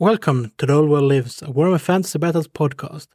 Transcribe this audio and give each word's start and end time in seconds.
Welcome 0.00 0.52
to 0.56 0.64
The 0.64 0.72
Old 0.72 0.88
World 0.88 1.04
Lives, 1.04 1.42
a 1.42 1.48
Warhammer 1.48 1.78
Fantasy 1.78 2.18
Battles 2.18 2.48
podcast. 2.48 3.08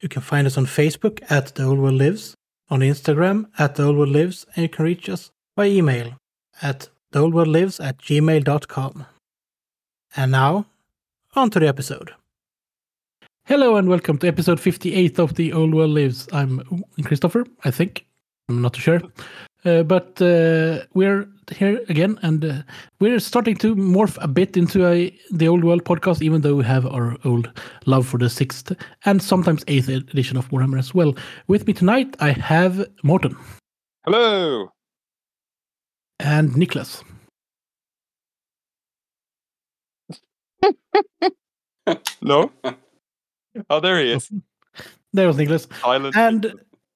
You 0.00 0.08
can 0.08 0.22
find 0.22 0.46
us 0.46 0.56
on 0.56 0.66
Facebook 0.66 1.18
at 1.28 1.56
The 1.56 1.64
Old 1.64 1.80
World 1.80 1.96
Lives, 1.96 2.36
on 2.70 2.78
Instagram 2.78 3.46
at 3.58 3.74
The 3.74 3.82
Old 3.82 3.96
World 3.96 4.10
Lives, 4.10 4.46
and 4.54 4.62
you 4.62 4.68
can 4.68 4.84
reach 4.84 5.08
us 5.08 5.32
by 5.56 5.66
email 5.66 6.12
at 6.62 6.88
theoldworldlives 7.12 7.84
at 7.84 7.98
gmail.com. 7.98 9.04
And 10.14 10.30
now, 10.30 10.66
on 11.34 11.50
to 11.50 11.58
the 11.58 11.66
episode. 11.66 12.12
Hello 13.46 13.74
and 13.74 13.88
welcome 13.88 14.16
to 14.18 14.28
episode 14.28 14.60
58 14.60 15.18
of 15.18 15.34
The 15.34 15.52
Old 15.52 15.74
World 15.74 15.90
Lives. 15.90 16.28
I'm 16.32 16.84
Christopher, 17.02 17.46
I 17.64 17.72
think. 17.72 18.06
I'm 18.48 18.62
not 18.62 18.76
sure. 18.76 19.00
Uh, 19.64 19.82
but 19.82 20.22
uh, 20.22 20.84
we're 20.94 21.26
here 21.52 21.80
again, 21.88 22.18
and 22.22 22.44
uh, 22.44 22.62
we're 23.00 23.18
starting 23.20 23.56
to 23.56 23.74
morph 23.76 24.18
a 24.20 24.28
bit 24.28 24.56
into 24.56 24.86
a 24.86 25.16
the 25.30 25.48
old 25.48 25.64
world 25.64 25.84
podcast, 25.84 26.22
even 26.22 26.40
though 26.42 26.54
we 26.56 26.64
have 26.64 26.86
our 26.86 27.16
old 27.24 27.50
love 27.86 28.06
for 28.06 28.18
the 28.18 28.28
sixth 28.30 28.72
and 29.04 29.22
sometimes 29.22 29.64
eighth 29.68 29.88
edition 29.88 30.36
of 30.36 30.48
Warhammer 30.50 30.78
as 30.78 30.94
well. 30.94 31.14
With 31.48 31.66
me 31.66 31.72
tonight, 31.72 32.16
I 32.20 32.30
have 32.32 32.84
Morten 33.02 33.36
Hello. 34.04 34.70
and 36.20 36.56
Nicholas. 36.56 37.02
No. 42.22 42.50
Oh, 43.68 43.80
there 43.80 44.00
he 44.00 44.12
is. 44.12 44.30
There 45.12 45.26
was 45.26 45.36
Silent. 45.82 46.16
and 46.16 46.54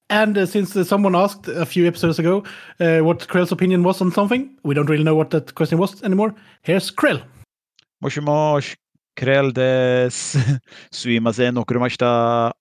and 0.09 0.37
uh, 0.37 0.45
since 0.45 0.75
uh, 0.75 0.83
someone 0.83 1.15
asked 1.15 1.47
a 1.47 1.65
few 1.65 1.85
episodes 1.85 2.17
ago 2.17 2.43
uh, 2.79 2.99
what 2.99 3.27
Krell's 3.27 3.51
opinion 3.51 3.83
was 3.83 4.01
on 4.01 4.11
something, 4.11 4.57
we 4.63 4.73
don't 4.73 4.89
really 4.89 5.03
know 5.03 5.15
what 5.15 5.31
that 5.31 5.55
question 5.55 5.77
was 5.77 6.01
anymore. 6.03 6.33
Here's 6.61 6.89
Krell. 6.91 7.21
Moshi 8.01 8.21
mosh, 8.21 8.75
Krell 9.17 9.53
des, 9.53 10.09
suimasen 10.91 11.61
okurumashita. 11.61 12.51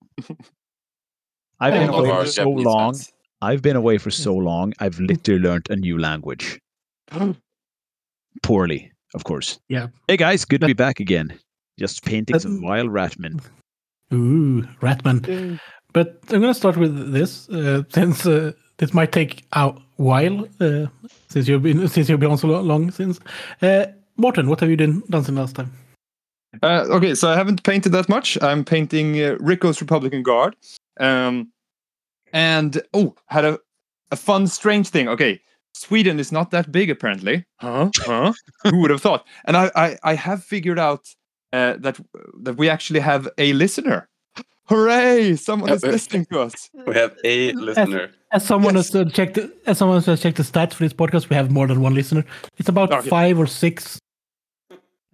I've 1.60 1.72
been 1.72 1.88
away 1.88 2.10
for 2.10 2.26
so 2.26 2.48
long. 2.48 2.96
I've 3.42 3.62
been 3.62 3.76
away 3.76 3.98
for 3.98 4.10
so 4.10 4.34
long. 4.34 4.72
I've 4.80 4.98
literally 4.98 5.40
learned 5.40 5.66
a 5.70 5.76
new 5.76 5.98
language. 5.98 6.58
Poorly, 8.42 8.92
of 9.14 9.24
course. 9.24 9.58
Yeah. 9.68 9.88
Hey 10.08 10.16
guys, 10.16 10.44
good 10.44 10.62
to 10.62 10.66
be 10.66 10.72
back 10.72 10.98
again. 11.00 11.38
Just 11.78 12.04
painting 12.04 12.34
that, 12.34 12.40
some 12.40 12.62
wild 12.62 12.90
Ratman. 12.90 13.40
Ooh, 14.12 14.62
Ratman. 14.80 15.60
But 15.96 16.18
I'm 16.28 16.42
going 16.42 16.52
to 16.52 16.54
start 16.54 16.76
with 16.76 17.10
this, 17.14 17.48
uh, 17.48 17.82
since 17.88 18.26
uh, 18.26 18.52
this 18.76 18.92
might 18.92 19.12
take 19.12 19.46
a 19.52 19.72
while, 19.96 20.46
uh, 20.60 20.88
since 21.28 21.48
you've 21.48 21.62
been 21.62 21.88
since 21.88 22.10
you've 22.10 22.20
been 22.20 22.32
on 22.32 22.36
so 22.36 22.48
long 22.48 22.90
since. 22.90 23.18
Uh, 23.62 23.86
Morten, 24.18 24.46
what 24.50 24.60
have 24.60 24.68
you 24.68 24.76
done, 24.76 25.02
done 25.08 25.24
since 25.24 25.38
last 25.38 25.56
time? 25.56 25.72
Uh, 26.62 26.84
okay, 26.90 27.14
so 27.14 27.30
I 27.30 27.34
haven't 27.34 27.62
painted 27.62 27.92
that 27.92 28.10
much. 28.10 28.36
I'm 28.42 28.62
painting 28.62 29.18
uh, 29.22 29.36
Ricco's 29.40 29.80
Republican 29.80 30.22
Guard. 30.22 30.54
Um, 31.00 31.50
and 32.30 32.82
oh, 32.92 33.14
had 33.28 33.46
a, 33.46 33.58
a 34.10 34.16
fun, 34.16 34.48
strange 34.48 34.90
thing. 34.90 35.08
Okay, 35.08 35.40
Sweden 35.72 36.20
is 36.20 36.30
not 36.30 36.50
that 36.50 36.70
big 36.70 36.90
apparently. 36.90 37.46
Huh? 37.58 37.90
Huh? 38.00 38.34
Who 38.64 38.82
would 38.82 38.90
have 38.90 39.00
thought? 39.00 39.26
And 39.46 39.56
I, 39.56 39.70
I, 39.74 39.98
I 40.02 40.14
have 40.14 40.44
figured 40.44 40.78
out 40.78 41.06
uh, 41.54 41.76
that 41.78 41.98
that 42.42 42.58
we 42.58 42.68
actually 42.68 43.00
have 43.00 43.26
a 43.38 43.54
listener. 43.54 44.10
Hooray! 44.68 45.36
Someone 45.36 45.70
is 45.70 45.82
Yeah, 45.82 45.88
but- 45.88 45.92
listening 45.92 46.26
to 46.32 46.40
us. 46.40 46.70
We 46.86 46.94
have 46.94 47.16
a 47.24 47.52
listener. 47.52 48.10
As 48.32 48.44
someone 48.44 48.74
Yes. 48.74 48.92
has 48.92 49.06
uh, 49.06 49.10
checked, 49.10 49.38
as 49.66 49.78
someone 49.78 50.02
has 50.02 50.20
checked 50.20 50.36
the 50.38 50.42
stats 50.42 50.74
for 50.74 50.84
this 50.84 50.92
podcast, 50.92 51.30
we 51.30 51.36
have 51.36 51.50
more 51.50 51.66
than 51.66 51.80
one 51.80 51.94
listener. 51.94 52.24
It's 52.58 52.68
about 52.68 52.92
Okay. 52.92 53.08
five 53.08 53.38
or 53.38 53.46
six, 53.46 53.98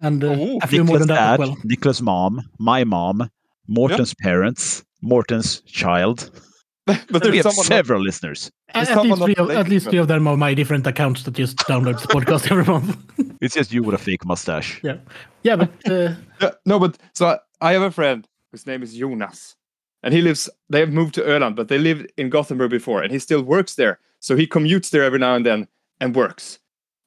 and 0.01 0.23
uh, 0.23 0.27
Oh, 0.29 0.59
a 0.61 0.67
few 0.67 0.83
more 0.83 0.97
than 0.97 1.07
Nicholas' 1.07 1.07
that 1.07 1.33
as 1.33 1.37
dad, 1.37 1.39
well. 1.39 1.57
Nicholas' 1.63 2.01
mom, 2.01 2.41
my 2.59 2.83
mom, 2.83 3.29
Morten's 3.67 4.13
parents, 4.15 4.83
Morten's 5.01 5.61
child. 5.61 6.31
but 6.85 6.97
we 7.11 7.19
there's 7.19 7.45
have 7.45 7.53
someone. 7.53 7.65
several 7.65 8.01
listeners. 8.01 8.51
At, 8.69 8.75
at 8.75 8.81
least 8.81 8.93
someone 8.99 9.19
three 9.19 9.35
of, 9.35 9.49
at 9.51 9.69
least 9.69 9.89
three 9.89 9.99
of 9.99 10.07
them 10.09 10.27
are 10.27 10.35
my 10.35 10.53
different 10.53 10.85
accounts 10.87 11.23
that 11.23 11.35
just 11.35 11.55
download 11.59 12.01
the 12.01 12.07
podcast 12.07 12.51
every 12.51 12.65
month. 12.65 12.97
It's 13.41 13.53
just 13.55 13.71
you 13.73 13.83
with 13.83 13.93
a 13.95 13.97
fake 13.97 14.25
mustache. 14.25 14.79
yeah, 14.83 14.97
yeah, 15.43 15.55
but 15.57 15.69
uh, 15.89 16.15
Yeah, 16.41 16.51
no, 16.65 16.79
but 16.79 16.97
so 17.13 17.27
I, 17.27 17.37
I 17.61 17.73
have 17.73 17.81
a 17.83 17.91
friend 17.91 18.27
whose 18.53 18.67
name 18.67 18.83
is 18.83 18.93
Jonas, 18.93 19.55
and 20.03 20.13
he 20.13 20.21
lives. 20.21 20.47
They 20.69 20.79
have 20.79 20.93
moved 20.93 21.15
to 21.15 21.21
Öland, 21.21 21.55
but 21.55 21.67
they 21.69 21.79
lived 21.79 22.13
in 22.17 22.29
Gothenburg 22.29 22.69
before, 22.69 23.01
and 23.01 23.11
he 23.11 23.17
still 23.17 23.41
works 23.41 23.73
there. 23.75 23.99
So 24.19 24.35
he 24.35 24.47
commutes 24.47 24.91
there 24.91 25.03
every 25.03 25.19
now 25.19 25.33
and 25.35 25.45
then 25.45 25.67
and 25.99 26.15
works. 26.15 26.59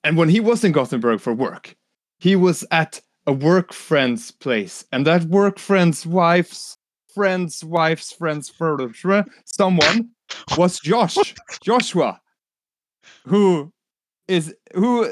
And 0.02 0.16
when 0.16 0.28
he 0.28 0.40
was 0.40 0.64
in 0.64 0.72
Gothenburg 0.72 1.20
for 1.20 1.32
work, 1.32 1.76
he 2.18 2.34
was 2.34 2.64
at 2.72 3.00
a 3.28 3.32
work 3.32 3.72
friend's 3.72 4.32
place, 4.32 4.84
and 4.90 5.06
that 5.06 5.24
work 5.24 5.58
friend's 5.58 6.04
wife's 6.04 6.76
friend's 7.14 7.64
wife's 7.64 8.12
friend's 8.12 8.50
friend, 8.50 9.30
someone 9.44 10.10
was 10.58 10.80
Josh, 10.80 11.16
Joshua, 11.62 12.20
who 13.24 13.72
is 14.26 14.52
who 14.74 15.08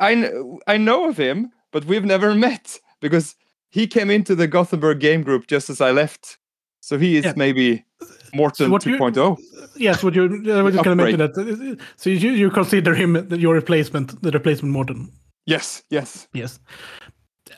I 0.00 0.30
I 0.66 0.76
know 0.76 1.08
of 1.08 1.16
him, 1.16 1.50
but 1.72 1.86
we've 1.86 2.04
never 2.04 2.34
met 2.34 2.78
because 3.00 3.34
he 3.70 3.86
came 3.86 4.10
into 4.10 4.34
the 4.34 4.46
Gothenburg 4.48 5.00
game 5.00 5.22
group 5.22 5.46
just 5.46 5.70
as 5.70 5.80
I 5.80 5.90
left. 5.90 6.38
So 6.80 6.98
he 6.98 7.16
is 7.16 7.24
Yeah. 7.24 7.32
maybe 7.36 7.84
Morten 8.32 8.66
So 8.66 8.70
what 8.70 8.86
you- 8.86 8.96
2.0. 8.98 9.36
yes, 9.76 10.02
what 10.02 10.14
you 10.14 10.24
I 10.24 10.62
was 10.62 10.74
just 10.74 10.84
going 10.84 10.96
to 10.98 11.04
mention 11.04 11.20
Upgrade. 11.20 11.46
that. 11.48 11.80
uh, 11.80 11.84
So 11.96 12.10
you 12.10 12.30
you 12.30 12.50
consider 12.50 12.94
him 12.94 13.16
your 13.32 13.54
replacement, 13.54 14.20
the 14.22 14.30
replacement 14.30 14.72
Morten? 14.72 15.08
Yes, 15.46 15.82
yes. 15.90 16.28
Yes. 16.32 16.60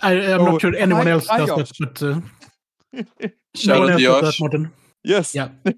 I, 0.03 0.13
I'm 0.15 0.41
Oh, 0.41 0.53
not 0.53 0.61
sure 0.61 0.75
anyone 0.77 1.07
hi- 1.07 1.13
else 1.13 1.27
hi, 1.27 1.39
does 1.39 1.49
Josh. 1.49 1.79
that, 1.79 1.95
but 1.95 2.03
uh, 2.03 2.21
no 2.93 3.03
Shout 3.55 3.81
one 3.81 3.91
out 3.91 4.01
else 4.01 4.03
to 4.03 4.07
does 4.07 4.21
that, 4.21 4.25
Josh. 4.33 4.41
Morten. 4.41 4.73
Yes. 5.05 5.35
Yeah. 5.35 5.49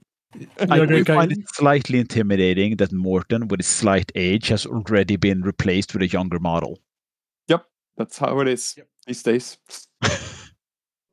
I 0.70 0.76
You're 0.76 0.86
do 0.86 1.04
find 1.04 1.32
it 1.32 1.38
slightly 1.54 1.98
intimidating 1.98 2.76
that 2.76 2.90
Morten, 2.92 3.48
with 3.48 3.60
his 3.60 3.66
slight 3.66 4.10
age, 4.14 4.48
has 4.48 4.64
already 4.66 5.16
been 5.16 5.42
replaced 5.42 5.92
with 5.92 6.02
a 6.02 6.06
younger 6.08 6.38
model. 6.38 6.78
Yep, 7.48 7.66
that's 7.98 8.16
how 8.18 8.40
it 8.40 8.48
is 8.48 8.76
these 9.06 9.22
days. 9.22 9.58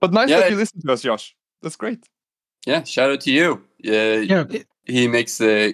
but 0.02 0.14
nice 0.14 0.30
Yeah, 0.30 0.42
that 0.42 0.52
you 0.52 0.58
listen 0.58 0.82
to 0.82 0.92
us, 0.92 1.02
Josh. 1.02 1.36
That's 1.62 1.76
great. 1.76 2.06
Yeah, 2.66 2.84
shout 2.84 3.12
out 3.12 3.22
to 3.22 3.32
you. 3.32 3.64
Yeah, 3.80 4.16
Yeah, 4.16 4.44
he 4.86 5.08
makes 5.08 5.40
uh, 5.40 5.72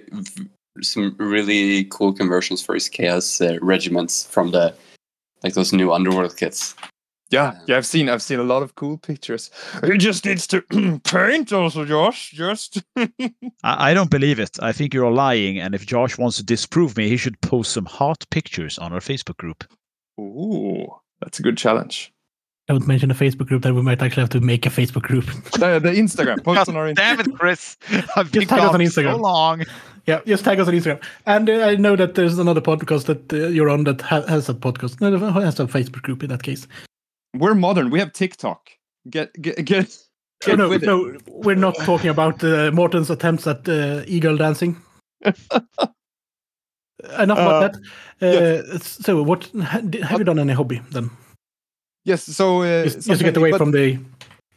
some 0.82 1.16
really 1.18 1.86
cool 1.86 2.14
conversions 2.14 2.62
for 2.62 2.74
his 2.76 2.90
chaos 2.90 3.42
uh, 3.42 3.58
regiments 3.62 4.26
from 4.28 4.52
the 4.52 4.76
like 5.44 5.54
those 5.54 5.74
new 5.74 5.94
underworld 5.94 6.38
kits. 6.38 6.76
Yeah, 7.32 7.58
yeah, 7.66 7.78
I've 7.78 7.86
seen 7.86 8.08
I've 8.08 8.22
seen 8.22 8.40
a 8.40 8.44
lot 8.44 8.62
of 8.62 8.76
cool 8.76 8.98
pictures. 8.98 9.50
He 9.84 9.98
just 9.98 10.26
needs 10.26 10.46
to 10.48 10.62
paint 11.04 11.52
also, 11.52 11.84
Josh. 11.84 12.32
Just 12.32 12.84
I, 12.98 13.10
I 13.64 13.94
don't 13.94 14.12
believe 14.12 14.40
it. 14.40 14.58
I 14.62 14.72
think 14.72 14.94
you're 14.94 15.12
lying. 15.12 15.60
And 15.60 15.74
if 15.74 15.86
Josh 15.86 16.18
wants 16.18 16.38
to 16.38 16.44
disprove 16.44 16.96
me, 16.96 17.10
he 17.10 17.18
should 17.18 17.42
post 17.42 17.72
some 17.72 17.86
hot 17.86 18.24
pictures 18.30 18.78
on 18.78 18.94
our 18.94 19.00
Facebook 19.00 19.38
group. 19.38 19.64
Ooh, 20.20 20.88
that's 21.22 21.40
a 21.40 21.44
good 21.44 21.58
challenge. 21.58 22.12
don't 22.68 22.88
mention 22.88 23.12
a 23.12 23.14
Facebook 23.14 23.48
group. 23.48 23.64
That 23.64 23.74
we 23.74 23.82
might 23.82 24.02
actually 24.02 24.22
have 24.22 24.30
to 24.32 24.42
make 24.42 24.66
a 24.66 24.70
Facebook 24.70 25.04
group. 25.04 25.26
The, 25.60 25.80
the 25.80 25.92
Instagram, 25.92 26.44
post 26.44 26.68
on 26.70 26.76
our 26.76 26.86
Instagram. 26.88 26.96
Damn 26.96 27.20
it, 27.22 27.36
Chris! 27.40 27.78
I've 28.16 28.32
been 28.32 28.42
Just 28.42 28.50
tag 28.50 28.60
us 28.60 28.74
on 28.74 28.80
gone 28.80 28.90
so 28.90 29.16
long. 29.18 29.64
yeah, 30.06 30.22
just 30.26 30.44
tag 30.44 30.60
us 30.60 30.68
on 30.68 30.74
Instagram. 30.74 31.04
And 31.26 31.50
uh, 31.50 31.62
I 31.66 31.76
know 31.76 31.96
that 31.96 32.16
there's 32.16 32.38
another 32.40 32.62
podcast 32.62 33.06
that 33.06 33.32
uh, 33.34 33.48
you're 33.48 33.70
on 33.70 33.84
that 33.86 34.02
ha- 34.02 34.26
has 34.28 34.50
a 34.50 34.54
podcast. 34.54 35.00
No, 35.02 35.16
has 35.40 35.60
a 35.60 35.66
Facebook 35.66 36.02
group 36.02 36.24
in 36.24 36.30
that 36.30 36.44
case. 36.44 36.68
We're 37.36 37.56
modern. 37.56 37.90
We 37.90 38.00
have 38.00 38.14
TikTok. 38.14 38.70
Get 39.10 39.32
get 39.42 39.64
get. 39.66 39.98
Oh, 40.44 40.48
get 40.48 40.58
no, 40.58 40.70
with 40.70 40.84
it. 40.84 40.86
no, 40.86 41.18
we're 41.28 41.56
not 41.56 41.76
talking 41.78 42.10
about 42.10 42.44
uh, 42.44 42.70
Morten's 42.72 43.10
attempts 43.10 43.48
at 43.48 43.68
uh, 43.70 44.04
eagle 44.06 44.36
dancing. 44.38 44.76
Enough 47.20 47.38
about 47.38 47.64
Uh, 47.64 47.70
that. 48.20 48.74
Uh, 48.76 48.78
So, 48.80 49.22
what 49.24 49.46
have 49.48 50.20
you 50.20 50.24
done 50.24 50.40
any 50.40 50.54
hobby 50.54 50.82
then? 50.92 51.10
Yes. 52.06 52.24
So 52.24 52.62
uh, 52.62 52.84
Just, 52.84 53.08
just 53.08 53.20
to 53.20 53.26
get 53.26 53.38
away 53.38 53.52
but- 53.52 53.58
from 53.58 53.72
the 53.72 54.00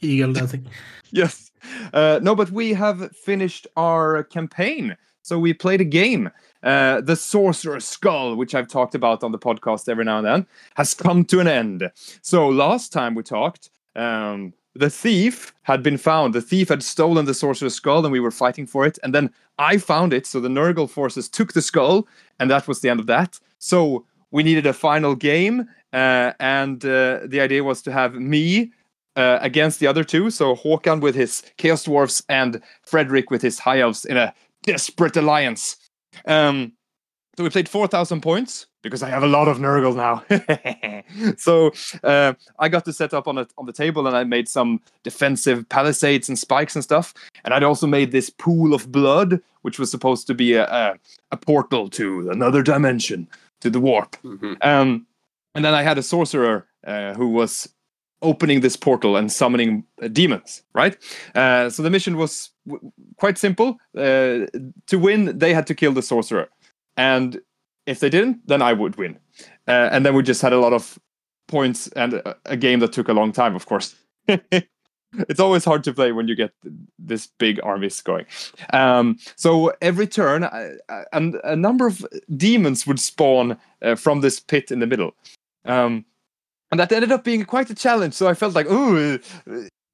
eagle 0.00 0.32
dancing. 0.32 0.66
Yes. 1.10 1.50
Uh, 1.94 2.20
no, 2.22 2.34
but 2.34 2.50
we 2.50 2.74
have 2.74 3.10
finished 3.16 3.66
our 3.76 4.24
campaign. 4.24 4.94
So 5.22 5.38
we 5.38 5.54
played 5.54 5.80
a 5.80 5.84
game. 5.84 6.30
Uh, 6.62 7.00
the 7.00 7.16
Sorcerer's 7.16 7.86
Skull, 7.86 8.36
which 8.36 8.54
I've 8.54 8.68
talked 8.68 8.94
about 8.94 9.24
on 9.24 9.32
the 9.32 9.38
podcast 9.38 9.88
every 9.88 10.04
now 10.04 10.18
and 10.18 10.26
then, 10.26 10.46
has 10.74 10.92
come 10.92 11.24
to 11.26 11.40
an 11.40 11.48
end. 11.48 11.90
So 12.20 12.46
last 12.48 12.92
time 12.92 13.14
we 13.14 13.22
talked, 13.22 13.70
um, 13.96 14.52
the 14.78 14.90
thief 14.90 15.52
had 15.62 15.82
been 15.82 15.98
found. 15.98 16.34
The 16.34 16.40
thief 16.40 16.68
had 16.68 16.82
stolen 16.82 17.24
the 17.24 17.34
Sorcerer's 17.34 17.74
Skull, 17.74 18.04
and 18.04 18.12
we 18.12 18.20
were 18.20 18.30
fighting 18.30 18.66
for 18.66 18.86
it. 18.86 18.98
And 19.02 19.12
then 19.12 19.30
I 19.58 19.76
found 19.78 20.12
it. 20.12 20.24
So 20.24 20.38
the 20.40 20.48
Nurgle 20.48 20.88
forces 20.88 21.28
took 21.28 21.52
the 21.52 21.62
skull, 21.62 22.06
and 22.38 22.48
that 22.50 22.68
was 22.68 22.80
the 22.80 22.88
end 22.88 23.00
of 23.00 23.06
that. 23.06 23.40
So 23.58 24.06
we 24.30 24.44
needed 24.44 24.66
a 24.66 24.72
final 24.72 25.16
game, 25.16 25.68
uh, 25.92 26.32
and 26.38 26.84
uh, 26.84 27.20
the 27.26 27.40
idea 27.40 27.64
was 27.64 27.82
to 27.82 27.92
have 27.92 28.14
me 28.14 28.72
uh, 29.16 29.38
against 29.40 29.80
the 29.80 29.88
other 29.88 30.04
two. 30.04 30.30
So 30.30 30.54
Håkan 30.54 31.00
with 31.00 31.16
his 31.16 31.42
Chaos 31.56 31.84
Dwarfs 31.84 32.22
and 32.28 32.62
Frederick 32.82 33.30
with 33.30 33.42
his 33.42 33.58
High 33.58 33.80
Elves 33.80 34.04
in 34.04 34.16
a 34.16 34.32
desperate 34.62 35.16
alliance. 35.16 35.76
Um, 36.24 36.72
so 37.36 37.42
we 37.42 37.50
played 37.50 37.68
4,000 37.68 38.20
points 38.20 38.66
because 38.88 39.02
I 39.02 39.10
have 39.10 39.22
a 39.22 39.26
lot 39.26 39.48
of 39.48 39.58
Nurgle 39.58 39.94
now. 39.94 40.24
so 41.36 41.72
uh, 42.02 42.32
I 42.58 42.68
got 42.68 42.84
to 42.86 42.92
set 42.92 43.12
up 43.14 43.28
on 43.28 43.38
it 43.38 43.52
on 43.58 43.66
the 43.66 43.72
table, 43.72 44.06
and 44.06 44.16
I 44.16 44.24
made 44.24 44.48
some 44.48 44.80
defensive 45.02 45.68
palisades 45.68 46.28
and 46.28 46.38
spikes 46.38 46.74
and 46.74 46.82
stuff. 46.84 47.14
And 47.44 47.54
I'd 47.54 47.62
also 47.62 47.86
made 47.86 48.10
this 48.12 48.30
pool 48.30 48.74
of 48.74 48.90
blood, 48.90 49.40
which 49.62 49.78
was 49.78 49.90
supposed 49.90 50.26
to 50.28 50.34
be 50.34 50.54
a 50.54 50.64
a, 50.68 50.94
a 51.30 51.36
portal 51.36 51.88
to 51.90 52.30
another 52.30 52.62
dimension, 52.62 53.28
to 53.60 53.70
the 53.70 53.80
warp. 53.80 54.16
Mhm. 54.22 54.56
Um, 54.64 55.06
and 55.54 55.64
then 55.64 55.74
I 55.74 55.82
had 55.82 55.98
a 55.98 56.02
sorcerer 56.02 56.66
uh, 56.86 57.14
who 57.14 57.28
was 57.28 57.68
opening 58.22 58.60
this 58.62 58.76
portal 58.76 59.16
and 59.16 59.30
summoning 59.30 59.84
uh, 60.02 60.08
demons. 60.08 60.62
Right. 60.74 60.96
Uh, 61.34 61.70
so 61.70 61.82
the 61.82 61.90
mission 61.90 62.16
was 62.16 62.50
w- 62.66 62.92
quite 63.16 63.38
simple. 63.38 63.78
Uh, 63.96 64.46
to 64.86 64.98
win, 64.98 65.38
they 65.38 65.54
had 65.54 65.66
to 65.66 65.74
kill 65.74 65.92
the 65.92 66.02
sorcerer, 66.02 66.48
and 66.96 67.40
if 67.88 68.00
they 68.00 68.10
didn't, 68.10 68.46
then 68.46 68.60
I 68.60 68.74
would 68.74 68.96
win. 68.96 69.18
Uh, 69.66 69.88
and 69.90 70.04
then 70.04 70.14
we 70.14 70.22
just 70.22 70.42
had 70.42 70.52
a 70.52 70.60
lot 70.60 70.72
of 70.74 70.98
points 71.46 71.88
and 71.88 72.14
a, 72.14 72.36
a 72.44 72.56
game 72.56 72.80
that 72.80 72.92
took 72.92 73.08
a 73.08 73.14
long 73.14 73.32
time, 73.32 73.56
of 73.56 73.64
course. 73.64 73.96
it's 74.28 75.40
always 75.40 75.64
hard 75.64 75.82
to 75.84 75.94
play 75.94 76.12
when 76.12 76.28
you 76.28 76.34
get 76.34 76.52
this 76.98 77.28
big 77.38 77.58
armies 77.62 78.00
going. 78.02 78.26
Um, 78.74 79.18
so 79.36 79.72
every 79.80 80.06
turn, 80.06 80.44
and 81.12 81.40
a 81.44 81.56
number 81.56 81.86
of 81.86 82.06
demons 82.36 82.86
would 82.86 83.00
spawn 83.00 83.56
uh, 83.82 83.94
from 83.94 84.20
this 84.20 84.38
pit 84.38 84.70
in 84.70 84.80
the 84.80 84.86
middle. 84.86 85.14
Um, 85.64 86.04
and 86.70 86.78
that 86.78 86.92
ended 86.92 87.10
up 87.10 87.24
being 87.24 87.44
quite 87.46 87.70
a 87.70 87.74
challenge. 87.74 88.12
So 88.12 88.28
I 88.28 88.34
felt 88.34 88.54
like, 88.54 88.66
oh, 88.68 89.18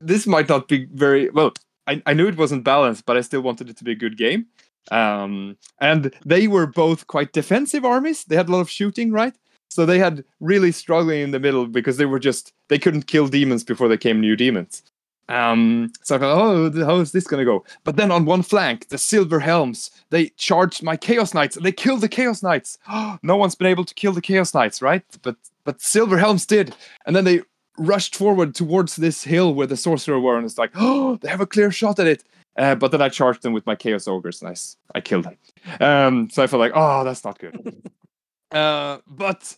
this 0.00 0.26
might 0.26 0.48
not 0.48 0.66
be 0.66 0.86
very 0.86 1.30
well. 1.30 1.52
I, 1.86 2.02
I 2.06 2.14
knew 2.14 2.26
it 2.26 2.36
wasn't 2.36 2.64
balanced, 2.64 3.06
but 3.06 3.16
I 3.16 3.20
still 3.20 3.42
wanted 3.42 3.70
it 3.70 3.76
to 3.76 3.84
be 3.84 3.92
a 3.92 3.96
good 3.96 4.18
game. 4.18 4.46
Um, 4.90 5.56
and 5.80 6.12
they 6.24 6.46
were 6.46 6.66
both 6.66 7.06
quite 7.06 7.32
defensive 7.32 7.84
armies. 7.84 8.24
They 8.24 8.36
had 8.36 8.48
a 8.48 8.52
lot 8.52 8.60
of 8.60 8.70
shooting, 8.70 9.12
right? 9.12 9.34
So 9.68 9.84
they 9.84 9.98
had 9.98 10.24
really 10.40 10.72
struggling 10.72 11.20
in 11.20 11.30
the 11.32 11.40
middle 11.40 11.66
because 11.66 11.96
they 11.96 12.06
were 12.06 12.18
just 12.18 12.52
they 12.68 12.78
couldn't 12.78 13.06
kill 13.06 13.28
demons 13.28 13.64
before 13.64 13.88
they 13.88 13.96
came 13.96 14.20
new 14.20 14.36
demons. 14.36 14.82
Um, 15.28 15.90
so 16.02 16.16
I 16.16 16.18
thought, 16.18 16.38
oh, 16.38 16.84
how 16.84 17.00
is 17.00 17.12
this 17.12 17.26
gonna 17.26 17.44
go? 17.44 17.64
But 17.82 17.96
then 17.96 18.10
on 18.10 18.26
one 18.26 18.42
flank, 18.42 18.88
the 18.90 18.98
Silver 18.98 19.40
Helms 19.40 19.90
they 20.10 20.28
charged 20.36 20.82
my 20.82 20.96
Chaos 20.96 21.34
Knights 21.34 21.56
and 21.56 21.64
they 21.64 21.72
killed 21.72 22.02
the 22.02 22.08
Chaos 22.08 22.42
Knights. 22.42 22.78
no 23.22 23.36
one's 23.36 23.54
been 23.54 23.66
able 23.66 23.84
to 23.84 23.94
kill 23.94 24.12
the 24.12 24.20
Chaos 24.20 24.54
Knights, 24.54 24.82
right? 24.82 25.02
But 25.22 25.36
but 25.64 25.80
Silver 25.80 26.18
Helms 26.18 26.46
did, 26.46 26.76
and 27.06 27.16
then 27.16 27.24
they 27.24 27.40
rushed 27.78 28.14
forward 28.14 28.54
towards 28.54 28.96
this 28.96 29.24
hill 29.24 29.54
where 29.54 29.66
the 29.66 29.76
sorcerer 29.76 30.20
were, 30.20 30.36
and 30.36 30.44
it's 30.44 30.58
like, 30.58 30.72
oh, 30.74 31.16
they 31.22 31.28
have 31.28 31.40
a 31.40 31.46
clear 31.46 31.70
shot 31.70 31.98
at 31.98 32.06
it. 32.06 32.22
Uh, 32.56 32.74
but 32.74 32.92
then 32.92 33.02
I 33.02 33.08
charged 33.08 33.42
them 33.42 33.52
with 33.52 33.66
my 33.66 33.74
Chaos 33.74 34.06
Ogres, 34.06 34.42
and 34.42 34.56
I 34.94 35.00
killed 35.00 35.24
them. 35.24 35.36
Um, 35.80 36.30
so 36.30 36.42
I 36.42 36.46
felt 36.46 36.60
like, 36.60 36.72
oh, 36.74 37.02
that's 37.04 37.24
not 37.24 37.38
good. 37.38 37.90
uh, 38.52 38.98
but 39.06 39.56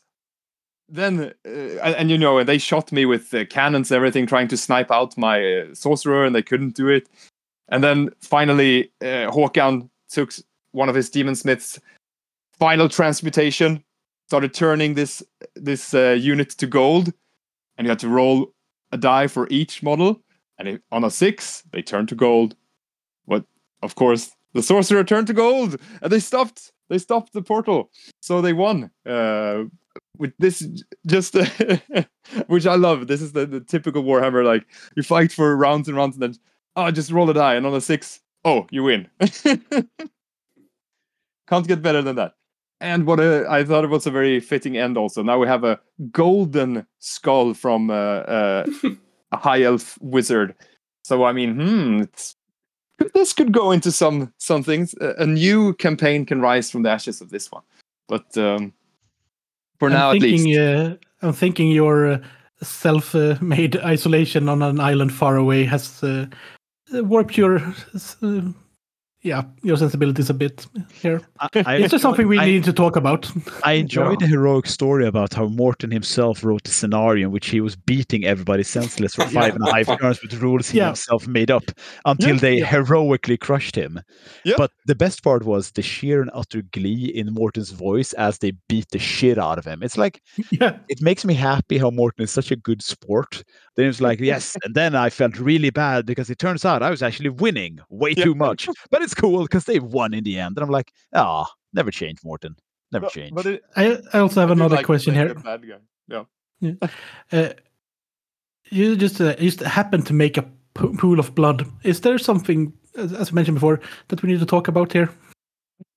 then, 0.88 1.34
uh, 1.44 1.48
and, 1.48 2.10
you 2.10 2.16
know, 2.16 2.42
they 2.42 2.58
shot 2.58 2.92
me 2.92 3.04
with 3.04 3.34
cannons 3.50 3.90
and 3.90 3.96
everything, 3.96 4.26
trying 4.26 4.48
to 4.48 4.56
snipe 4.56 4.90
out 4.90 5.18
my 5.18 5.60
uh, 5.60 5.74
sorcerer, 5.74 6.24
and 6.24 6.34
they 6.34 6.42
couldn't 6.42 6.74
do 6.74 6.88
it. 6.88 7.08
And 7.68 7.82
then 7.82 8.10
finally, 8.20 8.90
uh, 9.04 9.30
took 10.08 10.32
one 10.72 10.88
of 10.88 10.94
his 10.94 11.10
demon 11.10 11.34
smiths' 11.34 11.80
final 12.52 12.88
transmutation, 12.88 13.82
started 14.28 14.54
turning 14.54 14.94
this 14.94 15.22
this 15.54 15.94
uh, 15.94 16.16
unit 16.18 16.50
to 16.50 16.66
gold, 16.66 17.12
and 17.76 17.86
you 17.86 17.90
had 17.90 17.98
to 17.98 18.08
roll 18.08 18.52
a 18.92 18.96
die 18.96 19.26
for 19.26 19.46
each 19.50 19.82
model. 19.82 20.20
And 20.58 20.80
on 20.90 21.04
a 21.04 21.10
six, 21.10 21.62
they 21.72 21.82
turned 21.82 22.08
to 22.08 22.14
gold. 22.14 22.56
Of 23.86 23.94
course, 23.94 24.34
the 24.52 24.64
sorcerer 24.64 25.04
turned 25.04 25.28
to 25.28 25.32
gold, 25.32 25.76
and 26.02 26.10
they 26.10 26.18
stopped. 26.18 26.72
They 26.88 26.98
stopped 26.98 27.32
the 27.32 27.42
portal, 27.42 27.90
so 28.20 28.40
they 28.40 28.52
won. 28.52 28.90
Uh, 29.04 29.64
with 30.18 30.32
this, 30.38 30.66
just 31.06 31.36
which 32.48 32.66
I 32.66 32.74
love. 32.74 33.06
This 33.06 33.22
is 33.22 33.30
the, 33.30 33.46
the 33.46 33.60
typical 33.60 34.02
Warhammer. 34.02 34.44
Like 34.44 34.66
you 34.96 35.04
fight 35.04 35.30
for 35.30 35.56
rounds 35.56 35.86
and 35.86 35.96
rounds, 35.96 36.16
and 36.16 36.22
then 36.24 36.34
oh, 36.74 36.90
just 36.90 37.12
roll 37.12 37.30
a 37.30 37.34
die, 37.34 37.54
and 37.54 37.64
on 37.64 37.74
a 37.74 37.80
six, 37.80 38.18
oh, 38.44 38.66
you 38.72 38.82
win. 38.82 39.08
Can't 41.48 41.68
get 41.68 41.80
better 41.80 42.02
than 42.02 42.16
that. 42.16 42.32
And 42.80 43.06
what 43.06 43.20
a, 43.20 43.46
I 43.48 43.62
thought 43.62 43.84
it 43.84 43.90
was 43.90 44.06
a 44.06 44.10
very 44.10 44.40
fitting 44.40 44.76
end. 44.76 44.98
Also, 44.98 45.22
now 45.22 45.38
we 45.38 45.46
have 45.46 45.62
a 45.62 45.78
golden 46.10 46.84
skull 46.98 47.54
from 47.54 47.88
uh, 47.90 47.94
uh, 47.94 48.66
a 49.32 49.36
high 49.36 49.62
elf 49.62 49.96
wizard. 50.00 50.56
So 51.04 51.22
I 51.24 51.32
mean, 51.32 51.54
hmm, 51.54 52.02
it's, 52.02 52.34
this 53.14 53.32
could 53.32 53.52
go 53.52 53.72
into 53.72 53.90
some 53.92 54.32
some 54.38 54.62
things. 54.62 54.94
A, 55.00 55.26
new 55.26 55.74
campaign 55.74 56.26
can 56.26 56.40
rise 56.40 56.70
from 56.70 56.82
the 56.82 56.90
ashes 56.90 57.20
of 57.20 57.30
this 57.30 57.50
one. 57.52 57.62
But 58.08 58.36
um, 58.36 58.72
for 59.78 59.90
now, 59.90 60.10
I'm 60.10 60.16
at 60.16 60.22
thinking, 60.22 60.46
least, 60.46 60.58
Uh, 60.60 60.96
I'm 61.22 61.32
thinking 61.32 61.70
your 61.70 62.12
uh, 62.12 62.18
self-made 62.62 63.76
isolation 63.76 64.48
on 64.48 64.62
an 64.62 64.80
island 64.80 65.12
far 65.12 65.36
away 65.36 65.64
has 65.64 66.02
uh, 66.02 66.26
warped 66.92 67.36
your, 67.36 67.56
uh, 68.22 68.40
yeah, 69.26 69.42
your 69.62 69.76
sensibilities 69.76 70.30
a 70.30 70.34
bit 70.34 70.66
here. 71.02 71.20
I, 71.40 71.48
I 71.66 71.76
Is 71.78 71.90
there 71.90 71.98
something 71.98 72.28
we 72.28 72.38
I- 72.38 72.44
need 72.46 72.64
to 72.64 72.72
talk 72.72 72.94
about? 72.96 73.30
I 73.64 73.72
enjoyed 73.72 74.20
the 74.20 74.26
heroic 74.28 74.66
story 74.66 75.06
about 75.06 75.34
how 75.34 75.46
Morten 75.48 75.90
himself 75.90 76.44
wrote 76.44 76.62
the 76.64 76.70
scenario 76.70 77.26
in 77.26 77.32
which 77.32 77.48
he 77.48 77.60
was 77.60 77.74
beating 77.74 78.24
everybody 78.24 78.62
senseless 78.62 79.14
for 79.16 79.26
five 79.38 79.54
and 79.56 79.66
a 79.66 79.74
half 79.74 79.98
turns 79.98 80.22
with 80.22 80.34
rules 80.34 80.70
he 80.70 80.78
Yeah. 80.78 80.86
himself 80.86 81.26
made 81.26 81.50
up 81.50 81.64
until 82.04 82.34
Yeah. 82.36 82.40
they 82.40 82.56
Yeah. 82.58 82.66
heroically 82.66 83.36
crushed 83.36 83.74
him. 83.76 84.00
Yeah. 84.44 84.54
But 84.56 84.70
the 84.86 84.94
best 84.94 85.22
part 85.24 85.44
was 85.44 85.72
the 85.72 85.82
sheer 85.82 86.22
and 86.22 86.30
utter 86.32 86.62
glee 86.72 87.06
in 87.14 87.34
Morten's 87.34 87.72
voice 87.72 88.12
as 88.14 88.38
they 88.38 88.52
beat 88.68 88.86
the 88.92 88.98
shit 89.00 89.38
out 89.38 89.58
of 89.58 89.64
him. 89.64 89.82
It's 89.82 89.98
like 89.98 90.22
yeah, 90.52 90.78
it 90.88 91.02
makes 91.02 91.24
me 91.24 91.34
happy 91.34 91.78
how 91.78 91.90
Morten 91.90 92.22
is 92.24 92.30
such 92.30 92.52
a 92.52 92.56
good 92.56 92.80
sport. 92.82 93.42
Then 93.74 93.84
it 93.84 93.88
was 93.88 94.00
like, 94.00 94.20
yes, 94.20 94.56
and 94.64 94.74
then 94.74 94.94
I 94.94 95.10
felt 95.10 95.38
really 95.38 95.68
bad 95.68 96.06
because 96.06 96.30
it 96.30 96.38
turns 96.38 96.64
out 96.64 96.82
I 96.82 96.88
was 96.88 97.02
actually 97.02 97.28
winning 97.28 97.78
way 97.90 98.14
Yeah. 98.16 98.24
too 98.24 98.34
much. 98.34 98.68
But 98.90 99.02
it's 99.02 99.12
cool 99.16 99.42
because 99.42 99.64
they 99.70 99.80
won 99.80 100.14
in 100.14 100.24
the 100.24 100.38
end. 100.38 100.56
And 100.56 100.64
I'm 100.64 100.70
like, 100.70 100.92
ah, 101.14 101.46
never 101.72 101.90
change, 101.90 102.18
Morten. 102.24 102.56
Never 102.92 103.06
but, 103.06 103.12
change. 103.12 103.34
but 103.34 103.46
it, 103.46 103.62
I, 103.76 103.98
I 104.12 104.18
also 104.20 104.40
have 104.40 104.50
I 104.50 104.52
another 104.52 104.76
like 104.76 104.86
question 104.86 105.14
here. 105.14 105.34
the 105.34 105.40
Bad 105.40 105.62
guy. 105.68 106.24
Yeah. 106.60 106.88
Uh, 107.32 107.48
you 108.70 108.96
just 108.96 109.20
uh, 109.20 109.34
just 109.36 109.60
happen 109.60 110.02
to 110.02 110.14
make 110.14 110.36
a 110.38 110.44
pool 110.74 111.18
of 111.18 111.34
blood. 111.34 111.66
Is 111.84 112.00
there 112.00 112.18
something, 112.18 112.72
as, 112.96 113.12
as 113.12 113.30
I 113.30 113.34
mentioned 113.34 113.56
before, 113.56 113.80
that 114.08 114.22
we 114.22 114.28
need 114.30 114.40
to 114.40 114.46
talk 114.46 114.68
about 114.68 114.92
here? 114.92 115.10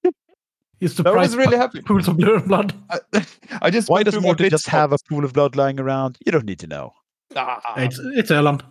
Is 0.82 0.96
the 0.96 1.08
I 1.08 1.12
price 1.12 1.28
was 1.30 1.38
really 1.38 1.58
happy. 1.58 1.82
pools 1.82 2.08
of 2.08 2.18
blood? 2.18 2.74
I, 2.90 3.26
I 3.62 3.70
just 3.70 3.90
Why 3.90 4.04
does 4.04 4.20
Morton 4.20 4.46
bits 4.46 4.52
just 4.52 4.68
have 4.68 4.92
a 4.94 4.98
pool 5.10 5.24
of 5.26 5.34
blood 5.34 5.56
lying 5.56 5.80
around? 5.80 6.18
You 6.26 6.32
don't 6.32 6.46
need 6.46 6.60
to 6.60 6.68
know. 6.68 6.94
Ah, 7.36 7.62
It's 7.78 8.00
it's 8.16 8.32
Öland. 8.32 8.62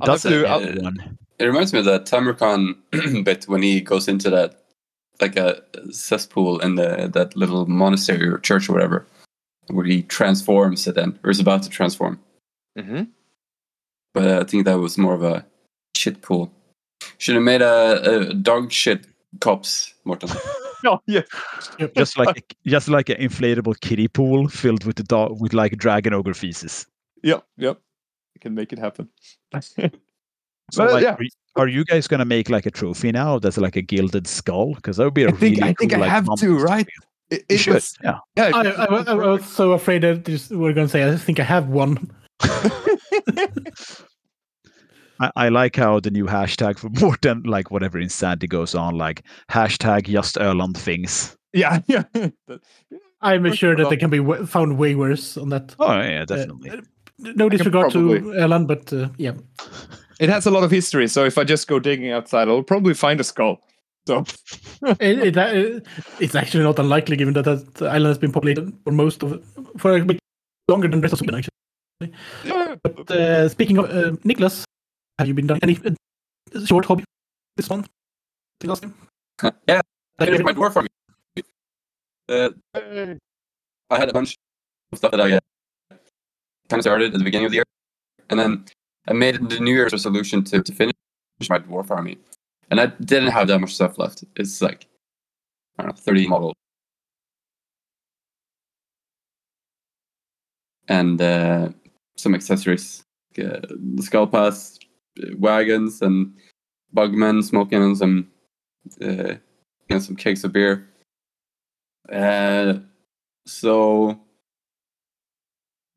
I'll 0.00 0.12
have 0.12 0.20
Does 0.20 0.22
to- 0.22 0.44
it? 0.44 1.16
I'll- 1.40 1.46
Everyone. 1.46 1.46
It 1.46 1.46
reminds 1.46 1.72
me 1.72 1.78
of 1.80 1.84
that 1.86 2.06
Tamurkhan 2.06 3.24
bit 3.24 3.44
when 3.48 3.62
he 3.62 3.80
goes 3.80 4.08
into 4.08 4.30
that 4.30 4.62
like 5.20 5.36
a 5.36 5.62
cesspool 5.90 6.58
in 6.60 6.74
the 6.74 7.08
that 7.12 7.36
little 7.36 7.66
monastery 7.66 8.28
or 8.28 8.38
church 8.38 8.68
or 8.68 8.72
whatever, 8.74 9.06
where 9.68 9.84
he 9.86 10.02
transforms 10.02 10.86
it 10.86 10.94
then, 10.94 11.18
or 11.24 11.30
is 11.30 11.40
about 11.40 11.62
to 11.62 11.70
transform. 11.70 12.18
Mhm. 12.78 13.08
But 14.14 14.24
uh, 14.26 14.40
I 14.40 14.44
think 14.44 14.64
that 14.66 14.78
was 14.78 14.98
more 14.98 15.14
of 15.14 15.22
a 15.22 15.44
shit 15.96 16.20
pool. 16.22 16.50
Should 17.18 17.34
have 17.36 17.44
made 17.44 17.62
a, 17.62 18.28
a 18.30 18.34
dog 18.34 18.72
shit 18.72 19.06
cops, 19.40 19.94
Morten. 20.04 20.28
Oh, 20.84 21.00
yeah. 21.06 21.22
just 21.96 22.16
like 22.18 22.36
a, 22.38 22.42
just 22.70 22.88
like 22.88 23.08
an 23.08 23.16
inflatable 23.16 23.80
kiddie 23.80 24.06
pool 24.08 24.46
filled 24.48 24.84
with 24.84 24.96
the 24.96 25.02
dog 25.02 25.40
with 25.40 25.52
like 25.54 25.76
dragon 25.78 26.12
ogre 26.12 26.34
feces. 26.34 26.86
Yep. 27.24 27.44
Yep. 27.56 27.80
I 28.36 28.38
can 28.40 28.54
make 28.54 28.72
it 28.72 28.78
happen. 28.78 29.08
So 30.72 30.84
Well, 30.84 30.94
like, 30.94 31.02
yeah. 31.04 31.14
are 31.14 31.22
you- 31.22 31.30
are 31.56 31.68
you 31.68 31.84
guys 31.86 32.06
gonna 32.06 32.24
make 32.26 32.50
like 32.50 32.66
a 32.66 32.70
trophy 32.70 33.10
now 33.12 33.38
that's 33.38 33.56
like 33.56 33.76
a 33.76 33.82
gilded 33.82 34.26
skull? 34.26 34.74
Because 34.74 34.98
that 34.98 35.04
would 35.04 35.14
be 35.14 35.24
a 35.24 35.28
I 35.28 35.30
think 35.32 35.56
really 35.56 35.62
I 35.62 35.74
think 35.74 35.92
cool, 35.92 36.02
I 36.02 36.06
like, 36.06 36.10
have 36.10 36.26
to, 36.40 36.58
right? 36.58 36.86
It, 37.30 37.44
You 37.48 37.54
it 37.54 37.58
should, 37.58 37.74
was, 37.74 37.96
yeah. 38.04 38.18
yeah. 38.36 38.50
I, 38.54 38.60
I, 38.62 38.84
I, 38.84 39.02
I 39.12 39.14
was 39.14 39.44
so 39.46 39.72
afraid 39.72 40.02
that 40.02 40.24
this, 40.26 40.50
we're 40.50 40.72
going 40.74 40.86
to 40.86 40.90
say, 40.90 41.08
I 41.10 41.16
think 41.16 41.40
I 41.40 41.44
have 41.44 41.68
one. 41.68 42.10
I, 45.18 45.30
I 45.34 45.48
like 45.48 45.76
how 45.76 45.98
the 46.00 46.10
new 46.10 46.26
hashtag 46.26 46.78
for 46.78 46.88
Morten, 47.00 47.42
like 47.44 47.70
whatever 47.70 47.98
insanity 47.98 48.46
goes 48.46 48.74
on, 48.74 48.96
like 48.96 49.22
hashtag 49.50 50.06
just 50.06 50.36
Öland 50.36 50.76
things. 50.76 51.36
yeah, 51.54 51.80
yeah. 51.86 52.02
I'm 53.22 53.42
Work 53.44 53.54
sure 53.54 53.74
that 53.76 53.88
they 53.88 53.96
can 53.96 54.10
be 54.10 54.18
w- 54.18 54.44
found 54.46 54.76
way 54.78 54.94
worse 54.94 55.36
on 55.38 55.48
that. 55.48 55.74
Oh 55.78 55.90
yeah, 56.00 56.24
definitely. 56.26 56.70
Uh, 56.70 56.80
no 57.18 57.48
disregard 57.48 57.92
to 57.92 58.08
probably- 58.18 58.36
Öland, 58.38 58.66
but 58.68 58.92
uh, 58.92 59.08
yeah. 59.16 59.32
It 60.18 60.28
has 60.28 60.46
a 60.46 60.50
lot 60.50 60.64
of 60.64 60.70
history, 60.70 61.08
so 61.08 61.24
if 61.24 61.36
I 61.38 61.44
just 61.44 61.68
go 61.68 61.78
digging 61.78 62.10
outside, 62.10 62.48
I'll 62.48 62.62
probably 62.62 62.94
find 62.94 63.20
a 63.20 63.24
skull. 63.24 63.60
So 64.06 64.24
it, 65.00 65.18
it, 65.18 65.36
uh, 65.36 65.80
it's 66.20 66.34
actually 66.34 66.64
not 66.64 66.78
unlikely 66.78 67.16
given 67.16 67.34
that 67.34 67.44
that 67.44 67.82
island 67.82 68.06
has 68.06 68.18
been 68.18 68.32
populated 68.32 68.72
for 68.84 68.92
most 68.92 69.22
of 69.22 69.44
for 69.78 69.96
a 69.96 70.04
bit 70.04 70.18
longer 70.68 70.88
than 70.88 71.00
the 71.00 71.04
rest 71.04 71.12
of 71.12 71.18
Sweden 71.18 71.34
actually. 71.34 72.12
yeah, 72.44 72.76
But 72.82 73.10
uh, 73.10 73.48
speaking 73.48 73.78
of 73.78 73.86
uh, 73.86 74.12
Niklas, 74.24 74.64
have 75.18 75.28
you 75.28 75.34
been 75.34 75.46
done 75.48 75.58
any 75.62 75.78
uh, 75.84 76.64
short 76.64 76.84
hobby 76.84 77.04
this 77.56 77.68
month? 77.68 77.88
The 78.60 78.68
last 78.68 78.82
time? 78.82 78.94
yeah, 79.68 79.80
Like, 80.18 80.28
here's 80.28 80.44
my 80.44 80.52
dwarf 80.52 80.76
army. 80.76 80.88
Uh, 82.28 82.50
I 83.90 83.98
had 83.98 84.08
a 84.08 84.12
bunch 84.12 84.36
of 84.92 84.98
stuff 84.98 85.10
that 85.10 85.20
I 85.20 85.32
uh, 85.32 85.40
kind 86.68 86.78
of 86.78 86.82
started 86.82 87.12
at 87.12 87.18
the 87.18 87.24
beginning 87.24 87.46
of 87.46 87.52
the 87.52 87.56
year, 87.56 87.64
and 88.30 88.38
then 88.38 88.64
I 89.08 89.12
made 89.12 89.48
the 89.48 89.60
New 89.60 89.72
Year's 89.72 89.92
resolution 89.92 90.42
to, 90.44 90.62
to 90.62 90.72
finish 90.72 90.94
my 91.48 91.58
dwarf 91.58 91.90
army, 91.90 92.18
and 92.70 92.80
I 92.80 92.86
didn't 92.86 93.30
have 93.30 93.48
that 93.48 93.60
much 93.60 93.74
stuff 93.74 93.98
left. 93.98 94.24
It's 94.36 94.60
like 94.60 94.86
I 95.78 95.82
don't 95.82 95.94
know, 95.94 96.02
thirty 96.02 96.26
models, 96.26 96.54
and 100.88 101.20
uh, 101.20 101.68
some 102.16 102.34
accessories, 102.34 103.04
uh, 103.38 103.60
the 103.70 104.02
skull 104.02 104.26
pass, 104.26 104.78
uh, 105.22 105.36
wagons, 105.38 106.02
and 106.02 106.34
bugmen 106.92 107.42
smoking 107.42 107.82
on 107.82 107.94
some, 107.94 108.28
uh, 109.02 109.34
you 109.34 109.90
know, 109.90 109.98
some 109.98 110.16
kegs 110.16 110.42
of 110.42 110.52
beer. 110.52 110.88
Uh, 112.10 112.78
so 113.46 114.18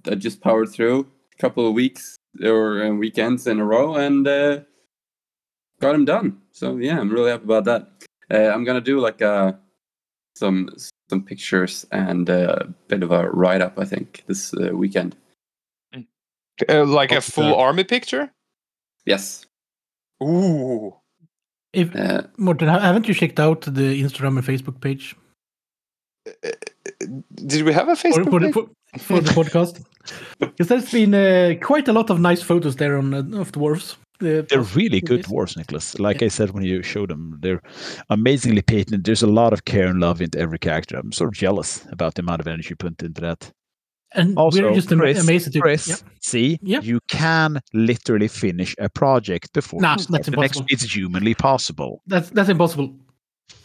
I 0.07 0.15
just 0.15 0.41
powered 0.41 0.69
through 0.69 1.07
a 1.33 1.37
couple 1.41 1.67
of 1.67 1.73
weeks 1.73 2.18
or 2.43 2.83
uh, 2.83 2.89
weekends 2.91 3.47
in 3.47 3.59
a 3.59 3.65
row 3.65 3.95
and 3.95 4.27
uh, 4.27 4.59
got 5.79 5.95
him 5.95 6.05
done. 6.05 6.41
So 6.51 6.77
yeah, 6.77 6.99
I'm 6.99 7.09
really 7.09 7.31
happy 7.31 7.45
about 7.45 7.65
that. 7.65 7.87
Uh, 8.31 8.53
I'm 8.53 8.63
gonna 8.63 8.81
do 8.81 8.99
like 8.99 9.21
uh, 9.21 9.53
some 10.35 10.69
some 11.09 11.23
pictures 11.23 11.85
and 11.91 12.29
a 12.29 12.73
bit 12.87 13.03
of 13.03 13.11
a 13.11 13.29
write 13.29 13.61
up. 13.61 13.79
I 13.79 13.85
think 13.85 14.23
this 14.27 14.53
uh, 14.53 14.75
weekend. 14.75 15.15
Uh, 16.67 16.85
like 16.85 17.11
a 17.11 17.21
full 17.21 17.45
that? 17.45 17.55
army 17.55 17.83
picture? 17.83 18.31
Yes. 19.05 19.45
Ooh. 20.21 20.93
If 21.71 21.95
Uh, 21.95 22.23
Morten, 22.37 22.67
haven't 22.67 23.07
you 23.07 23.13
checked 23.13 23.39
out 23.39 23.61
the 23.61 24.01
Instagram 24.03 24.37
and 24.37 24.45
Facebook 24.45 24.81
page 24.81 25.15
Did 27.35 27.63
we 27.63 27.73
have 27.73 27.87
a 27.87 27.93
Facebook 27.93 28.29
for, 28.29 28.39
the, 28.39 28.47
page? 28.47 28.53
for, 28.53 28.69
for 28.97 29.21
the 29.21 29.31
podcast? 29.31 29.83
Because 30.39 30.67
there's 30.67 30.91
been 30.91 31.13
uh, 31.13 31.53
quite 31.61 31.87
a 31.87 31.93
lot 31.93 32.09
of 32.09 32.19
nice 32.19 32.41
photos 32.41 32.75
there 32.77 32.97
on 32.97 33.13
uh, 33.13 33.39
of 33.39 33.51
dwarves. 33.51 33.95
Uh, 34.21 34.41
They're 34.49 34.61
really 34.75 34.99
good 35.01 35.19
Yes. 35.21 35.27
dwarves, 35.27 35.55
Nicholas. 35.57 35.97
Like 35.99 36.21
I 36.21 36.27
said 36.27 36.51
when 36.51 36.63
you 36.63 36.83
showed 36.83 37.09
them, 37.09 37.37
they're 37.41 37.61
amazingly 38.09 38.61
painted. 38.61 39.03
There's 39.05 39.23
a 39.23 39.27
lot 39.27 39.53
of 39.53 39.63
care 39.65 39.87
and 39.87 39.99
love 39.99 40.21
into 40.21 40.37
every 40.39 40.59
character. 40.59 40.97
I'm 40.97 41.11
sort 41.13 41.29
of 41.29 41.35
jealous 41.35 41.85
about 41.91 42.15
the 42.15 42.21
amount 42.21 42.41
of 42.41 42.47
energy 42.47 42.75
put 42.75 43.01
into 43.01 43.21
that. 43.21 43.51
and 44.15 44.37
Also, 44.37 44.63
we're 44.63 44.73
just 44.75 44.91
ama- 44.91 45.03
Chris, 45.03 45.23
amazed 45.23 45.53
to 45.53 45.59
Chris, 45.61 45.87
yeah. 45.87 45.95
see, 46.21 46.57
Yeah. 46.63 46.81
you 46.81 46.99
can 47.07 47.61
literally 47.73 48.27
finish 48.27 48.75
a 48.79 48.89
project 48.89 49.53
before 49.53 49.79
Nah, 49.81 49.95
that's 49.95 50.07
the 50.07 50.13
next. 50.13 50.27
impossible. 50.27 50.65
It's 50.69 50.83
humanly 50.95 51.35
possible. 51.35 52.01
That's 52.07 52.29
that's 52.31 52.49
impossible. 52.49 52.95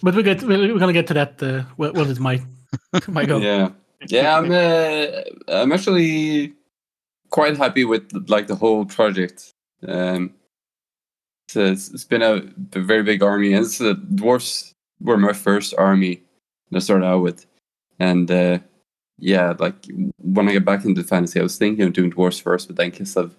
But 0.03 0.15
we 0.15 0.23
get 0.23 0.43
we're, 0.43 0.73
we're 0.73 0.79
gonna 0.79 0.93
get 0.93 1.07
to 1.09 1.15
that 1.15 1.43
uh, 1.43 1.63
when 1.77 1.95
when 1.95 2.11
it's 2.11 2.21
my 2.21 2.41
my 3.09 3.25
go. 3.27 3.39
Yeah, 3.39 3.71
yeah. 4.09 4.39
I'm 4.39 4.51
uh, 4.51 5.23
I'm 5.49 5.73
actually 5.73 6.53
quite 7.31 7.57
happy 7.57 7.85
with 7.85 8.11
like 8.29 8.47
the 8.47 8.55
whole 8.57 8.85
project. 8.87 9.51
Um, 9.87 10.35
so 11.49 11.65
it's, 11.65 11.91
it's 11.93 12.05
been 12.05 12.23
a, 12.23 12.43
a 12.75 12.81
very 12.81 13.03
big 13.03 13.23
army, 13.23 13.53
and 13.53 13.65
it's, 13.65 13.79
the 13.79 13.95
dwarfs 13.95 14.73
were 15.01 15.17
my 15.19 15.33
first 15.33 15.75
army 15.77 16.23
to 16.73 16.81
start 16.81 17.05
out 17.05 17.21
with, 17.23 17.47
and 17.99 18.31
uh, 18.31 18.59
yeah, 19.19 19.55
like 19.59 19.75
when 20.23 20.49
I 20.49 20.53
get 20.53 20.65
back 20.65 20.85
into 20.85 21.05
fantasy, 21.05 21.39
I 21.39 21.43
was 21.43 21.59
thinking 21.59 21.85
of 21.85 21.93
doing 21.93 22.11
dwarfs 22.11 22.39
first, 22.41 22.67
but 22.69 22.77
then 22.77 22.91
Kislev 22.91 23.31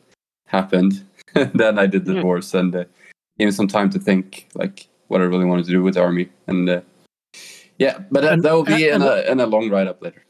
happened, 0.47 1.03
then 1.33 1.79
I 1.79 1.87
did 1.87 2.05
the 2.05 2.13
Hmm. 2.13 2.21
dwarfs, 2.21 2.53
and 2.53 2.75
uh, 2.75 2.85
gave 3.39 3.47
me 3.47 3.51
some 3.51 3.67
time 3.67 3.89
to 3.89 3.99
think 3.99 4.47
like 4.53 4.87
what 5.07 5.21
I 5.21 5.25
really 5.25 5.45
wanted 5.45 5.65
to 5.65 5.71
do 5.71 5.81
with 5.83 5.95
the 5.95 6.01
army, 6.03 6.29
and 6.47 6.69
uh, 6.69 6.81
yeah, 7.79 7.97
but 8.11 8.21
that, 8.21 8.33
And- 8.33 8.43
that 8.43 8.53
will 8.53 8.63
be 8.63 8.87
and- 8.89 9.03
in 9.03 9.09
a 9.09 9.31
in 9.31 9.39
a 9.39 9.45
long 9.47 9.69
write 9.69 9.87
up 9.87 10.01
later. 10.01 10.21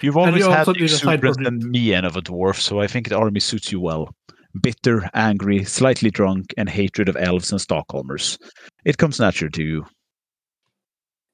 You've 0.00 0.16
always 0.16 0.44
you 0.44 0.50
had 0.50 0.66
the 0.66 0.72
did 0.74 0.82
a 0.84 0.88
side 0.88 1.24
exuberance 1.24 1.38
and 1.38 1.70
me 1.70 1.94
end 1.94 2.06
of 2.06 2.16
a 2.16 2.20
dwarf, 2.22 2.56
so 2.60 2.80
I 2.80 2.86
think 2.86 3.08
the 3.08 3.16
army 3.18 3.40
suits 3.40 3.72
you 3.72 3.80
well. 3.80 4.14
Bitter, 4.60 5.08
angry, 5.14 5.64
slightly 5.64 6.10
drunk, 6.10 6.52
and 6.58 6.68
hatred 6.68 7.08
of 7.08 7.16
elves 7.16 7.52
and 7.52 7.60
Stockholmers. 7.60 8.36
It 8.84 8.98
comes 8.98 9.20
natural 9.20 9.50
to 9.52 9.62
you. 9.62 9.86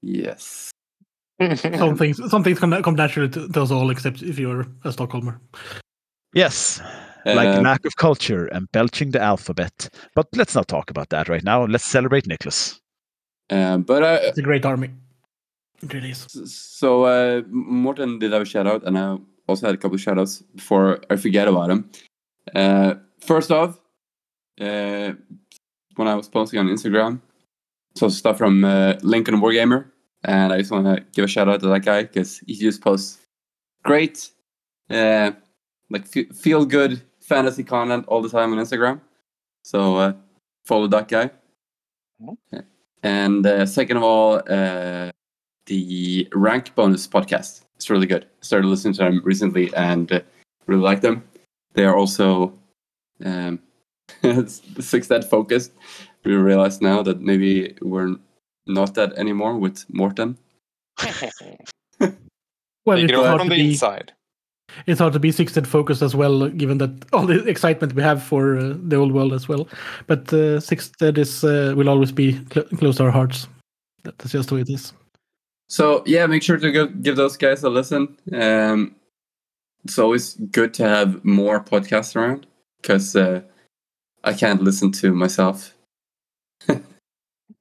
Yes. 0.02 0.70
Some 1.56 1.96
things 1.96 2.20
some 2.30 2.42
things 2.44 2.58
come, 2.58 2.82
come 2.82 2.94
naturally 2.94 3.28
to, 3.30 3.48
to 3.48 3.62
us 3.62 3.70
all, 3.70 3.90
except 3.90 4.22
if 4.22 4.38
you're 4.38 4.60
a 4.84 4.90
Stockholmer. 4.90 5.38
Yes, 6.34 6.80
like 7.24 7.48
Uh, 7.48 7.60
lack 7.62 7.84
of 7.84 7.96
culture 7.96 8.46
and 8.46 8.70
belching 8.72 9.10
the 9.10 9.20
alphabet. 9.20 9.88
But 10.14 10.28
let's 10.34 10.54
not 10.54 10.68
talk 10.68 10.90
about 10.90 11.08
that 11.10 11.28
right 11.28 11.44
now. 11.44 11.64
Let's 11.66 11.84
celebrate 11.86 12.26
Nicholas. 12.26 12.80
uh, 13.50 13.78
but 13.78 14.02
uh, 14.02 14.18
It's 14.22 14.38
a 14.38 14.42
great 14.42 14.64
army. 14.64 14.90
It 15.82 15.92
really 15.92 16.14
so 16.14 17.04
uh, 17.04 17.42
Morten 17.48 18.18
did 18.18 18.32
have 18.32 18.42
a 18.42 18.46
shout 18.46 18.66
out, 18.66 18.84
and 18.84 18.98
I 18.98 19.18
also 19.46 19.66
had 19.66 19.74
a 19.74 19.78
couple 19.78 19.96
of 19.96 20.00
shout 20.00 20.18
outs 20.18 20.42
before 20.54 21.00
I 21.10 21.16
forget 21.16 21.48
about 21.48 21.70
him. 21.70 21.90
Uh, 22.54 22.94
first 23.20 23.50
off, 23.50 23.78
uh, 24.60 25.12
when 25.96 26.08
I 26.08 26.14
was 26.14 26.28
posting 26.28 26.58
on 26.58 26.66
Instagram, 26.66 27.20
saw 27.94 28.08
stuff 28.08 28.38
from 28.38 28.64
uh, 28.64 28.94
Lincoln 29.02 29.36
Wargamer, 29.36 29.86
and 30.24 30.52
I 30.52 30.58
just 30.58 30.70
want 30.70 30.86
to 30.86 31.04
give 31.12 31.24
a 31.24 31.28
shout 31.28 31.48
out 31.48 31.60
to 31.60 31.68
that 31.68 31.84
guy 31.84 32.02
because 32.02 32.38
he 32.46 32.54
just 32.54 32.80
posts 32.80 33.18
great, 33.84 34.30
uh, 34.90 35.32
like 35.90 36.04
f- 36.16 36.34
feel 36.36 36.64
good 36.64 37.02
fantasy 37.20 37.64
content 37.64 38.06
all 38.08 38.22
the 38.22 38.28
time 38.28 38.52
on 38.52 38.58
Instagram. 38.58 39.00
So 39.62 39.96
uh, 39.96 40.12
follow 40.64 40.86
that 40.88 41.08
guy. 41.08 41.30
And 43.02 43.46
uh, 43.46 43.66
second 43.66 43.98
of 43.98 44.02
all, 44.02 44.42
uh, 44.48 45.10
the 45.66 46.28
rank 46.34 46.74
bonus 46.74 47.06
podcast. 47.06 47.62
It's 47.76 47.90
really 47.90 48.06
good. 48.06 48.24
I 48.24 48.28
started 48.40 48.68
listening 48.68 48.94
to 48.94 49.04
them 49.04 49.20
recently 49.24 49.72
and 49.74 50.10
uh, 50.10 50.20
really 50.66 50.82
like 50.82 51.00
them. 51.00 51.22
They 51.74 51.84
are 51.84 51.96
also 51.96 52.52
um, 53.24 53.60
six 54.80 55.08
that 55.08 55.28
focused. 55.28 55.72
We 56.24 56.34
realize 56.34 56.80
now 56.80 57.02
that 57.02 57.20
maybe 57.20 57.76
we're 57.82 58.16
not 58.66 58.94
that 58.94 59.12
anymore 59.18 59.56
with 59.58 59.84
Morten. 59.92 60.38
Well, 62.86 62.98
Take 62.98 63.04
it's 63.06 63.12
it 63.14 63.16
over 63.16 63.28
hard, 63.28 63.40
from 63.40 63.48
to 63.48 63.54
the 63.56 63.62
be, 63.62 63.70
inside. 63.70 64.12
it's 64.86 65.00
hard 65.00 65.12
to 65.14 65.18
be 65.18 65.32
sixth 65.32 65.66
focused 65.66 66.02
as 66.02 66.14
well, 66.14 66.48
given 66.50 66.78
that 66.78 66.90
all 67.12 67.26
the 67.26 67.44
excitement 67.48 67.94
we 67.94 68.02
have 68.02 68.22
for 68.22 68.56
uh, 68.56 68.74
the 68.78 68.94
old 68.94 69.12
world 69.12 69.32
as 69.32 69.48
well. 69.48 69.66
But 70.06 70.32
uh, 70.32 70.60
sixth 70.60 71.02
is 71.02 71.42
uh, 71.42 71.74
will 71.76 71.88
always 71.88 72.12
be 72.12 72.38
cl- 72.54 72.66
close 72.78 72.96
to 72.98 73.04
our 73.04 73.10
hearts. 73.10 73.48
That's 74.04 74.30
just 74.30 74.50
the 74.50 74.54
way 74.54 74.60
it 74.60 74.70
is. 74.70 74.92
So 75.68 76.02
yeah, 76.06 76.26
make 76.26 76.42
sure 76.42 76.56
to 76.56 76.72
go, 76.72 76.86
give 76.86 77.16
those 77.16 77.36
guys 77.36 77.62
a 77.64 77.70
listen. 77.70 78.16
Um, 78.32 78.94
it's 79.84 79.98
always 79.98 80.34
good 80.34 80.74
to 80.74 80.88
have 80.88 81.24
more 81.24 81.62
podcasts 81.62 82.16
around 82.16 82.46
because 82.80 83.14
uh, 83.16 83.42
I 84.24 84.32
can't 84.32 84.62
listen 84.62 84.92
to 84.92 85.12
myself 85.12 85.74
uh, 86.68 86.78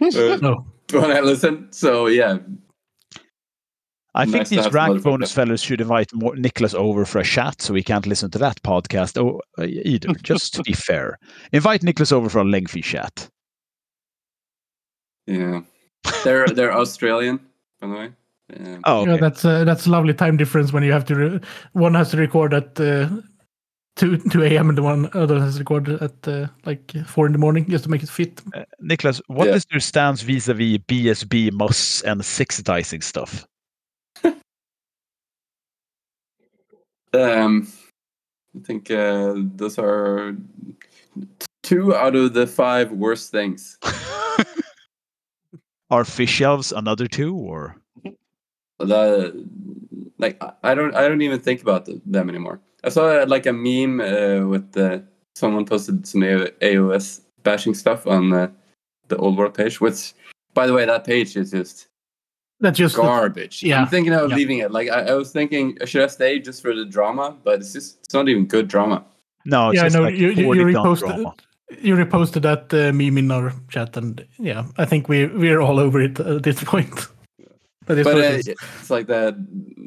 No, 0.01 0.65
when 0.91 1.11
I 1.11 1.19
listen. 1.19 1.67
So 1.71 2.07
yeah, 2.07 2.39
I 4.15 4.23
think 4.23 4.37
Nice 4.37 4.49
to 4.49 4.55
these 4.55 4.71
rank 4.71 5.03
bonus 5.03 5.33
fellows 5.33 5.61
should 5.61 5.81
invite 5.81 6.13
more 6.13 6.37
Nicholas 6.37 6.73
over 6.73 7.05
for 7.05 7.19
a 7.19 7.23
chat 7.23 7.61
so 7.61 7.73
he 7.73 7.83
can't 7.83 8.07
listen 8.07 8.31
to 8.31 8.37
that 8.39 8.61
podcast 8.63 9.21
oh, 9.21 9.41
uh, 9.59 9.65
either, 9.65 10.13
just 10.23 10.53
to 10.53 10.63
be 10.63 10.71
fair. 10.87 11.19
Invite 11.51 11.83
Nicholas 11.83 12.13
over 12.13 12.29
for 12.29 12.39
a 12.39 12.45
lengthy 12.45 12.81
chat. 12.81 13.27
yeah, 15.27 15.61
they're 16.23 16.47
they're 16.47 16.73
Australian, 16.73 17.41
by 17.87 17.93
the 17.93 17.99
way. 17.99 18.11
Um, 18.59 18.81
Oh, 18.85 19.01
okay. 19.01 19.11
yeah, 19.11 19.17
that's 19.17 19.43
uh, 19.45 19.63
that's 19.63 19.87
a 19.87 19.89
lovely 19.89 20.13
time 20.13 20.37
difference 20.37 20.71
when 20.73 20.83
you 20.83 20.91
have 20.91 21.05
to. 21.05 21.15
Re- 21.15 21.39
one 21.73 21.93
has 21.95 22.11
to 22.11 22.17
record 22.17 22.53
at 22.53 22.79
uh, 22.79 23.09
two 23.95 24.17
two 24.17 24.43
a.m. 24.43 24.69
and 24.69 24.77
the 24.77 24.83
one 24.83 25.09
other 25.13 25.39
has 25.39 25.53
to 25.55 25.59
record 25.59 25.89
at 25.89 26.27
uh, 26.27 26.47
like 26.65 26.91
four 27.07 27.25
in 27.25 27.31
the 27.31 27.39
morning 27.39 27.65
just 27.69 27.85
to 27.85 27.89
make 27.89 28.03
it 28.03 28.09
fit. 28.09 28.41
Uh, 28.53 28.63
Nicholas, 28.79 29.21
what 29.27 29.47
is 29.47 29.65
Yeah. 29.69 29.75
your 29.75 29.79
stance 29.81 30.21
vis-a-vis 30.21 30.77
BSB, 30.87 31.51
MUS, 31.53 32.01
and 32.03 32.23
six 32.23 32.61
dicing 32.61 33.01
stuff? 33.01 33.45
Um, 37.13 37.67
I 38.55 38.59
think 38.65 38.91
uh, 38.91 39.33
those 39.55 39.79
are 39.79 40.33
t- 41.39 41.45
two 41.63 41.95
out 41.95 42.15
of 42.15 42.33
the 42.33 42.45
five 42.45 42.91
worst 42.91 43.31
things. 43.31 43.77
Are 45.95 46.03
fish 46.03 46.29
shelves 46.29 46.73
another 46.73 47.07
two, 47.07 47.33
or 47.33 47.77
The 48.79 49.47
like 50.17 50.35
I- 50.43 50.51
I 50.71 50.75
don't 50.75 50.93
I 50.93 51.07
don't 51.07 51.21
even 51.21 51.39
think 51.39 51.61
about 51.61 51.85
th- 51.85 52.01
them 52.05 52.29
anymore. 52.29 52.59
I 52.83 52.89
saw 52.89 53.03
uh, 53.21 53.25
like 53.27 53.45
a 53.45 53.53
meme 53.53 54.01
uh, 54.01 54.45
with 54.45 54.73
the 54.73 55.03
someone 55.35 55.65
posted 55.65 56.05
some 56.05 56.21
AOS 56.21 57.21
bashing 57.43 57.73
stuff 57.73 58.05
on 58.07 58.33
uh, 58.33 58.47
the 59.07 59.15
old 59.17 59.37
world 59.37 59.53
page. 59.53 59.79
Which, 59.79 60.13
by 60.53 60.67
the 60.67 60.73
way, 60.73 60.85
that 60.85 61.05
page 61.05 61.37
is 61.37 61.51
just 61.51 61.87
That's 62.59 62.77
just 62.77 62.95
garbage. 62.97 63.63
yeah, 63.63 63.79
I'm 63.81 63.87
thinking 63.87 64.13
of 64.13 64.29
yeah. 64.31 64.35
leaving 64.35 64.59
it. 64.59 64.71
Like 64.71 64.89
I, 64.89 64.99
I 65.11 65.13
was 65.13 65.31
thinking, 65.31 65.77
should 65.85 66.03
I 66.03 66.07
stay 66.07 66.39
just 66.39 66.61
for 66.61 66.75
the 66.75 66.85
drama? 66.85 67.37
But 67.43 67.59
it's 67.61 67.71
just 67.71 67.99
it's 68.03 68.13
not 68.13 68.27
even 68.27 68.45
good 68.47 68.67
drama. 68.67 69.05
no? 69.45 69.69
It's 69.69 69.77
yeah, 69.77 69.81
I 69.83 69.85
just 69.85 69.95
know 69.95 70.01
like 70.03 70.15
you, 70.15 70.29
you, 70.31 70.53
you 70.53 70.65
reposted 70.65 70.99
drama. 71.07 71.33
You 71.81 71.95
reposted 71.95 72.41
that 72.43 72.73
uh, 72.73 72.91
meme 72.93 73.17
in 73.17 73.31
our 73.31 73.53
chat, 73.69 73.97
and 73.97 74.25
yeah, 74.37 74.65
I 74.77 74.85
think 74.85 75.09
we 75.09 75.25
we're 75.27 75.59
all 75.61 75.79
over 75.79 76.01
it 76.01 76.19
at 76.19 76.43
this 76.43 76.63
point. 76.63 77.07
But 77.87 77.99
it's 77.99 78.09
but 78.09 78.15
uh, 78.17 78.19
it 78.19 78.47
is. 78.47 78.89
like 78.89 79.05
that. 79.07 79.35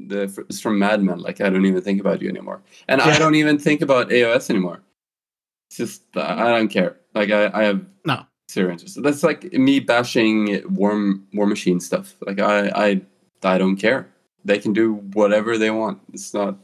The 0.09 0.23
it's 0.49 0.61
from 0.61 0.79
Mad 0.79 1.03
Men. 1.03 1.19
Like 1.19 1.41
I 1.41 1.51
don't 1.51 1.67
even 1.67 1.83
think 1.83 2.01
about 2.01 2.23
you 2.23 2.29
anymore, 2.29 2.63
and 2.87 3.01
I 3.01 3.19
don't 3.19 3.35
even 3.35 3.59
think 3.59 3.83
about 3.83 4.11
AOS 4.11 4.51
anymore. 4.51 4.83
It's 5.69 5.79
just 5.79 6.03
I 6.17 6.47
I 6.47 6.57
don't 6.57 6.69
care. 6.69 6.97
Like 7.15 7.33
I, 7.33 7.51
I 7.53 7.65
have 7.65 7.85
No. 8.07 8.23
zero 8.53 8.71
interest. 8.71 9.03
That's 9.03 9.25
like 9.25 9.53
me 9.53 9.81
bashing 9.81 10.63
War 10.73 10.93
War 11.35 11.47
Machine 11.49 11.81
stuff. 11.81 12.15
Like 12.25 12.39
I 12.39 12.69
I 12.69 13.01
I 13.43 13.59
don't 13.59 13.77
care. 13.77 14.07
They 14.45 14.61
can 14.61 14.73
do 14.73 14.95
whatever 15.15 15.59
they 15.59 15.71
want. 15.71 15.99
It's 16.13 16.33
not. 16.33 16.57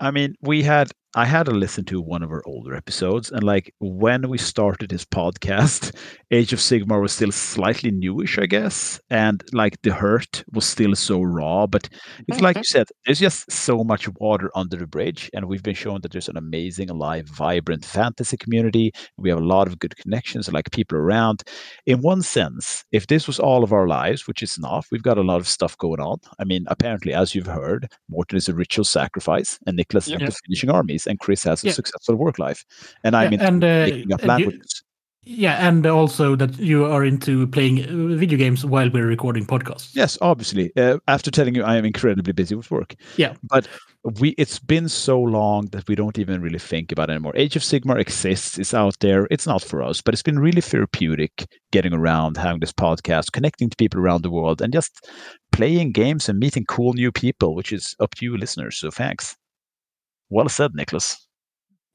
I 0.00 0.10
mean, 0.10 0.34
we 0.40 0.62
had 0.62 0.90
I 1.16 1.26
had 1.26 1.46
to 1.46 1.52
listen 1.52 1.84
to 1.86 2.00
one 2.00 2.22
of 2.22 2.30
our 2.30 2.42
older 2.44 2.74
episodes, 2.74 3.30
and 3.30 3.44
like 3.44 3.72
when 3.78 4.28
we 4.28 4.38
started 4.38 4.90
this 4.90 5.04
podcast, 5.04 5.94
Age 6.34 6.52
of 6.52 6.58
Sigmar 6.58 7.00
was 7.00 7.12
still 7.12 7.30
slightly 7.30 7.92
newish, 7.92 8.38
I 8.38 8.46
guess, 8.46 9.00
and 9.08 9.44
like 9.52 9.80
the 9.82 9.92
hurt 9.92 10.42
was 10.52 10.64
still 10.64 10.96
so 10.96 11.22
raw. 11.22 11.66
But 11.68 11.88
it's 12.26 12.40
like 12.40 12.56
you 12.56 12.64
said, 12.64 12.88
there's 13.06 13.20
just 13.20 13.52
so 13.52 13.84
much 13.84 14.08
water 14.14 14.50
under 14.56 14.76
the 14.76 14.86
bridge, 14.88 15.30
and 15.32 15.46
we've 15.46 15.62
been 15.62 15.76
shown 15.76 16.00
that 16.00 16.10
there's 16.12 16.28
an 16.28 16.36
amazing, 16.36 16.90
alive, 16.90 17.28
vibrant 17.28 17.84
fantasy 17.84 18.36
community. 18.36 18.90
We 19.16 19.28
have 19.30 19.38
a 19.38 19.44
lot 19.44 19.68
of 19.68 19.78
good 19.78 19.96
connections, 19.96 20.52
like 20.52 20.70
people 20.72 20.98
around. 20.98 21.44
In 21.86 22.00
one 22.00 22.22
sense, 22.22 22.84
if 22.90 23.06
this 23.06 23.26
was 23.28 23.38
all 23.38 23.62
of 23.62 23.72
our 23.72 23.86
lives, 23.86 24.26
which 24.26 24.42
it's 24.42 24.58
not, 24.58 24.86
we've 24.90 25.02
got 25.04 25.18
a 25.18 25.22
lot 25.22 25.40
of 25.40 25.46
stuff 25.46 25.78
going 25.78 26.00
on. 26.00 26.18
I 26.40 26.44
mean, 26.44 26.64
apparently, 26.68 27.14
as 27.14 27.34
you've 27.34 27.46
heard, 27.46 27.88
Morten 28.08 28.36
is 28.38 28.48
a 28.48 28.54
ritual 28.54 28.84
sacrifice, 28.84 29.58
and 29.66 29.76
Nicholas 29.76 30.08
Yeah. 30.08 30.16
into 30.16 30.32
finishing 30.46 30.70
armies, 30.70 31.06
and 31.06 31.20
Chris 31.20 31.44
has 31.44 31.62
a 31.62 31.68
Yeah. 31.68 31.72
successful 31.74 32.16
work 32.16 32.38
life, 32.40 32.64
and 33.04 33.14
I'm 33.14 33.32
Yeah, 33.32 33.34
into 33.34 33.46
and, 33.46 33.64
uh, 33.64 33.84
making 33.84 34.12
up 34.12 34.24
languages. 34.24 34.83
Yeah, 35.26 35.66
and 35.66 35.86
also 35.86 36.36
that 36.36 36.58
you 36.58 36.84
are 36.84 37.04
into 37.04 37.46
playing 37.46 37.84
uh, 37.84 38.16
video 38.16 38.36
games 38.36 38.64
while 38.64 38.90
we're 38.90 39.06
recording 39.06 39.46
podcasts. 39.46 39.94
Yes, 39.94 40.18
obviously. 40.20 40.70
Uh, 40.76 40.98
after 41.08 41.30
telling 41.30 41.54
you 41.54 41.64
I 41.64 41.76
am 41.76 41.84
incredibly 41.84 42.32
busy 42.32 42.54
with 42.54 42.70
work. 42.70 42.94
Yeah. 43.16 43.34
But 43.44 43.66
we 44.20 44.30
it's 44.36 44.58
been 44.58 44.88
so 44.88 45.18
long 45.18 45.66
that 45.68 45.88
we 45.88 45.94
don't 45.94 46.18
even 46.18 46.42
really 46.42 46.58
think 46.58 46.92
about 46.92 47.08
it 47.08 47.12
anymore. 47.12 47.32
Age 47.36 47.56
of 47.56 47.62
Sigmar 47.62 47.98
exists, 47.98 48.58
it's 48.58 48.74
out 48.74 48.98
there. 49.00 49.26
It's 49.30 49.46
not 49.46 49.62
for 49.62 49.82
us, 49.82 50.02
but 50.02 50.12
it's 50.12 50.22
been 50.22 50.38
really 50.38 50.60
therapeutic 50.60 51.46
getting 51.72 51.94
around, 51.94 52.36
having 52.36 52.60
this 52.60 52.72
podcast, 52.72 53.32
connecting 53.32 53.70
to 53.70 53.76
people 53.76 54.00
around 54.00 54.22
the 54.22 54.30
world, 54.30 54.60
and 54.60 54.72
just 54.72 55.08
playing 55.52 55.92
games 55.92 56.28
and 56.28 56.38
meeting 56.38 56.66
cool 56.66 56.92
new 56.92 57.10
people, 57.10 57.54
which 57.54 57.72
is 57.72 57.96
up 57.98 58.14
to 58.16 58.26
you 58.26 58.36
listeners. 58.36 58.76
So 58.76 58.90
thanks. 58.90 59.36
Well 60.28 60.48
said, 60.48 60.74
Nicholas. 60.74 61.23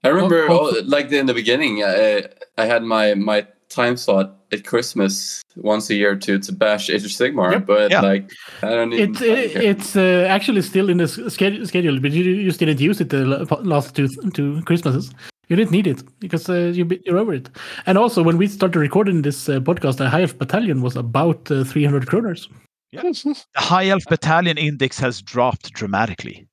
I 0.04 0.08
remember, 0.10 0.48
Well, 0.48 0.60
all, 0.60 0.84
like 0.86 1.12
in 1.12 1.26
the 1.26 1.34
beginning, 1.34 1.84
I, 1.84 2.24
I 2.58 2.66
had 2.66 2.84
my 2.84 3.16
my 3.16 3.46
time 3.70 3.98
slot 3.98 4.38
at 4.52 4.64
Christmas 4.66 5.42
once 5.58 5.90
a 5.90 5.96
year 5.96 6.16
to 6.16 6.40
to 6.40 6.52
bash 6.54 6.90
Age 6.90 7.04
of 7.06 7.12
Sigmar, 7.12 7.52
Yep. 7.52 7.66
but 7.66 7.92
Yeah. 7.92 8.02
like 8.02 8.32
I 8.64 8.70
don't 8.70 8.94
even. 8.94 9.16
It, 9.16 9.22
it 9.22 9.56
it's 9.72 9.96
uh, 9.96 10.26
actually 10.30 10.62
still 10.62 10.90
in 10.90 10.98
the 10.98 11.04
s- 11.04 11.34
schedule, 11.34 11.66
schedule, 11.68 12.00
but 12.00 12.12
you 12.12 12.24
you 12.24 12.52
still 12.52 12.68
didn't 12.68 12.82
use 12.82 13.02
it 13.02 13.10
the 13.10 13.26
last 13.64 13.96
two 13.96 14.08
two 14.34 14.62
Christmases. 14.64 15.12
You 15.50 15.56
didn't 15.56 15.72
need 15.72 15.88
it 15.88 16.04
because 16.20 16.48
uh, 16.50 16.72
you, 16.76 16.88
you're 17.06 17.18
over 17.18 17.34
it. 17.34 17.50
And 17.88 17.98
also, 17.98 18.22
when 18.24 18.38
we 18.38 18.48
started 18.48 18.80
recording 18.80 19.24
this 19.24 19.50
uh, 19.50 19.60
podcast, 19.60 19.98
the 19.98 20.08
High 20.10 20.22
Elf 20.22 20.38
Battalion 20.38 20.82
was 20.84 20.96
about 20.96 21.50
uh, 21.52 21.64
300 21.64 22.06
kroners. 22.06 22.48
Yeah. 22.92 23.02
The 23.02 23.36
High 23.56 23.88
Elf 23.90 24.04
Battalion 24.10 24.58
Index 24.60 25.00
has 25.00 25.22
dropped 25.24 25.74
dramatically. 25.74 26.46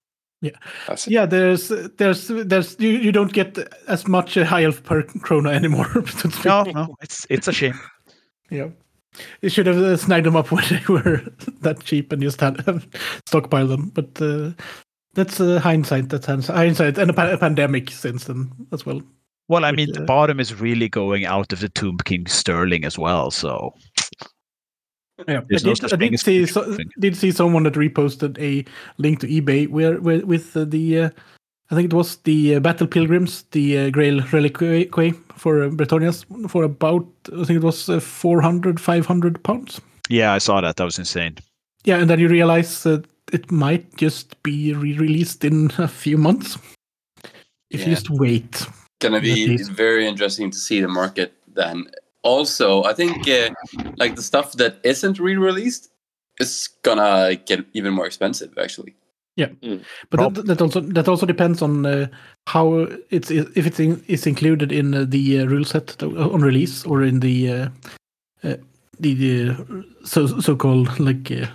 That's- 0.87 1.09
Yeah, 1.09 1.27
there's 1.27 1.69
there's 1.69 2.29
there's 2.29 2.77
you, 2.79 2.91
you 2.91 3.13
don't 3.13 3.33
get 3.33 3.59
as 3.89 4.07
much 4.07 4.37
uh, 4.37 4.45
High 4.45 4.65
Elf 4.65 4.83
per 4.83 5.03
krona 5.03 5.53
anymore. 5.53 5.87
so 5.95 6.29
to 6.29 6.31
speak. 6.31 6.45
No, 6.45 6.63
no, 6.65 6.97
it's 7.03 7.27
it's 7.31 7.49
a 7.49 7.53
shame. 7.53 7.79
Yeah. 8.51 8.69
You 9.41 9.49
should 9.49 9.67
have 9.67 9.79
uh, 9.79 9.97
snagged 9.97 10.27
them 10.27 10.37
up 10.37 10.51
when 10.53 10.65
they 10.69 10.83
were 10.89 11.23
that 11.63 11.83
cheap 11.85 12.13
and 12.13 12.21
just 12.23 12.41
had 12.41 12.63
stockpile 13.27 13.67
them. 13.67 13.91
But 13.95 14.21
uh, 14.21 14.51
that's 15.15 15.41
uh, 15.41 15.59
hindsight. 15.59 16.11
That's 16.11 16.27
hinds- 16.27 16.49
hindsight 16.49 16.99
and 16.99 17.11
a, 17.11 17.15
pa- 17.15 17.31
a 17.33 17.39
pandemic 17.39 17.91
since 17.91 18.25
then 18.25 18.53
as 18.73 18.85
well. 18.85 19.01
Well, 19.49 19.65
I 19.65 19.71
Which, 19.71 19.77
mean, 19.79 19.93
the 19.93 20.03
uh, 20.03 20.07
bottom 20.07 20.41
is 20.41 20.61
really 20.61 20.89
going 20.89 21.25
out 21.25 21.53
of 21.53 21.61
the 21.61 21.69
Tomb 21.69 21.99
King 22.05 22.27
Sterling 22.27 22.85
as 22.85 22.99
well. 22.99 23.31
So 23.31 23.73
Yeah, 25.27 25.39
I 25.39 25.43
There's 25.49 25.65
no 25.65 25.75
did, 25.75 25.81
such 25.81 25.93
I 25.93 25.97
did 25.97 26.21
see 26.21 26.47
so, 26.47 26.77
did 26.99 27.17
see 27.17 27.33
someone 27.33 27.63
that 27.63 27.75
reposted 27.75 28.39
a 28.39 28.65
link 28.99 29.21
to 29.21 29.27
eBay 29.27 29.69
where, 29.69 30.01
where 30.01 30.25
with 30.27 30.57
uh, 30.57 30.65
the 30.65 31.01
uh, 31.01 31.11
I 31.71 31.75
think 31.75 31.93
it 31.93 31.97
was 31.97 32.17
the 32.19 32.57
uh, 32.57 32.61
Battle 32.61 32.87
Pilgrims, 32.87 33.43
the 33.51 33.79
uh, 33.79 33.91
Grail 33.91 34.21
Reliquary 34.33 35.13
for 35.37 35.65
uh, 35.65 35.69
Bretonnias 35.69 36.25
for 36.51 36.65
about 36.65 37.07
I 37.33 37.45
think 37.45 37.63
it 37.63 37.65
was 37.65 37.89
uh, 37.89 37.99
400 37.99 38.79
500 38.79 39.43
pounds. 39.43 39.81
yeah, 40.09 40.33
I 40.33 40.39
saw 40.39 40.61
that. 40.61 40.77
That 40.77 40.85
was 40.85 40.99
insane. 40.99 41.37
Yeah, 41.85 41.99
and 41.99 42.11
then 42.11 42.21
you 42.21 42.29
realize 42.29 42.83
that 42.83 43.07
it 43.33 43.51
might 43.51 43.97
just 43.97 44.41
be 44.43 44.75
re-released 44.75 45.45
in 45.45 45.73
a 45.79 45.89
few 45.89 46.19
months 46.19 46.59
if 47.71 47.81
you 47.81 47.95
just 47.95 48.11
wait. 48.11 48.67
gonna 49.01 49.21
be 49.21 49.57
very 49.65 50.07
interesting 50.07 50.51
to 50.51 50.59
see 50.59 50.81
the 50.81 50.89
market 50.89 51.33
then. 51.55 51.87
Also, 52.27 52.83
I 52.83 52.93
think 52.93 53.29
uh, 53.29 53.51
like 53.99 54.17
the 54.17 54.23
stuff 54.23 54.55
that 54.55 54.81
isn't 54.83 55.21
re-released 55.21 55.93
is 56.41 56.69
gonna 56.83 57.37
get 57.37 57.65
even 57.73 57.95
more 57.95 58.05
expensive. 58.05 58.59
Actually, 58.59 58.97
Yeah. 59.37 59.51
But 60.11 60.35
that, 60.35 60.47
that 60.47 60.61
also 60.61 60.81
that 60.81 61.09
also 61.09 61.25
depends 61.25 61.63
on 61.63 61.87
uh, 61.87 62.09
how 62.49 62.89
it's 63.11 63.31
if 63.31 63.65
it's 63.67 63.79
in, 63.79 64.03
it's 64.09 64.27
included 64.27 64.73
in 64.73 64.95
uh, 64.95 65.05
the 65.07 65.41
uh, 65.41 65.47
rule 65.47 65.65
set 65.65 66.03
on 66.03 66.41
release 66.41 66.85
or 66.85 67.05
in 67.05 67.21
the 67.21 67.53
uh, 67.53 67.69
uh, 68.43 68.57
the, 68.99 69.15
the 69.15 69.85
so 70.05 70.27
so 70.27 70.57
called 70.57 70.99
like 70.99 71.31
uh, 71.31 71.47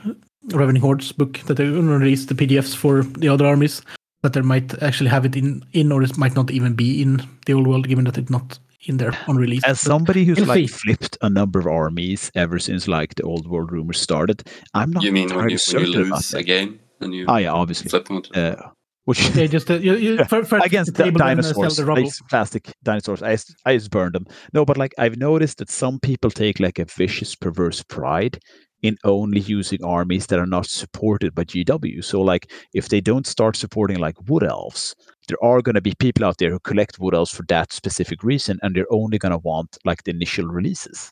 Ravening 0.53 0.81
Hordes 0.81 1.11
book 1.11 1.39
that 1.47 1.55
they're 1.57 1.71
going 1.71 1.87
to 1.87 1.97
release 1.97 2.27
the 2.27 2.35
PDFs 2.35 2.73
for 2.73 3.03
the 3.03 3.27
other 3.27 3.45
armies. 3.45 3.81
That 4.23 4.33
they 4.33 4.41
might 4.41 4.81
actually 4.81 5.09
have 5.09 5.25
it 5.25 5.35
in 5.35 5.65
in 5.73 5.91
or 5.91 6.01
it 6.01 6.17
might 6.17 6.35
not 6.35 6.49
even 6.49 6.75
be 6.75 7.01
in 7.01 7.27
the 7.45 7.53
old 7.55 7.67
world, 7.67 7.89
given 7.89 8.05
that 8.05 8.17
it's 8.17 8.29
not 8.29 8.57
in 8.85 8.97
there 8.97 9.13
on 9.27 9.35
release. 9.37 9.63
As 9.63 9.79
somebody 9.79 10.25
who's 10.25 10.45
like 10.45 10.57
see. 10.57 10.67
flipped 10.67 11.17
a 11.21 11.29
number 11.29 11.59
of 11.59 11.67
armies 11.67 12.31
ever 12.35 12.59
since 12.59 12.87
like 12.87 13.15
the 13.15 13.23
old 13.23 13.47
world 13.47 13.71
rumors 13.71 13.99
started, 13.99 14.43
I'm 14.73 14.91
not 14.91 15.03
you 15.03 15.11
mean 15.11 15.29
when 15.29 15.37
you, 15.37 15.43
when 15.43 15.49
you 15.51 15.57
certain 15.57 15.89
about 15.95 16.11
lose 16.15 16.29
that. 16.31 16.39
a 16.39 16.43
game 16.43 16.79
and 16.99 17.13
you 17.13 17.25
Oh 17.27 17.37
yeah, 17.37 17.51
obviously. 17.51 17.89
flip 17.89 18.07
them? 18.07 18.21
To, 18.23 18.57
Uh, 18.57 18.69
which 19.05 19.29
Yeah, 19.35 19.47
just 19.47 19.69
uh, 19.71 19.75
you, 19.75 19.95
you, 19.95 20.15
Yeah, 20.17 20.23
fir- 20.27 20.43
first 20.43 20.65
against 20.65 20.93
the 20.93 20.97
di- 20.97 21.03
table 21.09 21.21
and, 21.23 21.37
dinosaurs, 21.41 21.75
the 21.77 21.85
rubble. 21.85 22.03
like 22.03 22.13
plastic 22.29 22.71
dinosaurs. 22.83 23.21
I 23.23 23.35
just 23.77 23.91
burned 23.91 24.13
them. 24.15 24.25
No, 24.53 24.63
but 24.65 24.77
like 24.77 24.93
I've 24.97 25.17
noticed 25.17 25.57
that 25.57 25.69
some 25.69 25.99
people 25.99 26.29
take 26.31 26.59
like 26.59 26.79
a 26.79 26.85
vicious, 26.85 27.35
perverse 27.35 27.81
pride 27.83 28.37
in 28.83 28.97
only 29.03 29.39
using 29.41 29.83
armies 29.83 30.25
that 30.27 30.39
are 30.39 30.47
not 30.47 30.65
supported 30.65 31.35
by 31.35 31.43
GW. 31.43 32.03
So 32.03 32.21
like 32.21 32.51
if 32.73 32.89
they 32.89 32.99
don't 33.01 33.27
start 33.27 33.55
supporting 33.55 33.99
like 33.99 34.15
wood 34.27 34.43
elves, 34.43 34.95
there 35.27 35.43
are 35.43 35.61
going 35.61 35.75
to 35.75 35.81
be 35.81 35.93
people 35.99 36.25
out 36.25 36.37
there 36.37 36.51
who 36.51 36.59
collect 36.59 36.99
wood 36.99 37.13
elves 37.13 37.31
for 37.31 37.43
that 37.47 37.71
specific 37.71 38.23
reason, 38.23 38.59
and 38.61 38.75
they're 38.75 38.91
only 38.91 39.17
going 39.17 39.31
to 39.31 39.37
want 39.39 39.77
like 39.85 40.03
the 40.03 40.11
initial 40.11 40.47
releases. 40.47 41.11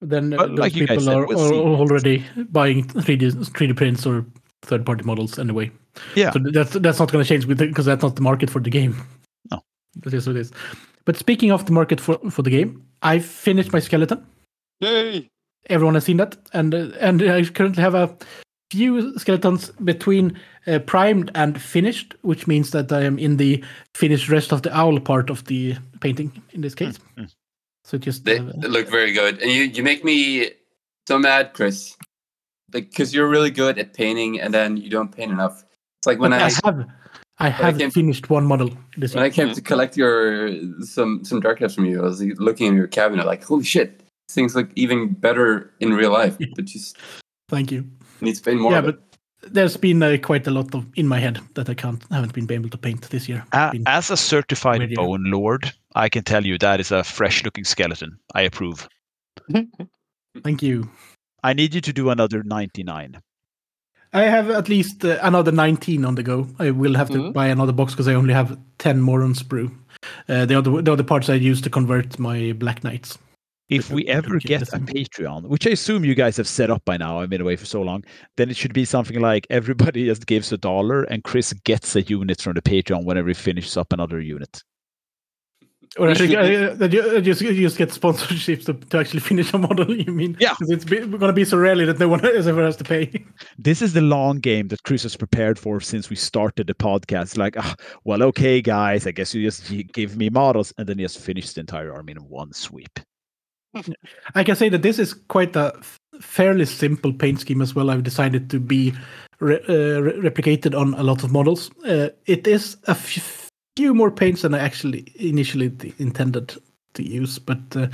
then 0.00 0.32
uh, 0.32 0.38
But 0.38 0.48
those 0.50 0.58
like 0.58 0.72
people 0.72 1.00
said, 1.00 1.16
are, 1.16 1.26
we'll 1.26 1.74
are 1.74 1.80
already 1.80 2.24
buying 2.50 2.84
3D 2.84 3.32
3D 3.32 3.76
prints 3.76 4.06
or 4.06 4.24
third 4.62 4.86
party 4.86 5.04
models 5.04 5.38
anyway. 5.38 5.70
Yeah. 6.14 6.30
So 6.32 6.38
that's 6.38 6.72
that's 6.72 6.98
not 6.98 7.10
going 7.10 7.24
to 7.24 7.28
change 7.28 7.48
because 7.48 7.86
that's 7.86 8.02
not 8.02 8.16
the 8.16 8.22
market 8.22 8.50
for 8.50 8.60
the 8.60 8.70
game. 8.70 8.96
No. 9.50 9.60
That 10.02 10.14
is 10.14 10.26
what 10.26 10.36
it 10.36 10.40
is. 10.40 10.52
But 11.04 11.16
speaking 11.16 11.50
of 11.50 11.66
the 11.66 11.72
market 11.72 12.00
for 12.00 12.18
for 12.30 12.42
the 12.42 12.50
game, 12.50 12.84
I 13.02 13.18
finished 13.18 13.72
my 13.72 13.80
skeleton. 13.80 14.24
Yay! 14.80 15.28
Everyone 15.66 15.94
has 15.94 16.04
seen 16.04 16.18
that, 16.18 16.36
and 16.52 16.74
uh, 16.74 16.90
and 17.00 17.22
I 17.22 17.44
currently 17.44 17.82
have 17.82 17.94
a 17.94 18.16
few 18.70 19.18
skeletons 19.18 19.70
between 19.84 20.38
uh, 20.66 20.78
primed 20.80 21.30
and 21.34 21.60
finished, 21.60 22.14
which 22.22 22.46
means 22.46 22.70
that 22.72 22.92
I 22.92 23.02
am 23.02 23.18
in 23.18 23.36
the 23.36 23.64
finished 23.94 24.28
rest 24.28 24.52
of 24.52 24.62
the 24.62 24.76
owl 24.76 25.00
part 25.00 25.30
of 25.30 25.44
the 25.44 25.76
painting 26.00 26.42
in 26.52 26.60
this 26.60 26.74
case. 26.74 26.98
mm. 27.16 27.32
So 27.84 27.96
just 27.96 28.24
they, 28.24 28.38
uh, 28.38 28.52
they 28.58 28.68
look 28.68 28.88
very 28.88 29.12
good, 29.12 29.40
and 29.40 29.50
you 29.50 29.62
you 29.62 29.82
make 29.82 30.04
me 30.04 30.50
so 31.06 31.18
mad, 31.18 31.54
Chris. 31.54 31.96
Like, 32.74 32.90
because 32.90 33.14
you're 33.14 33.30
really 33.30 33.50
good 33.50 33.78
at 33.78 33.94
painting, 33.94 34.38
and 34.38 34.52
then 34.52 34.76
you 34.76 34.90
don't 34.90 35.10
paint 35.10 35.32
enough. 35.32 35.64
It's 36.00 36.06
like 36.06 36.18
when 36.18 36.34
I 36.34 36.46
I 36.46 36.50
have 36.64 36.86
I 37.38 37.48
have 37.48 37.78
came- 37.78 37.90
finished 37.90 38.28
one 38.28 38.44
model 38.44 38.70
this 38.98 39.14
when 39.14 39.24
I 39.24 39.30
came 39.30 39.54
to 39.54 39.62
collect 39.62 39.96
your 39.96 40.50
some 40.84 41.24
some 41.24 41.40
dark 41.40 41.62
Elves 41.62 41.76
from 41.76 41.86
you, 41.86 42.00
I 42.00 42.04
was 42.04 42.20
looking 42.20 42.66
in 42.66 42.74
your 42.74 42.88
cabinet, 42.88 43.24
like, 43.24 43.42
holy 43.42 43.64
shit, 43.64 44.02
things 44.28 44.54
look 44.54 44.68
even 44.74 45.14
better 45.14 45.72
in 45.80 45.94
real 45.94 46.10
life. 46.10 46.36
But 46.54 46.66
just 46.66 46.98
Thank 47.48 47.72
you. 47.72 47.88
Need 48.20 48.36
to 48.36 48.42
paint 48.42 48.60
more. 48.60 48.72
yeah, 48.72 48.78
of 48.78 48.88
it. 48.88 48.98
but 49.42 49.52
there's 49.54 49.76
been 49.76 50.02
uh, 50.02 50.16
quite 50.22 50.46
a 50.46 50.50
lot 50.50 50.74
of 50.74 50.84
in 50.96 51.06
my 51.06 51.18
head 51.20 51.38
that 51.54 51.68
I 51.68 51.74
can't 51.74 52.02
haven't 52.10 52.32
been 52.34 52.50
able 52.52 52.68
to 52.70 52.78
paint 52.78 53.02
this 53.10 53.28
year. 53.28 53.44
A- 53.52 53.70
Been- 53.72 53.84
as 53.86 54.10
a 54.10 54.16
certified 54.16 54.80
Radio. 54.80 54.96
bone 55.02 55.24
lord, 55.30 55.72
I 55.94 56.08
can 56.08 56.24
tell 56.24 56.44
you 56.44 56.58
that 56.58 56.80
is 56.80 56.90
a 56.92 57.04
fresh 57.04 57.44
looking 57.44 57.64
skeleton. 57.64 58.18
I 58.34 58.42
approve. 58.42 58.88
Thank 60.44 60.62
you. 60.62 60.88
I 61.42 61.52
need 61.52 61.74
you 61.74 61.80
to 61.80 61.92
do 61.92 62.10
another 62.10 62.42
99. 62.42 63.20
I 64.12 64.22
have 64.22 64.50
at 64.50 64.68
least 64.68 65.04
uh, 65.04 65.18
another 65.22 65.52
19 65.52 66.04
on 66.04 66.14
the 66.14 66.22
go. 66.22 66.48
I 66.58 66.70
will 66.70 66.94
have 66.94 67.10
to 67.10 67.18
Mhm. 67.18 67.32
buy 67.34 67.48
another 67.48 67.72
box 67.72 67.92
because 67.92 68.08
I 68.08 68.14
only 68.14 68.32
have 68.34 68.58
10 68.78 69.00
more 69.00 69.22
on 69.22 69.34
sprue. 69.34 69.70
Uh, 70.28 70.46
the 70.46 70.54
other 70.56 70.80
the 70.82 70.92
other 70.92 71.02
parts 71.04 71.28
I 71.28 71.34
use 71.34 71.60
to 71.62 71.70
convert 71.70 72.18
my 72.18 72.52
black 72.52 72.82
knights. 72.84 73.18
If 73.68 73.90
we 73.90 74.06
ever 74.06 74.38
get 74.38 74.62
a 74.72 74.78
Patreon, 74.78 75.44
which 75.48 75.66
I 75.66 75.70
assume 75.70 76.04
you 76.04 76.14
guys 76.14 76.36
have 76.38 76.48
set 76.48 76.70
up 76.70 76.84
by 76.84 76.96
now, 76.96 77.20
I've 77.20 77.30
been 77.30 77.40
away 77.42 77.56
for 77.56 77.66
so 77.66 77.82
long, 77.82 78.02
then 78.36 78.50
it 78.50 78.56
should 78.56 78.72
be 78.72 78.84
something 78.84 79.20
like 79.20 79.46
everybody 79.50 80.06
just 80.06 80.26
gives 80.26 80.50
a 80.52 80.58
dollar 80.58 81.02
and 81.04 81.22
Chris 81.24 81.52
gets 81.64 81.94
a 81.96 82.02
unit 82.02 82.40
from 82.40 82.54
the 82.54 82.62
Patreon 82.62 83.04
whenever 83.04 83.28
he 83.28 83.34
finishes 83.34 83.76
up 83.76 83.92
another 83.92 84.20
unit. 84.20 84.62
Or 85.98 86.10
actually, 86.10 86.28
should- 86.28 86.82
uh, 86.82 86.86
you, 86.86 87.00
uh, 87.00 87.20
just, 87.20 87.40
just 87.40 87.78
get 87.78 87.88
sponsorships 87.88 88.66
to, 88.66 88.74
to 88.74 88.98
actually 88.98 89.20
finish 89.30 89.52
a 89.54 89.58
model, 89.58 89.94
you 89.96 90.12
mean? 90.12 90.36
Yeah. 90.38 90.50
'Cause 90.54 90.68
it's 90.70 90.84
going 90.84 91.18
to 91.18 91.32
be 91.32 91.44
so 91.46 91.56
rarely 91.56 91.86
that 91.86 91.98
no 91.98 92.08
one 92.08 92.22
else 92.24 92.46
ever 92.46 92.62
has 92.62 92.76
to 92.76 92.84
pay. 92.84 93.24
This 93.58 93.80
is 93.80 93.94
the 93.94 94.02
long 94.02 94.38
game 94.38 94.68
that 94.68 94.82
Chris 94.82 95.02
has 95.04 95.16
prepared 95.16 95.58
for 95.58 95.80
since 95.80 96.10
we 96.10 96.16
started 96.16 96.66
the 96.66 96.74
podcast. 96.74 97.38
Like, 97.38 97.56
ah, 97.58 97.74
well, 98.04 98.22
okay, 98.24 98.60
guys, 98.60 99.06
I 99.06 99.12
guess 99.12 99.34
you 99.34 99.42
just 99.42 99.72
give 99.94 100.16
me 100.16 100.28
models, 100.28 100.74
and 100.76 100.86
then 100.86 100.98
he 100.98 101.04
just 101.04 101.20
finished 101.20 101.54
the 101.54 101.60
entire 101.60 101.92
army 101.92 102.12
in 102.12 102.18
one 102.18 102.52
sweep. 102.52 102.98
I 104.34 104.44
can 104.44 104.56
say 104.56 104.68
that 104.68 104.82
this 104.82 104.98
is 104.98 105.14
quite 105.14 105.56
a 105.56 105.72
fairly 106.20 106.64
simple 106.64 107.12
paint 107.12 107.40
scheme 107.40 107.62
as 107.62 107.74
well. 107.74 107.90
I've 107.90 108.02
decided 108.02 108.50
to 108.50 108.58
be 108.60 108.92
re- 109.40 109.60
uh, 109.68 110.00
re- 110.00 110.30
replicated 110.30 110.78
on 110.78 110.94
a 110.94 111.02
lot 111.02 111.22
of 111.24 111.32
models. 111.32 111.70
Uh, 111.86 112.08
it 112.26 112.46
is 112.46 112.76
a 112.86 112.90
f- 112.90 113.48
few 113.76 113.94
more 113.94 114.10
paints 114.10 114.42
than 114.42 114.54
I 114.54 114.58
actually 114.58 115.06
initially 115.16 115.70
t- 115.70 115.94
intended 115.98 116.54
to 116.94 117.02
use, 117.02 117.38
but 117.38 117.60
uh, 117.76 117.86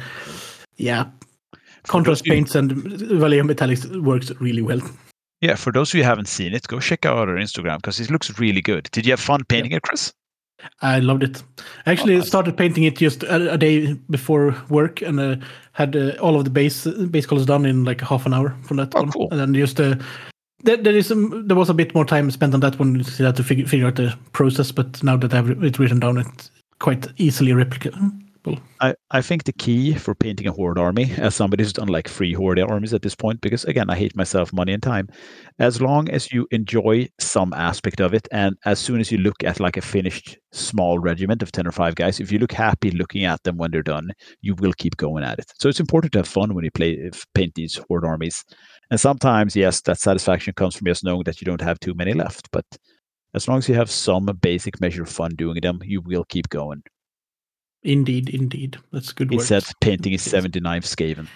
yeah, 0.76 1.04
contrast 1.86 2.24
you- 2.26 2.32
paints 2.32 2.54
and 2.54 2.72
Valium 2.72 3.50
metallics 3.50 3.84
works 4.02 4.30
really 4.40 4.62
well. 4.62 4.80
Yeah, 5.40 5.56
for 5.56 5.72
those 5.72 5.92
who 5.92 6.00
haven't 6.00 6.28
seen 6.28 6.54
it, 6.54 6.66
go 6.68 6.80
check 6.80 7.04
out 7.04 7.28
our 7.28 7.36
Instagram 7.36 7.76
because 7.76 8.00
it 8.00 8.10
looks 8.10 8.38
really 8.38 8.62
good. 8.62 8.88
Did 8.92 9.04
you 9.04 9.12
have 9.12 9.20
fun 9.20 9.44
painting 9.44 9.72
it, 9.72 9.82
Chris? 9.82 10.10
I 10.80 11.00
loved 11.00 11.22
it. 11.22 11.42
I 11.86 11.92
actually 11.92 12.16
nice. 12.16 12.26
started 12.26 12.56
painting 12.56 12.84
it 12.84 12.96
just 12.96 13.22
a, 13.24 13.52
a 13.52 13.58
day 13.58 13.92
before 14.10 14.56
work, 14.70 15.02
and 15.02 15.20
uh, 15.20 15.36
had 15.72 15.94
uh, 15.96 16.12
all 16.20 16.36
of 16.36 16.44
the 16.44 16.50
base 16.50 16.86
base 17.10 17.26
colors 17.26 17.46
done 17.46 17.66
in 17.66 17.84
like 17.84 18.00
half 18.00 18.24
an 18.26 18.34
hour 18.34 18.56
from 18.62 18.78
that 18.78 18.94
Oh, 18.94 19.00
one. 19.02 19.12
cool. 19.12 19.28
And 19.30 19.40
then 19.40 19.54
just 19.54 19.80
uh, 19.80 19.96
there, 20.62 20.76
there 20.76 20.96
is 20.96 21.06
some, 21.08 21.46
there 21.46 21.56
was 21.56 21.68
a 21.68 21.74
bit 21.74 21.94
more 21.94 22.04
time 22.04 22.30
spent 22.30 22.54
on 22.54 22.60
that 22.60 22.78
one 22.78 23.02
to 23.04 23.42
figure, 23.42 23.66
figure 23.66 23.86
out 23.86 23.96
the 23.96 24.16
process. 24.32 24.72
But 24.72 25.02
now 25.02 25.16
that 25.18 25.32
I 25.32 25.36
have 25.36 25.50
it 25.62 25.78
written 25.78 26.00
down, 26.00 26.18
it's 26.18 26.50
quite 26.78 27.06
easily 27.18 27.52
replicable. 28.44 28.60
I, 28.80 28.94
I 29.10 29.22
think 29.22 29.44
the 29.44 29.52
key 29.52 29.94
for 29.94 30.14
painting 30.14 30.46
a 30.46 30.52
horde 30.52 30.78
army, 30.78 31.12
as 31.16 31.34
somebody 31.34 31.62
who's 31.62 31.72
done 31.72 31.88
like 31.88 32.08
three 32.08 32.32
horde 32.32 32.60
armies 32.60 32.92
at 32.92 33.02
this 33.02 33.14
point, 33.14 33.40
because 33.40 33.64
again, 33.64 33.90
I 33.90 33.96
hate 33.96 34.16
myself, 34.16 34.52
money 34.52 34.72
and 34.72 34.82
time, 34.82 35.08
as 35.58 35.80
long 35.80 36.08
as 36.10 36.32
you 36.32 36.46
enjoy 36.50 37.08
some 37.18 37.52
aspect 37.52 38.00
of 38.00 38.14
it, 38.14 38.28
and 38.32 38.56
as 38.64 38.78
soon 38.78 39.00
as 39.00 39.10
you 39.10 39.18
look 39.18 39.42
at 39.44 39.60
like 39.60 39.76
a 39.76 39.82
finished 39.82 40.38
small 40.52 40.98
regiment 40.98 41.42
of 41.42 41.52
10 41.52 41.66
or 41.66 41.72
5 41.72 41.94
guys, 41.94 42.20
if 42.20 42.30
you 42.30 42.38
look 42.38 42.52
happy 42.52 42.90
looking 42.90 43.24
at 43.24 43.42
them 43.44 43.56
when 43.56 43.70
they're 43.70 43.82
done, 43.82 44.10
you 44.40 44.54
will 44.56 44.72
keep 44.72 44.96
going 44.96 45.24
at 45.24 45.38
it. 45.38 45.52
So 45.58 45.68
it's 45.68 45.80
important 45.80 46.12
to 46.12 46.18
have 46.20 46.28
fun 46.28 46.54
when 46.54 46.64
you 46.64 46.70
play 46.70 47.10
paint 47.34 47.54
these 47.54 47.76
horde 47.88 48.04
armies. 48.04 48.44
And 48.90 49.00
sometimes, 49.00 49.56
yes, 49.56 49.80
that 49.82 49.98
satisfaction 49.98 50.54
comes 50.54 50.76
from 50.76 50.86
just 50.86 51.04
knowing 51.04 51.24
that 51.24 51.40
you 51.40 51.46
don't 51.46 51.60
have 51.60 51.80
too 51.80 51.94
many 51.94 52.12
left, 52.12 52.50
but 52.52 52.66
as 53.32 53.48
long 53.48 53.58
as 53.58 53.68
you 53.68 53.74
have 53.74 53.90
some 53.90 54.26
basic 54.40 54.80
measure 54.80 55.02
of 55.02 55.08
fun 55.08 55.34
doing 55.34 55.60
them, 55.60 55.80
you 55.82 56.00
will 56.00 56.24
keep 56.24 56.48
going. 56.50 56.82
Indeed, 57.84 58.30
indeed, 58.30 58.78
that's 58.92 59.12
good 59.12 59.30
He 59.30 59.36
work. 59.36 59.46
said 59.46 59.64
painting 59.80 60.12
is 60.14 60.24
Yes. 60.26 60.30
79 60.32 60.80
Skaven. 60.82 61.26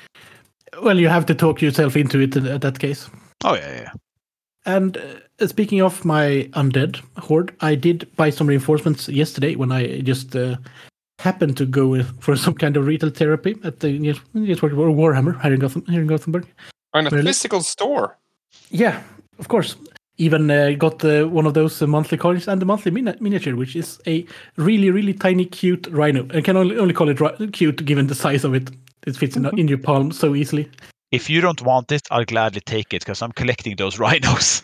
Well, 0.83 0.99
you 0.99 1.09
have 1.09 1.27
to 1.27 1.35
talk 1.35 1.61
yourself 1.63 1.97
into 1.97 2.21
it 2.21 2.37
in 2.37 2.47
at 2.47 2.61
that 2.63 2.79
case. 2.79 3.11
Oh 3.45 3.55
yeah, 3.55 3.81
yeah. 3.83 3.91
And 4.67 4.97
uh, 5.41 5.47
speaking 5.47 5.81
of 5.83 6.05
my 6.05 6.49
undead 6.53 7.01
horde, 7.19 7.55
I 7.61 7.75
did 7.75 8.07
buy 8.17 8.31
some 8.31 8.47
reinforcements 8.49 9.09
yesterday 9.09 9.57
when 9.57 9.73
I 9.73 10.01
just 10.01 10.35
uh, 10.37 10.57
happened 11.19 11.57
to 11.57 11.67
go 11.67 12.03
for 12.21 12.37
some 12.37 12.55
kind 12.55 12.77
of 12.77 12.87
retail 12.87 13.11
therapy 13.11 13.57
at 13.65 13.81
the 13.81 13.91
yes, 13.91 14.19
yes, 14.35 14.63
what- 14.63 14.73
Warhammer 14.73 15.41
here 15.43 15.53
in, 15.55 15.61
Gotham, 15.61 15.85
here 15.87 16.01
in 16.03 16.07
Gothenburg. 16.07 16.47
On 16.95 17.07
a 17.07 17.11
Really? 17.11 17.25
physical 17.27 17.61
store. 17.63 18.17
Yeah, 18.71 19.03
of 19.39 19.49
course. 19.49 19.77
Even 20.19 20.51
uh, 20.51 20.73
got 20.77 21.05
uh, 21.05 21.27
one 21.27 21.47
of 21.47 21.55
those 21.55 21.81
uh, 21.81 21.87
monthly 21.87 22.19
coins 22.19 22.49
and 22.49 22.61
the 22.61 22.67
monthly 22.67 22.91
mini- 22.91 23.15
miniature, 23.21 23.55
which 23.55 23.77
is 23.77 24.01
a 24.07 24.27
really, 24.57 24.91
really 24.91 25.15
tiny, 25.15 25.45
cute 25.45 25.87
rhino. 25.93 26.27
I 26.35 26.41
can 26.41 26.57
only, 26.57 26.77
only 26.77 26.93
call 26.93 27.09
it 27.09 27.21
ri- 27.21 27.49
cute 27.53 27.85
given 27.85 28.09
the 28.09 28.17
size 28.17 28.45
of 28.45 28.55
it. 28.55 28.71
It 29.07 29.17
fits 29.17 29.37
in, 29.37 29.47
in 29.59 29.69
your 29.69 29.79
palm 29.79 30.11
so 30.11 30.35
easily. 30.35 30.69
If 31.13 31.31
you 31.31 31.41
don't 31.41 31.63
want 31.63 31.91
it, 31.93 32.03
I'll 32.11 32.25
gladly 32.25 32.61
take 32.61 32.93
it 32.93 33.01
because 33.01 33.23
I'm 33.23 33.33
collecting 33.33 33.77
those 33.77 33.99
rhinos. 34.01 34.63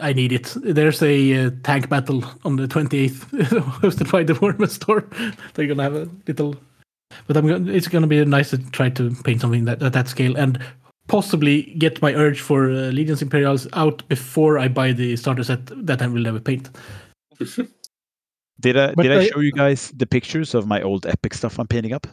I 0.00 0.12
need 0.12 0.32
it. 0.32 0.54
There's 0.62 1.02
a 1.02 1.46
uh, 1.46 1.50
tank 1.62 1.88
battle 1.88 2.24
on 2.44 2.56
the 2.56 2.66
28th, 2.66 3.14
hosted 3.80 4.10
by 4.10 4.22
the 4.22 4.34
Warhammer 4.34 4.68
store. 4.68 5.08
They're 5.54 5.66
gonna 5.66 5.82
have 5.82 5.94
a 5.94 6.10
little, 6.26 6.56
but 7.26 7.36
I'm 7.36 7.46
gonna, 7.46 7.72
it's 7.72 7.88
gonna 7.88 8.06
be 8.06 8.22
nice 8.24 8.50
to 8.50 8.58
try 8.70 8.90
to 8.90 9.14
paint 9.24 9.40
something 9.40 9.64
that 9.64 9.82
at 9.82 9.92
that 9.94 10.08
scale 10.08 10.36
and 10.36 10.58
possibly 11.08 11.62
get 11.78 12.00
my 12.02 12.14
urge 12.14 12.40
for 12.40 12.70
uh, 12.70 12.90
Legions 12.90 13.22
Imperialis 13.22 13.66
out 13.72 14.06
before 14.08 14.58
I 14.58 14.68
buy 14.68 14.92
the 14.92 15.16
starter 15.16 15.44
set 15.44 15.60
that 15.86 16.00
I 16.02 16.06
will 16.06 16.22
never 16.22 16.40
paint. 16.40 16.70
Did 18.60 18.76
I 18.76 18.94
But 18.94 19.02
did 19.02 19.12
I 19.12 19.20
I- 19.20 19.26
show 19.26 19.40
you 19.40 19.52
guys 19.52 19.90
the 19.96 20.06
pictures 20.06 20.54
of 20.54 20.66
my 20.66 20.80
old 20.80 21.06
epic 21.06 21.34
stuff 21.34 21.58
I'm 21.58 21.66
painting 21.66 21.92
up? 21.92 22.06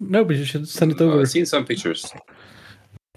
No, 0.00 0.24
but 0.24 0.36
you 0.36 0.44
should 0.44 0.68
send 0.68 0.92
it 0.92 1.00
over. 1.00 1.20
I've 1.20 1.30
seen 1.30 1.46
some 1.46 1.64
pictures. 1.64 2.12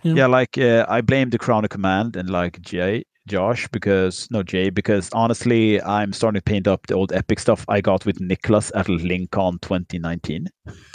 Yeah. 0.03 0.13
Yeah, 0.13 0.25
like 0.27 0.57
uh, 0.57 0.85
I 0.87 1.01
blame 1.01 1.29
the 1.29 1.37
Crown 1.37 1.63
of 1.65 1.69
Command 1.71 2.15
and 2.15 2.29
like 2.29 2.61
Jay, 2.61 3.03
Josh, 3.27 3.67
because 3.69 4.27
no 4.31 4.43
Jay, 4.43 4.69
because 4.69 5.09
honestly, 5.13 5.81
I'm 5.81 6.13
starting 6.13 6.39
to 6.39 6.43
paint 6.43 6.67
up 6.67 6.87
the 6.87 6.93
old 6.93 7.11
epic 7.11 7.39
stuff 7.39 7.65
I 7.67 7.81
got 7.81 8.05
with 8.05 8.19
Nicholas 8.21 8.71
at 8.75 8.87
Lincoln 8.87 9.59
2019. 9.61 10.47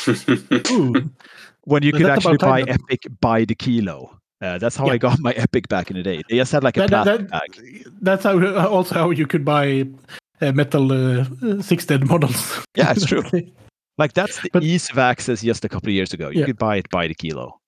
Ooh, 0.70 1.10
When 1.64 1.82
you 1.82 1.92
But 1.92 1.98
could 2.00 2.10
actually 2.10 2.36
buy 2.38 2.62
time 2.62 2.68
epic 2.80 3.06
by 3.20 3.44
the 3.44 3.54
kilo. 3.54 4.18
Uh, 4.42 4.58
that's 4.58 4.76
how 4.76 4.86
Yeah. 4.86 4.92
I 4.94 4.98
got 4.98 5.18
my 5.28 5.32
epic 5.32 5.68
back 5.68 5.90
in 5.90 5.96
the 5.96 6.02
day. 6.02 6.22
They 6.28 6.36
just 6.36 6.52
had 6.52 6.62
like 6.64 6.76
a 6.76 6.80
That- 6.80 6.90
plastic 6.90 7.28
that- 7.28 7.30
bag. 7.30 7.86
that's 8.02 8.24
how 8.24 8.66
also 8.68 8.94
how 8.94 9.10
you 9.10 9.26
could 9.26 9.44
buy 9.44 9.86
uh, 10.42 10.52
metal 10.52 10.92
uh, 10.92 11.24
six 11.62 11.86
dead 11.86 12.06
models. 12.12 12.60
Yeah, 12.76 12.90
it's 12.92 13.06
true. 13.06 13.22
Like 13.96 14.12
that's 14.12 14.40
the 14.42 14.50
But- 14.52 14.62
ease 14.62 14.90
of 14.90 14.98
access 14.98 15.42
just 15.42 15.64
a 15.64 15.68
couple 15.68 15.88
of 15.88 15.94
years 15.94 16.12
ago. 16.12 16.28
You 16.28 16.40
Yeah. 16.40 16.46
could 16.46 16.58
buy 16.58 16.76
it 16.76 16.88
by 16.90 17.06
the 17.08 17.14
kilo. 17.14 17.58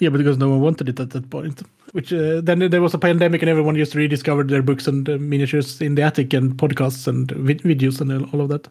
Yeah, 0.00 0.10
but 0.10 0.18
because 0.18 0.36
no 0.36 0.50
one 0.50 0.60
wanted 0.60 0.88
it 0.90 1.00
at 1.00 1.10
that 1.10 1.30
point. 1.30 1.62
Which 1.92 2.12
uh, 2.12 2.40
then 2.42 2.58
there 2.70 2.82
was 2.82 2.92
a 2.92 2.98
pandemic 2.98 3.40
and 3.42 3.48
everyone 3.48 3.76
just 3.76 3.94
rediscovered 3.94 4.48
their 4.48 4.60
books 4.62 4.86
and 4.88 5.08
uh, 5.08 5.16
miniatures 5.18 5.80
in 5.80 5.94
the 5.94 6.02
attic 6.02 6.34
and 6.34 6.54
podcasts 6.56 7.06
and 7.06 7.30
vid- 7.30 7.62
videos 7.62 8.00
and 8.02 8.10
all 8.34 8.40
of 8.42 8.48
that. 8.50 8.68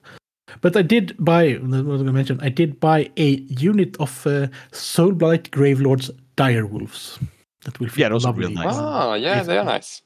But 0.62 0.76
I 0.78 0.82
did 0.82 1.16
buy, 1.20 1.44
I 1.54 1.58
was 1.58 1.84
going 1.84 2.06
to 2.06 2.14
mention, 2.14 2.40
I 2.42 2.50
did 2.50 2.80
buy 2.80 3.10
a 3.18 3.30
unit 3.50 3.96
of 4.00 4.26
uh, 4.28 4.48
Soulblight 4.72 5.50
Gravelords 5.52 6.10
Dire 6.36 6.66
Wolves. 6.66 7.20
That 7.66 7.80
will 7.80 7.90
fit 7.90 8.00
Yeah, 8.00 8.10
those 8.10 8.26
are 8.26 8.30
lovely. 8.30 8.48
real 8.48 8.56
nice. 8.56 8.76
Ah, 8.78 9.14
yeah, 9.16 9.44
they 9.44 9.58
are 9.58 9.66
nice. 9.66 10.02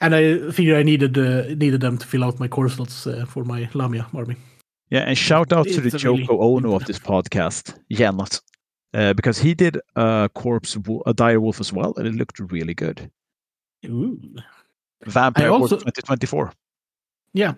And 0.00 0.14
I 0.14 0.50
figured 0.52 0.76
I 0.78 0.82
needed 0.82 1.16
uh, 1.16 1.44
needed 1.54 1.80
them 1.80 1.96
to 1.98 2.06
fill 2.06 2.22
out 2.24 2.38
my 2.38 2.46
core 2.48 2.68
slots 2.68 3.06
uh, 3.06 3.24
for 3.26 3.42
my 3.44 3.64
Lahmia 3.72 4.04
army. 4.14 4.36
Yeah, 4.90 5.00
and 5.08 5.16
shout 5.16 5.52
out 5.52 5.66
to 5.68 5.80
the 5.80 5.88
It's 5.88 6.04
a 6.04 6.10
really 6.12 6.26
Yoko 6.26 6.38
Ono 6.42 6.74
of 6.74 6.84
this 6.84 6.98
podcast, 6.98 7.74
Jennot, 7.90 8.40
uh, 8.92 9.14
because 9.14 9.38
he 9.38 9.54
did 9.54 9.78
a 9.96 10.28
corpse, 10.34 10.76
a 11.06 11.14
dire 11.14 11.40
wolf 11.40 11.58
as 11.60 11.72
well, 11.72 11.94
and 11.96 12.06
it 12.06 12.14
looked 12.14 12.38
really 12.52 12.74
good. 12.74 13.10
Ooh. 13.86 14.20
Vampire 15.06 15.50
Wars 15.50 15.72
also- 15.72 15.76
2024. 15.76 16.52
Yeah, 17.34 17.54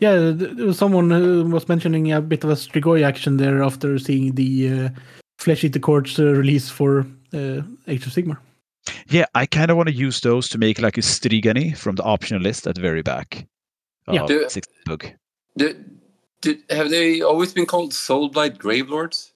yeah. 0.00 0.32
th- 0.32 0.56
There 0.56 0.66
was 0.66 0.78
someone 0.78 1.50
was 1.50 1.68
mentioning 1.68 2.12
a 2.12 2.20
bit 2.20 2.44
of 2.44 2.50
a 2.50 2.54
Strigoi 2.54 3.02
action 3.02 3.38
there 3.38 3.62
after 3.62 3.98
seeing 3.98 4.34
the 4.34 4.68
uh, 4.68 4.88
Flesh 5.38 5.64
Eater 5.64 5.78
Courts 5.78 6.18
uh, 6.18 6.24
release 6.34 6.68
for 6.68 7.00
uh, 7.32 7.62
Age 7.88 8.06
of 8.06 8.12
Sigmar. 8.12 8.36
Yeah, 9.08 9.24
I 9.34 9.46
kind 9.46 9.70
of 9.70 9.76
want 9.76 9.88
to 9.88 9.94
use 9.94 10.20
those 10.20 10.48
to 10.50 10.58
make 10.58 10.80
like 10.80 10.98
a 10.98 11.00
Strigani 11.02 11.76
from 11.76 11.96
the 11.96 12.02
optional 12.04 12.40
list 12.42 12.66
at 12.66 12.74
the 12.74 12.80
very 12.80 13.02
back. 13.02 13.46
Yeah. 14.10 14.26
Do- 14.26 14.48
Sixth 14.48 14.70
book. 14.84 15.12
Did, 15.56 15.98
did, 16.42 16.58
have 16.70 16.90
they 16.90 17.22
always 17.22 17.54
been 17.54 17.66
called 17.66 17.92
Soulblight 17.92 18.58
Gravelords? 18.58 19.32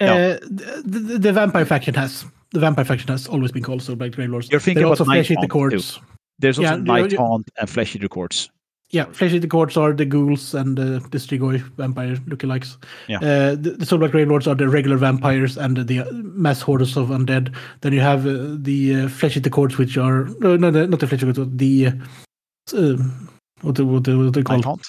No. 0.00 0.12
Uh, 0.12 0.38
the, 0.42 0.82
the, 0.84 1.18
the 1.18 1.32
Vampire 1.32 1.64
faction 1.64 1.94
has 1.94 2.24
the 2.52 2.60
Vampire 2.60 2.84
faction 2.84 3.08
has 3.08 3.26
always 3.26 3.50
been 3.50 3.62
called 3.62 3.80
Soulblight 3.80 4.14
Gravelords. 4.14 4.50
You're 4.50 4.60
thinking 4.60 4.82
They're 4.82 4.86
about 4.92 5.00
also 5.00 5.04
Flesh 5.06 5.30
Eater 5.30 5.40
Night 5.40 5.50
Haunt, 5.50 5.70
too. 5.72 5.78
Courts. 5.78 6.00
There's 6.38 6.58
also 6.58 6.70
Yeah, 6.70 6.76
Night 6.82 7.12
you- 7.12 7.18
Haunt 7.18 7.48
and 7.58 7.70
Flesh 7.70 7.96
Eater 7.96 8.08
Courts. 8.08 8.50
Yeah, 8.90 9.06
Flesh 9.06 9.32
Eater 9.32 9.48
Courts 9.48 9.76
are 9.76 9.92
the 9.92 10.04
ghouls 10.04 10.54
and 10.54 10.78
uh, 10.78 11.00
the 11.10 11.18
Strigoi 11.18 11.58
vampire 11.76 12.14
lookalikes. 12.28 12.76
Yeah. 13.08 13.16
Uh, 13.18 13.50
the, 13.56 13.70
the 13.78 13.84
Soulblight 13.84 14.10
Gravelords 14.12 14.46
are 14.46 14.54
the 14.54 14.68
regular 14.68 14.96
vampires 14.96 15.58
and 15.58 15.76
the 15.76 16.00
uh, 16.00 16.12
mass 16.12 16.62
hordes 16.62 16.96
of 16.96 17.08
undead. 17.08 17.52
Then 17.80 17.92
you 17.92 18.00
have 18.00 18.24
uh, 18.26 18.54
the 18.56 18.94
uh, 18.94 19.08
Flesh 19.08 19.36
Eater 19.36 19.50
Courts, 19.50 19.76
which 19.76 19.98
are 19.98 20.26
no, 20.38 20.56
no, 20.56 20.70
the- 20.70 20.86
not 20.86 21.00
the 21.00 21.06
Flesh 21.08 21.22
Eater 21.24 21.32
Courts, 21.34 21.50
the 21.54 21.86
uh, 21.88 22.76
um, 22.76 23.28
what 23.62 23.74
the, 23.74 23.84
what 23.84 24.06
what 24.06 24.34
they 24.34 24.42
call 24.42 24.56
Night 24.58 24.64
Haunt. 24.64 24.86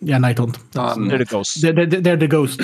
yeah 0.00 0.18
Night 0.18 0.38
Hunt. 0.38 0.56
That's- 0.72 0.96
Um, 0.96 1.08
They're 1.08 1.18
the 1.18 1.24
ghosts. 1.26 1.60
they're, 1.60 1.72
they're, 1.74 2.00
they're 2.00 2.16
the 2.16 2.28
ghost, 2.28 2.60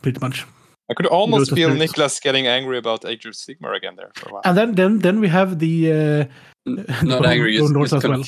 pretty 0.00 0.18
much. 0.20 0.46
I 0.90 0.94
could 0.94 1.06
almost 1.06 1.50
Those 1.50 1.56
feel 1.58 1.70
spirits. 1.74 1.92
Niklas 1.92 2.22
getting 2.22 2.46
angry 2.46 2.78
about 2.78 3.04
Age 3.04 3.26
of 3.26 3.34
Sigmar 3.34 3.76
again 3.76 3.96
there 3.96 4.10
for 4.14 4.30
a 4.30 4.32
while. 4.32 4.42
And 4.44 4.56
then 4.56 4.74
then 4.74 4.98
then 5.00 5.20
we 5.20 5.28
have 5.28 5.58
the 5.58 5.92
uh, 5.92 6.24
N- 6.66 6.84
Go- 7.02 7.06
Not 7.06 7.26
angry, 7.26 7.56
go 7.58 7.68
just, 7.68 7.74
just 7.90 7.92
as 8.04 8.10
well. 8.10 8.22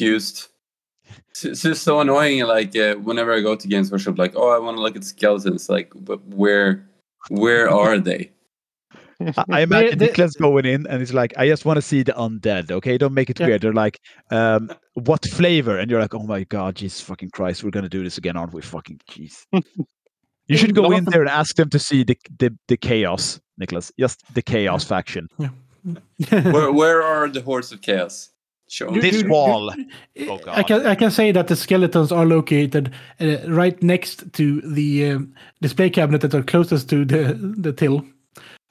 Confused. 1.05 1.23
It's, 1.31 1.45
it's 1.45 1.63
just 1.63 1.83
so 1.83 2.01
annoying. 2.01 2.43
Like 2.45 2.75
uh, 2.77 2.95
whenever 2.97 3.33
I 3.33 3.41
go 3.41 3.55
to 3.57 3.69
Games 3.69 3.91
Workshop, 3.91 4.19
like, 4.19 4.33
oh, 4.37 4.51
I 4.51 4.59
want 4.59 4.77
to 4.77 4.83
look 4.83 4.97
at 4.97 5.05
skeletons. 5.05 5.69
Like, 5.69 5.93
but 5.95 6.25
where, 6.27 6.87
Where 7.29 7.71
are 7.81 7.99
they? 7.99 8.31
I, 9.21 9.45
I 9.51 9.61
imagine 9.61 9.99
they- 9.99 10.09
Niklas 10.09 10.37
going 10.39 10.67
in 10.67 10.87
and 10.89 10.99
he's 11.01 11.15
like, 11.15 11.33
I 11.39 11.47
just 11.47 11.65
want 11.65 11.77
to 11.77 11.83
see 11.83 12.03
the 12.03 12.13
undead. 12.13 12.71
Okay, 12.71 12.99
don't 12.99 13.15
make 13.15 13.31
it 13.31 13.39
Yeah. 13.41 13.47
weird. 13.47 13.63
They're 13.63 13.73
like, 13.73 14.01
um, 14.31 14.71
what 14.95 15.25
flavor? 15.27 15.79
And 15.79 15.91
you're 15.91 16.01
like, 16.01 16.15
oh 16.15 16.25
my 16.25 16.45
god, 16.45 16.75
Jesus 16.77 17.01
fucking 17.01 17.31
Christ, 17.31 17.63
we're 17.65 17.71
gonna 17.71 17.89
do 17.89 18.03
this 18.03 18.19
again, 18.19 18.37
aren't 18.37 18.53
we? 18.53 18.61
Fucking 18.63 19.01
jeez. 19.11 19.45
You 20.47 20.59
should 20.59 20.75
go 20.75 20.83
Lot 20.83 20.99
in 20.99 21.05
there 21.07 21.23
and 21.23 21.31
ask 21.31 21.57
them 21.57 21.71
to 21.71 21.79
see 21.79 22.05
the 22.05 22.19
the, 22.39 22.55
the 22.69 22.77
chaos, 22.77 23.41
Nicholas. 23.57 23.91
Just 23.99 24.23
the 24.35 24.43
chaos 24.43 24.85
faction. 24.85 25.27
Where 25.39 26.71
where 26.73 27.03
are 27.03 27.31
the 27.31 27.41
hordes 27.41 27.73
of 27.73 27.81
chaos? 27.81 28.29
Show 28.75 28.91
me. 28.91 29.01
This 29.01 29.23
you- 29.23 29.29
wall. 29.29 29.73
Oh, 30.29 30.41
I 30.49 30.65
can 30.65 30.85
I 30.85 30.97
can 30.97 31.11
say 31.13 31.31
that 31.31 31.47
the 31.47 31.55
skeletons 31.55 32.11
are 32.11 32.27
located 32.27 32.91
uh, 33.21 33.37
right 33.47 33.81
next 33.83 34.33
to 34.33 34.61
the 34.63 35.13
um, 35.13 35.33
display 35.61 35.91
cabinet 35.91 36.23
that 36.23 36.35
are 36.35 36.43
closest 36.43 36.89
to 36.91 37.05
the 37.05 37.35
the 37.39 37.73
till. 37.73 38.05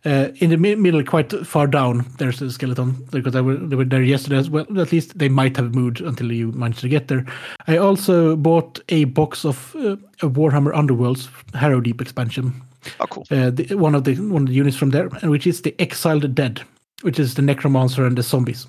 Uh, 0.05 0.27
in 0.41 0.49
the 0.49 0.57
mi- 0.57 0.75
middle, 0.75 1.01
quite 1.05 1.31
far 1.47 1.67
down, 1.67 2.05
there's 2.17 2.41
a 2.41 2.51
skeleton 2.51 2.91
because 3.11 3.33
I 3.33 3.39
were, 3.39 3.55
they 3.55 3.77
were 3.77 3.85
there 3.85 4.03
yesterday 4.03 4.35
as 4.35 4.49
well. 4.49 4.65
At 4.77 4.91
least 4.91 5.17
they 5.17 5.29
might 5.29 5.55
have 5.55 5.73
moved 5.73 6.01
until 6.01 6.33
you 6.33 6.51
managed 6.51 6.81
to 6.81 6.89
get 6.89 7.07
there. 7.07 7.25
I 7.67 7.77
also 7.77 8.35
bought 8.35 8.81
a 8.89 9.05
box 9.05 9.45
of 9.45 9.73
uh, 9.77 9.95
a 10.21 10.29
Warhammer 10.29 10.73
Underworlds 10.73 11.29
Harrow 11.53 11.79
Deep 11.79 12.01
expansion. 12.01 12.61
Oh, 12.99 13.07
cool. 13.07 13.25
Uh, 13.31 13.51
the, 13.51 13.75
one 13.75 13.95
of 13.95 14.03
the 14.03 14.15
one 14.15 14.41
of 14.41 14.49
the 14.49 14.55
units 14.55 14.75
from 14.75 14.89
there, 14.89 15.07
which 15.23 15.47
is 15.47 15.61
the 15.61 15.73
Exiled 15.79 16.35
Dead, 16.35 16.61
which 17.03 17.19
is 17.19 17.35
the 17.35 17.41
Necromancer 17.41 18.05
and 18.05 18.17
the 18.17 18.23
zombies. 18.23 18.67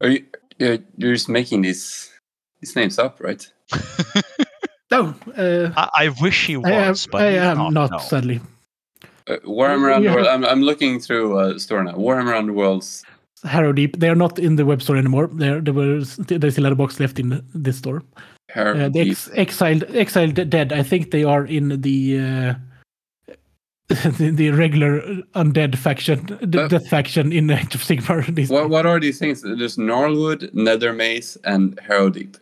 Are 0.00 0.08
you 0.08 0.24
you're, 0.58 0.78
you're 0.96 1.14
just 1.14 1.28
making 1.28 1.62
these 1.62 2.10
these 2.60 2.74
names 2.76 2.98
up, 2.98 3.20
right? 3.20 3.46
No, 4.88 5.14
uh, 5.36 5.72
I, 5.76 6.04
I 6.04 6.08
wish 6.22 6.46
he 6.46 6.56
was, 6.56 6.66
I 6.70 6.72
am, 6.72 6.94
but 7.10 7.22
I 7.22 7.26
am 7.50 7.74
not, 7.74 7.90
no. 7.90 7.98
sadly. 7.98 8.40
Uh, 9.26 9.36
Warhammer 9.44 9.88
Yeah. 9.90 9.96
Underworld. 9.96 10.26
I'm 10.28 10.44
I'm 10.44 10.62
looking 10.62 11.00
through 11.00 11.36
uh, 11.38 11.58
store 11.58 11.82
now. 11.82 11.94
Warhammer 11.94 12.32
Underworlds. 12.32 13.02
Harrow 13.44 13.72
Deep. 13.72 13.98
They 13.98 14.08
are 14.08 14.14
not 14.14 14.38
in 14.38 14.54
the 14.54 14.64
web 14.64 14.80
store 14.80 14.96
anymore. 14.96 15.26
There, 15.32 15.60
there 15.60 15.74
was 15.74 16.16
there's 16.16 16.54
still 16.54 16.66
a 16.66 16.74
box 16.76 17.00
left 17.00 17.18
in 17.18 17.42
this 17.52 17.78
store. 17.78 18.04
Harrow 18.50 18.78
Uh, 18.78 18.88
the 18.88 19.02
Deep. 19.04 19.10
ex- 19.10 19.30
exiled, 19.34 19.82
exiled 19.92 20.34
dead. 20.50 20.72
I 20.72 20.84
think 20.84 21.10
they 21.10 21.24
are 21.24 21.44
in 21.44 21.80
the 21.80 22.20
uh, 22.20 22.54
the, 24.18 24.30
the 24.34 24.50
regular 24.50 25.00
undead 25.34 25.76
faction, 25.76 26.26
the 26.42 26.64
Uh, 26.64 26.68
death 26.68 26.88
faction 26.88 27.32
in 27.32 27.48
Age 27.58 27.74
of 27.74 27.82
Sigmar. 27.82 28.24
What 28.50 28.68
what 28.70 28.84
are 28.86 28.98
these 28.98 29.18
things? 29.18 29.42
There's 29.42 29.76
Gnarlwood, 29.76 30.52
Nether 30.54 30.92
Maze, 30.92 31.36
and 31.44 31.78
Harrow 31.86 32.10
Deep. 32.10 32.36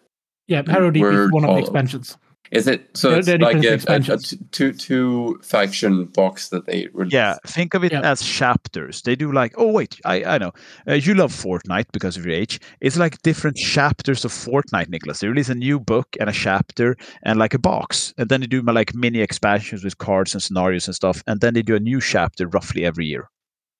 yeah, 0.48 0.62
Harrow 0.66 0.90
Deep 0.90 1.04
is 1.04 1.30
one 1.32 1.44
of 1.44 1.54
the 1.54 1.60
expansions. 1.60 2.16
Is 2.50 2.66
it 2.68 2.88
so? 2.94 3.08
They're- 3.10 3.18
it's 3.18 3.26
they're 3.26 3.38
like 3.38 3.64
a, 3.64 3.74
a, 3.88 4.14
a 4.14 4.18
two 4.52 4.72
two 4.72 5.40
faction 5.42 6.04
box 6.06 6.50
that 6.50 6.66
they 6.66 6.88
release. 6.92 7.12
Yeah, 7.12 7.36
think 7.46 7.74
of 7.74 7.82
it 7.84 7.92
Yeah. 7.92 8.02
as 8.02 8.22
chapters. 8.22 9.02
They 9.02 9.16
do 9.16 9.32
like, 9.32 9.54
oh 9.56 9.72
wait, 9.72 9.98
I 10.04 10.24
I 10.24 10.38
know. 10.38 10.52
Uh, 10.88 10.94
you 10.94 11.14
love 11.14 11.32
Fortnite 11.32 11.86
because 11.92 12.16
of 12.16 12.24
your 12.26 12.34
age. 12.34 12.60
It's 12.80 12.96
like 12.96 13.20
different 13.22 13.56
chapters 13.56 14.24
of 14.24 14.32
Fortnite, 14.32 14.88
Nicholas. 14.88 15.18
They 15.20 15.28
release 15.28 15.48
a 15.48 15.54
new 15.54 15.80
book 15.80 16.16
and 16.20 16.28
a 16.28 16.32
chapter 16.32 16.96
and 17.22 17.38
like 17.38 17.54
a 17.54 17.58
box, 17.58 18.12
and 18.18 18.28
then 18.28 18.40
they 18.42 18.46
do 18.46 18.60
like 18.62 18.94
mini 18.94 19.20
expansions 19.20 19.82
with 19.82 19.98
cards 19.98 20.34
and 20.34 20.42
scenarios 20.42 20.86
and 20.86 20.94
stuff, 20.94 21.22
and 21.26 21.40
then 21.40 21.54
they 21.54 21.62
do 21.62 21.74
a 21.76 21.80
new 21.80 22.00
chapter 22.00 22.46
roughly 22.46 22.84
every 22.84 23.06
year. 23.06 23.28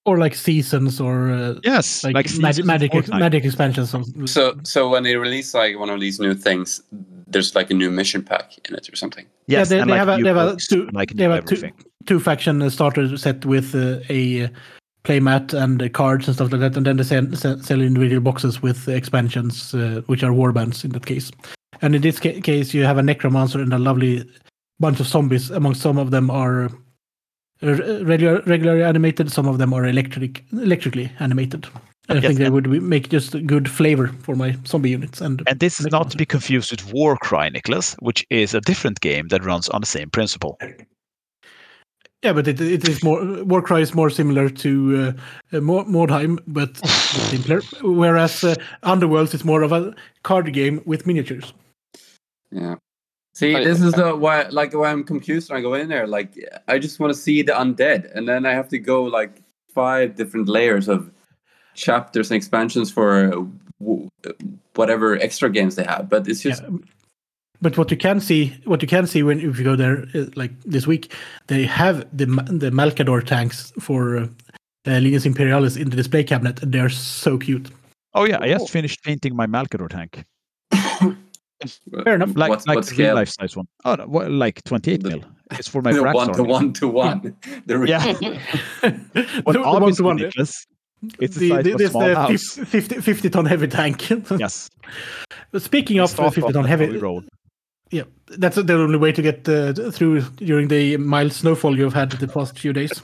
Or 0.07 0.19
like 0.19 0.35
seasons 0.35 1.01
or 1.01 1.31
uh, 1.31 1.55
Yes, 1.65 2.05
like, 2.05 2.29
seasons 2.29 2.43
magic 2.43 2.65
magic, 2.67 2.95
ex- 2.95 3.09
magic 3.09 3.45
expansions. 3.45 3.95
Of, 3.95 4.05
So 4.29 4.55
so 4.63 4.91
when 4.91 5.03
they 5.03 5.17
release 5.17 5.55
like 5.55 5.79
one 5.79 5.89
of 5.89 5.99
these 6.01 6.21
new 6.21 6.35
things, 6.35 6.83
there's 7.27 7.55
like 7.55 7.71
a 7.71 7.75
new 7.75 7.91
mission 7.91 8.23
pack 8.23 8.53
in 8.69 8.75
it 8.75 8.87
or 8.93 8.97
something. 8.97 9.25
Yes, 9.47 9.71
they- 9.71 9.81
and 9.81 9.89
they 9.89 9.95
like 9.97 10.07
have 10.07 10.19
a- 10.19 10.23
they 10.23 10.29
have 10.29 10.37
a 10.37 10.57
two- 10.57 10.89
like 10.93 11.15
they 11.15 11.25
have 11.25 11.33
a 11.33 11.41
two- 11.43 11.71
two 12.07 12.21
faction 12.21 12.69
starter 12.71 13.17
set 13.17 13.47
with 13.47 13.75
uh, 13.75 14.01
a 14.11 14.51
playmat 15.05 15.55
and 15.55 15.83
uh, 15.83 15.89
cards 15.89 16.29
and 16.29 16.35
stuff 16.37 16.53
like 16.53 16.61
that, 16.61 16.77
and 16.77 16.85
then 16.87 16.97
they 16.99 17.05
sell, 17.05 17.27
sell, 17.35 17.59
sell 17.61 17.81
individual 17.81 18.21
boxes 18.21 18.63
with 18.63 18.87
expansions, 18.89 19.75
uh, 19.75 20.03
which 20.07 20.23
are 20.23 20.33
warbands 20.33 20.85
in 20.85 20.91
that 20.93 21.07
case. 21.07 21.31
And 21.83 21.95
in 21.95 22.03
this 22.03 22.21
ca- 22.21 22.41
case, 22.43 22.75
you 22.75 22.85
have 22.85 22.99
a 22.99 23.03
necromancer 23.03 23.61
and 23.61 23.73
a 23.73 23.79
lovely 23.79 24.25
bunch 24.81 25.01
of 25.01 25.07
zombies. 25.07 25.51
Among 25.51 25.75
some 25.75 25.99
of 25.99 26.11
them 26.11 26.31
are 26.31 26.71
regular, 27.63 28.43
regularly 28.47 28.83
animated, 28.83 29.31
some 29.31 29.47
of 29.49 29.59
them 29.59 29.73
are 29.73 29.87
electric, 29.87 30.45
electrically 30.53 31.11
animated. 31.21 31.67
I 32.09 32.15
Yes, 32.15 32.23
think 32.25 32.39
they 32.39 32.51
would 32.51 32.71
be- 32.71 32.81
make 32.81 33.09
just 33.09 33.35
a 33.35 33.41
good 33.41 33.69
flavor 33.71 34.09
for 34.23 34.37
my 34.37 34.57
zombie 34.67 34.91
units. 34.91 35.21
And, 35.23 35.43
And 35.47 35.59
this 35.59 35.81
is 35.81 35.87
not 35.87 36.11
to 36.11 36.19
be 36.19 36.27
confused 36.27 36.71
with 36.71 36.93
Warcry, 36.93 37.49
Nicholas, 37.51 37.97
which 38.01 38.27
is 38.29 38.53
a 38.55 38.61
different 38.61 39.01
game 39.01 39.29
that 39.29 39.43
runs 39.45 39.69
on 39.71 39.81
the 39.81 39.87
same 39.87 40.11
principle. 40.11 40.59
Yeah, 42.23 42.33
but 42.35 42.47
it, 42.49 42.61
it 42.61 42.89
is 42.89 43.03
more 43.03 43.45
Warcry 43.45 43.83
is 43.83 43.95
more 43.95 44.11
similar 44.11 44.49
to 44.51 45.15
uh, 45.53 45.57
uh, 45.57 45.61
Mo- 45.61 45.85
Mordheim, 45.85 46.39
but 46.47 46.77
simpler. 47.31 47.61
Whereas 47.83 48.45
uh, 48.45 48.55
Underworlds 48.83 49.35
is 49.35 49.45
more 49.45 49.63
of 49.63 49.73
a 49.73 49.95
card 50.23 50.53
game 50.53 50.83
with 50.87 51.07
miniatures. 51.07 51.53
Yeah. 52.51 52.77
See, 53.35 53.53
this 53.53 53.81
is 53.81 53.93
the 53.95 54.15
why 54.15 54.47
like 54.51 54.73
why 54.75 54.93
I'm 54.93 55.03
confused 55.03 55.51
when 55.51 55.59
I 55.59 55.63
go 55.63 55.75
in 55.75 55.89
there. 55.89 56.07
Like 56.07 56.39
I 56.69 56.79
just 56.79 57.01
want 57.01 57.13
to 57.13 57.19
see 57.19 57.43
the 57.43 57.53
undead, 57.53 58.15
and 58.15 58.29
then 58.29 58.47
I 58.47 58.53
have 58.53 58.69
to 58.69 58.79
go 58.79 59.03
like 59.03 59.43
five 59.75 60.15
different 60.15 60.49
layers 60.49 60.89
of 60.89 61.11
chapters 61.75 62.31
and 62.31 62.37
expansions 62.37 62.93
for 62.93 63.35
uh, 63.83 64.31
whatever 64.75 65.17
extra 65.17 65.51
games 65.51 65.75
they 65.75 65.83
have. 65.83 66.09
But 66.09 66.29
it's 66.29 66.43
just 66.43 66.63
Yeah. 66.63 66.79
But 67.61 67.79
what 67.79 67.91
you 67.91 67.97
can 67.97 68.21
see, 68.21 68.53
what 68.65 68.83
you 68.83 68.89
can 68.89 69.07
see 69.07 69.23
when 69.23 69.41
if 69.41 69.59
you 69.59 69.65
go 69.65 69.75
there, 69.75 70.05
uh, 70.15 70.27
like 70.37 70.53
this 70.65 70.87
week, 70.87 71.13
they 71.47 71.65
have 71.65 72.07
the 72.17 72.27
the 72.27 72.71
Malcador 72.71 73.25
tanks 73.25 73.73
for 73.81 74.17
uh, 74.17 74.27
uh, 74.87 74.99
Legions 74.99 75.27
Imperialis 75.27 75.77
in 75.77 75.91
the 75.91 75.97
display 75.97 76.25
cabinet, 76.25 76.63
and 76.63 76.73
they're 76.73 76.91
so 76.91 77.39
cute. 77.39 77.71
Oh 78.13 78.27
yeah, 78.27 78.39
I 78.41 78.49
just 78.49 78.71
finished 78.71 79.03
painting 79.03 79.35
my 79.35 79.47
Malcador 79.47 79.89
tank. 79.89 80.25
Fair 82.05 82.15
enough. 82.15 82.37
Like 82.37 82.51
what, 82.51 82.67
like 82.67 82.77
what 82.77 82.87
the 82.87 82.91
real 82.93 82.97
scale? 83.07 83.15
life 83.15 83.29
size 83.31 83.57
one. 83.57 83.67
Oh, 83.85 83.95
no, 83.95 84.07
what, 84.07 84.31
like 84.31 84.63
28 84.65 85.03
The- 85.03 85.09
mil. 85.11 85.25
It's 85.53 85.69
for 85.69 85.83
my 85.83 85.93
The 85.95 85.99
Brax 86.01 86.15
one 86.15 86.33
to 86.35 86.43
one 86.43 86.73
to 86.75 86.89
one. 86.89 87.37
The 87.67 87.79
re- 87.79 87.89
Yeah. 87.91 88.13
the, 88.13 89.43
Well, 89.47 89.53
the 89.53 89.61
one 89.81 89.93
to 89.95 90.03
one. 90.03 90.17
Nicholas, 90.17 90.67
it's 91.21 91.37
the, 91.37 91.49
The, 91.51 91.55
size 91.57 91.65
the, 91.65 91.73
of 91.75 91.81
a 91.81 91.89
small 91.89 92.07
the 92.09 92.15
house. 92.15 92.55
50, 92.57 93.01
50 93.01 93.31
ton 93.31 93.45
heavy 93.47 93.67
tank. 93.69 94.11
Yes. 94.39 94.71
But 95.51 95.63
Speaking 95.63 95.99
of 95.99 96.05
uh, 96.05 96.07
Start 96.09 96.35
50 96.35 96.47
off, 96.47 96.53
ton 96.53 96.63
that's 96.63 96.69
heavy, 96.81 96.97
roll. 96.99 97.23
Yeah, 97.91 98.05
that's 98.39 98.57
the 98.57 98.75
only 98.75 98.99
way 98.99 99.13
to 99.13 99.23
get 99.23 99.49
uh, 99.49 99.73
through 99.91 100.23
during 100.37 100.69
the 100.69 100.97
mild 100.97 101.33
snowfall 101.33 101.79
you've 101.79 101.93
had 101.95 102.11
the 102.11 102.27
past 102.27 102.59
few 102.59 102.73
days. 102.73 103.03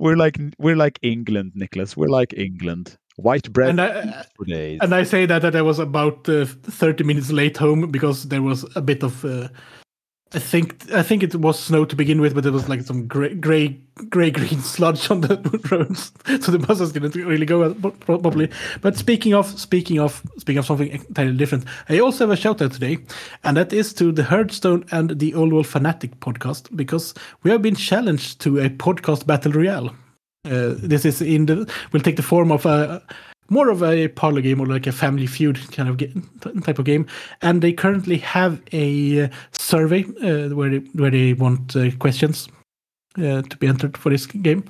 We're 0.00 0.16
like 0.16 0.38
we're 0.58 0.76
like 0.76 0.98
England, 1.02 1.52
Nicholas. 1.54 1.96
We're 1.96 2.08
like 2.08 2.32
England. 2.36 2.96
White 3.16 3.52
bread 3.52 3.70
And 3.70 3.80
I, 3.80 4.24
days. 4.46 4.80
and 4.82 4.94
I 4.94 5.04
say 5.04 5.24
that 5.26 5.42
that 5.42 5.54
I 5.54 5.62
was 5.62 5.78
about 5.78 6.28
uh, 6.28 6.46
30 6.46 7.04
minutes 7.04 7.30
late 7.30 7.56
home 7.56 7.90
because 7.90 8.24
there 8.28 8.42
was 8.42 8.64
a 8.76 8.80
bit 8.80 9.02
of. 9.04 9.24
Uh, 9.24 9.48
I 10.32 10.40
think 10.40 10.90
I 10.92 11.02
think 11.04 11.22
it 11.22 11.36
was 11.36 11.56
snow 11.60 11.84
to 11.84 11.94
begin 11.94 12.20
with, 12.20 12.34
but 12.34 12.42
there 12.42 12.52
was 12.52 12.68
like 12.68 12.80
some 12.82 13.06
gray 13.06 13.34
gray 13.36 13.78
gray 14.10 14.30
green 14.38 14.60
sludge 14.62 15.08
on 15.08 15.20
the 15.20 15.36
roads, 15.70 16.10
so 16.44 16.50
the 16.50 16.58
buses 16.58 16.90
didn't 16.90 17.14
really 17.14 17.46
go 17.46 17.62
out 17.62 17.80
pro- 17.80 18.18
properly. 18.18 18.50
But 18.80 18.96
speaking 18.96 19.32
of 19.32 19.46
speaking 19.60 20.00
of 20.00 20.20
speaking 20.38 20.58
of 20.58 20.66
something 20.66 20.88
entirely 20.88 21.36
different, 21.36 21.66
I 21.88 22.00
also 22.00 22.24
have 22.26 22.36
a 22.36 22.36
shout 22.40 22.60
out 22.60 22.72
today, 22.72 22.98
and 23.44 23.56
that 23.56 23.72
is 23.72 23.92
to 23.94 24.10
the 24.10 24.22
Heardstone 24.24 24.88
and 24.90 25.20
the 25.20 25.34
Old 25.34 25.52
World 25.52 25.68
Fanatic 25.68 26.18
podcast 26.18 26.74
because 26.74 27.14
we 27.44 27.52
have 27.52 27.62
been 27.62 27.76
challenged 27.76 28.40
to 28.40 28.58
a 28.58 28.68
podcast 28.70 29.26
battle 29.28 29.52
royale. 29.52 29.94
Uh, 30.44 30.74
this 30.76 31.04
is 31.04 31.22
in 31.22 31.46
the 31.46 31.70
will 31.92 32.00
take 32.00 32.16
the 32.16 32.22
form 32.22 32.52
of 32.52 32.66
a 32.66 33.02
more 33.50 33.68
of 33.68 33.82
a 33.82 34.08
parlor 34.08 34.40
game 34.40 34.60
or 34.60 34.66
like 34.66 34.86
a 34.86 34.92
family 34.92 35.26
feud 35.26 35.58
kind 35.72 35.88
of 35.88 35.96
game, 35.96 36.28
type 36.62 36.78
of 36.78 36.84
game. 36.84 37.06
And 37.42 37.62
they 37.62 37.72
currently 37.72 38.18
have 38.18 38.60
a 38.72 39.24
uh, 39.24 39.28
survey 39.52 40.04
uh, 40.22 40.54
where 40.54 40.70
they, 40.70 40.78
where 40.94 41.10
they 41.10 41.34
want 41.34 41.76
uh, 41.76 41.90
questions 41.98 42.48
uh, 43.18 43.42
to 43.42 43.56
be 43.58 43.66
entered 43.66 43.96
for 43.96 44.10
this 44.10 44.26
game, 44.26 44.64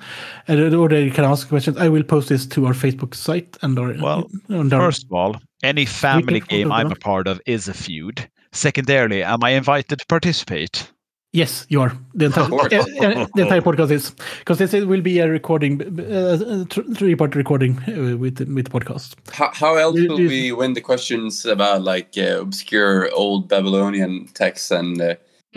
and 0.48 0.74
or 0.74 0.88
they 0.88 1.10
can 1.10 1.24
ask 1.24 1.48
questions. 1.48 1.78
I 1.78 1.88
will 1.88 2.02
post 2.02 2.28
this 2.28 2.46
to 2.48 2.66
our 2.66 2.74
Facebook 2.74 3.14
site 3.14 3.56
and 3.62 3.78
our 3.78 3.94
Well, 3.94 4.30
and 4.48 4.72
our, 4.72 4.88
First 4.88 5.04
of 5.04 5.12
all, 5.12 5.36
any 5.62 5.86
family 5.86 6.40
game 6.40 6.70
I'm 6.70 6.92
a 6.92 6.96
part 6.96 7.26
of 7.26 7.40
is 7.46 7.68
a 7.68 7.74
feud. 7.74 8.28
Secondarily, 8.52 9.22
am 9.22 9.42
I 9.42 9.50
invited 9.50 9.98
to 9.98 10.06
participate? 10.06 10.92
Yes, 11.34 11.66
you 11.68 11.80
are. 11.80 11.92
The 12.14 12.26
entire, 12.26 12.44
uh, 12.44 12.56
uh, 12.56 13.26
the 13.34 13.42
entire 13.42 13.60
podcast 13.60 13.90
is 13.90 14.10
because 14.38 14.58
this 14.58 14.72
will 14.72 15.00
be 15.00 15.18
a 15.18 15.28
recording, 15.28 15.82
uh, 15.82 16.38
a 16.48 16.64
three 16.94 17.16
part 17.16 17.34
recording 17.34 17.76
uh, 17.88 18.16
with 18.16 18.36
the- 18.36 18.44
with 18.54 18.66
the 18.66 18.70
podcast. 18.70 19.16
How, 19.32 19.50
how 19.52 19.74
else 19.74 19.96
Do- 19.96 20.08
will 20.08 20.16
do- 20.16 20.28
we 20.28 20.52
win 20.52 20.74
the 20.74 20.80
questions 20.80 21.44
about 21.44 21.82
like 21.82 22.16
uh, 22.16 22.40
obscure 22.40 23.10
old 23.12 23.48
Babylonian 23.48 24.28
texts 24.34 24.70
and 24.70 25.00
uh, 25.00 25.14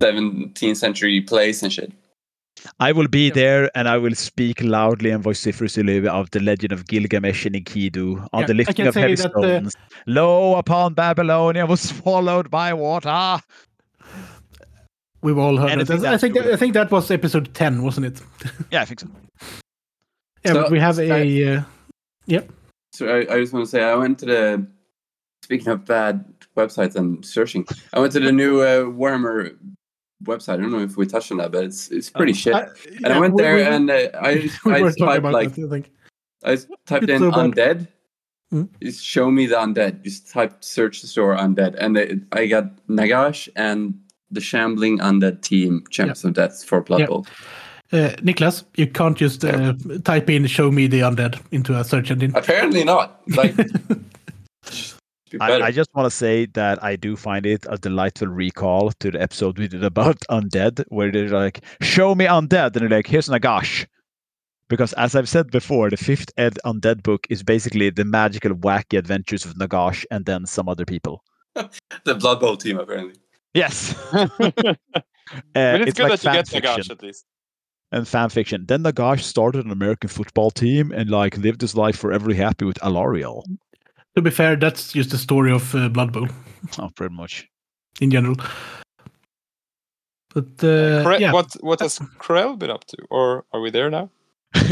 17th 0.00 0.76
century 0.76 1.20
plays 1.20 1.62
and 1.64 1.72
shit? 1.72 1.92
I 2.78 2.92
will 2.92 3.08
be 3.08 3.30
there 3.30 3.68
and 3.76 3.88
I 3.88 3.98
will 3.98 4.14
speak 4.14 4.62
loudly 4.62 5.10
and 5.10 5.22
vociferously 5.24 6.06
of 6.06 6.30
the 6.30 6.40
legend 6.40 6.72
of 6.72 6.86
Gilgamesh 6.86 7.44
and 7.46 7.56
Enkidu 7.56 8.26
on 8.32 8.42
Yeah, 8.42 8.46
the 8.46 8.54
lifting 8.54 8.86
of 8.86 8.94
heavy 8.94 9.16
that, 9.16 9.30
stones. 9.32 9.74
Lo 10.06 10.54
upon 10.54 10.94
Babylonia 10.94 11.66
was 11.66 11.80
swallowed 11.80 12.48
by 12.48 12.72
water. 12.72 13.40
We've 15.24 15.38
all 15.38 15.56
heard 15.56 15.70
Anything 15.70 16.04
it. 16.04 16.04
I 16.04 16.18
think 16.18 16.34
that, 16.34 16.46
I 16.52 16.56
think 16.56 16.74
that 16.74 16.90
was 16.90 17.10
episode 17.10 17.54
ten, 17.54 17.82
wasn't 17.82 18.06
it? 18.06 18.20
Yeah, 18.70 18.82
I 18.82 18.84
think 18.84 19.00
so. 19.00 19.08
Yeah, 20.44 20.52
So- 20.52 20.62
but 20.62 20.70
we 20.70 20.78
have 20.78 20.96
so- 20.96 21.02
a. 21.02 21.56
Uh, 21.56 21.62
yep. 22.26 22.52
So 22.92 23.08
I, 23.08 23.20
I 23.34 23.40
just 23.40 23.52
want 23.54 23.64
to 23.64 23.70
say 23.70 23.82
I 23.82 23.94
went 23.96 24.18
to 24.18 24.26
the. 24.26 24.66
Speaking 25.44 25.68
of 25.68 25.84
bad 25.86 26.24
websites 26.56 26.94
and 26.96 27.24
searching, 27.24 27.66
I 27.94 28.00
went 28.00 28.12
to 28.12 28.20
the 28.20 28.32
new 28.32 28.60
uh, 28.60 28.84
Warhammer 28.84 29.56
website. 30.24 30.54
I 30.54 30.56
don't 30.58 30.72
know 30.72 30.78
if 30.80 30.96
we 30.98 31.06
touched 31.06 31.32
on 31.32 31.38
that, 31.38 31.52
but 31.52 31.64
it's 31.64 31.90
it's 31.90 32.10
pretty 32.10 32.32
Oh. 32.32 32.34
shit. 32.34 32.54
I- 32.54 32.68
and 33.02 33.06
I 33.06 33.18
went 33.18 33.32
we- 33.34 33.42
there 33.42 33.56
we- 33.56 33.62
and 33.64 33.90
uh, 33.90 34.08
I 34.20 34.34
we 34.66 34.74
I 34.74 34.80
were 34.82 34.88
just 34.88 34.98
talking 34.98 35.06
typed 35.06 35.18
about 35.20 35.32
like 35.32 35.54
that, 35.54 35.64
I 35.66 35.68
think. 35.70 35.90
I 36.44 36.56
typed 36.86 37.04
It's 37.04 37.12
in 37.12 37.18
so 37.20 37.30
bad. 37.30 37.38
undead. 37.40 37.88
Hmm? 38.50 38.64
Just 38.82 39.02
show 39.02 39.30
me 39.30 39.46
the 39.46 39.56
undead. 39.56 40.02
Just 40.02 40.28
type 40.30 40.62
search 40.62 41.00
the 41.00 41.06
store 41.08 41.34
undead, 41.34 41.76
and 41.78 41.96
it, 41.96 42.18
I 42.32 42.44
got 42.46 42.76
Nagash 42.88 43.48
and 43.56 43.98
the 44.34 44.40
Shambling 44.40 44.98
Undead 44.98 45.40
Team 45.42 45.84
Champions 45.90 46.24
of 46.24 46.34
Death 46.34 46.64
for 46.64 46.80
Blood 46.82 47.00
Yeah. 47.00 47.06
Bowl. 47.06 47.26
Uh, 47.92 48.10
Niklas, 48.22 48.64
you 48.76 48.86
can't 48.86 49.16
just 49.16 49.44
uh, 49.44 49.74
type 50.04 50.28
in 50.28 50.46
"show 50.46 50.70
me 50.70 50.86
the 50.88 51.00
undead" 51.00 51.40
into 51.52 51.78
a 51.78 51.84
search 51.84 52.10
engine. 52.10 52.32
Apparently 52.34 52.82
not. 52.82 53.20
Like, 53.36 53.54
be 55.30 55.40
I. 55.40 55.66
I 55.66 55.70
just 55.70 55.90
want 55.94 56.06
to 56.06 56.10
say 56.16 56.46
that 56.54 56.82
I 56.82 56.96
do 56.96 57.14
find 57.16 57.46
it 57.46 57.66
a 57.68 57.76
delightful 57.78 58.28
recall 58.28 58.90
to 59.00 59.10
the 59.10 59.20
episode 59.22 59.58
we 59.58 59.68
did 59.68 59.84
about 59.84 60.18
undead, 60.30 60.84
where 60.88 61.12
they're 61.12 61.28
like, 61.28 61.60
"Show 61.82 62.14
me 62.14 62.26
undead," 62.26 62.74
and 62.74 62.82
they're 62.82 62.88
like, 62.88 63.06
"Here's 63.06 63.28
Nagash." 63.28 63.86
Because 64.68 64.94
as 64.94 65.14
I've 65.14 65.28
said 65.28 65.50
before, 65.50 65.90
the 65.90 65.96
fifth 65.98 66.32
Ed 66.38 66.58
Undead 66.64 67.02
book 67.02 67.26
is 67.28 67.42
basically 67.42 67.90
the 67.90 68.04
magical, 68.04 68.52
wacky 68.54 68.98
adventures 68.98 69.44
of 69.44 69.54
Nagash 69.56 70.06
and 70.10 70.24
then 70.24 70.46
some 70.46 70.70
other 70.70 70.86
people. 70.86 71.22
the 71.54 72.14
Blood 72.14 72.40
Bowl 72.40 72.56
team, 72.56 72.78
apparently. 72.78 73.14
Yes, 73.54 73.94
but 74.12 74.28
uh, 74.58 74.74
it's, 75.54 75.94
good 75.98 76.10
like 76.10 76.20
that 76.20 76.24
you 76.24 76.32
get 76.32 76.48
fan 76.48 76.62
Nagash 76.62 76.74
fiction. 76.76 76.92
at 76.92 77.02
least. 77.02 77.24
and 77.92 78.06
fan 78.08 78.28
fiction. 78.28 78.64
Then 78.66 78.82
Nagash 78.82 79.20
started 79.20 79.64
an 79.64 79.70
American 79.70 80.08
football 80.08 80.50
team 80.50 80.90
and 80.92 81.10
like 81.10 81.36
lived 81.38 81.60
his 81.60 81.76
life 81.76 81.96
forever 81.96 82.32
happy 82.34 82.64
with 82.64 82.78
Alarielle. 82.80 83.44
to 84.16 84.22
be 84.22 84.30
fair, 84.30 84.56
that's 84.56 84.92
just 84.92 85.10
the 85.10 85.18
story 85.18 85.52
of 85.52 85.74
uh, 85.74 85.88
Blood 85.88 86.12
Bowl 86.12 86.28
Oh, 86.78 86.90
pretty 86.96 87.14
much. 87.14 87.48
in 88.00 88.10
general. 88.10 88.36
But 90.34 90.64
uh, 90.64 91.04
Cre- 91.04 91.20
yeah, 91.20 91.32
What 91.32 91.52
what 91.60 91.80
has 91.80 91.98
Krell 92.18 92.58
been 92.58 92.70
up 92.70 92.84
to? 92.86 92.96
Or 93.10 93.44
are 93.52 93.60
we 93.60 93.70
there 93.70 93.88
now? 93.90 94.10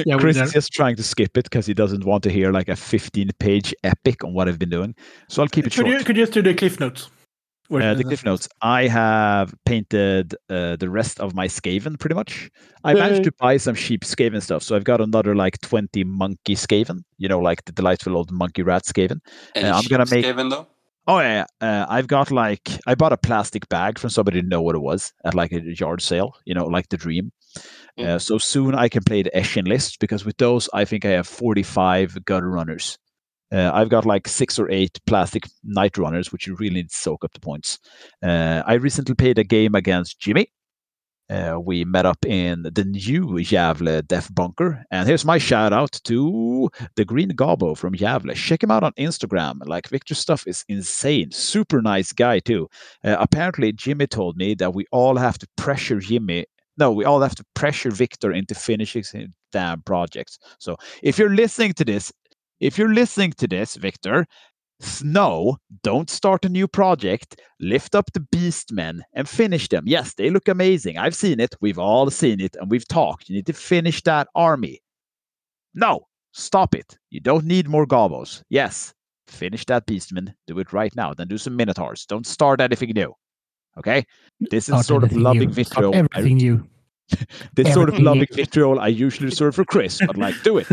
Yeah, 0.07 0.17
Chris 0.17 0.37
is 0.37 0.53
just 0.53 0.73
trying 0.73 0.97
to 0.97 1.03
skip 1.03 1.37
it 1.37 1.45
because 1.45 1.67
he 1.67 1.75
doesn't 1.75 2.05
want 2.05 2.23
to 2.25 2.31
hear 2.31 2.53
like 2.53 2.69
a 2.69 2.73
15-page 2.77 3.75
epic 3.83 4.23
on 4.25 4.33
what 4.33 4.49
I've 4.49 4.59
been 4.59 4.71
doing. 4.71 4.95
So 5.29 5.43
I'll 5.43 5.49
keep 5.49 5.67
it 5.67 5.73
could 5.75 5.87
short. 5.87 5.89
you 5.89 6.05
could 6.05 6.17
you 6.17 6.23
just 6.23 6.33
do 6.33 6.43
the 6.43 6.55
cliff 6.55 6.79
notes? 6.81 7.11
Where- 7.73 7.83
Uh, 7.91 7.95
the 7.95 8.05
cliff 8.05 8.25
notes. 8.25 8.49
I 8.61 8.87
have 8.89 9.55
painted 9.65 10.35
uh, 10.51 10.77
the 10.77 10.91
rest 10.91 11.21
of 11.21 11.35
my 11.35 11.47
Skaven 11.49 11.99
pretty 11.99 12.15
much. 12.15 12.51
I 12.85 12.93
managed 12.95 13.25
to 13.25 13.33
buy 13.39 13.57
some 13.57 13.75
cheap 13.75 14.03
Skaven 14.05 14.43
stuff, 14.43 14.63
so 14.63 14.77
I've 14.77 14.85
got 14.85 15.01
another 15.01 15.35
like 15.35 15.59
twenty 15.63 16.05
monkey 16.05 16.55
Skaven. 16.55 17.05
You 17.17 17.29
know, 17.29 17.39
like 17.41 17.65
the 17.65 17.73
delightful 17.73 18.17
old 18.17 18.31
monkey 18.31 18.63
rat 18.63 18.83
Skaven. 18.85 19.21
Any 19.55 19.69
I'm 19.69 19.85
gonna 19.89 20.05
make- 20.11 20.25
Skaven, 20.27 20.51
though? 20.51 20.67
Oh 21.09 21.19
yeah, 21.19 21.45
yeah. 21.63 21.67
Uh, 21.83 21.87
I've 21.89 22.07
got 22.07 22.31
like 22.31 22.69
I 22.87 22.95
bought 22.95 23.13
a 23.13 23.17
plastic 23.17 23.69
bag 23.69 23.99
from 23.99 24.11
somebody 24.11 24.41
to 24.43 24.47
know 24.47 24.63
what 24.63 24.77
it 24.77 24.83
was 24.83 25.13
at 25.25 25.35
like 25.35 25.51
a 25.53 25.61
yard 25.81 26.01
sale. 26.03 26.35
You 26.45 26.55
know, 26.55 26.67
like 26.67 26.91
the 26.91 26.97
dream. 26.97 27.33
Mm. 27.99 28.07
Uh, 28.07 28.19
so 28.19 28.39
soon 28.39 28.75
I 28.75 28.89
can 28.89 29.03
play 29.03 29.23
the 29.23 29.31
Eshin 29.35 29.67
list 29.67 29.99
because 29.99 30.25
with 30.25 30.37
those 30.37 30.69
I 30.73 30.85
think 30.85 31.05
I 31.05 31.11
have 31.11 31.27
forty-five 31.27 32.25
gutter 32.25 32.49
runners. 32.51 32.99
Uh, 33.53 33.71
I've 33.75 33.91
got 33.91 34.07
like 34.07 34.27
six 34.27 34.59
or 34.59 34.71
eight 34.71 34.99
plastic 35.07 35.47
night 35.63 35.99
runners, 35.99 36.33
which 36.33 36.47
you 36.47 36.55
really 36.57 36.77
need 36.77 36.91
to 36.91 36.97
soak 36.97 37.25
up 37.25 37.33
the 37.33 37.41
points. 37.41 37.79
Uh, 38.23 38.63
I 38.67 38.75
recently 38.75 39.15
played 39.15 39.39
a 39.39 39.45
game 39.45 39.75
against 39.75 40.19
Jimmy. 40.19 40.51
Uh, 41.31 41.59
we 41.59 41.85
met 41.85 42.05
up 42.05 42.27
in 42.27 42.63
the 42.63 42.85
new 42.85 43.27
Gävle 43.27 44.07
Def 44.07 44.35
Bunker. 44.35 44.85
And 44.91 45.09
here's 45.09 45.25
my 45.25 45.39
shout 45.39 45.73
out 45.73 45.93
to 46.05 46.69
the 46.97 47.05
Green 47.05 47.31
Gobbo 47.31 47.77
from 47.77 47.95
Gävle. 47.95 48.35
Check 48.35 48.63
him 48.63 48.71
out 48.71 48.83
on 48.83 48.93
Instagram. 48.99 49.59
Like 49.65 49.89
Victor's 49.89 50.19
stuff 50.19 50.47
is 50.47 50.65
insane. 50.69 51.31
Super 51.31 51.81
nice 51.81 52.13
guy, 52.13 52.39
too. 52.39 52.69
Uh, 53.03 53.17
apparently, 53.19 53.73
Jimmy 53.73 54.07
told 54.07 54.37
me 54.37 54.55
that 54.55 54.75
we 54.75 54.85
all 54.93 55.17
have 55.17 55.39
to 55.39 55.49
pressure 55.57 56.01
Jimmy. 56.01 56.45
No, 56.77 56.93
we 56.93 57.05
all 57.05 57.21
have 57.21 57.35
to 57.37 57.45
pressure 57.55 57.91
Victor 57.91 58.33
into 58.33 58.55
finishing 58.55 59.03
his 59.03 59.29
damn 59.53 59.83
projects. 59.83 60.39
So 60.59 60.77
if 61.03 61.19
you're 61.19 61.35
listening 61.35 61.75
to 61.75 61.85
this, 61.85 62.13
if 62.63 62.79
you're 62.79 62.95
listening 62.95 63.33
to 63.39 63.47
this, 63.49 63.77
Victor, 63.77 64.25
s- 64.81 65.03
no, 65.03 65.59
don't 65.83 66.09
start 66.09 66.45
a 66.45 66.49
new 66.49 66.67
project. 66.67 67.41
Lift 67.61 67.95
up 67.95 68.07
the 68.15 68.21
Beastmen 68.35 69.01
and 69.15 69.29
finish 69.29 69.69
them. 69.69 69.85
Yes, 69.87 70.15
they 70.15 70.31
look 70.31 70.49
amazing. 70.49 70.97
I've 70.99 71.15
seen 71.15 71.41
it. 71.41 71.55
We've 71.61 71.79
all 71.79 72.11
seen 72.11 72.41
it 72.41 72.57
and 72.61 72.71
we've 72.71 72.89
talked. 72.89 73.29
You 73.29 73.35
need 73.37 73.47
to 73.47 73.53
finish 73.53 74.03
that 74.05 74.29
army. 74.35 74.81
No, 75.75 76.07
stop 76.33 76.75
it. 76.75 76.99
You 77.11 77.21
don't 77.21 77.45
need 77.45 77.69
more 77.69 77.87
gobos. 77.87 78.43
Yes, 78.49 78.95
finish 79.27 79.65
that 79.67 79.87
Beastman. 79.87 80.33
Do 80.47 80.59
it 80.59 80.73
right 80.73 80.95
now. 80.97 81.15
Then 81.15 81.29
do 81.29 81.39
some 81.39 81.57
Minotaurs. 81.57 82.07
Don't 82.07 82.27
start 82.27 82.61
anything 82.61 82.91
new. 82.95 83.13
Okay? 83.79 84.05
This 84.51 84.65
is 84.69 84.75
Start 84.75 84.87
sort 84.87 85.05
of 85.05 85.13
loving 85.17 85.51
new. 85.51 85.65
Start 85.65 85.69
vitriol. 85.69 85.95
I- 85.95 85.99
Everything 86.19 86.37
new. 86.37 86.69
this 87.55 87.73
sort 87.73 87.89
of 87.89 87.99
loving 87.99 88.27
vitriol 88.33 88.81
I 88.81 88.89
usually 88.89 89.27
reserve 89.27 89.55
for 89.55 89.65
Chris, 89.65 90.01
but 90.07 90.17
like, 90.17 90.35
do 90.43 90.59
it. 90.59 90.67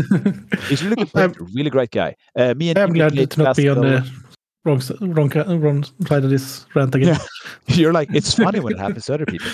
He's 0.68 0.82
really 0.82 0.96
good. 0.96 1.10
I'm- 1.14 1.34
really 1.54 1.70
great 1.70 1.90
guy. 1.90 2.16
Uh, 2.36 2.54
me 2.54 2.70
and 2.70 2.78
I'm 2.78 2.92
glad 2.92 3.30
to 3.30 3.42
not 3.42 3.56
be 3.56 3.68
on 3.68 3.80
the 3.80 4.10
wrong 4.64 4.80
wrong 5.00 5.30
wrong 5.60 5.84
side 6.06 6.24
of 6.24 6.30
this 6.30 6.66
rant 6.74 6.94
again. 6.94 7.18
You're 7.66 7.92
like, 7.92 8.08
it's 8.14 8.34
funny 8.34 8.60
when 8.60 8.74
it 8.74 8.78
happens 8.78 9.06
to 9.06 9.14
other 9.14 9.26
people. 9.26 9.50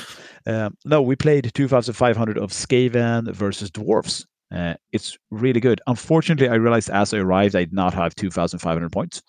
Um, 0.46 0.76
no, 0.84 1.02
we 1.02 1.16
played 1.16 1.50
2,500 1.54 2.38
of 2.38 2.50
Skaven 2.52 3.32
versus 3.32 3.70
Dwarfs. 3.70 4.24
Uh, 4.54 4.74
it's 4.92 5.18
really 5.32 5.58
good. 5.58 5.80
Unfortunately, 5.88 6.48
I 6.48 6.54
realized 6.54 6.88
as 6.90 7.12
I 7.12 7.18
arrived, 7.18 7.56
I 7.56 7.64
did 7.64 7.72
not 7.72 7.94
have 7.94 8.14
2,500 8.14 8.92
points. 8.92 9.22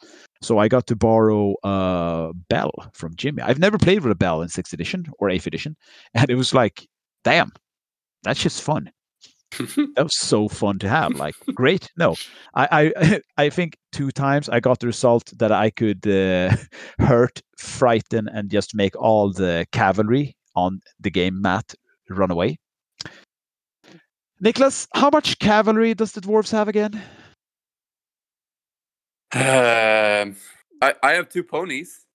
So 0.44 0.60
I 0.60 0.68
got 0.68 0.86
to 0.88 0.96
borrow 0.96 1.56
a 1.64 2.32
bell 2.50 2.72
from 2.94 3.16
Jimmy. 3.16 3.42
I've 3.42 3.58
never 3.58 3.80
played 3.80 4.04
with 4.04 4.12
a 4.12 4.16
bell 4.16 4.44
in 4.44 4.50
6th 4.50 4.74
edition 4.74 5.08
or 5.18 5.30
8th 5.30 5.48
edition. 5.48 5.76
And 6.14 6.30
it 6.30 6.36
was 6.36 6.54
like, 6.54 6.88
damn, 7.24 7.52
that's 8.24 8.42
just 8.42 8.62
fun. 8.62 8.92
that 9.52 10.04
was 10.04 10.18
so 10.18 10.48
fun 10.48 10.80
to 10.80 10.90
have. 10.90 11.16
Like, 11.16 11.36
great. 11.56 11.90
No, 11.98 12.16
I, 12.54 12.94
I, 12.98 13.22
I 13.46 13.50
think 13.50 13.78
two 13.92 14.12
times 14.12 14.50
I 14.50 14.60
got 14.60 14.80
the 14.80 14.88
result 14.88 15.32
that 15.38 15.52
I 15.52 15.70
could 15.70 16.06
uh, 16.08 16.56
hurt, 17.00 17.42
frighten, 17.58 18.28
and 18.28 18.50
just 18.50 18.76
make 18.76 18.96
all 18.96 19.32
the 19.32 19.66
cavalry 19.72 20.36
on 20.56 20.82
the 21.00 21.10
game 21.10 21.42
mat 21.42 21.74
run 22.10 22.32
away. 22.32 22.58
Niklas, 24.44 24.88
how 24.94 25.10
much 25.10 25.40
cavalry 25.40 25.94
does 25.94 26.12
the 26.12 26.22
dwarves 26.22 26.52
have 26.52 26.68
again? 26.68 27.02
Um, 29.34 30.36
I, 30.82 30.94
I 31.04 31.12
have 31.14 31.30
two 31.30 31.44
ponies. 31.44 32.06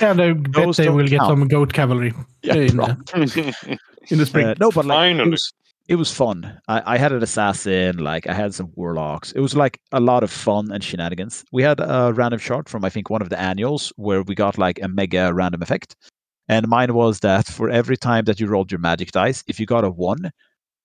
And 0.00 0.20
I 0.20 0.32
bet 0.32 0.76
they 0.76 0.84
don't 0.84 0.96
will 0.96 1.06
get 1.06 1.20
some 1.20 1.46
goat 1.48 1.72
cavalry 1.72 2.14
in, 2.42 2.80
uh, 2.80 2.96
in 3.14 4.18
the 4.18 4.26
spring. 4.26 4.46
Uh, 4.46 4.54
no, 4.58 4.70
but 4.70 4.84
like, 4.86 5.16
it 5.16 5.28
was, 5.28 5.52
it 5.88 5.96
was 5.96 6.12
fun. 6.12 6.60
I, 6.68 6.94
I 6.94 6.98
had 6.98 7.12
an 7.12 7.22
assassin, 7.22 7.98
like 7.98 8.26
I 8.26 8.34
had 8.34 8.54
some 8.54 8.72
warlocks. 8.74 9.32
It 9.32 9.40
was 9.40 9.54
like 9.54 9.80
a 9.92 10.00
lot 10.00 10.22
of 10.22 10.30
fun 10.30 10.70
and 10.72 10.82
shenanigans. 10.82 11.44
We 11.52 11.62
had 11.62 11.80
a 11.80 12.12
random 12.14 12.40
chart 12.40 12.68
from 12.68 12.84
I 12.84 12.88
think 12.88 13.10
one 13.10 13.22
of 13.22 13.28
the 13.28 13.40
annuals 13.40 13.92
where 13.96 14.22
we 14.22 14.34
got 14.34 14.58
like 14.58 14.80
a 14.80 14.88
mega 14.88 15.32
random 15.34 15.62
effect. 15.62 15.96
And 16.48 16.68
mine 16.68 16.94
was 16.94 17.20
that 17.20 17.46
for 17.46 17.70
every 17.70 17.96
time 17.96 18.24
that 18.24 18.40
you 18.40 18.46
rolled 18.46 18.70
your 18.70 18.80
magic 18.80 19.12
dice, 19.12 19.44
if 19.46 19.60
you 19.60 19.66
got 19.66 19.84
a 19.84 19.90
one, 19.90 20.30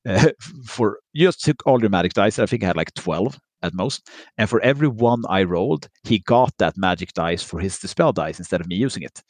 uh, 0.08 0.30
for 0.66 1.00
you 1.14 1.28
just 1.28 1.44
took 1.44 1.66
all 1.66 1.80
your 1.80 1.90
magic 1.90 2.14
dice. 2.14 2.40
I 2.40 2.46
think 2.46 2.64
I 2.64 2.68
had 2.68 2.78
like 2.78 2.94
twelve 2.94 3.40
at 3.64 3.74
most, 3.74 4.10
and 4.38 4.50
for 4.50 4.62
every 4.62 4.88
one 4.88 5.24
I 5.30 5.44
rolled, 5.44 5.90
he 6.04 6.20
got 6.20 6.54
that 6.58 6.78
magic 6.78 7.14
dice 7.14 7.44
for 7.44 7.60
his 7.60 7.78
dispel 7.80 8.14
dice 8.14 8.40
instead 8.40 8.62
of 8.62 8.68
me 8.68 8.76
using 8.76 9.04
it. 9.04 9.22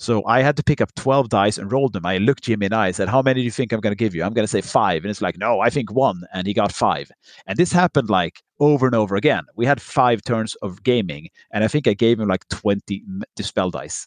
So 0.00 0.24
I 0.26 0.42
had 0.42 0.56
to 0.56 0.62
pick 0.62 0.80
up 0.80 0.94
12 0.94 1.28
dice 1.28 1.58
and 1.58 1.72
roll 1.72 1.88
them. 1.88 2.06
I 2.06 2.18
looked 2.18 2.44
Jimmy 2.44 2.66
in 2.66 2.70
the 2.70 2.76
eye 2.76 2.86
and 2.86 2.96
said, 2.96 3.08
How 3.08 3.20
many 3.20 3.40
do 3.40 3.44
you 3.44 3.50
think 3.50 3.72
I'm 3.72 3.80
going 3.80 3.90
to 3.90 3.96
give 3.96 4.14
you? 4.14 4.22
I'm 4.22 4.32
going 4.32 4.44
to 4.44 4.50
say 4.50 4.60
five. 4.60 5.02
And 5.02 5.10
it's 5.10 5.20
like, 5.20 5.36
No, 5.36 5.58
I 5.58 5.70
think 5.70 5.90
one. 5.92 6.22
And 6.32 6.46
he 6.46 6.54
got 6.54 6.70
five. 6.70 7.10
And 7.48 7.56
this 7.56 7.72
happened 7.72 8.08
like 8.08 8.40
over 8.60 8.86
and 8.86 8.94
over 8.94 9.16
again. 9.16 9.42
We 9.56 9.66
had 9.66 9.82
five 9.82 10.22
turns 10.22 10.54
of 10.56 10.84
gaming, 10.84 11.28
and 11.52 11.64
I 11.64 11.68
think 11.68 11.88
I 11.88 11.94
gave 11.94 12.20
him 12.20 12.28
like 12.28 12.48
20 12.48 13.02
dispel 13.34 13.70
dice, 13.70 14.06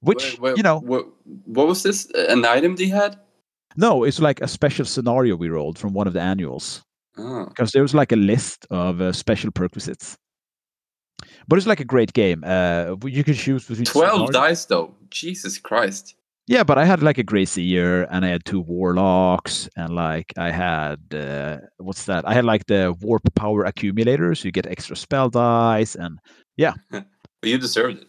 which, 0.00 0.34
Wait, 0.34 0.40
wait, 0.40 0.56
you 0.58 0.62
know, 0.62 0.78
what, 0.78 1.06
what 1.44 1.66
was 1.66 1.82
this? 1.82 2.08
An 2.12 2.44
item 2.44 2.76
they 2.76 2.86
had? 2.86 3.18
no, 3.76 4.04
it's 4.04 4.20
like 4.20 4.40
a 4.40 4.48
special 4.48 4.84
scenario 4.84 5.36
we 5.36 5.48
rolled 5.48 5.78
from 5.78 5.92
one 5.92 6.06
of 6.06 6.12
the 6.12 6.20
annuals. 6.20 6.82
Oh. 7.18 7.46
because 7.46 7.72
there 7.72 7.82
was 7.82 7.94
like 7.94 8.12
a 8.12 8.16
list 8.16 8.66
of 8.70 9.00
uh, 9.00 9.12
special 9.12 9.50
perquisites. 9.50 10.16
But 11.48 11.56
it's 11.56 11.66
like 11.66 11.80
a 11.80 11.84
great 11.84 12.12
game. 12.12 12.42
Uh, 12.44 12.96
you 13.04 13.24
can 13.24 13.34
choose 13.34 13.66
between 13.66 13.86
12 13.86 14.32
dice, 14.32 14.64
though. 14.66 14.94
Jesus 15.10 15.58
Christ. 15.58 16.14
Yeah, 16.48 16.62
but 16.62 16.78
I 16.78 16.84
had 16.84 17.02
like 17.02 17.18
a 17.18 17.24
Grey 17.24 17.44
Seer 17.44 18.04
and 18.04 18.24
I 18.24 18.28
had 18.28 18.44
two 18.44 18.60
Warlocks 18.60 19.68
and 19.76 19.94
like 19.94 20.32
I 20.38 20.52
had 20.52 21.00
uh, 21.12 21.58
what's 21.78 22.04
that? 22.04 22.26
I 22.26 22.34
had 22.34 22.44
like 22.44 22.66
the 22.66 22.94
Warp 23.00 23.22
Power 23.34 23.64
Accumulator, 23.64 24.32
so 24.34 24.44
you 24.44 24.52
get 24.52 24.66
extra 24.66 24.94
spell 24.94 25.28
dice 25.28 25.96
and 25.96 26.18
yeah. 26.56 26.74
But 26.90 27.50
you 27.50 27.58
deserved 27.58 27.98
it. 27.98 28.08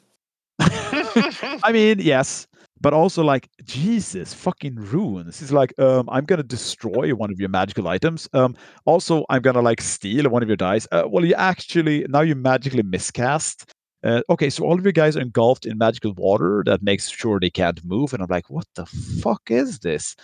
I 1.64 1.72
mean, 1.72 2.00
yes. 2.00 2.48
But 2.82 2.94
also 2.94 3.24
like 3.24 3.50
Jesus 3.64 4.34
fucking 4.34 4.76
runes. 4.76 5.40
He's 5.40 5.52
like, 5.52 5.78
um, 5.80 6.10
I'm 6.12 6.26
gonna 6.26 6.44
destroy 6.44 7.14
one 7.16 7.32
of 7.32 7.40
your 7.40 7.50
magical 7.50 7.88
items. 7.88 8.30
Um, 8.34 8.56
also 8.86 9.26
I'm 9.30 9.42
gonna 9.42 9.62
like 9.62 9.82
steal 9.82 10.30
one 10.30 10.44
of 10.44 10.50
your 10.50 10.58
dice. 10.58 10.88
Uh, 10.92 11.04
well, 11.08 11.26
you 11.26 11.36
actually 11.36 12.06
now 12.10 12.22
you 12.22 12.36
magically 12.36 12.84
miscast. 12.84 13.74
Uh, 14.04 14.22
okay, 14.30 14.50
so 14.50 14.64
all 14.64 14.78
of 14.78 14.86
you 14.86 14.92
guys 14.92 15.18
are 15.18 15.22
engulfed 15.22 15.66
in 15.66 15.78
magical 15.78 16.14
water 16.14 16.64
that 16.66 16.84
makes 16.84 17.10
sure 17.10 17.40
they 17.40 17.50
can't 17.50 17.84
move. 17.84 18.14
And 18.14 18.22
I'm 18.22 18.30
like, 18.30 18.50
what 18.50 18.68
the 18.76 18.86
fuck 18.86 19.50
is 19.50 19.80
this? 19.80 20.16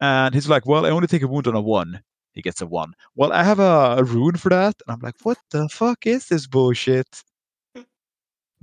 And 0.00 0.34
he's 0.34 0.48
like, 0.48 0.66
well, 0.66 0.84
I 0.84 0.90
only 0.90 1.06
take 1.06 1.22
a 1.22 1.28
wound 1.28 1.46
on 1.46 1.54
a 1.54 1.60
one. 1.60 2.02
He 2.32 2.42
gets 2.42 2.60
a 2.60 2.66
one. 2.66 2.94
Well, 3.14 3.32
I 3.32 3.44
have 3.44 3.60
a, 3.60 3.96
a 3.98 4.04
rune 4.04 4.36
for 4.36 4.48
that. 4.48 4.74
And 4.86 4.94
I'm 4.94 5.00
like, 5.00 5.14
what 5.22 5.38
the 5.50 5.68
fuck 5.68 6.06
is 6.06 6.26
this 6.26 6.46
bullshit? 6.48 7.22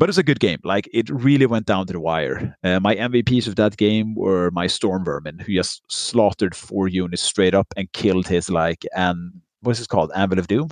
But 0.02 0.10
it's 0.10 0.18
a 0.18 0.24
good 0.24 0.40
game. 0.40 0.58
Like 0.64 0.90
it 0.92 1.08
really 1.12 1.46
went 1.46 1.68
down 1.68 1.86
to 1.86 1.94
the 1.94 2.00
wire. 2.00 2.58
Uh, 2.64 2.80
my 2.80 2.96
MVPs 2.96 3.46
of 3.48 3.56
that 3.58 3.78
game 3.78 4.16
were 4.16 4.50
my 4.50 4.66
Storm 4.66 5.06
Vermin, 5.06 5.38
who 5.38 5.54
just 5.54 5.84
slaughtered 5.92 6.56
four 6.56 6.88
units 6.88 7.22
straight 7.22 7.54
up 7.54 7.68
and 7.78 7.94
killed 7.94 8.28
his 8.28 8.50
like 8.50 8.84
and 8.96 9.32
what's 9.62 9.80
it 9.80 9.90
called? 9.90 10.12
Anvil 10.16 10.40
of 10.40 10.48
Doom. 10.48 10.70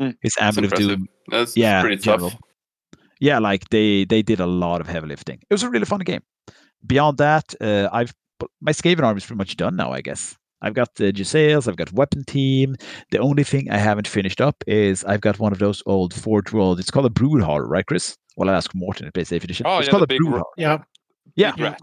Mm, 0.00 0.16
his 0.22 0.34
Anvil 0.40 0.64
of. 0.64 0.72
Doom. 0.72 1.08
That's 1.28 1.54
Yeah, 1.58 1.82
pretty 1.82 1.96
general. 1.98 2.30
tough. 2.30 2.40
Yeah, 3.20 3.38
like 3.38 3.68
they 3.68 4.06
they 4.06 4.22
did 4.22 4.40
a 4.40 4.46
lot 4.46 4.80
of 4.80 4.86
heavy 4.88 5.06
lifting. 5.08 5.38
It 5.50 5.52
was 5.52 5.62
a 5.62 5.68
really 5.68 5.84
fun 5.84 6.00
game. 6.00 6.22
Beyond 6.86 7.18
that, 7.18 7.54
uh, 7.60 7.90
I've 7.92 8.14
my 8.62 8.72
Skaven 8.72 9.02
army 9.02 9.18
is 9.18 9.26
pretty 9.26 9.36
much 9.36 9.58
done 9.58 9.76
now. 9.76 9.92
I 9.92 10.00
guess 10.00 10.38
I've 10.62 10.74
got 10.74 10.94
the 10.96 11.12
Jezzails, 11.12 11.68
I've 11.68 11.76
got 11.76 11.92
Weapon 11.92 12.24
Team. 12.24 12.76
The 13.10 13.18
only 13.18 13.44
thing 13.44 13.70
I 13.70 13.78
haven't 13.78 14.08
finished 14.08 14.40
up 14.40 14.62
is 14.66 15.04
I've 15.04 15.20
got 15.20 15.38
one 15.38 15.52
of 15.52 15.58
those 15.58 15.82
old 15.86 16.14
Forge 16.14 16.52
World. 16.52 16.80
It's 16.80 16.90
called 16.90 17.06
a 17.06 17.10
Brood 17.10 17.42
Horror, 17.42 17.66
right, 17.68 17.86
Chris? 17.86 18.16
Well, 18.36 18.48
I'll 18.48 18.56
ask 18.56 18.74
Morten 18.74 19.06
at 19.06 19.14
PlayStation 19.14 19.44
Edition. 19.44 19.66
Oh, 19.66 19.78
it's 19.78 19.86
yeah, 19.86 19.90
called 19.90 20.02
the 20.02 20.04
a 20.04 20.18
big 20.18 20.20
ro- 20.22 20.30
Brood 20.30 20.40
Horror. 20.40 20.54
Yeah. 20.56 20.78
Yeah, 21.36 21.74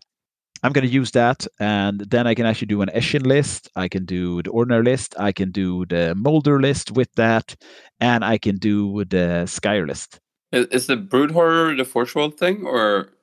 I'm 0.64 0.74
going 0.74 0.88
to 0.88 0.92
use 0.92 1.12
that, 1.12 1.46
and 1.60 2.00
then 2.00 2.26
I 2.26 2.34
can 2.34 2.46
actually 2.46 2.68
do 2.68 2.82
an 2.82 2.90
Eshin 2.90 3.26
list. 3.26 3.70
I 3.76 3.88
can 3.88 4.06
do 4.06 4.42
the 4.42 4.50
ordinary 4.50 4.84
list. 4.84 5.16
I 5.20 5.32
can 5.32 5.52
do 5.52 5.86
the 5.86 6.16
Moulder 6.16 6.60
list 6.60 6.92
with 6.92 7.14
that, 7.16 7.56
and 8.00 8.26
I 8.26 8.38
can 8.38 8.58
do 8.58 9.06
the 9.06 9.44
Skryre 9.46 9.88
list. 9.88 10.20
Is, 10.52 10.66
is 10.68 10.88
the 10.88 10.98
brood 10.98 11.32
horror 11.32 11.76
the 11.76 11.86
Forge 11.86 12.16
World 12.16 12.38
thing, 12.38 12.66
or 12.66 13.14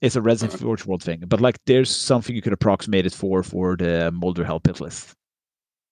It's 0.00 0.16
a 0.16 0.22
Resident 0.22 0.52
Alright. 0.54 0.62
Forge 0.64 0.86
World 0.86 1.02
thing, 1.02 1.22
but 1.26 1.40
like 1.40 1.58
there's 1.66 1.94
something 1.94 2.34
you 2.34 2.42
could 2.42 2.52
approximate 2.54 3.04
it 3.06 3.12
for 3.12 3.42
for 3.42 3.76
the 3.76 4.10
Moulder 4.12 4.44
Hell 4.44 4.60
Pit 4.60 4.80
list. 4.80 5.12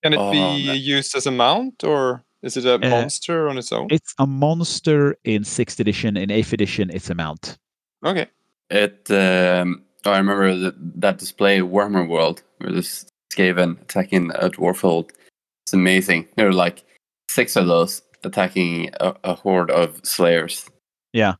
Can 0.02 0.14
it 0.14 0.18
Oh, 0.18 0.30
be 0.32 0.66
no. 0.66 0.72
used 0.72 1.14
as 1.16 1.26
a 1.26 1.30
mount 1.30 1.84
or 1.84 2.24
is 2.42 2.56
it 2.56 2.64
a 2.64 2.74
Uh, 2.74 2.78
monster 2.78 3.48
on 3.48 3.58
its 3.58 3.72
own? 3.72 3.88
It's 3.90 4.14
a 4.18 4.26
monster 4.26 5.16
in 5.24 5.44
sixth 5.44 5.80
edition. 5.80 6.16
In 6.16 6.30
eighth 6.30 6.52
edition, 6.52 6.88
it's 6.90 7.10
a 7.10 7.14
mount. 7.14 7.58
okay. 8.04 8.26
it? 8.70 9.10
Um, 9.10 9.82
oh, 10.04 10.12
I 10.12 10.18
remember 10.18 10.54
that, 10.56 10.74
that 11.00 11.18
display 11.18 11.58
Warhammer 11.60 12.08
World 12.08 12.42
where 12.58 12.72
this 12.72 13.04
Skaven 13.32 13.80
attacking 13.82 14.30
a 14.36 14.48
Dwarfhold. 14.50 15.10
It's 15.66 15.74
amazing. 15.74 16.28
There 16.36 16.48
are 16.48 16.52
like 16.52 16.84
six 17.30 17.56
of 17.56 17.66
those 17.66 18.02
attacking 18.24 18.90
a, 19.00 19.14
a 19.24 19.34
horde 19.34 19.70
of 19.70 20.00
Slayers. 20.04 20.64
Yeah. 21.18 21.34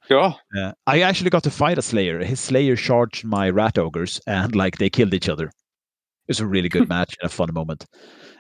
Uh, 0.57 0.73
I 0.87 1.01
actually 1.03 1.31
got 1.31 1.43
to 1.45 1.51
fight 1.51 1.79
a 1.79 1.83
Slayer. 1.83 2.25
His 2.25 2.41
Slayer 2.41 2.77
charged 2.77 3.25
my 3.25 3.51
Rat 3.51 3.79
Ogres, 3.79 4.21
and 4.27 4.55
like 4.55 4.79
they 4.79 4.91
killed 4.91 5.15
each 5.15 5.29
other. 5.29 5.47
It 5.47 5.53
was 6.29 6.41
a 6.41 6.47
really 6.47 6.69
good 6.69 6.89
match 6.97 7.17
and 7.21 7.31
a 7.31 7.35
fun 7.35 7.53
moment. 7.53 7.85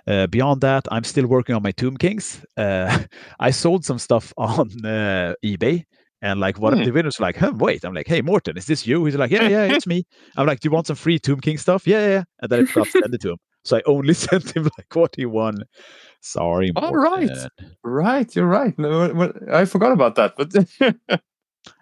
Uh, 0.06 0.26
beyond 0.26 0.60
that, 0.62 0.84
I'm 0.90 1.04
still 1.04 1.26
working 1.26 1.54
on 1.54 1.62
my 1.62 1.72
Tomb 1.72 1.96
Kings. 1.96 2.40
Uh, 2.56 3.04
I 3.40 3.50
sold 3.52 3.84
some 3.84 3.98
stuff 3.98 4.32
on 4.36 4.68
uh, 4.84 5.34
eBay, 5.44 5.84
and 6.22 6.40
like 6.40 6.58
one 6.58 6.72
Hmm. 6.72 6.80
of 6.80 6.86
the 6.86 6.92
winners 6.92 7.18
was 7.18 7.20
like, 7.28 7.36
huh, 7.36 7.52
"Wait," 7.56 7.84
I'm 7.84 7.94
like, 7.94 8.08
"Hey, 8.08 8.22
Morten, 8.22 8.56
is 8.56 8.66
this 8.66 8.86
you?" 8.86 9.04
He's 9.04 9.16
like, 9.16 9.30
"Yeah, 9.30 9.48
yeah, 9.48 9.64
it's 9.74 9.86
me." 9.86 10.04
I'm 10.36 10.46
like, 10.46 10.60
"Do 10.60 10.66
you 10.68 10.72
want 10.74 10.86
some 10.86 10.96
free 10.96 11.18
Tomb 11.18 11.40
King 11.40 11.58
stuff?" 11.58 11.86
Yeah, 11.86 12.00
yeah. 12.00 12.08
yeah. 12.16 12.24
And 12.40 12.50
then 12.50 12.60
I 12.60 12.64
forgot 12.66 12.86
to 12.92 13.00
send 13.02 13.14
it 13.14 13.20
to 13.22 13.30
him, 13.32 13.38
so 13.64 13.76
I 13.76 13.82
only 13.86 14.14
sent 14.26 14.56
him 14.56 14.64
like 14.64 14.94
what 14.94 15.14
he 15.16 15.26
won. 15.26 15.62
Sorry, 16.20 16.72
All 16.74 16.90
Morten. 16.92 17.28
right. 17.28 17.48
Right, 17.84 18.34
you're 18.36 18.46
right. 18.46 18.76
No, 18.78 19.32
I 19.52 19.64
forgot 19.66 19.92
about 19.92 20.16
that, 20.16 20.34
but 20.36 20.52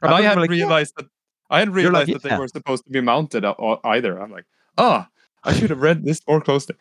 and 0.02 0.12
I 0.14 0.18
I 0.18 0.22
hadn't 0.22 0.40
like, 0.42 0.50
yeah. 0.50 0.56
realized 0.56 0.94
that 0.96 1.06
I 1.50 1.58
hadn't 1.60 1.74
You're 1.74 1.92
like, 1.92 2.06
realized 2.06 2.14
that 2.14 2.22
they 2.28 2.34
yeah. 2.34 2.38
were 2.38 2.48
supposed 2.48 2.84
to 2.84 2.90
be 2.90 3.00
mounted 3.00 3.44
o- 3.44 3.54
o- 3.58 3.80
either. 3.88 4.18
I'm 4.20 4.30
like, 4.30 4.46
ah, 4.78 5.08
I 5.44 5.52
should 5.54 5.70
have 5.70 5.80
read 5.82 6.04
this 6.04 6.20
more 6.26 6.40
closely. 6.40 6.74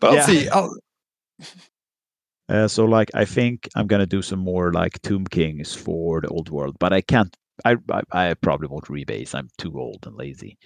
But 0.00 0.08
I'll 0.10 0.14
Yeah. 0.16 0.26
see. 0.26 0.48
I'll, 0.48 0.76
Uh, 2.48 2.66
so 2.66 2.84
like 2.84 3.08
I 3.14 3.24
think 3.24 3.68
I'm 3.76 3.86
gonna 3.86 4.06
do 4.06 4.22
some 4.22 4.40
more 4.40 4.72
like 4.72 5.00
Tomb 5.02 5.24
Kings 5.24 5.72
for 5.72 6.20
the 6.20 6.26
old 6.26 6.48
world, 6.50 6.74
but 6.80 6.92
I 6.92 7.00
can't. 7.00 7.32
I 7.64 7.76
I, 7.92 8.02
I 8.10 8.34
probably 8.34 8.66
won't 8.66 8.86
rebase. 8.86 9.36
I'm 9.36 9.48
too 9.56 9.78
old 9.78 10.04
and 10.04 10.16
lazy. 10.16 10.58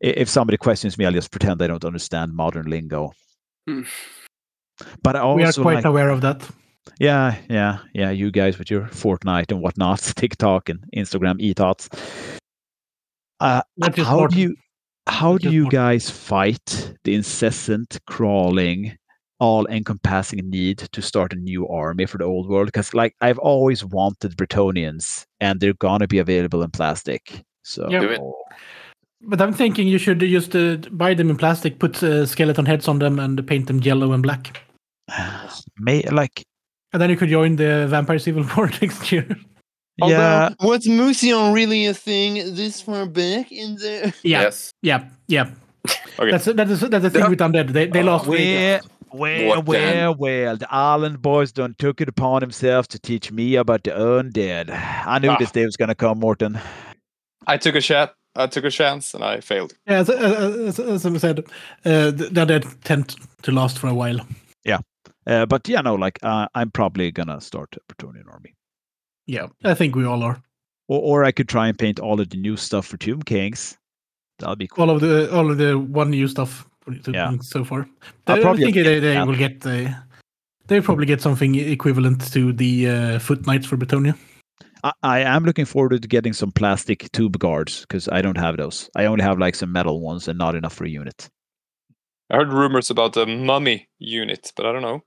If 0.00 0.30
somebody 0.30 0.56
questions 0.56 0.96
me, 0.96 1.04
I'll 1.04 1.12
just 1.12 1.30
pretend 1.30 1.60
I 1.60 1.66
don't 1.66 1.84
understand 1.84 2.32
modern 2.34 2.70
lingo. 2.70 3.12
Hmm. 3.68 3.82
But 5.02 5.16
I 5.16 5.20
also 5.20 5.36
we 5.36 5.44
are 5.44 5.52
quite 5.52 5.74
like, 5.76 5.84
aware 5.84 6.08
of 6.08 6.22
that. 6.22 6.48
Yeah, 6.98 7.36
yeah, 7.50 7.78
yeah. 7.92 8.10
You 8.10 8.30
guys 8.30 8.58
with 8.58 8.70
your 8.70 8.82
Fortnite 8.82 9.50
and 9.50 9.60
whatnot, 9.60 10.00
TikTok 10.16 10.68
and 10.68 10.84
Instagram, 10.96 11.40
e-tots. 11.40 11.88
Uh, 13.40 13.62
Not 13.76 13.94
just 13.94 14.08
how 14.08 14.26
do 14.26 14.38
you 14.40 14.56
how 15.06 15.32
Not 15.32 15.42
do 15.42 15.50
you 15.50 15.62
Morten. 15.62 15.78
guys 15.78 16.10
fight 16.10 16.94
the 17.04 17.14
incessant 17.14 17.98
crawling 18.06 18.96
all-encompassing 19.38 20.40
need 20.48 20.78
to 20.78 21.02
start 21.02 21.34
a 21.34 21.36
new 21.36 21.68
army 21.68 22.06
for 22.06 22.16
the 22.16 22.24
old 22.24 22.48
world 22.48 22.66
because 22.66 22.94
like 22.94 23.14
i've 23.20 23.38
always 23.38 23.84
wanted 23.84 24.34
bretonnians 24.34 25.26
and 25.40 25.60
they're 25.60 25.74
gonna 25.74 26.06
be 26.08 26.18
available 26.18 26.62
in 26.62 26.70
plastic 26.70 27.44
so 27.62 27.86
Yeah. 27.90 28.00
Do 28.00 28.08
it. 28.10 28.20
But 29.22 29.42
I'm 29.42 29.52
thinking 29.52 29.88
you 29.88 29.98
should 29.98 30.20
just 30.20 30.54
uh, 30.54 30.76
buy 30.92 31.14
them 31.14 31.30
in 31.30 31.36
plastic, 31.36 31.78
put 31.80 32.00
uh, 32.02 32.26
skeleton 32.26 32.64
heads 32.64 32.86
on 32.86 33.00
them, 33.00 33.18
and 33.18 33.44
paint 33.46 33.66
them 33.66 33.80
yellow 33.80 34.12
and 34.12 34.22
black. 34.22 34.62
may 35.78 36.02
like 36.02 36.44
And 36.96 37.02
then 37.02 37.10
you 37.10 37.16
could 37.18 37.28
join 37.28 37.56
the 37.56 37.86
Vampire 37.90 38.18
Civil 38.18 38.46
War 38.56 38.70
next 38.80 39.12
year. 39.12 39.26
yeah 39.98 40.48
was 40.60 40.86
Museum 40.88 41.52
really 41.52 41.84
a 41.84 41.92
thing 41.92 42.54
this 42.54 42.80
far 42.80 43.04
back 43.04 43.52
in 43.52 43.74
the? 43.76 44.14
Yeah, 44.22 44.40
Yes. 44.44 44.72
yeah, 44.80 45.04
yeah. 45.28 45.50
Okay. 46.18 46.30
That's 46.30 46.46
that 46.46 46.70
is 46.70 46.80
that's 46.80 47.02
the 47.02 47.10
thing 47.10 47.20
Yeah. 47.20 47.28
with 47.28 47.40
undead. 47.40 47.68
They 47.74 47.86
they 47.86 48.00
Oh, 48.00 48.06
lost. 48.16 48.26
weight. 48.26 48.80
well 49.12 49.46
well 49.48 49.62
What 49.62 49.72
then? 49.76 49.96
well 50.06 50.14
well 50.14 50.56
the 50.56 50.68
island 50.70 51.20
boys 51.20 51.52
done 51.52 51.74
took 51.78 52.00
it 52.00 52.08
upon 52.08 52.40
himself 52.40 52.88
to 52.88 52.98
teach 52.98 53.30
me 53.30 53.56
about 53.56 53.82
the 53.84 53.90
undead 53.90 54.70
i 55.06 55.18
knew 55.18 55.30
Ah. 55.30 55.36
this 55.38 55.52
day 55.52 55.64
was 55.66 55.76
gonna 55.76 55.94
come 55.94 56.18
morten 56.18 56.58
I 57.46 57.58
took 57.58 57.74
a 57.76 57.80
shot. 57.80 58.14
I 58.34 58.46
took 58.48 58.64
a 58.64 58.70
chance 58.70 59.14
and 59.14 59.22
I 59.22 59.40
failed. 59.40 59.72
Yeah, 59.86 60.00
as, 60.00 60.08
as, 60.10 60.78
as 60.80 61.06
I 61.06 61.18
said, 61.18 61.38
uh, 61.84 62.10
the 62.18 62.24
the 62.34 62.40
undead 62.44 62.64
tend 62.88 63.14
to 63.42 63.52
last 63.52 63.78
for 63.78 63.88
a 63.88 63.94
while. 63.94 64.20
Uh, 65.26 65.44
but 65.46 65.68
yeah 65.68 65.80
no 65.80 65.94
like 65.94 66.18
uh, 66.22 66.46
i'm 66.54 66.70
probably 66.70 67.10
gonna 67.10 67.40
start 67.40 67.74
a 67.76 67.92
bretonnian 67.92 68.30
army 68.32 68.54
Yeah, 69.26 69.48
I 69.64 69.74
think 69.74 69.96
we 69.96 70.04
all 70.06 70.22
are. 70.22 70.40
Or, 70.88 71.00
or 71.02 71.24
I 71.24 71.32
could 71.32 71.48
try 71.48 71.66
and 71.68 71.76
paint 71.76 71.98
all 71.98 72.20
of 72.20 72.28
the 72.28 72.36
new 72.36 72.56
stuff 72.56 72.86
for 72.86 72.96
Tomb 72.96 73.22
Kings. 73.22 73.76
That'll 74.38 74.54
be 74.54 74.68
cool. 74.68 74.82
All 74.88 74.90
of 74.96 75.00
the 75.00 75.28
all 75.34 75.50
of 75.50 75.58
the 75.58 75.74
one 75.74 76.10
new 76.10 76.28
stuff 76.28 76.64
to- 77.04 77.10
Yeah. 77.12 77.32
so 77.40 77.64
far. 77.64 77.88
I'll 78.28 78.36
I, 78.36 78.38
I 78.38 78.42
probably 78.42 78.62
think 78.64 78.76
they, 78.76 79.00
they 79.00 79.18
will 79.24 79.34
get 79.36 79.60
the. 79.62 79.92
They 80.68 80.80
probably 80.80 81.06
get 81.06 81.20
something 81.22 81.54
equivalent 81.56 82.32
to 82.32 82.52
the 82.52 82.88
uh, 82.88 83.18
Foot 83.18 83.46
Knights 83.46 83.66
for 83.66 83.76
Bretonnia. 83.76 84.14
I, 84.84 84.92
I 85.02 85.18
am 85.36 85.44
looking 85.44 85.66
forward 85.66 86.02
to 86.02 86.08
getting 86.08 86.32
some 86.34 86.52
plastic 86.52 87.10
Tomb 87.12 87.32
Guards 87.32 87.80
because 87.80 88.08
I 88.08 88.22
don't 88.22 88.38
have 88.38 88.56
those. 88.56 88.88
I 88.94 89.06
only 89.06 89.24
have 89.24 89.40
like 89.40 89.56
some 89.56 89.72
metal 89.72 90.00
ones 90.00 90.28
and 90.28 90.38
not 90.38 90.54
enough 90.54 90.74
for 90.74 90.84
a 90.84 90.88
unit. 90.88 91.28
I 92.30 92.36
heard 92.36 92.52
rumors 92.52 92.90
about 92.90 93.12
the 93.14 93.26
mummy 93.26 93.88
unit, 93.98 94.52
but 94.56 94.66
I 94.66 94.72
don't 94.72 94.82
know. 94.82 95.02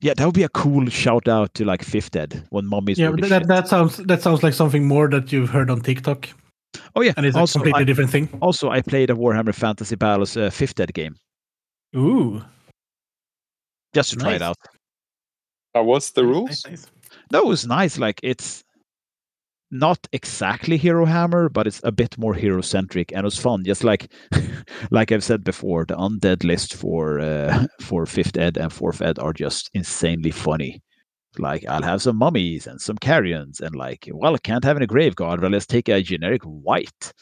Yeah, 0.00 0.12
that 0.14 0.24
would 0.24 0.34
be 0.34 0.42
a 0.42 0.48
cool 0.50 0.86
shout 0.90 1.26
out 1.26 1.54
to 1.54 1.64
like 1.64 1.82
Fifth 1.82 2.14
Ed 2.14 2.44
when 2.50 2.66
mummies 2.66 2.98
Yeah, 2.98 3.08
were 3.08 3.16
but 3.16 3.22
the 3.22 3.28
that, 3.28 3.42
shit. 3.42 3.48
that 3.48 3.68
sounds 3.68 3.96
that 3.98 4.22
sounds 4.22 4.42
like 4.42 4.52
something 4.52 4.86
more 4.86 5.08
that 5.08 5.32
you've 5.32 5.50
heard 5.50 5.70
on 5.70 5.80
TikTok, 5.80 6.28
Oh 6.94 7.00
yeah, 7.00 7.14
and 7.16 7.24
it's 7.24 7.36
also 7.36 7.58
a 7.60 7.62
completely 7.62 7.82
I, 7.82 7.84
different 7.84 8.10
thing. 8.10 8.28
also 8.42 8.68
I 8.70 8.82
played 8.82 9.10
a 9.10 9.14
Warhammer 9.14 9.54
Fantasy 9.54 9.96
Battles 9.96 10.36
uh, 10.36 10.50
Fifth 10.50 10.78
Ed 10.80 10.92
game 10.92 11.16
Ooh, 11.96 12.44
just 13.94 14.10
to 14.10 14.16
try 14.16 14.34
it 14.34 14.42
out. 14.42 14.56
Uh, 15.74 15.82
what's 15.82 16.10
the 16.10 16.24
rules? 16.24 16.48
nice, 16.48 16.66
nice. 16.66 16.86
That 17.30 17.46
was 17.46 17.66
nice. 17.66 17.98
Like 17.98 18.20
it's 18.22 18.64
not 19.78 20.06
exactly 20.12 20.76
Hero 20.76 21.04
Hammer, 21.04 21.48
but 21.48 21.66
it's 21.66 21.80
a 21.84 21.92
bit 21.92 22.16
more 22.18 22.34
hero 22.34 22.60
centric, 22.60 23.12
and 23.12 23.20
it 23.20 23.24
was 23.24 23.38
fun. 23.38 23.64
Just 23.64 23.84
like 23.84 24.12
like 24.90 25.12
I've 25.12 25.24
said 25.24 25.44
before, 25.44 25.84
the 25.84 25.96
undead 25.96 26.44
list 26.44 26.74
for 26.74 27.20
uh, 27.20 27.66
for 27.80 28.06
fifth 28.06 28.36
ed 28.36 28.56
and 28.56 28.72
fourth 28.72 29.02
ed 29.02 29.18
are 29.18 29.32
just 29.32 29.70
insanely 29.74 30.30
funny. 30.30 30.82
Like 31.38 31.66
I'll 31.68 31.82
have 31.82 32.02
some 32.02 32.16
mummies 32.16 32.66
and 32.66 32.80
some 32.80 32.96
carrions, 32.96 33.60
and 33.60 33.74
like, 33.74 34.08
well, 34.12 34.34
I 34.34 34.38
can't 34.38 34.64
have 34.64 34.76
any 34.76 34.86
grave 34.86 35.16
guard, 35.16 35.40
but 35.40 35.50
let's 35.52 35.66
take 35.66 35.88
a 35.88 36.02
generic 36.02 36.42
wight. 36.44 37.12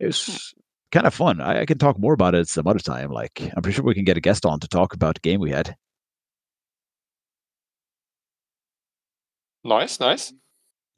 It's 0.00 0.54
kind 0.92 1.06
of 1.06 1.14
fun. 1.14 1.40
I, 1.40 1.62
I 1.62 1.66
can 1.66 1.78
talk 1.78 1.98
more 1.98 2.14
about 2.14 2.34
it 2.34 2.48
some 2.48 2.66
other 2.66 2.78
time. 2.78 3.10
Like 3.10 3.40
I'm 3.56 3.62
pretty 3.62 3.76
sure 3.76 3.84
we 3.84 3.94
can 3.94 4.04
get 4.04 4.16
a 4.16 4.20
guest 4.20 4.46
on 4.46 4.60
to 4.60 4.68
talk 4.68 4.94
about 4.94 5.14
the 5.16 5.20
game 5.20 5.40
we 5.40 5.50
had. 5.50 5.76
Nice, 9.64 10.00
nice. 10.00 10.32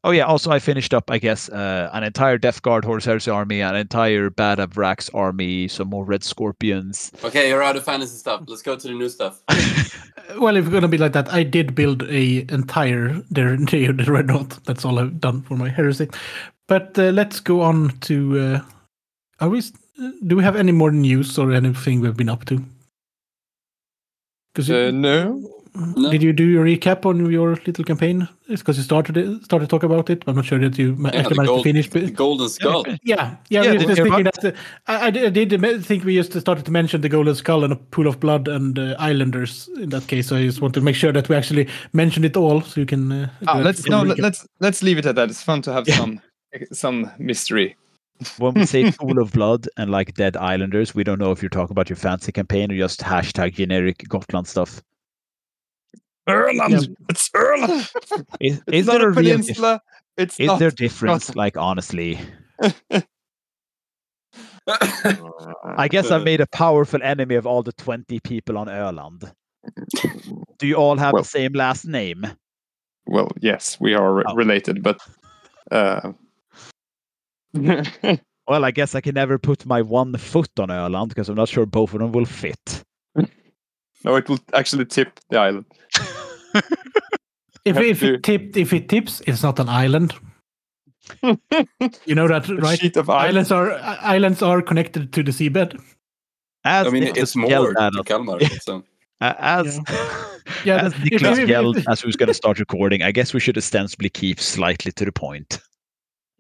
Oh 0.04 0.10
yeah. 0.10 0.24
Also, 0.24 0.50
I 0.50 0.58
finished 0.58 0.92
up, 0.92 1.10
I 1.10 1.16
guess, 1.18 1.48
uh, 1.48 1.88
an 1.94 2.04
entire 2.04 2.36
Death 2.36 2.60
Guard 2.60 2.84
Horus 2.84 3.06
Heresy 3.06 3.30
army, 3.30 3.62
an 3.62 3.74
entire 3.74 4.28
Bad 4.28 4.58
Avrax 4.58 5.08
army, 5.14 5.66
some 5.66 5.88
more 5.88 6.04
Red 6.04 6.22
Scorpions. 6.22 7.10
Okay, 7.24 7.48
you're 7.48 7.62
out 7.62 7.74
of 7.74 7.84
fantasy 7.84 8.18
stuff. 8.18 8.42
Let's 8.46 8.60
go 8.60 8.76
to 8.76 8.88
the 8.88 8.94
new 8.94 9.08
stuff. 9.08 9.40
Well, 10.38 10.56
if 10.56 10.64
we're 10.64 10.72
gonna 10.72 10.88
be 10.88 10.96
like 10.98 11.12
that, 11.12 11.32
I 11.32 11.42
did 11.42 11.74
build 11.74 12.02
a 12.04 12.46
entire 12.48 13.12
the 13.30 13.56
the, 13.70 13.92
the 14.04 14.10
red 14.10 14.26
knot. 14.26 14.58
That's 14.64 14.84
all 14.84 14.98
I've 14.98 15.20
done 15.20 15.42
for 15.42 15.54
my 15.54 15.68
heresy. 15.68 16.08
But 16.66 16.98
uh, 16.98 17.10
let's 17.10 17.40
go 17.40 17.60
on 17.60 17.90
to. 18.00 18.38
Uh, 18.40 18.60
are 19.40 19.50
we? 19.50 19.62
Do 20.26 20.36
we 20.36 20.42
have 20.42 20.56
any 20.56 20.72
more 20.72 20.90
news 20.90 21.38
or 21.38 21.52
anything 21.52 22.00
we've 22.00 22.16
been 22.16 22.30
up 22.30 22.46
to? 22.46 22.64
Because 24.54 24.70
Uh, 24.70 24.90
no. 24.92 25.53
No. 25.76 26.08
did 26.08 26.22
you 26.22 26.32
do 26.32 26.44
your 26.44 26.64
recap 26.64 27.04
on 27.04 27.28
your 27.30 27.56
little 27.66 27.82
campaign? 27.84 28.28
It's 28.48 28.62
because 28.62 28.76
you 28.76 28.84
started 28.84 29.16
it, 29.16 29.42
started 29.44 29.66
to 29.66 29.70
talk 29.70 29.82
about 29.82 30.08
it. 30.08 30.22
I'm 30.28 30.36
not 30.36 30.44
sure 30.44 30.58
that 30.60 30.78
you 30.78 30.94
Yeah, 31.00 31.08
actually 31.08 31.22
the, 31.22 31.34
managed 31.34 31.46
gold, 31.48 31.64
to 31.64 31.68
finish. 31.72 31.90
the 31.90 32.10
golden 32.12 32.48
skull. 32.48 32.84
Yeah, 33.02 33.36
yeah. 33.48 33.62
Yeah, 33.64 33.72
we 33.72 33.78
were 33.78 33.84
just 33.94 34.02
thinking 34.02 34.24
that. 34.24 34.44
Uh, 34.44 34.52
I, 34.86 35.06
I 35.06 35.10
did- 35.10 35.24
I 35.24 35.30
did 35.30 35.60
me- 35.60 35.78
think 35.80 36.04
we 36.04 36.14
just 36.14 36.38
started 36.38 36.64
to 36.66 36.70
mention 36.70 37.00
the 37.00 37.08
Golden 37.08 37.34
Skull 37.34 37.64
and 37.64 37.72
a 37.72 37.76
Pool 37.76 38.06
of 38.06 38.20
Blood 38.20 38.46
and 38.46 38.78
uh, 38.78 38.94
Islanders 39.00 39.68
in 39.76 39.88
that 39.88 40.06
case. 40.06 40.28
So 40.28 40.36
I 40.36 40.44
just 40.46 40.60
want 40.60 40.74
to 40.74 40.80
make 40.80 40.94
sure 40.94 41.10
that 41.12 41.28
we 41.28 41.34
actually 41.34 41.66
mention 41.92 42.24
it 42.24 42.36
all, 42.36 42.60
so 42.60 42.78
you 42.80 42.86
can. 42.86 43.10
Uh, 43.10 43.28
Ah, 43.48 43.58
let's 43.58 43.84
no. 43.88 44.04
recap. 44.04 44.18
Let's 44.20 44.46
let's 44.60 44.80
leave 44.82 44.98
it 44.98 45.06
at 45.06 45.16
that. 45.16 45.28
It's 45.30 45.42
fun 45.42 45.60
to 45.62 45.72
have 45.72 45.88
Yeah. 45.88 45.96
some 45.96 46.20
some 46.72 47.10
mystery. 47.18 47.74
When 48.38 48.54
we 48.54 48.64
say 48.66 48.92
Pool 49.00 49.18
of 49.18 49.32
Blood 49.32 49.68
and 49.76 49.90
like 49.90 50.14
Dead 50.14 50.36
Islanders, 50.36 50.94
we 50.94 51.02
don't 51.02 51.18
know 51.18 51.32
if 51.32 51.42
you're 51.42 51.48
talking 51.50 51.72
about 51.72 51.88
your 51.90 51.96
fancy 51.96 52.30
campaign 52.30 52.70
or 52.70 52.76
just 52.76 53.00
hashtag 53.00 53.54
generic 53.54 54.04
Gotland 54.08 54.46
stuff. 54.46 54.80
Öland. 56.28 56.70
Yeah. 56.70 56.80
It's 57.08 57.30
Öland. 57.34 57.80
Is, 58.40 58.62
It's 58.66 58.72
is 58.72 58.86
there 58.86 59.00
a 59.00 59.04
a 59.06 59.10
real 59.10 59.36
peninsula. 59.36 59.80
It's 60.16 60.38
is 60.40 60.46
not. 60.46 60.58
there 60.58 60.70
difference? 60.70 61.34
Like 61.34 61.56
honestly, 61.56 62.18
I 64.66 65.88
guess 65.88 66.10
I 66.10 66.18
made 66.18 66.40
a 66.40 66.46
powerful 66.46 67.02
enemy 67.02 67.34
of 67.34 67.46
all 67.46 67.62
the 67.62 67.72
20 67.72 68.20
people 68.20 68.56
on 68.58 68.68
Öland. 68.68 69.32
Do 70.58 70.66
you 70.66 70.76
all 70.76 70.96
have 70.96 71.12
Well- 71.12 71.22
the 71.22 71.28
same 71.28 71.52
last 71.52 71.84
name? 71.86 72.26
Well, 73.06 73.28
yes, 73.42 73.78
we 73.80 73.94
are 73.94 74.14
re- 74.14 74.24
Oh. 74.26 74.34
related, 74.34 74.82
but. 74.82 74.98
Uh, 75.70 76.12
Well, 78.46 78.64
I 78.66 78.70
guess 78.72 78.94
I 78.94 79.00
can 79.00 79.14
never 79.14 79.38
put 79.38 79.64
my 79.66 79.80
one 79.82 80.16
foot 80.18 80.50
on 80.58 80.68
Öland 80.68 81.08
because 81.08 81.28
I'm 81.30 81.36
not 81.36 81.48
sure 81.48 81.64
both 81.66 81.94
of 81.94 82.00
them 82.00 82.12
will 82.12 82.26
fit. 82.26 82.84
no, 84.04 84.16
it 84.16 84.28
will 84.28 84.38
actually 84.52 84.84
tip 84.84 85.18
the 85.30 85.38
island. 85.38 85.64
If, 87.64 87.78
if 87.78 88.00
to- 88.00 88.14
it 88.14 88.22
tipped, 88.22 88.56
if 88.58 88.72
it 88.74 88.88
tips, 88.90 89.22
it's 89.26 89.42
not 89.42 89.58
an 89.58 89.68
island. 89.70 90.12
You 92.06 92.14
know 92.14 92.28
that, 92.28 92.48
right? 92.48 92.78
sheet 92.78 92.96
of 92.96 93.08
ice. 93.10 93.28
Islands 93.28 93.50
are 93.52 93.72
islands 94.02 94.42
are 94.42 94.60
connected 94.62 95.12
to 95.14 95.22
the 95.22 95.30
seabed. 95.32 95.80
As 96.64 96.86
I 96.86 96.90
mean, 96.90 97.04
it's 97.04 97.34
more 97.36 97.48
yelled 97.50 97.76
to 97.76 98.02
Kalmar. 98.04 98.40
So. 98.62 98.84
uh, 99.20 99.34
as 99.38 99.80
Yeah, 100.64 100.76
as 100.86 100.92
that- 100.92 101.00
Niklas 101.02 101.32
if- 101.32 101.38
if- 101.40 101.48
yelled 101.48 101.78
as 101.88 102.02
we 102.02 102.08
was 102.08 102.16
going 102.16 102.28
to 102.28 102.34
start 102.34 102.58
recording, 102.58 103.02
I 103.02 103.12
guess 103.12 103.32
we 103.34 103.40
should 103.40 103.56
ostensibly 103.56 104.08
keep 104.10 104.40
slightly 104.40 104.92
to 104.92 105.04
the 105.04 105.12
point. 105.12 105.60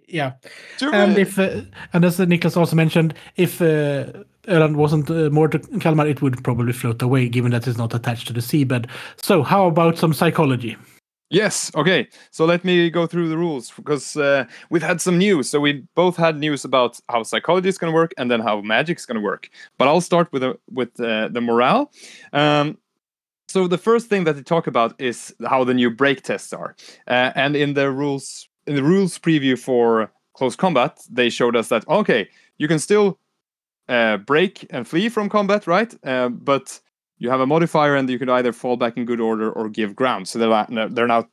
Yeah, 0.08 0.32
To 0.78 0.90
and 0.92 1.14
me. 1.14 1.22
if 1.22 1.38
uh, 1.38 1.62
and 1.94 2.04
as 2.04 2.18
Niklas 2.18 2.56
also 2.56 2.76
mentioned, 2.76 3.14
if 3.36 3.60
uh, 3.62 4.24
Öland 4.46 4.76
wasn't 4.76 5.10
uh, 5.10 5.30
more 5.30 5.48
to 5.48 5.58
Kalmar, 5.58 6.06
it 6.06 6.22
would 6.22 6.42
probably 6.44 6.72
float 6.72 7.02
away, 7.02 7.28
given 7.28 7.50
that 7.52 7.66
it's 7.66 7.78
not 7.78 7.94
attached 7.94 8.26
to 8.28 8.32
the 8.32 8.40
seabed. 8.40 8.88
So, 9.16 9.42
how 9.42 9.66
about 9.66 9.98
some 9.98 10.12
psychology? 10.12 10.76
Yes. 11.30 11.72
Okay. 11.74 12.08
So 12.30 12.44
let 12.44 12.64
me 12.64 12.90
go 12.90 13.06
through 13.06 13.28
the 13.28 13.36
rules 13.36 13.72
because 13.72 14.16
uh, 14.16 14.44
we've 14.70 14.82
had 14.82 15.00
some 15.00 15.18
news. 15.18 15.50
So 15.50 15.58
we 15.58 15.84
both 15.96 16.16
had 16.16 16.38
news 16.38 16.64
about 16.64 17.00
how 17.08 17.24
psychology 17.24 17.68
is 17.68 17.76
going 17.78 17.92
to 17.92 17.94
work 17.94 18.12
and 18.16 18.30
then 18.30 18.40
how 18.40 18.60
magic 18.60 18.98
is 18.98 19.06
going 19.06 19.16
to 19.16 19.20
work. 19.20 19.48
But 19.76 19.88
I'll 19.88 20.00
start 20.00 20.32
with 20.32 20.42
the 20.42 20.58
with 20.70 21.00
uh, 21.00 21.28
the 21.28 21.40
morale. 21.40 21.90
Um, 22.32 22.78
so 23.48 23.66
the 23.66 23.78
first 23.78 24.08
thing 24.08 24.24
that 24.24 24.36
they 24.36 24.42
talk 24.42 24.66
about 24.66 25.00
is 25.00 25.34
how 25.44 25.64
the 25.64 25.74
new 25.74 25.90
break 25.90 26.22
tests 26.22 26.52
are. 26.52 26.76
Uh, 27.08 27.32
and 27.34 27.56
in 27.56 27.74
the 27.74 27.90
rules 27.90 28.48
in 28.66 28.76
the 28.76 28.84
rules 28.84 29.18
preview 29.18 29.58
for 29.58 30.12
close 30.34 30.54
combat, 30.54 31.00
they 31.10 31.30
showed 31.30 31.56
us 31.56 31.68
that 31.68 31.88
okay, 31.88 32.28
you 32.58 32.68
can 32.68 32.78
still 32.78 33.18
uh, 33.88 34.16
break 34.18 34.66
and 34.70 34.86
flee 34.86 35.08
from 35.08 35.28
combat, 35.28 35.66
right? 35.66 35.94
Uh, 36.04 36.28
but 36.28 36.80
you 37.18 37.30
have 37.30 37.40
a 37.40 37.46
modifier 37.46 37.96
and 37.96 38.08
you 38.08 38.18
can 38.18 38.28
either 38.28 38.52
fall 38.52 38.76
back 38.76 38.96
in 38.96 39.04
good 39.04 39.20
order 39.20 39.50
or 39.50 39.68
give 39.68 39.94
ground. 39.94 40.28
So 40.28 40.38
they're 40.38 40.66
now, 40.68 40.88
they're 40.88 41.06
now 41.06 41.28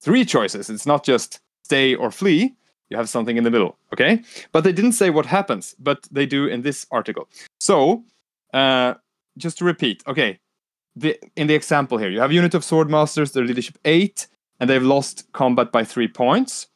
three 0.00 0.24
choices. 0.24 0.70
It's 0.70 0.86
not 0.86 1.04
just 1.04 1.40
stay 1.64 1.94
or 1.94 2.10
flee. 2.10 2.54
You 2.90 2.96
have 2.96 3.08
something 3.08 3.36
in 3.36 3.44
the 3.44 3.50
middle, 3.50 3.76
okay? 3.92 4.22
But 4.52 4.62
they 4.62 4.72
didn't 4.72 4.92
say 4.92 5.10
what 5.10 5.26
happens, 5.26 5.74
but 5.78 6.06
they 6.10 6.24
do 6.24 6.46
in 6.46 6.62
this 6.62 6.86
article. 6.92 7.28
So, 7.58 8.04
uh, 8.54 8.94
just 9.36 9.58
to 9.58 9.64
repeat, 9.64 10.04
okay, 10.06 10.38
the, 10.94 11.18
in 11.34 11.48
the 11.48 11.54
example 11.54 11.98
here, 11.98 12.08
you 12.08 12.20
have 12.20 12.32
unit 12.32 12.54
of 12.54 12.64
sword 12.64 12.88
masters, 12.88 13.32
their 13.32 13.44
leadership 13.44 13.76
eight, 13.84 14.28
and 14.60 14.70
they've 14.70 14.82
lost 14.82 15.30
combat 15.32 15.72
by 15.72 15.84
three 15.84 16.08
points. 16.08 16.68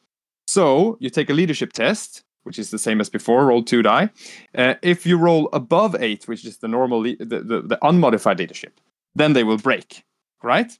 So 0.47 0.97
you 0.99 1.09
take 1.09 1.29
a 1.29 1.33
leadership 1.33 1.71
test, 1.71 2.23
which 2.43 2.59
is 2.59 2.71
the 2.71 2.79
same 2.79 3.01
as 3.01 3.09
before. 3.09 3.45
Roll 3.45 3.63
two 3.63 3.81
die. 3.81 4.09
Uh, 4.55 4.75
if 4.81 5.05
you 5.05 5.17
roll 5.17 5.49
above 5.53 5.95
eight, 5.99 6.27
which 6.27 6.45
is 6.45 6.57
the 6.57 6.67
normal, 6.67 7.01
the, 7.03 7.15
the, 7.19 7.63
the 7.65 7.79
unmodified 7.81 8.39
leadership, 8.39 8.79
then 9.15 9.33
they 9.33 9.43
will 9.43 9.57
break, 9.57 10.03
right? 10.43 10.77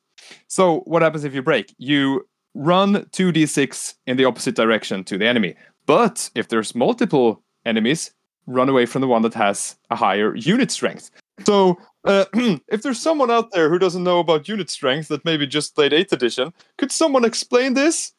So 0.47 0.79
what 0.81 1.01
happens 1.01 1.23
if 1.23 1.33
you 1.33 1.41
break? 1.41 1.73
You 1.77 2.27
run 2.53 3.05
2d6 3.05 3.95
in 4.07 4.17
the 4.17 4.25
opposite 4.25 4.55
direction 4.55 5.03
to 5.05 5.17
the 5.17 5.27
enemy. 5.27 5.55
But 5.85 6.29
if 6.35 6.49
there's 6.49 6.75
multiple 6.75 7.41
enemies, 7.65 8.11
run 8.47 8.69
away 8.69 8.85
from 8.85 9.01
the 9.01 9.07
one 9.07 9.21
that 9.21 9.33
has 9.33 9.75
a 9.89 9.95
higher 9.95 10.35
unit 10.35 10.71
strength. 10.71 11.11
So 11.45 11.77
uh, 12.05 12.25
if 12.67 12.81
there's 12.81 12.99
someone 12.99 13.31
out 13.31 13.51
there 13.51 13.69
who 13.69 13.79
doesn't 13.79 14.03
know 14.03 14.19
about 14.19 14.47
unit 14.47 14.69
strength 14.69 15.07
that 15.09 15.25
maybe 15.25 15.47
just 15.47 15.75
played 15.75 15.91
8th 15.91 16.11
edition, 16.11 16.53
could 16.77 16.91
someone 16.91 17.25
explain 17.25 17.73
this? 17.73 18.13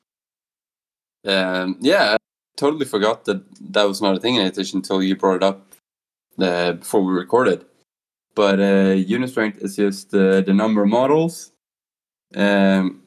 Um, 1.25 1.77
yeah, 1.81 2.17
totally 2.57 2.87
forgot 2.87 3.25
that 3.25 3.43
that 3.73 3.85
was 3.85 4.03
not 4.03 4.17
a 4.17 4.21
thing 4.21 4.37
in 4.37 4.47
addition 4.47 4.79
until 4.79 5.03
you 5.03 5.17
brought 5.17 5.37
it 5.37 5.43
up 5.43 5.67
uh, 6.39 6.73
before 6.73 7.03
we 7.03 7.13
recorded. 7.13 7.65
But 8.35 8.61
uh, 8.61 8.95
unit 8.95 9.31
strength 9.31 9.59
is 9.63 9.77
just 9.77 10.15
uh, 10.15 10.41
the 10.41 10.55
number 10.55 10.83
of 10.83 10.89
models. 10.89 11.53
Um, 12.35 13.03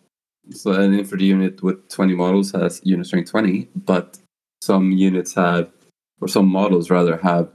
so 0.51 0.71
an 0.73 0.93
infantry 0.93 1.27
unit 1.27 1.63
with 1.63 1.89
20 1.89 2.13
models 2.15 2.51
has 2.51 2.79
unit 2.83 3.07
strength 3.07 3.31
20, 3.31 3.67
but 3.75 4.19
some 4.61 4.91
units 4.91 5.33
have, 5.33 5.71
or 6.21 6.27
some 6.27 6.47
models 6.47 6.89
rather, 6.91 7.17
have 7.17 7.49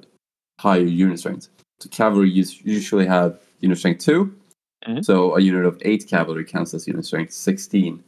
higher 0.58 0.80
unit 0.80 1.18
strength. 1.20 1.48
So 1.78 1.88
cavalry 1.88 2.30
usually 2.30 3.06
have 3.06 3.38
unit 3.60 3.78
strength 3.78 4.04
2. 4.04 4.34
Mhm. 4.88 5.04
So 5.04 5.36
a 5.36 5.40
unit 5.40 5.64
of 5.64 5.80
8 5.82 6.08
cavalry 6.08 6.44
counts 6.44 6.74
as 6.74 6.88
unit 6.88 7.04
strength 7.04 7.32
16. 7.32 8.02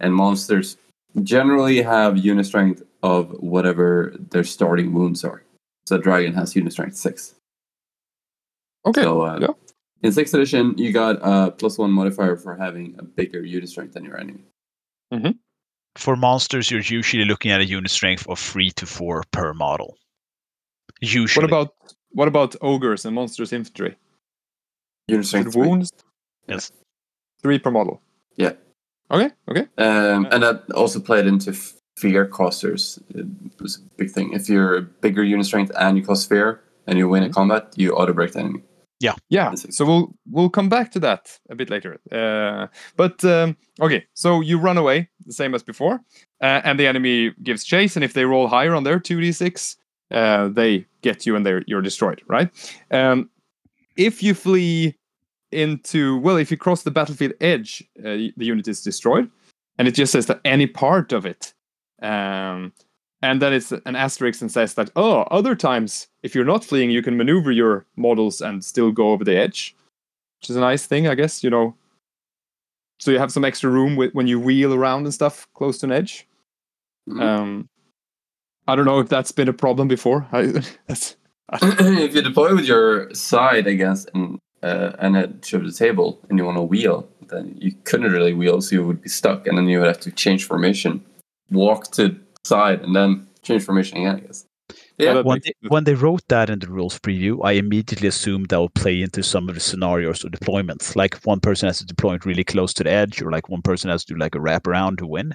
And 0.00 0.14
monsters 0.14 0.78
generally 1.22 1.82
have 1.82 2.16
unit 2.16 2.46
strength 2.46 2.82
of 3.02 3.30
whatever 3.40 4.14
their 4.30 4.44
starting 4.44 4.92
wounds 4.92 5.24
are. 5.24 5.42
So 5.86 5.98
dragon 5.98 6.32
has 6.34 6.54
unit 6.54 6.72
strength 6.72 6.96
6. 6.96 7.34
Okay. 8.86 9.02
So 9.02 9.22
uh, 9.22 9.38
yeah. 9.40 9.48
in 10.02 10.12
6th 10.12 10.34
edition, 10.34 10.74
you 10.78 10.92
got 10.92 11.18
a 11.22 11.50
plus 11.50 11.78
1 11.78 11.90
modifier 11.90 12.36
for 12.36 12.56
having 12.56 12.94
a 12.98 13.02
bigger 13.02 13.44
unit 13.44 13.68
strength 13.68 13.94
than 13.94 14.04
your 14.04 14.18
enemy. 14.18 14.44
For 15.96 16.16
monsters, 16.16 16.70
you're 16.70 16.80
usually 16.80 17.24
looking 17.24 17.50
at 17.50 17.60
a 17.60 17.66
unit 17.66 17.90
strength 17.90 18.26
of 18.28 18.38
three 18.38 18.70
to 18.72 18.86
four 18.86 19.24
per 19.30 19.52
model. 19.52 19.96
Usually. 21.00 21.44
What 21.44 21.50
about 21.50 21.74
what 22.12 22.28
about 22.28 22.56
ogres 22.62 23.04
and 23.04 23.14
monsters 23.14 23.52
infantry? 23.52 23.96
Unit 25.08 25.20
With 25.20 25.26
strength 25.26 25.52
3. 25.52 25.66
wounds? 25.66 25.92
Yes. 26.48 26.72
Three 27.42 27.58
per 27.58 27.70
model. 27.70 28.00
Yeah. 28.36 28.52
Okay. 29.10 29.30
Okay. 29.50 29.66
Um, 29.76 30.26
and 30.30 30.42
that 30.42 30.64
also 30.74 31.00
played 31.00 31.26
into 31.26 31.50
f- 31.50 31.74
fear 31.96 32.26
costers. 32.26 32.98
It 33.14 33.26
was 33.60 33.76
a 33.76 33.80
big 33.96 34.10
thing. 34.10 34.32
If 34.32 34.48
you're 34.48 34.76
a 34.76 34.82
bigger 34.82 35.22
unit 35.22 35.46
strength 35.46 35.72
and 35.78 35.96
you 35.96 36.04
cost 36.04 36.28
fear 36.28 36.62
and 36.86 36.98
you 36.98 37.08
win 37.08 37.22
a 37.22 37.30
combat, 37.30 37.72
you 37.76 37.92
auto 37.92 38.12
break 38.12 38.32
the 38.32 38.40
enemy. 38.40 38.62
Yeah. 39.00 39.14
yeah. 39.28 39.54
So 39.54 39.84
we'll 39.84 40.14
we'll 40.30 40.48
come 40.48 40.68
back 40.68 40.92
to 40.92 41.00
that 41.00 41.36
a 41.50 41.56
bit 41.56 41.70
later. 41.70 41.98
Uh, 42.12 42.68
but 42.96 43.24
um, 43.24 43.56
okay, 43.80 44.06
so 44.14 44.40
you 44.40 44.58
run 44.58 44.78
away 44.78 45.08
the 45.26 45.32
same 45.32 45.56
as 45.56 45.62
before, 45.64 46.00
uh, 46.40 46.60
and 46.64 46.78
the 46.78 46.86
enemy 46.86 47.34
gives 47.42 47.64
chase, 47.64 47.96
and 47.96 48.04
if 48.04 48.12
they 48.12 48.24
roll 48.24 48.46
higher 48.46 48.74
on 48.74 48.84
their 48.84 49.00
two 49.00 49.20
d 49.20 49.32
six, 49.32 49.76
uh, 50.12 50.48
they 50.48 50.86
get 51.00 51.26
you 51.26 51.34
and 51.34 51.44
they're 51.44 51.64
you're 51.66 51.82
destroyed. 51.82 52.22
Right? 52.28 52.48
Um, 52.92 53.28
if 53.96 54.22
you 54.22 54.34
flee 54.34 54.96
into 55.50 56.18
well, 56.18 56.36
if 56.36 56.52
you 56.52 56.56
cross 56.56 56.84
the 56.84 56.92
battlefield 56.92 57.32
edge, 57.40 57.82
uh, 57.98 58.30
the 58.36 58.46
unit 58.46 58.68
is 58.68 58.82
destroyed, 58.82 59.28
and 59.78 59.88
it 59.88 59.96
just 59.96 60.12
says 60.12 60.26
that 60.26 60.40
any 60.44 60.68
part 60.68 61.12
of 61.12 61.26
it. 61.26 61.54
Um, 62.02 62.72
and 63.22 63.40
then 63.40 63.52
it's 63.52 63.70
an 63.72 63.94
asterisk 63.94 64.40
and 64.40 64.50
says 64.50 64.74
that 64.74 64.90
oh 64.96 65.20
other 65.30 65.54
times 65.54 66.08
if 66.24 66.34
you're 66.34 66.44
not 66.44 66.64
fleeing 66.64 66.90
you 66.90 67.02
can 67.02 67.16
maneuver 67.16 67.52
your 67.52 67.86
models 67.94 68.40
and 68.40 68.64
still 68.64 68.90
go 68.90 69.12
over 69.12 69.22
the 69.22 69.36
edge 69.36 69.76
which 70.40 70.50
is 70.50 70.56
a 70.56 70.60
nice 70.60 70.86
thing 70.86 71.06
i 71.06 71.14
guess 71.14 71.44
you 71.44 71.48
know 71.48 71.76
so 72.98 73.12
you 73.12 73.18
have 73.18 73.30
some 73.30 73.44
extra 73.44 73.70
room 73.70 73.94
with, 73.94 74.12
when 74.12 74.26
you 74.26 74.40
wheel 74.40 74.74
around 74.74 75.04
and 75.04 75.14
stuff 75.14 75.46
close 75.54 75.78
to 75.78 75.86
an 75.86 75.92
edge 75.92 76.26
Mhm. 77.08 77.20
Um, 77.20 77.68
I 78.68 78.76
don't 78.76 78.84
know 78.84 79.00
if 79.00 79.08
that's 79.08 79.32
been 79.32 79.48
a 79.48 79.52
problem 79.52 79.88
before. 79.88 80.26
I, 80.32 80.62
that's, 80.86 81.16
if 81.52 82.14
you 82.14 82.22
deploy 82.22 82.54
with 82.54 82.64
your 82.64 83.12
side 83.14 83.66
against 83.66 84.08
an, 84.14 84.38
uh, 84.62 84.92
an 84.98 85.16
edge 85.16 85.52
of 85.52 85.64
the 85.64 85.72
table 85.72 86.20
and 86.28 86.38
you 86.38 86.44
want 86.44 86.56
to 86.56 86.62
wheel, 86.62 87.08
then 87.28 87.56
you 87.58 87.72
couldn't 87.84 88.12
really 88.12 88.34
wheel, 88.34 88.60
so 88.60 88.76
you 88.76 88.86
would 88.86 89.02
be 89.02 89.08
stuck, 89.08 89.46
and 89.46 89.58
then 89.58 89.66
you 89.66 89.78
would 89.78 89.88
have 89.88 90.00
to 90.00 90.10
change 90.12 90.44
formation, 90.44 91.04
walk 91.52 91.90
to 91.92 92.18
side, 92.44 92.80
and 92.82 92.94
then 92.94 93.26
change 93.42 93.64
formation 93.64 93.98
again. 93.98 94.16
I 94.16 94.20
guess. 94.20 94.46
Yeah, 94.98 95.20
when 95.20 95.40
they, 95.44 95.52
when 95.68 95.84
they 95.84 95.94
wrote 95.94 96.22
that 96.28 96.48
in 96.48 96.58
the 96.58 96.68
rules 96.68 96.98
preview, 96.98 97.40
I 97.44 97.52
immediately 97.52 98.08
assumed 98.08 98.48
that 98.48 98.60
would 98.60 98.74
play 98.74 99.02
into 99.02 99.22
some 99.22 99.48
of 99.48 99.54
the 99.54 99.60
scenarios 99.60 100.24
or 100.24 100.28
deployments. 100.28 100.94
Like 100.94 101.16
one 101.24 101.40
person 101.40 101.66
has 101.66 101.78
to 101.78 101.86
deploy 101.86 102.14
it 102.14 102.24
really 102.24 102.44
close 102.44 102.72
to 102.74 102.84
the 102.84 102.90
edge, 102.90 103.20
or 103.20 103.30
like 103.30 103.48
one 103.48 103.62
person 103.62 103.90
has 103.90 104.04
to 104.04 104.14
do 104.14 104.18
like 104.18 104.34
a 104.34 104.40
wrap 104.40 104.66
around 104.66 104.98
to 104.98 105.06
win. 105.06 105.34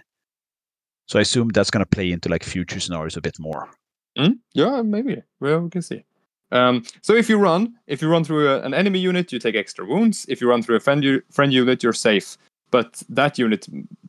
So 1.08 1.20
I 1.20 1.22
assume 1.22 1.50
that's 1.50 1.72
going 1.72 1.86
to 1.86 1.90
play 1.90 2.12
into 2.12 2.30
like 2.30 2.44
future 2.44 2.80
scenarios 2.80 3.18
a 3.18 3.22
bit 3.22 3.40
more. 3.40 3.70
Mm, 4.18 4.40
yeah, 4.54 4.82
maybe. 4.82 5.22
Well, 5.40 5.62
we 5.62 5.70
can 5.70 5.82
see. 5.82 6.04
Um, 6.52 6.84
so 7.02 7.14
if 7.14 7.30
you 7.30 7.38
run, 7.38 7.76
if 7.88 8.02
you 8.02 8.10
run 8.10 8.24
through 8.24 8.50
a, 8.50 8.62
an 8.62 8.74
enemy 8.74 9.00
unit, 9.00 9.32
you 9.32 9.40
take 9.40 9.56
extra 9.56 9.86
wounds. 9.86 10.26
If 10.30 10.42
you 10.42 10.50
run 10.50 10.64
through 10.64 10.78
a 10.78 10.80
friend, 10.80 11.04
u- 11.04 11.22
friend 11.30 11.52
unit, 11.52 11.84
you're 11.84 11.94
safe. 11.94 12.38
But 12.72 13.02
that 13.10 13.38
unit 13.38 13.68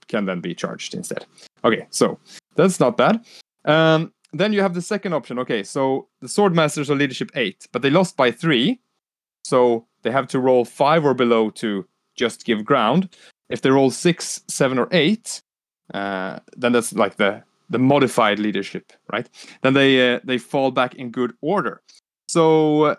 can 0.08 0.24
then 0.24 0.40
be 0.40 0.54
charged 0.54 0.94
instead. 0.94 1.26
Okay, 1.64 1.86
so 1.90 2.18
that's 2.56 2.80
not 2.80 2.96
bad. 2.96 3.24
Um, 3.64 4.12
then 4.32 4.52
you 4.52 4.60
have 4.60 4.74
the 4.74 4.82
second 4.82 5.12
option. 5.14 5.38
Okay, 5.38 5.62
so 5.62 6.08
the 6.20 6.28
sword 6.28 6.54
masters 6.54 6.90
are 6.90 6.96
leadership 6.96 7.30
eight, 7.34 7.66
but 7.72 7.82
they 7.82 7.90
lost 7.90 8.16
by 8.16 8.30
three, 8.30 8.80
so 9.44 9.86
they 10.02 10.10
have 10.10 10.28
to 10.28 10.40
roll 10.40 10.64
five 10.64 11.04
or 11.04 11.14
below 11.14 11.50
to 11.50 11.86
just 12.16 12.44
give 12.44 12.64
ground. 12.64 13.08
If 13.48 13.62
they 13.62 13.70
roll 13.70 13.90
six, 13.90 14.42
seven, 14.48 14.78
or 14.78 14.88
eight, 14.90 15.40
uh, 15.94 16.38
then 16.56 16.72
that's 16.72 16.92
like 16.92 17.16
the 17.16 17.42
the 17.70 17.78
modified 17.78 18.38
leadership, 18.38 18.92
right? 19.12 19.28
Then 19.62 19.74
they 19.74 20.14
uh, 20.14 20.20
they 20.24 20.38
fall 20.38 20.70
back 20.70 20.94
in 20.94 21.10
good 21.10 21.32
order. 21.40 21.80
So 22.28 22.82
uh, 22.82 22.96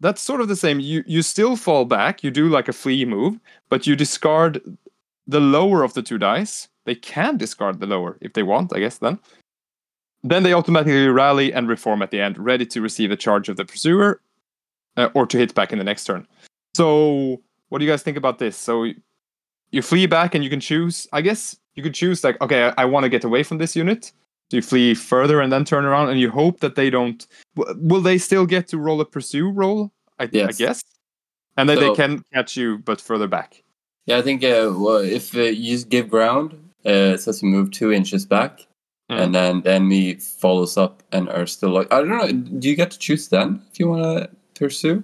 that's 0.00 0.20
sort 0.20 0.40
of 0.40 0.48
the 0.48 0.56
same. 0.56 0.80
You 0.80 1.02
you 1.06 1.22
still 1.22 1.56
fall 1.56 1.84
back. 1.84 2.22
You 2.22 2.30
do 2.30 2.48
like 2.48 2.68
a 2.68 2.72
flee 2.72 3.04
move, 3.04 3.38
but 3.70 3.86
you 3.86 3.96
discard 3.96 4.60
the 5.28 5.40
lower 5.40 5.84
of 5.84 5.94
the 5.94 6.02
two 6.02 6.18
dice. 6.18 6.68
They 6.84 6.94
can 6.96 7.36
discard 7.36 7.78
the 7.80 7.86
lower 7.86 8.16
if 8.20 8.32
they 8.32 8.42
want, 8.42 8.74
I 8.74 8.80
guess. 8.80 8.98
Then 8.98 9.18
then 10.24 10.42
they 10.42 10.52
automatically 10.52 11.06
rally 11.08 11.52
and 11.52 11.68
reform 11.68 12.02
at 12.02 12.10
the 12.10 12.20
end, 12.20 12.38
ready 12.38 12.66
to 12.66 12.80
receive 12.80 13.10
a 13.12 13.16
charge 13.16 13.48
of 13.48 13.56
the 13.56 13.64
pursuer 13.64 14.20
uh, 14.96 15.10
or 15.14 15.26
to 15.26 15.38
hit 15.38 15.54
back 15.54 15.70
in 15.72 15.78
the 15.78 15.84
next 15.84 16.04
turn. 16.04 16.26
So 16.74 17.40
what 17.68 17.78
do 17.78 17.84
you 17.84 17.90
guys 17.90 18.02
think 18.02 18.16
about 18.16 18.38
this? 18.38 18.56
So 18.56 18.86
you 19.70 19.82
flee 19.82 20.06
back 20.06 20.34
and 20.34 20.42
you 20.42 20.50
can 20.50 20.60
choose. 20.60 21.06
I 21.12 21.20
guess 21.20 21.56
you 21.74 21.82
could 21.84 21.94
choose 21.94 22.24
like, 22.24 22.40
okay, 22.40 22.64
I, 22.76 22.82
I 22.82 22.84
want 22.86 23.04
to 23.04 23.08
get 23.10 23.22
away 23.24 23.42
from 23.44 23.58
this 23.58 23.76
unit. 23.76 24.12
So 24.50 24.56
you 24.56 24.62
flee 24.62 24.94
further 24.94 25.40
and 25.42 25.52
then 25.52 25.64
turn 25.66 25.84
around, 25.84 26.08
and 26.08 26.18
you 26.18 26.30
hope 26.30 26.60
that 26.60 26.74
they 26.74 26.88
don't. 26.88 27.24
w- 27.54 27.78
Will 27.86 28.00
they 28.00 28.16
still 28.16 28.46
get 28.46 28.66
to 28.68 28.78
roll 28.78 28.98
a 29.02 29.04
pursue 29.04 29.50
roll? 29.50 29.92
I, 30.18 30.24
I 30.24 30.28
Yes. 30.32 30.56
guess, 30.56 30.82
and 31.58 31.68
then 31.68 31.78
they 31.78 31.94
can 31.94 32.24
catch 32.32 32.56
you, 32.56 32.78
but 32.78 32.98
further 32.98 33.28
back. 33.28 33.62
Yeah. 34.08 34.18
I 34.18 34.22
think 34.22 34.42
uh, 34.42 34.72
well, 34.74 34.98
if 34.98 35.34
uh, 35.36 35.42
you 35.42 35.72
just 35.76 35.88
give 35.88 36.08
ground, 36.08 36.52
uh, 36.86 37.14
it 37.14 37.20
says 37.20 37.42
you 37.42 37.48
move 37.48 37.70
two 37.70 37.92
inches 37.92 38.26
back, 38.26 38.64
Mm. 39.10 39.20
and 39.22 39.34
then 39.34 39.62
the 39.62 39.72
enemy 39.72 40.14
follows 40.20 40.76
up 40.76 41.02
and 41.12 41.30
are 41.30 41.46
still 41.46 41.70
like 41.70 41.90
I 41.90 41.96
don't 42.00 42.10
know. 42.10 42.30
Do 42.60 42.68
you 42.68 42.76
get 42.76 42.90
to 42.90 42.98
choose 42.98 43.28
then 43.28 43.62
if 43.72 43.80
you 43.80 43.88
want 43.88 44.02
to 44.02 44.28
pursue? 44.54 45.02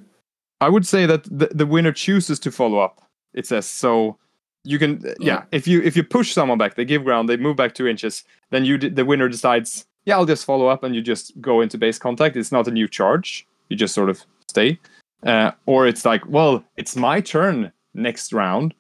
I 0.61 0.69
would 0.69 0.87
say 0.87 1.07
that 1.07 1.25
the, 1.25 1.49
the 1.55 1.65
winner 1.67 1.93
chooses 1.93 2.39
to 2.41 2.51
follow 2.51 2.81
up. 2.81 3.01
It 3.33 3.47
says 3.47 3.65
so. 3.67 4.19
You 4.67 4.79
can, 4.79 5.01
yeah. 5.21 5.45
If 5.53 5.67
you 5.67 5.81
if 5.83 5.95
you 5.97 6.05
push 6.05 6.33
someone 6.33 6.59
back, 6.59 6.75
they 6.75 6.85
give 6.87 7.05
ground, 7.05 7.29
they 7.29 7.37
move 7.39 7.57
back 7.57 7.75
two 7.75 7.87
inches. 7.87 8.25
Then 8.51 8.65
you, 8.65 8.79
d- 8.79 8.89
the 8.89 9.05
winner 9.05 9.29
decides, 9.29 9.87
yeah, 10.07 10.17
I'll 10.17 10.25
just 10.27 10.45
follow 10.47 10.69
up, 10.69 10.83
and 10.85 10.95
you 10.95 11.03
just 11.03 11.39
go 11.41 11.61
into 11.63 11.77
base 11.79 11.99
contact. 11.99 12.37
It's 12.37 12.53
not 12.53 12.69
a 12.69 12.71
new 12.71 12.89
charge. 12.89 13.47
You 13.69 13.77
just 13.77 13.95
sort 13.95 14.09
of 14.11 14.25
stay, 14.49 14.79
uh, 15.27 15.51
or 15.67 15.87
it's 15.87 16.05
like, 16.07 16.23
well, 16.29 16.63
it's 16.77 16.95
my 16.97 17.21
turn 17.21 17.73
next 17.95 18.33
round, 18.33 18.75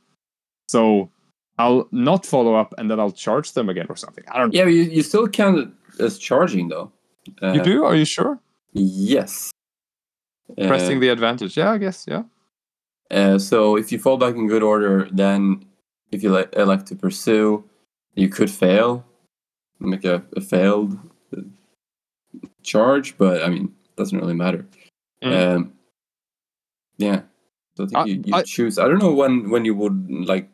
so 0.69 1.11
I'll 1.59 1.89
not 1.93 2.27
follow 2.27 2.55
up, 2.55 2.75
and 2.79 2.91
then 2.91 2.99
I'll 3.01 3.13
charge 3.13 3.53
them 3.53 3.69
again 3.69 3.87
or 3.89 3.97
something. 3.97 4.25
I 4.33 4.39
don't. 4.39 4.53
know. 4.53 4.59
Yeah, 4.59 4.65
but 4.65 4.73
you, 4.73 4.83
you 4.83 5.03
still 5.03 5.29
count 5.29 5.59
it 5.59 5.69
as 6.01 6.19
charging 6.19 6.69
though. 6.69 6.91
Uh, 7.43 7.53
You 7.53 7.63
do? 7.63 7.85
Are 7.85 7.95
you 7.97 8.05
sure? 8.05 8.39
Yes. 8.73 9.51
Uh, 10.59 10.67
Pressing 10.67 11.01
the 11.01 11.09
advantage. 11.09 11.57
Yeah, 11.57 11.71
I 11.71 11.79
guess. 11.79 12.05
Yeah. 12.09 12.25
Uh, 13.11 13.39
so 13.39 13.77
if 13.77 13.93
you 13.93 13.99
fall 13.99 14.17
back 14.17 14.35
in 14.35 14.49
good 14.49 14.63
order, 14.63 15.09
then 15.13 15.65
if 16.11 16.23
you 16.23 16.31
le- 16.33 16.49
elect 16.57 16.87
to 16.89 16.97
pursue, 16.97 17.65
you 18.15 18.29
could 18.29 18.51
fail, 18.51 19.05
make 19.79 20.05
a, 20.05 20.23
a 20.37 20.41
failed 20.41 20.99
uh, 21.37 21.41
charge, 22.63 23.17
but 23.17 23.43
I 23.43 23.49
mean, 23.49 23.73
doesn't 23.97 24.19
really 24.19 24.35
matter. 24.35 24.67
Mm. 25.23 25.57
Um, 25.57 25.73
yeah, 26.99 27.23
so 27.77 27.85
I 27.85 27.87
think 27.87 27.97
I- 27.97 28.05
you, 28.07 28.23
you 28.27 28.35
I- 28.35 28.43
choose. 28.43 28.79
I 28.79 28.89
don't 28.89 28.99
know 28.99 29.13
when 29.15 29.51
when 29.51 29.65
you 29.65 29.75
would 29.75 30.11
like 30.11 30.49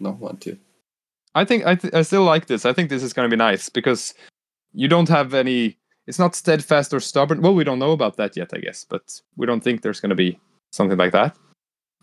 not 0.00 0.18
want 0.18 0.40
to. 0.42 0.56
I 1.34 1.44
think 1.44 1.66
I, 1.66 1.74
th- 1.74 1.94
I 1.94 2.02
still 2.02 2.24
like 2.24 2.46
this. 2.46 2.64
I 2.64 2.72
think 2.72 2.88
this 2.90 3.02
is 3.02 3.12
going 3.12 3.28
to 3.30 3.34
be 3.34 3.38
nice 3.38 3.68
because 3.68 4.14
you 4.72 4.88
don't 4.88 5.08
have 5.08 5.34
any. 5.34 5.76
It's 6.06 6.18
not 6.18 6.34
steadfast 6.34 6.94
or 6.94 7.00
stubborn. 7.00 7.42
Well, 7.42 7.54
we 7.54 7.64
don't 7.64 7.78
know 7.78 7.92
about 7.92 8.16
that 8.16 8.36
yet, 8.36 8.50
I 8.54 8.58
guess, 8.58 8.86
but 8.88 9.20
we 9.36 9.46
don't 9.46 9.62
think 9.62 9.82
there's 9.82 10.00
going 10.00 10.10
to 10.10 10.16
be 10.16 10.38
something 10.72 10.96
like 10.98 11.12
that. 11.12 11.36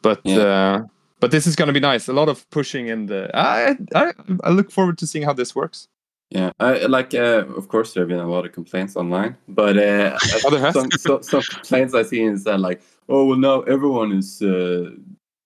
But 0.01 0.21
Yeah. 0.23 0.37
uh, 0.43 0.83
but 1.19 1.31
this 1.31 1.47
is 1.47 1.55
going 1.55 1.67
to 1.67 1.73
be 1.73 1.79
nice. 1.79 2.07
A 2.07 2.13
lot 2.13 2.29
of 2.29 2.47
pushing 2.51 2.87
in 2.87 3.07
the. 3.07 3.29
I 3.33 3.75
I 3.95 4.13
I 4.43 4.49
look 4.51 4.69
forward 4.71 4.97
to 4.99 5.07
seeing 5.07 5.25
how 5.25 5.33
this 5.33 5.55
works. 5.55 5.87
Yeah, 6.29 6.51
I 6.59 6.85
like. 6.85 7.13
Uh, 7.13 7.45
of 7.57 7.67
course, 7.67 7.93
there 7.93 8.01
have 8.01 8.09
been 8.09 8.19
a 8.19 8.27
lot 8.27 8.45
of 8.45 8.51
complaints 8.51 8.95
online, 8.95 9.37
but 9.47 9.77
uh, 9.77 10.17
some, 10.73 10.91
some 10.91 11.23
some 11.23 11.41
complaints 11.41 11.93
I 11.93 12.03
see 12.03 12.21
is 12.23 12.43
that 12.43 12.59
like, 12.59 12.81
oh 13.09 13.25
well, 13.25 13.37
now 13.37 13.61
everyone 13.61 14.11
is 14.11 14.41
uh, 14.41 14.89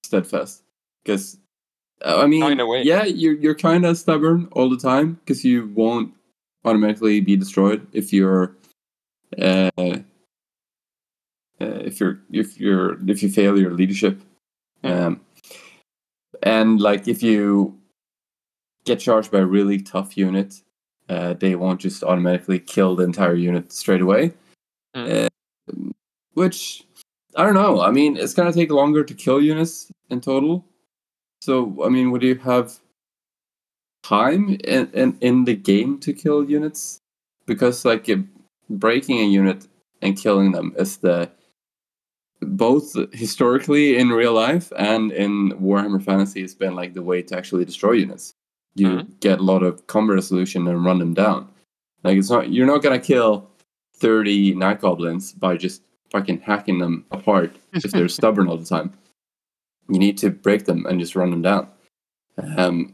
steadfast 0.05 0.63
because 1.03 1.37
I 2.05 2.27
mean, 2.27 2.43
in 2.43 2.59
a 2.59 2.65
way. 2.65 2.83
yeah, 2.83 3.03
you're 3.03 3.33
you're 3.33 3.55
kind 3.55 3.85
of 3.85 3.97
stubborn 3.97 4.47
all 4.51 4.69
the 4.69 4.77
time 4.77 5.15
because 5.15 5.43
you 5.43 5.67
won't 5.75 6.13
automatically 6.65 7.19
be 7.21 7.35
destroyed 7.35 7.85
if 7.93 8.13
you're 8.13 8.55
uh, 9.37 9.69
uh, 9.77 9.99
if 11.59 11.99
you're 11.99 12.19
if 12.31 12.59
you're 12.59 12.97
if 13.09 13.21
you 13.21 13.29
fail 13.29 13.59
your 13.59 13.73
leadership, 13.73 14.21
um, 14.83 15.19
and 16.43 16.79
like 16.79 17.07
if 17.07 17.21
you 17.21 17.77
get 18.85 18.99
charged 18.99 19.31
by 19.31 19.39
a 19.39 19.45
really 19.45 19.81
tough 19.81 20.17
unit, 20.17 20.61
uh, 21.09 21.33
they 21.33 21.55
won't 21.55 21.81
just 21.81 22.03
automatically 22.03 22.59
kill 22.59 22.95
the 22.95 23.03
entire 23.03 23.35
unit 23.35 23.71
straight 23.73 24.01
away. 24.01 24.33
Mm. 24.95 25.25
Uh, 25.25 25.91
which 26.33 26.85
I 27.35 27.43
don't 27.43 27.55
know. 27.55 27.81
I 27.81 27.91
mean, 27.91 28.15
it's 28.15 28.33
gonna 28.33 28.53
take 28.53 28.71
longer 28.71 29.03
to 29.03 29.13
kill 29.13 29.41
units 29.41 29.91
in 30.09 30.21
total. 30.21 30.65
So 31.41 31.83
I 31.83 31.89
mean, 31.89 32.11
would 32.11 32.23
you 32.23 32.35
have 32.35 32.79
time 34.03 34.57
in 34.63 34.89
in, 34.93 35.17
in 35.21 35.45
the 35.45 35.55
game 35.55 35.99
to 35.99 36.13
kill 36.13 36.43
units? 36.49 36.99
Because 37.45 37.85
like 37.85 38.09
breaking 38.69 39.19
a 39.19 39.25
unit 39.25 39.67
and 40.01 40.17
killing 40.17 40.51
them 40.51 40.73
is 40.77 40.97
the 40.97 41.29
both 42.41 42.95
historically 43.13 43.97
in 43.97 44.09
real 44.09 44.33
life 44.33 44.71
and 44.77 45.11
in 45.11 45.51
Warhammer 45.59 46.01
Fantasy 46.01 46.41
has 46.41 46.55
been 46.55 46.73
like 46.75 46.93
the 46.93 47.01
way 47.01 47.21
to 47.21 47.37
actually 47.37 47.65
destroy 47.65 47.93
units. 47.93 48.33
You 48.75 48.87
Mhm. 48.89 49.19
get 49.19 49.39
a 49.39 49.43
lot 49.43 49.63
of 49.63 49.85
combat 49.87 50.15
resolution 50.15 50.67
and 50.67 50.85
run 50.85 50.99
them 50.99 51.13
down. 51.13 51.49
Like 52.03 52.17
it's 52.17 52.29
not 52.29 52.49
you're 52.51 52.67
not 52.67 52.81
gonna 52.83 52.99
kill 52.99 53.49
thirty 53.95 54.53
night 54.55 54.79
goblins 54.79 55.33
by 55.33 55.57
just 55.57 55.81
fucking 56.11 56.39
hacking 56.41 56.79
them 56.79 57.05
apart 57.11 57.55
if 57.73 57.91
they're 57.91 58.07
stubborn 58.19 58.47
all 58.47 58.57
the 58.57 58.65
time. 58.65 58.93
You 59.89 59.99
need 59.99 60.17
to 60.19 60.29
break 60.29 60.65
them 60.65 60.85
and 60.85 60.99
just 60.99 61.15
run 61.15 61.31
them 61.31 61.41
down. 61.41 61.67
Um, 62.57 62.93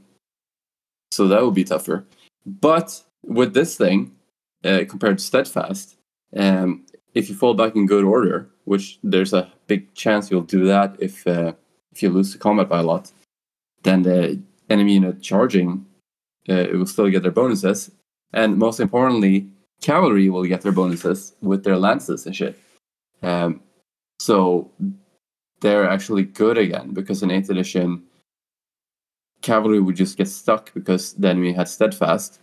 so 1.11 1.27
that 1.27 1.43
would 1.43 1.53
be 1.53 1.63
tougher. 1.63 2.05
But 2.45 3.01
with 3.23 3.53
this 3.53 3.77
thing, 3.77 4.15
uh, 4.63 4.85
compared 4.89 5.17
to 5.19 5.23
Steadfast, 5.23 5.97
um, 6.35 6.85
if 7.13 7.29
you 7.29 7.35
fall 7.35 7.53
back 7.53 7.75
in 7.75 7.85
good 7.85 8.03
order, 8.03 8.49
which 8.65 8.99
there's 9.03 9.33
a 9.33 9.51
big 9.67 9.93
chance 9.93 10.29
you'll 10.29 10.41
do 10.41 10.65
that 10.65 10.95
if 10.99 11.25
uh, 11.27 11.53
if 11.91 12.03
you 12.03 12.09
lose 12.09 12.33
the 12.33 12.39
combat 12.39 12.67
by 12.67 12.79
a 12.79 12.83
lot, 12.83 13.11
then 13.83 14.01
the 14.01 14.41
enemy 14.69 14.95
unit 14.95 15.21
charging 15.21 15.85
uh, 16.49 16.53
it 16.53 16.75
will 16.75 16.85
still 16.85 17.09
get 17.09 17.23
their 17.23 17.31
bonuses, 17.31 17.91
and 18.33 18.57
most 18.57 18.79
importantly, 18.79 19.47
cavalry 19.81 20.29
will 20.29 20.43
get 20.43 20.61
their 20.61 20.71
bonuses 20.71 21.33
with 21.41 21.63
their 21.63 21.77
lances 21.77 22.25
and 22.25 22.35
shit. 22.35 22.59
Um, 23.23 23.61
so 24.19 24.71
they're 25.61 25.87
actually 25.89 26.23
good 26.23 26.57
again 26.57 26.93
because 26.93 27.23
in 27.23 27.29
8th 27.29 27.49
edition, 27.49 28.03
cavalry 29.41 29.79
would 29.79 29.95
just 29.95 30.17
get 30.17 30.27
stuck 30.27 30.73
because 30.73 31.13
the 31.13 31.29
enemy 31.29 31.53
had 31.53 31.67
steadfast. 31.67 32.39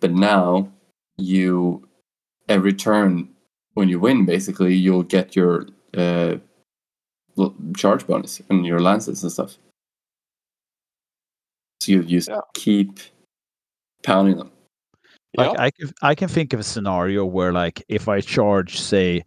But 0.00 0.12
now, 0.12 0.70
you 1.16 1.86
every 2.48 2.72
turn 2.72 3.28
when 3.74 3.88
you 3.88 3.98
win, 3.98 4.24
basically, 4.24 4.74
you'll 4.74 5.02
get 5.02 5.36
your 5.36 5.66
uh, 5.96 6.36
charge 7.76 8.06
bonus 8.06 8.40
and 8.48 8.64
your 8.64 8.80
lances 8.80 9.22
and 9.22 9.32
stuff. 9.32 9.56
So 11.80 11.92
you 11.92 12.02
just 12.04 12.28
Yeah. 12.28 12.40
keep 12.54 13.00
pounding 14.02 14.38
them. 14.38 14.50
Like 15.36 15.52
Yeah. 15.52 15.62
I 15.62 15.70
can 15.70 15.90
I 16.02 16.14
can 16.14 16.28
think 16.28 16.52
of 16.52 16.60
a 16.60 16.64
scenario 16.64 17.24
where 17.24 17.52
like 17.52 17.84
if 17.88 18.08
I 18.08 18.20
charge 18.20 18.80
say 18.80 19.24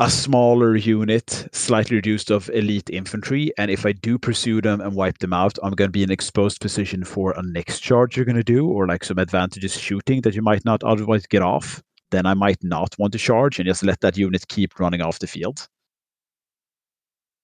a 0.00 0.10
smaller 0.10 0.74
unit, 0.74 1.46
slightly 1.52 1.96
reduced 1.96 2.30
of 2.30 2.50
elite 2.50 2.90
infantry, 2.90 3.52
and 3.58 3.70
if 3.70 3.86
I 3.86 3.92
do 3.92 4.18
pursue 4.18 4.60
them 4.60 4.80
and 4.80 4.94
wipe 4.94 5.18
them 5.18 5.32
out, 5.32 5.56
I'm 5.62 5.72
going 5.72 5.88
to 5.88 5.92
be 5.92 6.02
in 6.02 6.10
exposed 6.10 6.60
position 6.60 7.04
for 7.04 7.32
a 7.36 7.42
next 7.42 7.80
charge 7.80 8.16
you're 8.16 8.26
going 8.26 8.36
to 8.36 8.42
do, 8.42 8.68
or 8.68 8.88
like 8.88 9.04
some 9.04 9.18
advantages 9.18 9.78
shooting 9.78 10.22
that 10.22 10.34
you 10.34 10.42
might 10.42 10.64
not 10.64 10.82
otherwise 10.82 11.26
get 11.26 11.42
off. 11.42 11.82
Then 12.10 12.26
I 12.26 12.34
might 12.34 12.62
not 12.62 12.94
want 12.98 13.12
to 13.12 13.18
charge 13.18 13.58
and 13.58 13.66
just 13.66 13.84
let 13.84 14.00
that 14.00 14.16
unit 14.16 14.46
keep 14.48 14.78
running 14.80 15.00
off 15.00 15.20
the 15.20 15.26
field. 15.26 15.68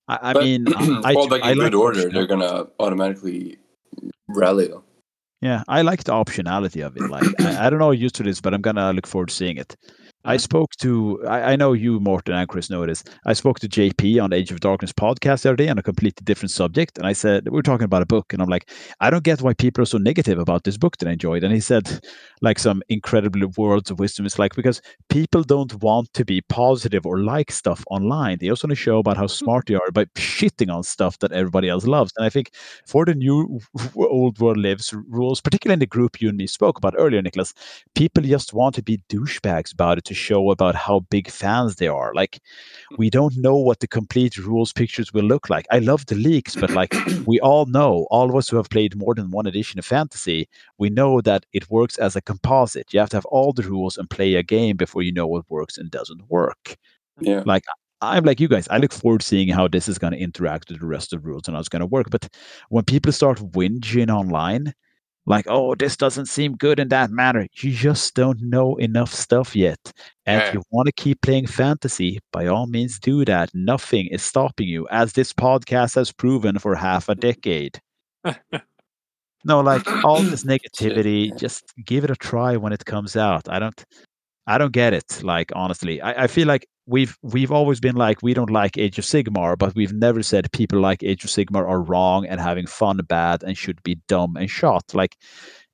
I, 0.08 0.18
I 0.30 0.32
But 0.32 0.42
mean, 0.42 0.66
I, 0.76 1.14
all 1.14 1.32
I, 1.32 1.38
back 1.38 1.44
I 1.46 1.52
in 1.52 1.58
like 1.58 1.66
good 1.70 1.74
order, 1.74 1.98
optional- 2.00 2.12
they're 2.14 2.26
gonna 2.26 2.66
automatically 2.80 3.58
rally. 4.28 4.70
Yeah, 5.40 5.62
I 5.68 5.82
like 5.82 6.04
the 6.04 6.12
optionality 6.12 6.84
of 6.84 6.96
it. 6.96 7.08
Like, 7.08 7.24
I, 7.40 7.66
I 7.66 7.70
don't 7.70 7.78
know 7.78 7.92
used 7.92 8.16
to 8.16 8.22
this, 8.22 8.40
but 8.40 8.52
I'm 8.52 8.60
gonna 8.60 8.92
look 8.92 9.06
forward 9.06 9.28
to 9.30 9.34
seeing 9.34 9.56
it. 9.56 9.74
I 10.24 10.34
mm-hmm. 10.34 10.40
spoke 10.40 10.76
to, 10.76 11.24
I, 11.26 11.52
I 11.52 11.56
know 11.56 11.72
you, 11.72 11.98
Morten, 11.98 12.34
and 12.34 12.48
Chris 12.48 12.68
know 12.68 12.84
this. 12.84 13.02
I 13.24 13.32
spoke 13.32 13.58
to 13.60 13.68
JP 13.68 14.22
on 14.22 14.30
the 14.30 14.36
Age 14.36 14.50
of 14.50 14.60
Darkness 14.60 14.92
podcast 14.92 15.42
the 15.42 15.50
other 15.50 15.56
day 15.56 15.68
on 15.68 15.78
a 15.78 15.82
completely 15.82 16.22
different 16.24 16.50
subject. 16.50 16.98
And 16.98 17.06
I 17.06 17.14
said, 17.14 17.48
we 17.48 17.58
are 17.58 17.62
talking 17.62 17.86
about 17.86 18.02
a 18.02 18.06
book. 18.06 18.32
And 18.32 18.42
I'm 18.42 18.48
like, 18.48 18.70
I 19.00 19.08
don't 19.08 19.24
get 19.24 19.40
why 19.40 19.54
people 19.54 19.82
are 19.82 19.86
so 19.86 19.96
negative 19.96 20.38
about 20.38 20.64
this 20.64 20.76
book 20.76 20.98
that 20.98 21.08
I 21.08 21.12
enjoyed. 21.12 21.42
And 21.42 21.54
he 21.54 21.60
said, 21.60 22.04
like, 22.42 22.58
some 22.58 22.82
incredible 22.90 23.48
words 23.56 23.90
of 23.90 23.98
wisdom. 23.98 24.26
It's 24.26 24.38
like, 24.38 24.54
because 24.54 24.82
people 25.08 25.42
don't 25.42 25.74
want 25.82 26.12
to 26.12 26.24
be 26.24 26.42
positive 26.42 27.06
or 27.06 27.20
like 27.20 27.50
stuff 27.50 27.82
online. 27.90 28.38
They 28.40 28.50
also 28.50 28.68
want 28.68 28.76
to 28.76 28.82
show 28.82 28.98
about 28.98 29.16
how 29.16 29.24
mm-hmm. 29.24 29.44
smart 29.44 29.66
they 29.66 29.74
are 29.74 29.90
by 29.90 30.04
shitting 30.16 30.70
on 30.74 30.82
stuff 30.82 31.18
that 31.20 31.32
everybody 31.32 31.70
else 31.70 31.86
loves. 31.86 32.12
And 32.18 32.26
I 32.26 32.28
think 32.28 32.50
for 32.86 33.06
the 33.06 33.14
new 33.14 33.60
old 33.96 34.38
world 34.38 34.58
lives 34.58 34.92
rules, 35.08 35.40
particularly 35.40 35.74
in 35.74 35.80
the 35.80 35.86
group 35.86 36.20
you 36.20 36.28
and 36.28 36.36
me 36.36 36.46
spoke 36.46 36.76
about 36.76 36.94
earlier, 36.98 37.22
Niklas, 37.22 37.54
people 37.94 38.22
just 38.22 38.52
want 38.52 38.74
to 38.74 38.82
be 38.82 38.98
douchebags 39.08 39.72
about 39.72 39.96
it 39.96 40.09
to 40.10 40.14
show 40.14 40.50
about 40.50 40.74
how 40.74 41.00
big 41.08 41.30
fans 41.30 41.76
they 41.76 41.88
are. 41.88 42.12
Like, 42.14 42.40
we 42.98 43.08
don't 43.08 43.36
know 43.36 43.56
what 43.56 43.80
the 43.80 43.86
complete 43.86 44.36
rules 44.36 44.72
pictures 44.72 45.12
will 45.12 45.24
look 45.24 45.48
like. 45.48 45.66
I 45.70 45.78
love 45.78 46.04
the 46.06 46.16
leaks, 46.16 46.56
but 46.56 46.70
like, 46.70 46.94
we 47.26 47.38
all 47.40 47.66
know, 47.66 48.06
all 48.10 48.28
of 48.28 48.36
us 48.36 48.48
who 48.48 48.56
have 48.56 48.68
played 48.68 48.96
more 48.96 49.14
than 49.14 49.30
one 49.30 49.46
edition 49.46 49.78
of 49.78 49.86
fantasy, 49.86 50.48
we 50.78 50.90
know 50.90 51.20
that 51.20 51.46
it 51.52 51.70
works 51.70 51.96
as 51.98 52.16
a 52.16 52.20
composite. 52.20 52.92
You 52.92 53.00
have 53.00 53.10
to 53.10 53.16
have 53.16 53.26
all 53.26 53.52
the 53.52 53.62
rules 53.62 53.96
and 53.96 54.10
play 54.10 54.34
a 54.34 54.42
game 54.42 54.76
before 54.76 55.02
you 55.02 55.12
know 55.12 55.26
what 55.26 55.48
works 55.48 55.78
and 55.78 55.90
doesn't 55.90 56.28
work. 56.28 56.76
Yeah. 57.20 57.42
Like, 57.46 57.64
I'm 58.02 58.24
like 58.24 58.40
you 58.40 58.48
guys. 58.48 58.66
I 58.68 58.78
look 58.78 58.92
forward 58.92 59.20
to 59.20 59.26
seeing 59.26 59.48
how 59.48 59.68
this 59.68 59.88
is 59.88 59.98
going 59.98 60.14
to 60.14 60.18
interact 60.18 60.70
with 60.70 60.80
the 60.80 60.86
rest 60.86 61.12
of 61.12 61.22
the 61.22 61.28
rules 61.28 61.46
and 61.46 61.54
how 61.54 61.60
it's 61.60 61.68
going 61.68 61.80
to 61.80 61.86
work. 61.86 62.10
But 62.10 62.28
when 62.70 62.84
people 62.84 63.12
start 63.12 63.38
whinging 63.38 64.10
online, 64.10 64.72
like, 65.26 65.46
oh, 65.48 65.74
this 65.74 65.96
doesn't 65.96 66.26
seem 66.26 66.56
good 66.56 66.80
in 66.80 66.88
that 66.88 67.10
manner, 67.10 67.46
you 67.54 67.72
just 67.72 68.14
don't 68.14 68.40
know 68.40 68.76
enough 68.76 69.12
stuff 69.12 69.54
yet. 69.54 69.92
And 70.26 70.42
if 70.42 70.54
you 70.54 70.62
want 70.70 70.86
to 70.86 70.92
keep 70.92 71.20
playing 71.20 71.46
fantasy, 71.46 72.20
by 72.32 72.46
all 72.46 72.66
means 72.66 72.98
do 72.98 73.24
that. 73.24 73.50
Nothing 73.54 74.06
is 74.06 74.22
stopping 74.22 74.68
you, 74.68 74.88
as 74.90 75.12
this 75.12 75.32
podcast 75.32 75.94
has 75.96 76.12
proven 76.12 76.58
for 76.58 76.74
half 76.74 77.08
a 77.08 77.14
decade. 77.14 77.80
no, 79.44 79.60
like 79.60 79.86
all 80.04 80.22
this 80.22 80.44
negativity, 80.44 81.36
just 81.36 81.72
give 81.84 82.04
it 82.04 82.10
a 82.10 82.16
try 82.16 82.56
when 82.56 82.72
it 82.72 82.84
comes 82.84 83.16
out. 83.16 83.48
I 83.48 83.58
don't 83.58 83.84
I 84.46 84.58
don't 84.58 84.72
get 84.72 84.92
it. 84.92 85.22
Like 85.22 85.52
honestly, 85.54 86.00
I, 86.00 86.24
I 86.24 86.26
feel 86.26 86.48
like 86.48 86.66
we've 86.90 87.16
we've 87.22 87.52
always 87.52 87.80
been 87.80 87.96
like 87.96 88.22
we 88.22 88.34
don't 88.34 88.50
like 88.50 88.76
Age 88.78 88.98
of 88.98 89.04
Sigmar, 89.04 89.56
but 89.58 89.74
we've 89.74 89.92
never 89.92 90.22
said 90.22 90.52
people 90.52 90.80
like 90.80 91.02
Age 91.02 91.24
of 91.24 91.30
Sigmar 91.30 91.66
are 91.68 91.82
wrong 91.82 92.26
and 92.26 92.40
having 92.40 92.66
fun 92.66 92.98
bad 93.08 93.42
and 93.44 93.56
should 93.56 93.82
be 93.82 93.96
dumb 94.08 94.36
and 94.36 94.50
shot. 94.50 94.84
Like 94.94 95.16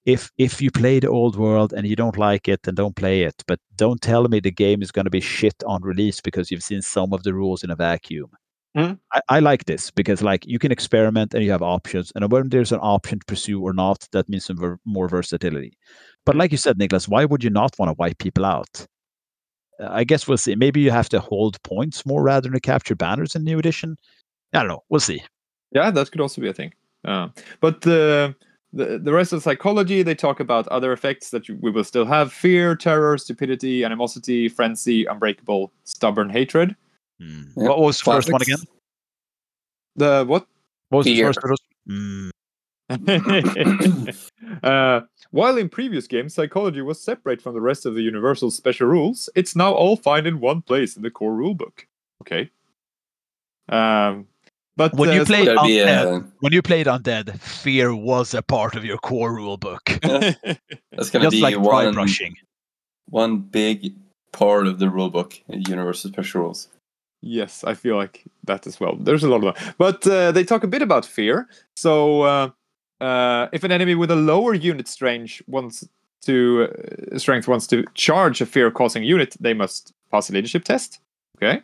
if 0.04 0.30
if 0.38 0.60
you 0.62 0.70
play 0.70 1.00
the 1.00 1.08
old 1.08 1.36
world 1.36 1.72
and 1.72 1.86
you 1.86 1.96
don't 1.96 2.18
like 2.18 2.48
it, 2.48 2.62
then 2.62 2.74
don't 2.74 2.96
play 2.96 3.22
it. 3.22 3.42
But 3.46 3.60
don't 3.76 4.00
tell 4.00 4.28
me 4.28 4.40
the 4.40 4.50
game 4.52 4.82
is 4.82 4.92
going 4.92 5.06
to 5.06 5.10
be 5.10 5.20
shit 5.20 5.56
on 5.66 5.82
release 5.82 6.20
because 6.20 6.50
you've 6.50 6.62
seen 6.62 6.82
some 6.82 7.12
of 7.12 7.22
the 7.24 7.34
rules 7.34 7.64
in 7.64 7.70
a 7.70 7.76
vacuum. 7.76 8.30
Mhm. 8.76 8.98
I, 9.12 9.20
I 9.28 9.40
like 9.40 9.64
this 9.64 9.90
because 9.90 10.22
like 10.22 10.46
you 10.46 10.58
can 10.58 10.70
experiment 10.72 11.34
and 11.34 11.42
you 11.44 11.50
have 11.50 11.62
options, 11.62 12.12
and 12.14 12.30
when 12.30 12.50
there's 12.50 12.72
an 12.72 12.80
option 12.82 13.18
to 13.20 13.24
pursue 13.26 13.60
or 13.62 13.72
not, 13.72 14.06
that 14.12 14.28
means 14.28 14.44
some 14.46 14.58
ver- 14.58 14.78
more 14.84 15.08
versatility. 15.08 15.72
But 16.26 16.36
like 16.36 16.52
you 16.52 16.58
said, 16.58 16.78
Niklas, 16.78 17.08
why 17.08 17.24
would 17.24 17.42
you 17.44 17.50
not 17.50 17.78
want 17.78 17.88
to 17.90 17.96
wipe 17.98 18.18
people 18.18 18.44
out? 18.44 18.86
I 19.80 20.04
guess 20.04 20.26
we'll 20.26 20.38
see. 20.38 20.54
Maybe 20.54 20.80
you 20.80 20.90
have 20.90 21.08
to 21.10 21.20
hold 21.20 21.62
points 21.62 22.06
more 22.06 22.22
rather 22.22 22.48
than 22.48 22.52
to 22.52 22.60
capture 22.60 22.94
banners 22.94 23.34
in 23.34 23.44
the 23.44 23.50
new 23.50 23.58
edition. 23.58 23.96
I 24.52 24.60
don't 24.60 24.68
know. 24.68 24.84
We'll 24.88 25.00
see. 25.00 25.22
Yeah, 25.72 25.90
that 25.90 26.10
could 26.10 26.20
also 26.20 26.40
be 26.40 26.48
a 26.48 26.52
thing. 26.52 26.72
Uh, 27.04 27.28
but 27.60 27.82
the, 27.82 28.34
the 28.72 28.98
the 28.98 29.12
rest 29.12 29.32
of 29.32 29.42
psychology, 29.42 30.02
they 30.02 30.14
talk 30.14 30.40
about 30.40 30.66
other 30.68 30.92
effects 30.92 31.30
that 31.30 31.48
you, 31.48 31.58
we 31.60 31.70
will 31.70 31.84
still 31.84 32.04
have: 32.04 32.32
fear, 32.32 32.74
terror, 32.74 33.18
stupidity, 33.18 33.84
animosity, 33.84 34.48
frenzy, 34.48 35.04
unbreakable, 35.04 35.72
stubborn 35.84 36.30
hatred. 36.30 36.74
Hmm. 37.20 37.42
Yeah, 37.56 37.68
What 37.68 37.80
was 37.80 37.98
the 37.98 38.04
first 38.04 38.32
one 38.32 38.42
again? 38.42 38.58
The 39.96 40.24
what? 40.26 40.46
What 40.88 40.98
was 40.98 41.06
Fear. 41.06 41.16
the 41.16 41.28
first 41.28 41.38
of 41.42 41.48
those? 41.50 41.58
Hmm. 41.86 42.30
Uh, 44.62 45.00
while 45.30 45.56
in 45.58 45.68
previous 45.68 46.06
games, 46.06 46.34
psychology 46.34 46.80
was 46.82 47.00
separate 47.00 47.42
from 47.42 47.54
the 47.54 47.60
rest 47.60 47.86
of 47.86 47.94
the 47.94 48.02
Universal 48.02 48.50
special 48.52 48.86
rules, 48.86 49.28
it's 49.34 49.56
now 49.56 49.72
all 49.72 49.96
found 49.96 50.26
in 50.26 50.40
one 50.40 50.62
place 50.62 50.96
in 50.96 51.02
the 51.02 51.10
core 51.10 51.34
rulebook. 51.34 51.84
Okay. 52.22 52.50
Um, 53.68 54.26
but 54.76 54.94
When 54.94 55.12
you 55.12 55.22
uh, 55.22 55.24
played 55.24 55.48
That'd 55.48 55.62
be 55.64 55.76
Undead, 55.78 56.22
uh, 56.22 56.26
when 56.40 56.52
you 56.52 56.62
played 56.62 56.86
Undead, 56.86 57.38
fear 57.40 57.94
was 57.94 58.34
a 58.34 58.42
part 58.42 58.76
of 58.76 58.84
your 58.84 58.98
core 58.98 59.34
rule 59.34 59.56
book. 59.56 59.82
that's 60.02 60.36
gonna 61.10 61.24
Just 61.24 61.30
be 61.32 61.40
like 61.40 61.54
dry 61.54 61.84
one 61.86 61.94
brushing. 61.94 62.36
one 63.08 63.38
big 63.38 63.94
part 64.32 64.66
of 64.66 64.78
the 64.78 64.86
rulebook 64.86 65.40
in 65.48 65.62
Universal 65.62 66.10
Special 66.12 66.42
Rules. 66.42 66.68
Yes, 67.22 67.64
I 67.64 67.72
feel 67.74 67.96
like 67.96 68.22
that 68.44 68.66
as 68.66 68.78
well. 68.78 68.94
There's 68.96 69.24
a 69.24 69.28
lot 69.28 69.42
of 69.42 69.54
them. 69.54 69.74
But 69.78 70.06
uh, 70.06 70.30
they 70.32 70.44
talk 70.44 70.62
a 70.62 70.68
bit 70.68 70.82
about 70.82 71.04
fear. 71.06 71.48
So, 71.74 72.22
uh, 72.22 72.50
uh, 73.00 73.48
if 73.52 73.64
an 73.64 73.72
enemy 73.72 73.94
with 73.94 74.10
a 74.10 74.16
lower 74.16 74.54
unit 74.54 74.88
strength 74.88 75.42
wants 75.46 75.88
to 76.22 76.68
uh, 77.12 77.18
strength 77.18 77.46
wants 77.48 77.66
to 77.68 77.84
charge 77.94 78.40
a 78.40 78.46
fear-causing 78.46 79.04
unit, 79.04 79.36
they 79.40 79.54
must 79.54 79.92
pass 80.10 80.30
a 80.30 80.32
leadership 80.32 80.64
test. 80.64 81.00
Okay. 81.36 81.62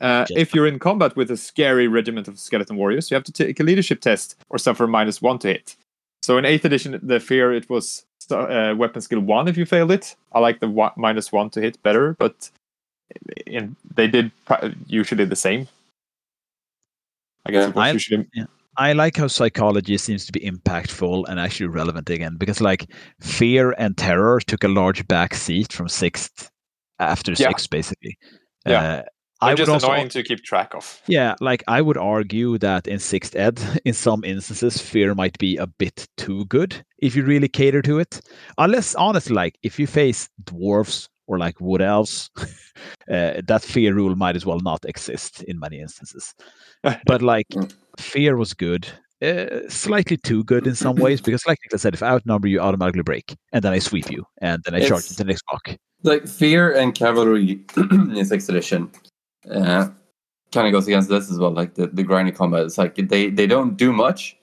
Uh, 0.00 0.26
if 0.30 0.54
you're 0.54 0.66
in 0.66 0.78
combat 0.78 1.16
with 1.16 1.30
a 1.30 1.36
scary 1.36 1.88
regiment 1.88 2.28
of 2.28 2.38
skeleton 2.38 2.76
warriors, 2.76 3.10
you 3.10 3.14
have 3.14 3.24
to 3.24 3.32
take 3.32 3.58
a 3.60 3.62
leadership 3.62 4.00
test 4.00 4.36
or 4.50 4.58
suffer 4.58 4.86
minus 4.86 5.22
one 5.22 5.38
to 5.38 5.48
hit. 5.48 5.76
So 6.22 6.36
in 6.38 6.44
eighth 6.44 6.64
edition, 6.64 6.98
the 7.02 7.20
fear 7.20 7.52
it 7.52 7.68
was 7.70 8.04
uh, 8.30 8.74
weapon 8.76 9.00
skill 9.02 9.20
one 9.20 9.48
if 9.48 9.56
you 9.56 9.64
failed 9.64 9.90
it. 9.90 10.16
I 10.32 10.40
like 10.40 10.60
the 10.60 10.68
one, 10.68 10.92
minus 10.96 11.30
one 11.32 11.50
to 11.50 11.60
hit 11.60 11.82
better, 11.82 12.16
but 12.18 12.50
in, 13.46 13.76
they 13.94 14.08
did 14.08 14.30
pri- 14.46 14.74
usually 14.86 15.24
the 15.26 15.36
same. 15.36 15.68
I 17.46 17.52
guess 17.52 17.72
Yeah. 17.74 17.90
it 17.90 17.94
was 17.94 18.08
I- 18.76 18.92
like 18.92 19.16
how 19.16 19.28
psychology 19.28 19.96
seems 19.98 20.26
to 20.26 20.32
be 20.32 20.40
impactful 20.40 21.24
and 21.28 21.38
actually 21.40 21.68
relevant 21.68 22.10
again 22.10 22.36
because, 22.38 22.60
like, 22.60 22.90
fear 23.20 23.74
and 23.78 23.96
terror 23.96 24.40
took 24.40 24.64
a 24.64 24.68
large 24.68 25.06
back 25.08 25.34
seat 25.34 25.72
from 25.72 25.88
sixth 25.88 26.50
after 26.98 27.32
Yeah. 27.32 27.48
sixth, 27.48 27.70
basically. 27.70 28.16
Yeah. 28.66 28.82
Uh, 28.82 29.02
I 29.40 29.54
just 29.54 29.70
also, 29.70 29.88
annoying 29.90 30.08
to 30.10 30.22
keep 30.22 30.42
track 30.42 30.74
of. 30.74 31.02
yeah, 31.06 31.34
like 31.40 31.62
I 31.68 31.82
would 31.82 31.98
argue 31.98 32.56
that 32.58 32.86
in 32.86 32.98
sixth 32.98 33.36
ed, 33.36 33.60
in 33.84 33.92
some 33.92 34.24
instances, 34.24 34.80
fear 34.80 35.14
might 35.14 35.36
be 35.38 35.56
a 35.58 35.66
bit 35.66 36.06
too 36.16 36.46
good 36.46 36.82
if 36.98 37.14
you 37.14 37.24
really 37.24 37.48
cater 37.48 37.82
to 37.82 37.98
it. 37.98 38.20
Unless, 38.56 38.94
honestly, 38.94 39.34
like 39.34 39.58
if 39.62 39.78
you 39.78 39.86
face 39.86 40.30
dwarves 40.44 41.08
or 41.26 41.38
like 41.38 41.60
wood 41.60 41.80
elves, 41.82 42.30
uh, 43.10 43.40
that 43.46 43.62
fear 43.62 43.94
rule 43.94 44.14
might 44.16 44.36
as 44.36 44.44
well 44.46 44.60
not 44.60 44.84
exist 44.84 45.42
in 45.44 45.58
many 45.58 45.80
instances. 45.80 46.34
But 47.06 47.22
like 47.22 47.46
Mm. 47.54 47.72
fear 47.98 48.36
was 48.36 48.52
good. 48.54 48.86
Uh, 49.22 49.60
slightly 49.68 50.16
too 50.18 50.44
good 50.44 50.66
in 50.66 50.74
some 50.74 50.96
ways 50.96 51.20
because, 51.24 51.46
like 51.46 51.58
Niklas 51.64 51.80
said, 51.80 51.94
if 51.94 52.02
I 52.02 52.08
outnumber 52.08 52.48
you, 52.48 52.60
automatically 52.60 53.02
break, 53.02 53.34
and 53.52 53.62
then 53.62 53.72
I 53.72 53.78
sweep 53.78 54.10
you, 54.10 54.26
and 54.42 54.62
then 54.64 54.74
I 54.74 54.80
charge 54.80 55.04
It's- 55.04 55.10
into 55.10 55.22
the 55.24 55.28
next 55.28 55.42
block. 55.48 55.76
Like 56.02 56.28
Fear 56.28 56.72
and 56.76 56.94
Cavalry 56.94 57.64
in 57.90 58.24
sixth 58.26 58.50
edition 58.50 58.90
uh, 59.50 59.88
kind 60.52 60.66
of 60.66 60.72
goes 60.72 60.86
against 60.86 61.08
this 61.08 61.30
as 61.30 61.38
well. 61.38 61.50
Like 61.50 61.74
the, 61.76 61.86
the 61.86 62.02
grinding 62.02 62.34
combat, 62.34 62.64
it's 62.66 62.76
like 62.76 62.96
they, 62.96 63.30
they 63.30 63.46
don't 63.46 63.74
do 63.78 63.90
much. 63.90 64.36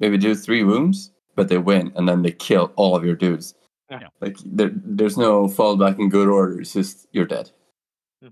Maybe 0.00 0.18
do 0.18 0.34
three 0.34 0.64
wounds, 0.64 1.12
but 1.36 1.46
they 1.48 1.58
win, 1.58 1.92
and 1.94 2.08
then 2.08 2.22
they 2.22 2.32
kill 2.32 2.72
all 2.74 2.96
of 2.96 3.04
your 3.04 3.14
dudes. 3.14 3.54
Yeah. 3.90 4.08
Like 4.20 4.36
there, 4.44 4.70
there's 4.74 5.16
no 5.18 5.46
fallback 5.46 5.98
in 5.98 6.08
good 6.08 6.28
order. 6.28 6.60
It's 6.60 6.72
just 6.72 7.06
you're 7.12 7.26
dead. 7.26 7.50
Hmm. 8.22 8.28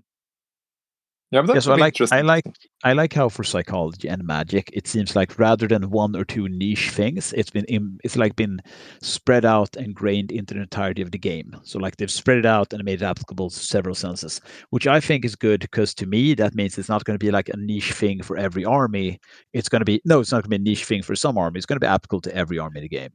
Yeah, 1.31 1.43
but 1.43 1.53
Yeah, 1.53 1.59
so 1.59 1.73
I 1.73 1.75
like 1.75 1.95
I 2.11 2.21
like 2.21 2.45
I 2.83 2.93
like 2.93 3.13
how 3.13 3.29
for 3.29 3.43
psychology 3.43 4.07
and 4.07 4.23
magic, 4.25 4.71
it 4.73 4.87
seems 4.87 5.15
like 5.15 5.37
rather 5.37 5.67
than 5.67 5.91
one 5.91 6.15
or 6.15 6.25
two 6.25 6.49
niche 6.49 6.89
things, 6.89 7.33
it's 7.33 7.51
been 7.51 7.65
im 7.65 7.99
it's 8.03 8.17
like 8.17 8.35
been 8.35 8.61
spread 9.01 9.45
out 9.45 9.75
and 9.75 9.93
grained 9.93 10.31
into 10.31 10.55
the 10.55 10.61
entirety 10.61 11.03
of 11.03 11.11
the 11.11 11.19
game. 11.19 11.55
So 11.63 11.77
like 11.77 11.97
they've 11.97 12.09
spread 12.09 12.39
it 12.39 12.47
out 12.47 12.73
and 12.73 12.83
made 12.83 13.03
it 13.03 13.05
applicable 13.05 13.51
to 13.51 13.55
several 13.55 13.95
senses, 13.95 14.41
which 14.71 14.87
I 14.87 14.99
think 14.99 15.23
is 15.23 15.35
good 15.35 15.61
because 15.61 15.93
to 15.95 16.07
me 16.07 16.33
that 16.33 16.55
means 16.55 16.77
it's 16.79 16.89
not 16.89 17.03
going 17.05 17.17
to 17.17 17.25
be 17.25 17.31
like 17.31 17.49
a 17.49 17.57
niche 17.57 17.93
thing 17.93 18.23
for 18.23 18.37
every 18.37 18.65
army. 18.65 19.19
It's 19.53 19.69
going 19.69 19.81
to 19.81 19.85
be 19.85 20.01
no, 20.03 20.19
it's 20.19 20.31
not 20.31 20.37
going 20.37 20.49
to 20.51 20.57
be 20.59 20.69
a 20.69 20.71
niche 20.71 20.85
thing 20.85 21.03
for 21.03 21.15
some 21.15 21.37
army. 21.37 21.59
It's 21.59 21.67
going 21.67 21.77
to 21.77 21.85
be 21.85 21.87
applicable 21.87 22.21
to 22.21 22.35
every 22.35 22.57
army 22.57 22.79
in 22.79 22.83
the 22.85 22.89
game. 22.89 23.11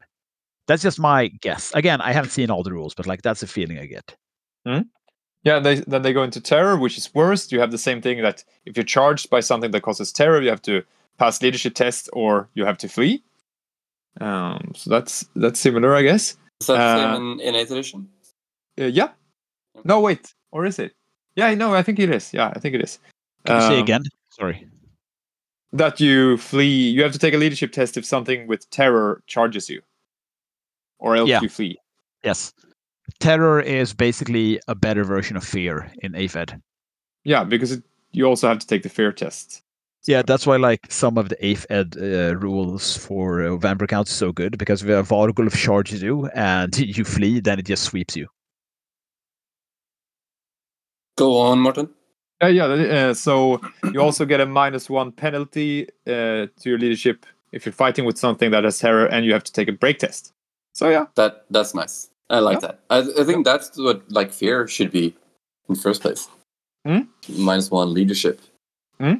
That's 0.68 0.82
just 0.82 1.00
my 1.00 1.26
guess. 1.40 1.72
Again, 1.74 2.00
I 2.00 2.12
haven't 2.12 2.30
seen 2.30 2.50
all 2.50 2.62
the 2.62 2.72
rules, 2.72 2.94
but 2.94 3.06
like 3.06 3.22
that's 3.22 3.40
the 3.40 3.46
feeling 3.48 3.78
I 3.78 3.86
get. 3.86 4.14
Yeah, 5.44 5.58
they, 5.60 5.76
then 5.76 6.02
they 6.02 6.12
go 6.12 6.22
into 6.22 6.40
terror, 6.40 6.76
which 6.76 6.98
is 6.98 7.12
worse. 7.14 7.50
You 7.50 7.58
have 7.60 7.70
the 7.70 7.78
same 7.78 8.00
thing 8.02 8.22
that 8.22 8.44
if 8.66 8.76
you're 8.76 8.84
charged 8.84 9.30
by 9.30 9.40
something 9.40 9.70
that 9.70 9.80
causes 9.82 10.12
terror, 10.12 10.40
you 10.42 10.50
have 10.50 10.62
to 10.62 10.82
pass 11.18 11.40
leadership 11.42 11.74
test 11.74 12.08
or 12.12 12.48
you 12.54 12.64
have 12.66 12.76
to 12.78 12.88
flee. 12.88 13.22
Um, 14.20 14.72
so 14.76 14.90
that's 14.90 15.26
that's 15.36 15.58
similar, 15.60 15.94
I 15.94 16.02
guess. 16.02 16.36
Is 16.60 16.66
that 16.66 16.76
the 16.76 16.82
Uh, 16.82 17.14
same 17.16 17.40
in, 17.40 17.40
in 17.40 17.54
8th 17.54 17.70
edition? 17.70 18.08
Uh, 18.80 18.84
yeah. 18.86 19.10
No, 19.84 20.00
wait, 20.00 20.34
or 20.50 20.66
is 20.66 20.78
it? 20.78 20.92
Yeah, 21.36 21.54
no, 21.54 21.72
I 21.72 21.82
think 21.82 21.98
it 22.00 22.10
is. 22.10 22.34
Yeah, 22.34 22.52
I 22.54 22.58
think 22.58 22.74
it 22.74 22.82
is. 22.82 22.98
Can 23.46 23.56
you 23.56 23.68
say 23.68 23.76
Um, 23.76 23.82
again? 23.82 24.02
Sorry. 24.30 24.66
that 25.72 26.00
you 26.00 26.36
flee. 26.38 26.90
You 26.90 27.02
have 27.04 27.12
to 27.12 27.18
take 27.18 27.34
a 27.34 27.38
leadership 27.38 27.72
test 27.72 27.96
if 27.96 28.04
something 28.04 28.46
with 28.48 28.68
terror 28.70 29.22
charges 29.26 29.68
you, 29.70 29.82
or 30.99 31.16
else 31.16 31.28
Yeah. 31.28 31.40
you 31.42 31.49
flee. 31.49 31.78
Yes. 32.24 32.53
Terror 33.20 33.61
is 33.61 33.94
basically 33.94 34.61
a 34.68 34.74
better 34.74 35.05
version 35.05 35.36
of 35.36 35.44
fear 35.44 35.90
in 36.03 36.12
AFED. 36.12 36.61
Yeah, 37.24 37.44
because 37.44 37.72
it, 37.72 37.82
you 38.12 38.24
also 38.26 38.49
have 38.49 38.59
to 38.59 38.66
take 38.66 38.82
the 38.82 38.88
fear 38.88 39.12
test. 39.12 39.62
Yeah, 40.07 40.22
that's 40.22 40.46
why 40.46 40.57
like 40.57 40.90
some 40.90 41.18
of 41.18 41.28
the 41.28 41.36
AFED 41.36 41.96
uh, 41.96 42.36
rules 42.36 42.96
for 42.96 43.42
uh, 43.42 43.57
vampire 43.57 43.86
counts 43.86 44.11
is 44.11 44.16
so 44.16 44.32
good 44.32 44.57
because 44.57 44.82
if 44.82 44.88
a 44.88 45.03
Vargulf 45.03 45.57
charges 45.57 46.03
you 46.03 46.26
and 46.34 46.76
you 46.96 47.05
flee, 47.05 47.40
then 47.40 47.59
it 47.59 47.66
just 47.66 47.84
sweeps 47.84 48.16
you. 48.16 48.28
Go 51.16 51.36
on, 51.38 51.59
Morten. 51.61 51.90
Uh, 52.42 52.46
yeah, 52.46 52.64
uh, 52.66 53.14
so 53.14 53.61
you 53.92 54.01
also 54.01 54.24
get 54.24 54.40
a 54.40 54.46
minus 54.46 54.88
one 54.88 55.11
penalty 55.12 55.88
uh, 56.07 56.46
to 56.46 56.64
your 56.64 56.78
leadership 56.78 57.26
if 57.51 57.66
you're 57.66 57.72
fighting 57.72 58.05
with 58.05 58.16
something 58.18 58.51
that 58.53 58.64
has 58.64 58.78
terror, 58.78 59.07
and 59.07 59.24
you 59.26 59.32
have 59.32 59.42
to 59.44 59.53
take 59.53 59.68
a 59.68 59.72
break 59.72 59.99
test. 59.99 60.32
So 60.78 60.88
yeah, 60.88 61.06
That 61.16 61.44
that's 61.50 61.74
nice. 61.74 62.08
I 62.30 62.38
like 62.38 62.60
Yeah. 62.62 62.68
that. 62.68 62.80
I, 62.88 62.98
I 63.20 63.24
think 63.24 63.44
that's 63.44 63.76
what 63.76 63.98
like 64.12 64.30
fear 64.32 64.68
should 64.68 64.92
be 64.92 65.06
in 65.68 65.74
the 65.74 65.80
first 65.80 66.02
place. 66.02 66.28
Hmm? 66.86 67.00
Minus 67.36 67.68
one 67.70 67.92
leadership. 67.92 68.40
Hmm? 69.00 69.14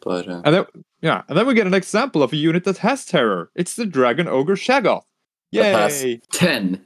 But 0.00 0.26
uh, 0.28 0.40
and 0.46 0.54
then 0.54 0.64
yeah, 1.02 1.22
and 1.28 1.36
then 1.36 1.46
we 1.46 1.52
get 1.52 1.66
an 1.66 1.74
example 1.74 2.22
of 2.22 2.32
a 2.32 2.36
unit 2.36 2.64
that 2.64 2.78
has 2.78 3.04
terror. 3.04 3.50
It's 3.54 3.76
the 3.76 3.84
Dragon 3.84 4.28
Ogre 4.28 4.56
has- 4.56 6.02
Yay! 6.04 6.20
10, 6.32 6.80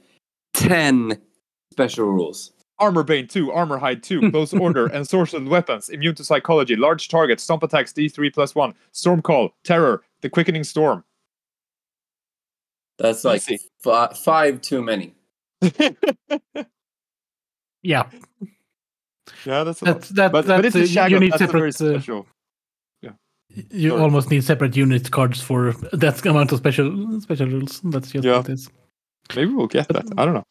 10 0.53 1.21
special 1.71 2.05
rules. 2.07 2.51
Armor 2.79 3.03
Bane 3.03 3.27
2, 3.27 3.51
Armor 3.51 3.77
Hide 3.77 4.03
2, 4.03 4.31
Close 4.31 4.53
Order, 4.53 4.87
and 4.87 5.07
Sorcered 5.07 5.47
Weapons, 5.47 5.87
Immune 5.89 6.15
to 6.15 6.23
Psychology, 6.25 6.75
Large 6.75 7.07
Target, 7.07 7.39
Stomp 7.39 7.63
Attacks 7.63 7.93
D3 7.93 8.33
plus 8.33 8.53
1, 8.55 8.73
Storm 8.91 9.21
Call, 9.21 9.51
Terror, 9.63 10.01
The 10.21 10.29
Quickening 10.29 10.63
Storm. 10.65 11.03
That's 12.99 13.23
like 13.25 13.41
Easy. 13.41 13.59
fi- 13.81 14.13
five 14.13 14.61
too 14.61 14.81
many. 14.83 15.15
Yeah, 17.85 18.03
Yeah, 19.45 19.63
that's 19.65 19.81
a 19.81 19.85
lot. 19.85 19.93
that's 19.95 20.09
that. 20.09 20.31
But, 20.31 20.45
that's, 20.45 20.57
but 20.59 20.65
it's 20.65 20.75
a 20.75 20.83
Shaggoth, 20.93 21.09
you 21.09 21.19
need 21.19 21.31
that's 21.33 21.41
a 21.41 21.47
very 21.47 21.71
separate. 21.73 21.95
Uh, 21.97 21.99
special. 21.99 22.27
you 23.71 23.89
sorry. 23.89 24.01
almost 24.01 24.31
need 24.31 24.43
separate 24.43 24.75
unit 24.77 25.11
cards 25.11 25.41
for 25.41 25.73
that 25.91 26.25
amount 26.25 26.53
of 26.53 26.59
special 26.59 27.19
special 27.19 27.47
rules. 27.47 27.81
That's 27.83 28.09
just 28.11 28.23
Yeah. 28.23 28.37
what 28.37 28.47
it 28.49 28.53
is. 28.53 28.69
Maybe 29.35 29.51
we'll 29.53 29.67
get 29.67 29.89
that. 29.89 30.05
I 30.17 30.23
don't 30.25 30.33
know. 30.33 30.45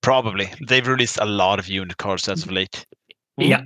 Probably. 0.00 0.48
They've 0.68 0.86
released 0.86 1.18
a 1.18 1.24
lot 1.24 1.58
of 1.58 1.66
unit 1.68 1.96
cards 1.96 2.28
as 2.28 2.44
of 2.44 2.52
late. 2.52 2.86
Yeah, 3.36 3.62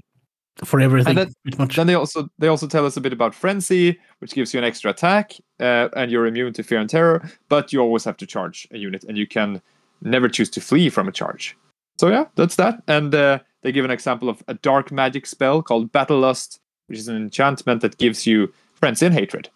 for 0.64 0.80
everything, 0.80 1.14
then- 1.14 1.32
much. 1.58 1.76
Then 1.76 1.86
they 1.86 1.94
also 1.94 2.28
they 2.38 2.48
also 2.48 2.66
tell 2.66 2.86
us 2.86 2.96
a 2.96 3.00
bit 3.00 3.12
about 3.12 3.34
frenzy, 3.34 3.98
which 4.18 4.32
gives 4.34 4.52
you 4.52 4.58
an 4.58 4.64
extra 4.64 4.90
attack, 4.90 5.32
uh, 5.60 5.88
and 5.96 6.10
you're 6.10 6.26
immune 6.26 6.52
to 6.54 6.62
fear 6.62 6.78
and 6.78 6.90
terror. 6.90 7.28
But 7.48 7.72
you 7.72 7.80
always 7.80 8.04
have 8.04 8.16
to 8.18 8.26
charge 8.26 8.66
a 8.70 8.78
unit, 8.78 9.04
and 9.04 9.16
you 9.16 9.26
can 9.26 9.60
never 10.02 10.28
choose 10.28 10.50
to 10.50 10.60
flee 10.60 10.90
from 10.90 11.08
a 11.08 11.12
charge. 11.12 11.56
So 12.00 12.08
yeah, 12.08 12.26
that's 12.36 12.56
that. 12.56 12.82
And 12.86 13.14
uh, 13.14 13.40
they 13.62 13.72
give 13.72 13.84
an 13.84 13.90
example 13.90 14.28
of 14.28 14.42
a 14.48 14.54
dark 14.54 14.92
magic 14.92 15.26
spell 15.26 15.62
called 15.62 15.92
Battle 15.92 16.18
Lust, 16.18 16.60
which 16.86 16.98
is 16.98 17.08
an 17.08 17.16
enchantment 17.16 17.82
that 17.82 17.98
gives 17.98 18.26
you 18.26 18.52
frenzy 18.74 19.06
and 19.06 19.14
hatred. 19.14 19.48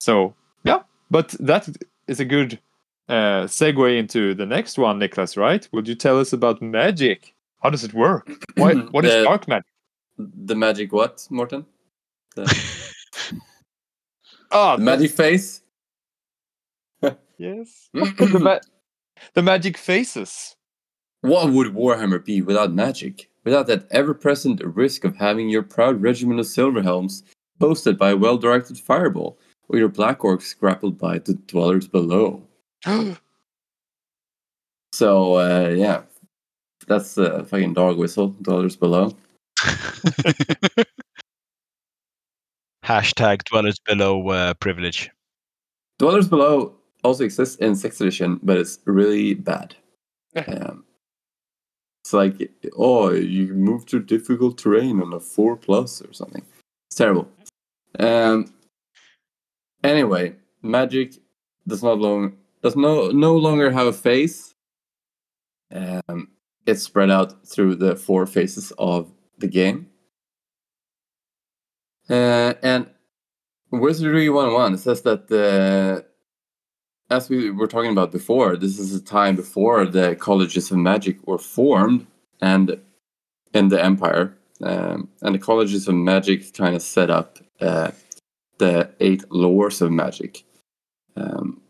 So 0.00 0.34
yeah, 0.64 0.80
but 1.10 1.30
that 1.40 1.68
is 2.06 2.20
a 2.20 2.24
good 2.24 2.58
uh, 3.08 3.44
segue 3.46 3.98
into 3.98 4.34
the 4.34 4.46
next 4.46 4.78
one, 4.78 4.98
Niklas. 4.98 5.36
Right? 5.36 5.68
Would 5.72 5.88
you 5.88 5.94
tell 5.94 6.18
us 6.18 6.32
about 6.32 6.62
magic? 6.62 7.34
How 7.62 7.70
does 7.70 7.84
it 7.84 7.94
work? 7.94 8.28
Why, 8.56 8.74
what 8.74 9.04
is 9.04 9.24
dark 9.24 9.46
magic? 9.46 9.66
The 10.18 10.54
magic 10.54 10.92
what, 10.92 11.26
Morten? 11.30 11.66
The, 12.36 12.44
Ah, 14.50 14.76
the 14.76 14.82
magic 14.82 15.10
phase? 15.10 15.62
Yes. 17.38 17.88
the, 17.92 18.38
ma- 18.40 18.60
the 19.34 19.42
magic 19.42 19.76
phases. 19.76 20.54
What 21.22 21.50
would 21.50 21.74
Warhammer 21.74 22.24
be 22.24 22.40
without 22.42 22.72
magic? 22.72 23.28
Without 23.44 23.66
that 23.66 23.86
ever 23.90 24.14
present 24.14 24.62
risk 24.62 25.04
of 25.04 25.16
having 25.16 25.48
your 25.48 25.62
proud 25.64 26.00
regiment 26.00 26.38
of 26.38 26.46
Silverhelms 26.46 27.22
posted 27.58 27.98
by 27.98 28.10
a 28.10 28.16
well 28.16 28.38
directed 28.38 28.78
fireball, 28.78 29.38
or 29.68 29.78
your 29.78 29.88
Black 29.88 30.20
Orcs 30.20 30.56
grappled 30.56 30.98
by 30.98 31.18
the 31.18 31.34
dwellers 31.34 31.88
below. 31.88 32.42
So, 34.94 35.36
uh, 35.38 35.70
yeah, 35.70 36.02
that's 36.86 37.16
a 37.16 37.44
fucking 37.44 37.72
dog 37.72 37.96
whistle, 37.96 38.28
dwellers 38.42 38.76
below. 38.76 39.16
Hashtag 42.84 43.44
dwellers 43.44 43.78
below 43.86 44.28
uh, 44.28 44.54
privilege. 44.54 45.10
Dwellers 45.98 46.28
below 46.28 46.74
also 47.04 47.24
exists 47.24 47.56
in 47.56 47.72
6th 47.72 48.00
edition, 48.00 48.40
but 48.42 48.58
it's 48.58 48.78
really 48.84 49.34
bad. 49.34 49.74
um, 50.46 50.84
it's 52.04 52.12
like, 52.12 52.50
oh, 52.76 53.10
you 53.10 53.54
move 53.54 53.86
to 53.86 54.00
difficult 54.00 54.58
terrain 54.58 55.00
on 55.00 55.12
a 55.12 55.20
4 55.20 55.56
plus 55.56 56.02
or 56.02 56.12
something. 56.12 56.42
It's 56.88 56.96
terrible. 56.96 57.28
Um, 57.98 58.52
anyway, 59.84 60.34
magic 60.62 61.14
does 61.66 61.82
not 61.82 61.98
long 61.98 62.36
does 62.62 62.76
no 62.76 63.10
no 63.10 63.36
longer 63.36 63.70
have 63.70 63.86
a 63.86 63.92
phase. 63.92 64.54
Um, 65.72 66.28
it's 66.66 66.82
spread 66.82 67.10
out 67.10 67.46
through 67.46 67.76
the 67.76 67.96
four 67.96 68.26
phases 68.26 68.72
of 68.78 69.10
the 69.42 69.46
game. 69.46 69.88
Uh, 72.08 72.54
and 72.62 72.86
Wizardry 73.70 74.28
101 74.28 74.78
says 74.78 75.02
that 75.02 75.28
the 75.28 76.04
as 77.10 77.28
we 77.28 77.50
were 77.50 77.66
talking 77.66 77.92
about 77.92 78.10
before, 78.10 78.56
this 78.56 78.78
is 78.78 78.94
a 78.94 79.00
time 79.00 79.36
before 79.36 79.84
the 79.84 80.16
colleges 80.16 80.70
of 80.70 80.78
magic 80.78 81.26
were 81.26 81.38
formed 81.38 82.06
and 82.40 82.80
in 83.52 83.68
the 83.68 83.82
empire. 83.82 84.34
Um, 84.62 85.08
and 85.20 85.34
the 85.34 85.38
colleges 85.38 85.88
of 85.88 85.94
magic 85.94 86.54
kind 86.54 86.74
of 86.74 86.80
set 86.80 87.10
up 87.10 87.38
uh, 87.60 87.90
the 88.58 88.90
eight 89.00 89.22
lores 89.28 89.82
of 89.82 89.90
magic. 89.90 90.44
Um, 91.16 91.60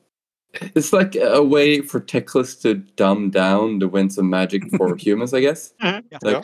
it's 0.77 0.93
like 0.93 1.17
a 1.17 1.43
way 1.43 1.81
for 1.81 2.01
Teclis 2.01 2.61
to 2.63 2.75
dumb 2.75 3.31
down 3.31 3.79
the 3.81 3.89
winds 3.89 4.19
of 4.19 4.25
magic 4.27 4.71
for 4.77 4.95
humans, 5.05 5.35
I 5.35 5.41
guess. 5.41 5.75
Like, 6.23 6.37
Yeah. 6.37 6.43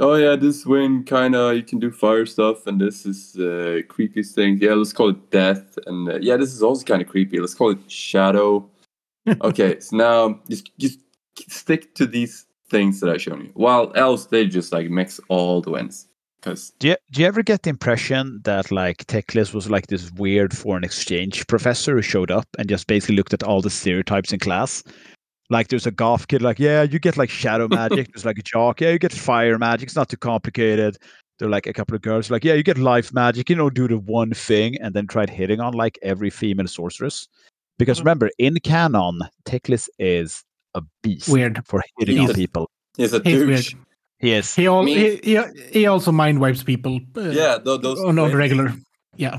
Oh 0.00 0.14
yeah, 0.14 0.36
this 0.36 0.64
wind 0.66 1.06
kind 1.06 1.34
of 1.34 1.54
you 1.56 1.62
can 1.62 1.78
do 1.78 1.90
fire 1.90 2.26
stuff, 2.26 2.66
and 2.66 2.80
this 2.80 3.06
is 3.06 3.36
uh, 3.36 3.80
creepy 3.88 4.22
thing. 4.22 4.58
Yeah, 4.60 4.74
let's 4.74 4.92
call 4.92 5.10
it 5.10 5.30
death, 5.30 5.78
and 5.86 6.08
uh, 6.08 6.18
yeah, 6.20 6.36
this 6.36 6.52
is 6.52 6.62
also 6.62 6.84
kind 6.84 7.02
of 7.02 7.08
creepy. 7.08 7.38
Let's 7.38 7.54
call 7.54 7.70
it 7.70 7.90
shadow. 7.90 8.68
okay, 9.42 9.80
so 9.80 9.96
now 9.96 10.40
just 10.48 10.70
just 10.78 11.00
stick 11.48 11.94
to 11.94 12.06
these 12.06 12.46
things 12.70 13.00
that 13.00 13.10
I've 13.10 13.22
shown 13.22 13.42
you. 13.42 13.50
While 13.54 13.92
else 13.94 14.26
they 14.26 14.46
just 14.46 14.72
like 14.72 14.90
mix 14.90 15.20
all 15.28 15.60
the 15.60 15.70
winds 15.70 16.06
because 16.40 16.72
Do 16.78 16.88
you, 16.88 16.96
do 17.12 17.20
you 17.20 17.26
ever 17.26 17.42
get 17.42 17.62
the 17.62 17.70
impression 17.70 18.40
that 18.44 18.70
like 18.70 19.06
Teclis 19.06 19.52
was 19.52 19.68
like 19.68 19.88
this 19.88 20.10
weird 20.12 20.56
foreign 20.56 20.84
exchange 20.84 21.46
professor 21.46 21.96
who 21.96 22.02
showed 22.02 22.30
up 22.30 22.46
and 22.58 22.68
just 22.68 22.86
basically 22.86 23.16
looked 23.16 23.34
at 23.34 23.42
all 23.42 23.60
the 23.60 23.70
stereotypes 23.70 24.32
in 24.32 24.38
class? 24.38 24.82
Like 25.50 25.68
there's 25.68 25.86
a 25.86 25.90
golf 25.90 26.26
kid, 26.28 26.42
like, 26.42 26.58
yeah, 26.58 26.82
you 26.82 26.98
get 26.98 27.16
like 27.16 27.30
shadow 27.30 27.68
magic. 27.70 28.08
there's 28.12 28.24
like 28.24 28.38
a 28.38 28.42
jock, 28.42 28.80
yeah, 28.80 28.90
you 28.90 28.98
get 28.98 29.12
fire 29.12 29.58
magic. 29.58 29.88
It's 29.88 29.96
not 29.96 30.08
too 30.10 30.16
complicated. 30.18 30.98
There 31.38 31.48
are 31.48 31.50
like 31.50 31.66
a 31.66 31.72
couple 31.72 31.94
of 31.94 32.02
girls, 32.02 32.30
like, 32.30 32.44
yeah, 32.44 32.54
you 32.54 32.62
get 32.62 32.78
life 32.78 33.14
magic. 33.14 33.48
You 33.48 33.56
know, 33.56 33.70
do 33.70 33.86
the 33.88 33.98
one 33.98 34.32
thing 34.34 34.76
and 34.80 34.92
then 34.94 35.06
tried 35.06 35.30
hitting 35.30 35.60
on 35.60 35.72
like 35.72 35.98
every 36.02 36.30
female 36.30 36.66
sorceress. 36.66 37.28
Because 37.78 37.98
Mhm. 37.98 38.04
remember, 38.04 38.30
in 38.38 38.56
canon, 38.64 39.20
Teclis 39.46 39.88
is 39.98 40.42
a 40.74 40.82
beast 41.02 41.28
Weird. 41.28 41.62
for 41.64 41.82
hitting 41.98 42.16
He's 42.18 42.28
on 42.28 42.34
a- 42.34 42.34
people. 42.34 42.70
he's 42.96 43.12
a 43.14 43.20
He's 43.24 43.38
douche. 43.38 43.46
weird. 43.74 43.84
He 44.18 44.32
is. 44.32 44.52
He, 44.54 44.66
al- 44.66 44.84
he, 44.84 45.16
he 45.22 45.38
he 45.72 45.86
also 45.86 46.10
mind 46.10 46.40
wipes 46.40 46.64
people. 46.64 46.98
Uh, 47.16 47.30
Yeah, 47.30 47.58
tho- 47.62 47.76
those 47.76 48.00
on, 48.00 48.18
on 48.18 48.34
regular. 48.34 48.74
Yeah. 49.16 49.38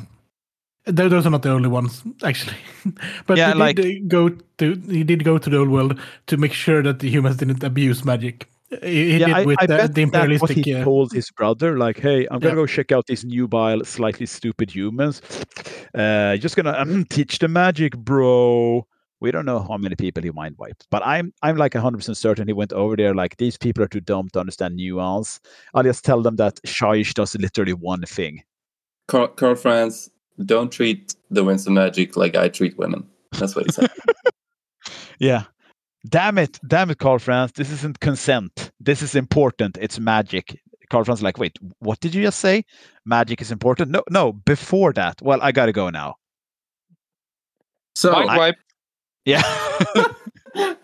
Tho- 0.85 1.09
Those 1.09 1.25
are 1.25 1.29
not 1.29 1.43
the 1.43 1.51
only 1.51 1.69
ones, 1.69 2.03
actually. 2.23 2.55
but 3.27 3.37
Yeah, 3.37 3.53
he 3.53 3.59
like- 3.59 3.75
did 3.75 4.03
uh, 4.03 4.07
go 4.07 4.29
to 4.57 4.73
he 4.87 5.03
did 5.03 5.23
go 5.23 5.37
to 5.37 5.49
the 5.49 5.57
old 5.57 5.69
world 5.69 5.99
to 6.27 6.37
make 6.37 6.53
sure 6.53 6.81
that 6.83 6.99
the 6.99 7.09
humans 7.09 7.37
didn't 7.37 7.63
abuse 7.63 8.03
magic. 8.05 8.47
He, 8.83 9.13
he 9.13 9.17
yeah, 9.17 9.25
did 9.27 9.35
I, 9.35 9.45
with 9.45 9.57
I 9.61 9.65
the, 9.65 9.77
bet 9.77 9.95
the 9.95 10.05
that's 10.05 10.41
what 10.41 10.51
he 10.51 10.73
uh, 10.75 10.83
told 10.83 11.11
his 11.11 11.31
brother. 11.31 11.77
Like, 11.77 11.99
hey, 11.99 12.27
I'm 12.29 12.39
gonna 12.39 12.53
Yeah. 12.53 12.61
go 12.61 12.65
check 12.67 12.91
out 12.91 13.07
these 13.07 13.25
nubile, 13.25 13.83
slightly 13.83 14.25
stupid 14.27 14.69
humans. 14.73 15.21
Uh, 15.95 16.37
just 16.37 16.55
gonna 16.55 16.73
um, 16.77 17.05
teach 17.09 17.39
the 17.39 17.47
magic, 17.47 17.97
bro. 17.97 18.85
We 19.21 19.31
don't 19.31 19.45
know 19.45 19.59
how 19.59 19.75
many 19.77 19.95
people 19.95 20.23
he 20.23 20.31
mind 20.31 20.55
wiped, 20.59 20.87
but 20.91 21.01
I'm 21.05 21.33
I'm 21.41 21.57
like 21.57 21.73
100% 21.73 22.15
certain 22.15 22.47
he 22.47 22.53
went 22.53 22.71
over 22.71 22.95
there 22.95 23.13
like 23.13 23.35
these 23.37 23.57
people 23.57 23.83
are 23.83 23.87
too 23.87 23.99
dumb 24.01 24.29
to 24.33 24.39
understand 24.39 24.75
nuance. 24.77 25.39
I'll 25.73 25.83
just 25.83 26.05
tell 26.05 26.21
them 26.21 26.37
that 26.37 26.59
Shyish 26.65 27.13
does 27.15 27.35
literally 27.35 27.73
one 27.73 28.03
thing. 28.03 28.43
Carl, 29.07 29.27
Karl 29.29 29.55
Franz, 29.55 30.09
don't 30.45 30.71
treat 30.71 31.15
the 31.29 31.43
winds 31.43 31.67
of 31.67 31.73
magic 31.73 32.15
like 32.17 32.35
I 32.35 32.49
treat 32.49 32.77
women. 32.77 33.07
That's 33.33 33.55
what 33.55 33.65
he 33.65 33.71
said. 33.71 33.89
Yeah. 35.19 35.43
Damn 36.07 36.37
it, 36.37 36.59
damn 36.65 36.89
it, 36.89 36.97
Karl 36.97 37.19
Franz. 37.19 37.51
This 37.51 37.69
isn't 37.71 37.99
consent. 37.99 38.71
This 38.79 39.01
is 39.01 39.15
important. 39.15 39.77
It's 39.81 39.99
magic. 39.99 40.57
Karl 40.89 41.03
Franz 41.03 41.19
is 41.19 41.23
like, 41.23 41.37
wait, 41.37 41.57
what 41.79 41.99
did 41.99 42.15
you 42.15 42.23
just 42.23 42.39
say? 42.39 42.63
Magic 43.05 43.41
is 43.41 43.51
important? 43.51 43.91
No, 43.91 44.01
no, 44.09 44.31
before 44.31 44.93
that. 44.93 45.21
Well, 45.21 45.39
I 45.41 45.51
gotta 45.51 45.73
go 45.73 45.89
now. 45.89 46.15
So 47.95 48.13
I- 48.13 48.37
wipe. 48.37 48.55
Yeah. 49.25 49.43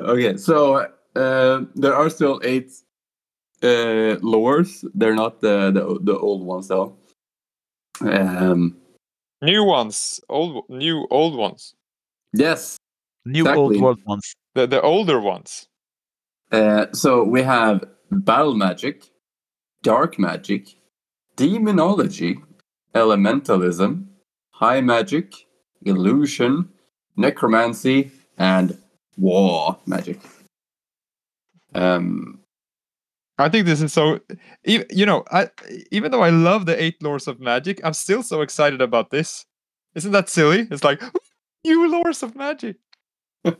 okay, 0.00 0.36
so 0.36 0.86
uh, 1.16 1.60
there 1.74 1.94
are 1.94 2.08
still 2.08 2.40
eight 2.44 2.70
uh, 3.64 4.16
lores. 4.20 4.84
They're 4.94 5.14
not 5.14 5.40
the, 5.40 5.70
the 5.72 5.98
the 6.02 6.18
old 6.18 6.42
ones 6.46 6.68
though. 6.68 6.96
Um, 8.00 8.76
New 9.42 9.64
ones, 9.64 10.20
old, 10.28 10.64
new, 10.68 11.06
old 11.10 11.34
ones. 11.36 11.74
yes. 12.32 12.76
New 13.26 13.46
old 13.48 13.72
Exactly. 13.72 13.80
world 13.80 14.00
ones. 14.06 14.34
The 14.54 14.66
the 14.66 14.80
older 14.82 15.18
ones. 15.20 15.66
Uh, 16.52 16.86
so 16.92 17.24
we 17.24 17.42
have 17.42 17.84
battle 18.10 18.54
magic, 18.54 19.10
dark 19.82 20.18
magic, 20.18 20.76
demonology, 21.36 22.38
elementalism, 22.94 24.06
high 24.50 24.80
magic, 24.82 25.46
illusion, 25.84 26.68
necromancy, 27.16 28.10
and 28.38 28.76
war 29.16 29.78
magic. 29.86 30.20
Um, 31.74 32.40
I 33.38 33.48
think 33.48 33.66
this 33.66 33.80
is 33.82 33.92
so. 33.92 34.20
e- 34.64 34.84
You 34.90 35.06
know, 35.06 35.24
I 35.32 35.48
even 35.90 36.10
though 36.12 36.22
I 36.22 36.30
love 36.30 36.66
the 36.66 36.80
eight 36.82 37.02
lords 37.02 37.26
of 37.28 37.40
magic, 37.40 37.80
I'm 37.84 37.94
still 37.94 38.22
so 38.22 38.42
excited 38.42 38.80
about 38.80 39.10
this. 39.10 39.44
Isn't 39.94 40.12
that 40.12 40.28
silly? 40.28 40.66
It's 40.70 40.84
like 40.84 41.02
new 41.64 41.88
lords 41.90 42.22
of 42.22 42.34
magic. 42.36 42.76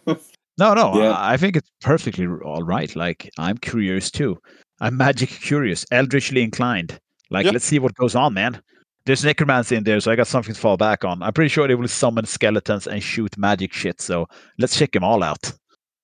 No, 0.57 0.73
no, 0.73 0.95
Yeah. 1.03 1.11
I 1.13 1.33
I 1.35 1.37
think 1.37 1.57
it's 1.57 1.69
perfectly 1.81 2.27
all 2.45 2.63
right. 2.63 2.95
Like, 2.95 3.29
I'm 3.39 3.59
curious 3.59 4.09
too. 4.11 4.39
I'm 4.81 4.97
magic 4.97 5.29
curious, 5.29 5.85
eldritchly 5.91 6.43
inclined. 6.43 6.97
Like, 7.31 7.45
Yeah. 7.47 7.51
let's 7.53 7.65
see 7.65 7.81
what 7.81 7.95
goes 7.95 8.15
on, 8.15 8.35
man. 8.35 8.61
There's 9.05 9.25
necromancy 9.25 9.75
in 9.77 9.83
there, 9.85 9.99
so 10.01 10.13
I 10.13 10.17
got 10.17 10.29
something 10.29 10.55
to 10.55 10.61
fall 10.61 10.77
back 10.77 11.05
on. 11.05 11.23
I'm 11.25 11.33
pretty 11.33 11.49
sure 11.49 11.67
they 11.67 11.75
will 11.75 11.89
summon 11.89 12.25
skeletons 12.25 12.87
and 12.87 13.03
shoot 13.03 13.37
magic 13.37 13.73
shit, 13.73 14.01
so 14.01 14.29
let's 14.59 14.79
check 14.79 14.93
them 14.93 15.03
all 15.05 15.25
out. 15.25 15.53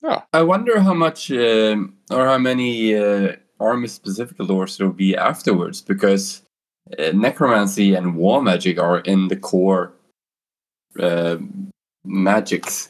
Yeah. 0.02 0.22
I 0.32 0.42
wonder 0.42 0.80
how 0.80 0.94
much 0.94 1.30
um, 1.30 1.94
or 2.10 2.26
how 2.26 2.38
many 2.38 2.96
uh, 2.96 3.36
army 3.60 3.88
specific 3.88 4.38
lores 4.38 4.78
there 4.78 4.86
will 4.86 4.94
be 4.94 5.16
afterwards 5.16 5.80
because 5.82 6.42
uh, 6.98 7.12
necromancy 7.12 7.94
and 7.94 8.16
war 8.16 8.42
magic 8.42 8.78
are 8.78 9.00
in 9.00 9.28
the 9.28 9.36
core 9.36 9.92
uh, 10.98 11.36
magics. 12.04 12.88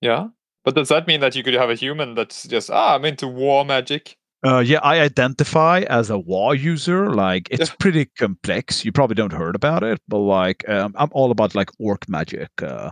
Yeah, 0.00 0.28
but 0.64 0.74
does 0.74 0.88
that 0.88 1.06
mean 1.06 1.20
that 1.20 1.34
you 1.36 1.42
could 1.42 1.54
have 1.54 1.70
a 1.70 1.74
human 1.74 2.14
that's 2.14 2.46
just 2.46 2.70
ah, 2.70 2.96
I'm 2.96 3.04
into 3.04 3.28
war 3.28 3.64
magic? 3.64 4.16
Uh, 4.44 4.58
yeah, 4.60 4.78
I 4.82 5.00
identify 5.00 5.80
as 5.88 6.10
a 6.10 6.18
war 6.18 6.54
user. 6.54 7.12
Like, 7.12 7.48
it's 7.50 7.70
pretty 7.80 8.04
complex. 8.18 8.84
You 8.84 8.92
probably 8.92 9.14
don't 9.14 9.32
heard 9.32 9.56
about 9.56 9.82
it, 9.82 9.98
but 10.06 10.18
like, 10.18 10.68
um, 10.68 10.94
I'm 10.96 11.08
all 11.12 11.30
about 11.30 11.54
like 11.54 11.70
orc 11.80 12.08
magic. 12.08 12.50
Uh, 12.62 12.90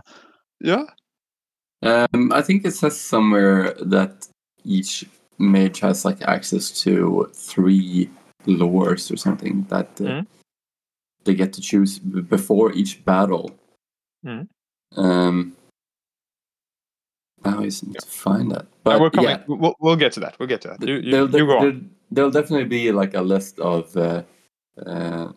Yeah, 0.59 0.85
Um, 1.83 2.31
I 2.33 2.41
think 2.41 2.65
it 2.65 2.71
says 2.71 2.99
somewhere 2.99 3.75
that 3.79 4.27
each 4.63 5.05
mage 5.37 5.79
has 5.81 6.05
like 6.05 6.21
access 6.23 6.71
to 6.83 7.29
three 7.33 8.09
lores 8.45 9.11
or 9.11 9.17
something 9.17 9.63
that 9.69 9.87
uh, 10.01 10.03
Mhm. 10.03 10.27
they 11.23 11.33
get 11.35 11.51
to 11.53 11.61
choose 11.61 11.99
b- 11.99 12.21
before 12.21 12.71
each 12.73 13.03
battle. 13.05 13.51
Mhm. 14.25 14.47
Um, 14.95 15.55
now 17.43 17.59
I 17.59 17.63
just 17.65 17.85
need 17.85 17.99
to 17.99 18.05
find 18.07 18.51
that. 18.51 18.61
Uh, 18.63 18.65
But 18.83 19.01
we're 19.01 19.23
yeah. 19.23 19.43
we'll, 19.47 19.75
we'll 19.79 19.95
get 19.95 20.11
to 20.13 20.19
that. 20.21 20.37
We'll 20.39 20.47
get 20.47 20.61
to 20.61 20.69
that. 20.69 20.87
You, 20.87 20.95
you, 20.95 21.11
there'll, 21.11 21.29
you 21.31 21.45
go 21.45 21.57
on. 21.57 21.61
there'll, 21.61 21.81
there'll 22.11 22.31
definitely 22.31 22.65
be 22.67 22.91
like 22.91 23.13
a 23.13 23.21
list 23.21 23.59
of 23.59 23.95
uh, 23.97 24.23
uh, 24.85 25.31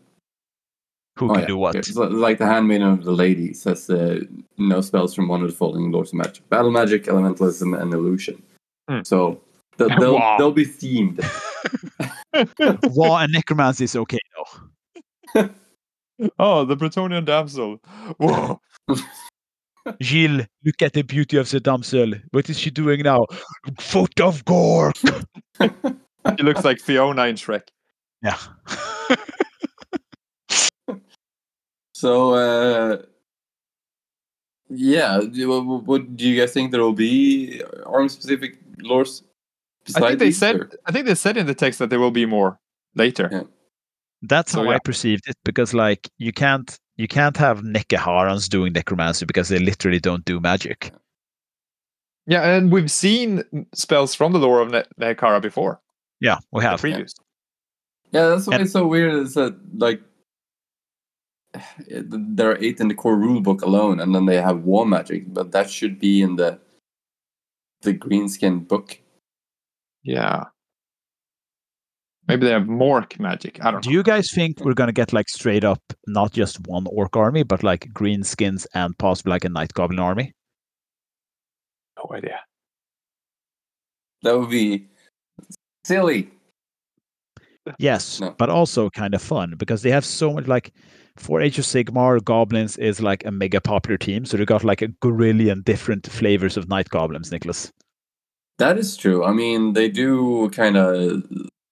who 1.19 1.31
oh, 1.31 1.33
can 1.35 1.41
yeah, 1.41 1.47
do 1.47 1.57
what? 1.57 1.77
okay. 1.77 1.91
So, 1.91 2.03
like 2.05 2.39
the 2.39 2.47
handmaiden 2.47 2.87
of 2.89 3.05
the 3.05 3.13
lady 3.13 3.53
says 3.53 3.91
uh, 3.91 4.21
no 4.59 4.81
spells 4.81 5.15
from 5.15 5.29
one 5.29 5.43
of 5.43 5.49
the 5.51 5.57
following 5.57 5.91
lords 5.91 6.13
of 6.13 6.19
magic: 6.19 6.49
battle 6.49 6.71
magic, 6.71 7.05
elementalism, 7.05 7.79
and 7.81 7.93
illusion. 7.93 8.43
Hmm. 8.89 9.01
So 9.05 9.41
they'll 9.79 9.89
they'll, 9.99 10.15
Wow. 10.15 10.37
they'll 10.39 10.53
be 10.53 10.67
themed. 10.67 11.19
WoW 12.95 13.17
and 13.17 13.33
necromancy 13.33 13.85
is 13.85 13.97
okay 13.97 14.21
though. 15.35 15.51
Oh, 16.41 16.65
the 16.65 16.77
Bretonnian 16.77 17.25
damsel. 17.25 17.79
Whoa. 18.17 18.61
Gilles, 20.03 20.45
look 20.65 20.83
at 20.83 20.93
the 20.93 21.03
beauty 21.03 21.37
of 21.37 21.49
the 21.49 21.61
damsel. 21.61 22.13
What 22.33 22.51
is 22.51 22.59
she 22.59 22.73
doing 22.73 23.03
now? 23.03 23.25
Foot 23.79 24.21
of 24.21 24.45
gore. 24.45 24.93
He 25.61 26.43
looks 26.43 26.65
like 26.65 26.81
Fiona 26.81 27.27
in 27.27 27.37
Shrek. 27.37 27.69
Yeah. 28.21 28.37
So 31.95 32.35
uh, 32.35 33.03
yeah, 34.71 35.19
what, 35.19 35.85
what 35.85 36.17
do 36.17 36.29
you 36.29 36.41
guys 36.41 36.53
think 36.53 36.71
there 36.71 36.81
will 36.83 36.93
be 36.93 37.63
arm 37.87 38.09
specific 38.09 38.59
lores? 38.79 39.23
I 39.97 40.01
think 40.01 40.19
they 40.19 40.31
said. 40.31 40.57
or- 40.57 40.71
I 40.87 40.93
think 40.93 41.07
they 41.07 41.15
said 41.15 41.37
in 41.37 41.47
the 41.47 41.55
text 41.55 41.79
that 41.79 41.91
there 41.91 42.01
will 42.01 42.11
be 42.11 42.27
more 42.27 42.59
later. 42.95 43.29
Yeah. 43.33 43.43
That's 44.23 44.53
So, 44.53 44.65
how 44.65 44.71
I 44.71 44.79
perceived 44.81 45.29
it 45.29 45.37
because 45.45 45.73
like 45.75 46.09
you 46.19 46.33
can't 46.33 46.79
you 46.97 47.07
can't 47.07 47.37
have 47.37 47.61
Nehekharans 47.63 48.49
doing 48.49 48.73
necromancy 48.73 49.25
because 49.27 49.49
they 49.49 49.59
literally 49.61 50.01
don't 50.01 50.25
do 50.25 50.41
magic. 50.41 50.93
Yeah, 52.27 52.57
and 52.57 52.71
we've 52.73 52.91
seen 52.91 53.45
spells 53.75 54.15
from 54.15 54.33
the 54.33 54.39
lore 54.41 54.61
of 54.61 54.71
ne- 54.73 54.85
Nehekhara 55.01 55.41
before. 55.41 55.81
Yeah, 56.21 56.39
we 56.53 56.63
have. 56.65 56.81
previous. 56.81 57.15
Yeah, 58.11 58.29
that's 58.31 58.47
why 58.47 58.55
And- 58.55 58.63
it's 58.65 58.73
so 58.73 58.87
weird. 58.87 59.15
Is 59.15 59.35
that 59.35 59.57
like 59.79 60.03
there 61.89 62.51
are 62.51 62.59
eight 62.61 62.81
in 62.81 62.89
the 62.89 62.95
core 62.95 63.17
rule 63.17 63.41
book 63.41 63.63
alone, 63.63 64.01
and 64.01 64.15
then 64.15 64.27
they 64.27 64.41
have 64.43 64.65
war 64.65 64.85
magic, 64.85 65.33
but 65.33 65.53
that 65.53 65.71
should 65.71 65.99
be 65.99 66.23
in 66.23 66.37
the 66.37 66.59
the 67.83 67.95
greenskin 67.95 68.67
book. 68.67 68.99
Yeah. 70.09 70.45
Maybe 72.29 72.47
they 72.47 72.53
have 72.53 72.63
Mork 72.63 73.19
magic. 73.21 73.59
I 73.61 73.65
don't 73.71 73.75
know. 73.75 73.81
Do 73.81 73.91
know. 73.91 73.93
you 73.93 74.03
guys 74.03 74.31
think 74.33 74.61
we're 74.61 74.73
gonna 74.73 74.93
get 74.93 75.13
like 75.13 75.29
straight 75.29 75.65
up 75.65 75.83
not 76.07 76.33
just 76.33 76.67
one 76.67 76.87
orc 76.91 77.15
army, 77.15 77.43
but 77.43 77.63
like 77.63 77.93
green 77.93 78.23
skins 78.25 78.67
and 78.73 78.97
possibly 78.97 79.31
like 79.33 79.45
a 79.45 79.51
night 79.51 79.75
goblin 79.75 79.99
army? 79.99 80.33
No 81.99 82.17
idea. 82.17 82.41
That 84.23 84.39
would 84.39 84.49
be 84.49 84.89
silly. 85.85 86.31
Yes, 87.79 88.19
No. 88.19 88.35
but 88.39 88.49
also 88.49 88.89
kind 88.89 89.15
of 89.15 89.21
fun 89.21 89.55
because 89.59 89.83
they 89.83 89.91
have 89.91 90.07
so 90.07 90.33
much 90.33 90.47
like 90.47 90.73
for 91.17 91.43
Age 91.43 91.59
of 91.59 91.67
Sigmar, 91.67 92.25
goblins 92.25 92.79
is 92.79 93.03
like 93.03 93.27
a 93.27 93.31
mega 93.31 93.61
popular 93.61 93.99
team, 93.99 94.25
so 94.25 94.39
they 94.39 94.47
got 94.47 94.65
like 94.65 94.81
a 94.81 94.89
gorillion 95.03 95.61
different 95.63 96.07
flavors 96.11 96.57
of 96.57 96.69
night 96.69 96.89
goblins, 96.89 97.31
Niklas. 97.31 97.71
That 98.59 98.77
is 98.79 98.97
true. 98.97 99.25
I 99.25 99.33
mean, 99.33 99.73
they 99.75 99.89
do 99.89 100.51
kind 100.51 100.77
of 100.77 101.23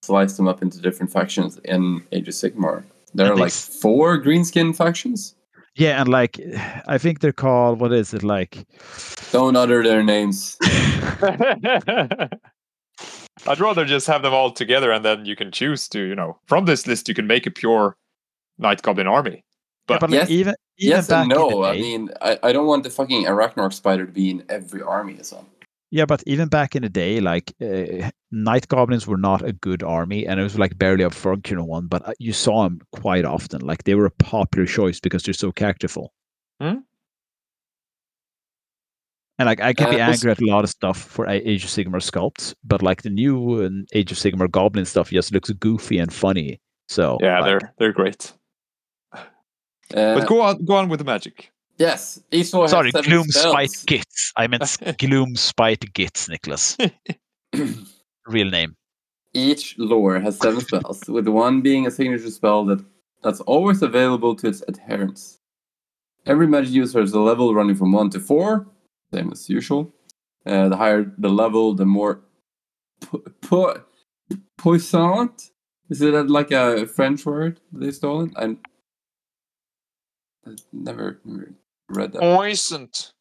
slice 0.02 0.36
them 0.36 0.46
up 0.48 0.62
into 0.62 0.80
different 0.80 1.12
factions 1.12 1.58
in 1.64 2.02
Age 2.12 2.28
of 2.28 2.34
Sigmar. 2.34 2.84
There 3.14 3.26
And 3.26 3.34
are 3.34 3.36
like 3.36 3.48
s- 3.48 3.78
four 3.80 4.18
greenskin 4.22 4.74
factions. 4.76 5.34
Yeah, 5.74 6.00
and 6.00 6.08
like 6.08 6.38
I 6.86 6.98
think 6.98 7.20
they're 7.20 7.32
called 7.32 7.80
what 7.80 7.92
is 7.92 8.14
it 8.14 8.22
like? 8.22 8.64
Don't 9.32 9.56
utter 9.56 9.82
their 9.82 10.02
names. 10.02 10.56
I'd 13.48 13.60
rather 13.60 13.84
just 13.84 14.06
have 14.06 14.22
them 14.22 14.32
all 14.34 14.50
together 14.50 14.90
and 14.92 15.04
then 15.04 15.24
you 15.26 15.36
can 15.36 15.52
choose 15.52 15.88
to, 15.88 16.00
you 16.00 16.14
know, 16.14 16.38
from 16.46 16.64
this 16.64 16.86
list 16.86 17.08
you 17.08 17.14
can 17.14 17.26
make 17.26 17.46
a 17.46 17.50
pure 17.50 17.96
Night 18.58 18.82
Goblin 18.82 19.06
army. 19.06 19.30
Yeah, 19.32 19.40
But- 19.86 20.00
but 20.00 20.10
like, 20.10 20.20
Yes- 20.20 20.30
even 20.30 20.54
even 20.78 20.90
yes 20.96 21.10
and 21.10 21.22
in 21.24 21.28
the 21.30 21.34
no. 21.48 21.64
I 21.64 21.72
mean, 21.74 22.10
I, 22.20 22.38
I 22.42 22.52
don't 22.52 22.66
want 22.66 22.82
the 22.84 22.90
fucking 22.90 23.24
Arachnarch 23.24 23.72
spider 23.72 24.04
to 24.04 24.12
be 24.12 24.30
in 24.30 24.44
every 24.48 24.82
army 24.82 25.16
as 25.20 25.32
well. 25.32 25.46
Yeah, 25.96 26.04
but 26.04 26.22
even 26.26 26.48
back 26.48 26.76
in 26.76 26.82
the 26.82 26.90
day, 26.90 27.20
like 27.20 27.54
uh, 27.58 28.10
night 28.30 28.68
goblins 28.68 29.06
were 29.06 29.16
not 29.16 29.40
a 29.40 29.54
good 29.54 29.82
army, 29.82 30.26
and 30.26 30.38
it 30.38 30.42
was 30.42 30.58
like 30.58 30.76
barely 30.76 31.04
a 31.04 31.08
functional 31.08 31.66
one. 31.66 31.86
But 31.86 32.06
uh, 32.06 32.12
you 32.18 32.34
saw 32.34 32.64
them 32.64 32.80
quite 32.92 33.24
often. 33.24 33.62
Like 33.62 33.84
they 33.84 33.94
were 33.94 34.04
a 34.04 34.10
popular 34.10 34.66
choice 34.66 35.00
because 35.00 35.22
they're 35.22 35.32
so 35.32 35.52
characterful. 35.52 36.12
Hmm? 36.60 36.80
And 39.38 39.46
like 39.46 39.62
I 39.62 39.72
can 39.72 39.88
be 39.88 39.98
Uh, 39.98 40.10
angry 40.10 40.30
at 40.30 40.42
a 40.42 40.44
lot 40.44 40.64
of 40.64 40.70
stuff 40.70 40.98
for 41.00 41.26
Age 41.28 41.64
of 41.64 41.70
Sigmar 41.70 42.02
sculpts, 42.02 42.54
but 42.62 42.82
like 42.82 43.00
the 43.00 43.08
new 43.08 43.62
uh, 43.64 43.70
Age 43.94 44.12
of 44.12 44.18
Sigmar 44.18 44.50
goblin 44.50 44.84
stuff 44.84 45.08
just 45.08 45.32
looks 45.32 45.48
goofy 45.50 45.98
and 45.98 46.12
funny. 46.12 46.60
So 46.88 47.16
yeah, 47.22 47.40
like, 47.40 47.46
they're 47.46 47.74
they're 47.78 47.92
great. 47.94 48.34
Uh, 49.14 49.24
But 49.90 50.26
go 50.26 50.42
on 50.42 50.62
go 50.66 50.76
on 50.76 50.90
with 50.90 50.98
the 50.98 51.06
magic. 51.06 51.52
Yes, 51.78 52.20
each 52.30 52.54
lore 52.54 52.68
Sorry, 52.68 52.88
has 52.88 53.04
seven 53.04 53.10
Gloom 53.10 53.28
spells. 53.28 53.52
Spite 53.52 53.86
Gits. 53.86 54.32
I 54.36 54.46
meant 54.46 54.78
Gloom 54.98 55.36
Spite 55.36 55.92
Gits, 55.92 56.28
Niklas. 56.28 56.90
Real 58.26 58.50
name. 58.50 58.76
Each 59.34 59.74
lore 59.78 60.18
has 60.18 60.38
seven 60.38 60.60
spells, 60.68 61.04
with 61.08 61.28
one 61.28 61.60
being 61.60 61.86
a 61.86 61.90
signature 61.90 62.30
spell 62.30 62.64
that, 62.66 62.84
that's 63.22 63.40
always 63.40 63.82
available 63.82 64.34
to 64.36 64.48
its 64.48 64.62
adherents. 64.68 65.38
Every 66.24 66.46
magic 66.46 66.72
user 66.72 67.00
has 67.00 67.12
a 67.12 67.20
level 67.20 67.54
running 67.54 67.76
from 67.76 67.92
1 67.92 68.10
to 68.10 68.20
4, 68.20 68.66
same 69.12 69.30
as 69.32 69.48
usual. 69.48 69.92
Uh, 70.46 70.68
the 70.68 70.76
higher 70.76 71.12
the 71.18 71.28
level, 71.28 71.74
the 71.74 71.84
more 71.84 72.20
pu- 73.40 73.82
puissant. 74.56 75.50
Is 75.90 76.00
it 76.02 76.12
like 76.28 76.50
a 76.52 76.86
French 76.86 77.26
word 77.26 77.60
they 77.72 77.90
stole 77.90 78.22
it? 78.22 78.30
I 78.36 78.56
I 80.46 80.54
never, 80.72 81.20
never 81.24 81.52
read 81.88 82.12
that. 82.12 82.20
Poisoned. 82.20 83.12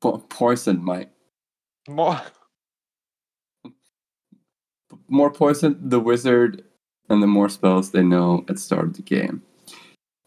Po- 0.00 0.18
poison, 0.28 0.84
my 0.84 1.08
More. 1.88 2.20
more 5.08 5.30
poison 5.30 5.76
the 5.88 6.00
wizard 6.00 6.64
and 7.08 7.22
the 7.22 7.26
more 7.26 7.48
spells 7.48 7.90
they 7.90 8.02
know 8.02 8.44
at 8.48 8.54
the 8.54 8.60
start 8.60 8.84
of 8.84 8.96
the 8.96 9.02
game. 9.02 9.42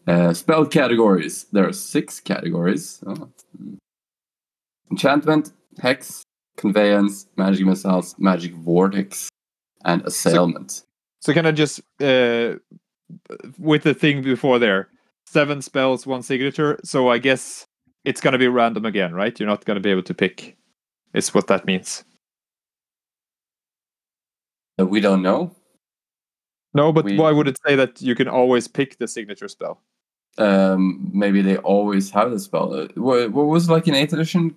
Uh, 0.06 0.34
spell 0.34 0.66
categories. 0.66 1.46
There 1.52 1.66
are 1.68 1.72
six 1.72 2.18
categories. 2.20 3.02
Oh. 3.06 3.30
Enchantment, 4.90 5.52
Hex, 5.78 6.24
Conveyance, 6.56 7.26
Magic 7.36 7.64
Missiles, 7.64 8.16
Magic 8.18 8.52
Vortex, 8.54 9.28
and 9.84 10.02
Assailment. 10.02 10.82
So 11.20 11.32
can 11.32 11.46
I 11.46 11.52
just 11.52 11.80
uh, 12.00 12.54
with 13.58 13.84
the 13.84 13.94
thing 13.94 14.22
before 14.22 14.58
there, 14.58 14.88
seven 15.32 15.62
spells, 15.62 16.06
one 16.06 16.22
signature. 16.22 16.78
So 16.84 17.08
I 17.08 17.18
guess 17.18 17.66
it's 18.04 18.20
gonna 18.20 18.38
be 18.38 18.48
random 18.48 18.84
again, 18.84 19.14
right? 19.14 19.38
You're 19.38 19.48
not 19.48 19.64
gonna 19.64 19.80
be 19.80 19.90
able 19.90 20.02
to 20.04 20.14
pick. 20.14 20.56
Is 21.14 21.34
what 21.34 21.46
that 21.48 21.66
means. 21.66 22.04
Uh, 24.80 24.86
we 24.86 25.00
don't 25.00 25.22
know. 25.22 25.54
No, 26.74 26.92
but 26.92 27.04
We- 27.04 27.18
why 27.18 27.32
would 27.32 27.48
it 27.48 27.58
say 27.66 27.76
that 27.76 28.00
you 28.00 28.14
can 28.14 28.28
always 28.28 28.66
pick 28.68 28.98
the 28.98 29.06
signature 29.08 29.48
spell? 29.48 29.82
Um, 30.38 31.10
maybe 31.12 31.42
they 31.42 31.58
always 31.58 32.10
have 32.12 32.30
the 32.30 32.38
spell. 32.40 32.72
Uh, 32.72 32.88
What, 32.94 33.32
what 33.32 33.46
was 33.48 33.68
it 33.68 33.72
like 33.72 33.86
in 33.86 33.94
8th 33.94 34.14
edition? 34.14 34.56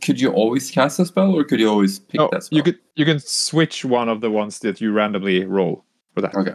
Could 0.00 0.20
you 0.20 0.30
always 0.30 0.70
cast 0.70 1.00
a 1.00 1.04
spell 1.06 1.34
or 1.34 1.42
could 1.42 1.58
you 1.58 1.68
always 1.68 1.98
pick 1.98 2.20
No, 2.20 2.28
that 2.30 2.44
spell? 2.44 2.56
you 2.56 2.62
could 2.62 2.78
you 2.94 3.04
can 3.04 3.18
switch 3.18 3.84
one 3.84 4.08
of 4.08 4.20
the 4.20 4.30
ones 4.30 4.60
that 4.60 4.80
you 4.80 4.92
randomly 4.92 5.44
roll 5.44 5.84
for 6.14 6.20
that. 6.20 6.34
Okay. 6.36 6.54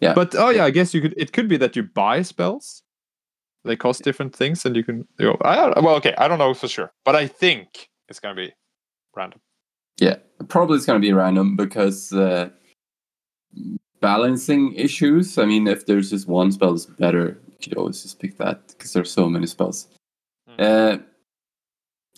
Yeah. 0.00 0.12
But 0.14 0.34
oh 0.34 0.50
yeah, 0.50 0.64
I 0.64 0.70
guess 0.70 0.92
you 0.92 1.00
could. 1.00 1.14
It 1.16 1.32
could 1.32 1.48
be 1.48 1.56
that 1.58 1.76
you 1.76 1.84
buy 1.84 2.22
spells. 2.22 2.82
They 3.64 3.76
cost 3.76 4.02
different 4.02 4.36
things, 4.36 4.64
and 4.64 4.76
you 4.76 4.84
can. 4.84 5.06
You 5.18 5.26
know, 5.26 5.38
I 5.42 5.80
well, 5.80 5.96
okay, 5.96 6.14
I 6.18 6.28
don't 6.28 6.38
know 6.38 6.54
for 6.54 6.68
sure, 6.68 6.92
but 7.04 7.16
I 7.16 7.26
think 7.26 7.88
it's 8.08 8.20
gonna 8.20 8.34
be 8.34 8.52
random. 9.16 9.40
Yeah, 9.98 10.16
probably 10.48 10.76
it's 10.76 10.86
going 10.86 11.00
to 11.00 11.06
be 11.06 11.12
random 11.12 11.56
because 11.56 12.12
uh, 12.12 12.48
balancing 14.00 14.74
issues. 14.74 15.38
I 15.38 15.44
mean, 15.44 15.68
if 15.68 15.86
there's 15.86 16.10
just 16.10 16.26
one 16.26 16.50
spell 16.50 16.72
that's 16.72 16.86
better, 16.86 17.38
you 17.48 17.68
could 17.68 17.78
always 17.78 18.02
just 18.02 18.18
pick 18.18 18.36
that 18.38 18.68
because 18.68 18.92
there's 18.92 19.10
so 19.10 19.28
many 19.28 19.46
spells. 19.46 19.88
Hmm. 20.48 20.54
Uh, 20.58 20.96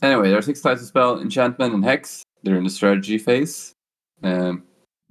anyway, 0.03 0.29
there 0.29 0.39
are 0.39 0.43
six 0.43 0.61
types 0.61 0.81
of 0.81 0.87
spell: 0.87 1.21
enchantment 1.21 1.75
and 1.75 1.85
hex. 1.85 2.23
They're 2.43 2.57
in 2.57 2.65
the 2.65 2.71
strategy 2.71 3.19
phase, 3.19 3.73
um, 4.23 4.63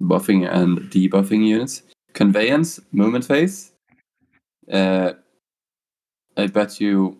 buffing 0.02 0.50
and 0.50 0.78
debuffing 0.90 1.46
units. 1.46 1.82
Conveyance, 2.14 2.80
movement 2.92 3.26
phase. 3.26 3.72
Uh, 4.72 5.12
I 6.36 6.46
bet 6.46 6.80
you. 6.80 7.18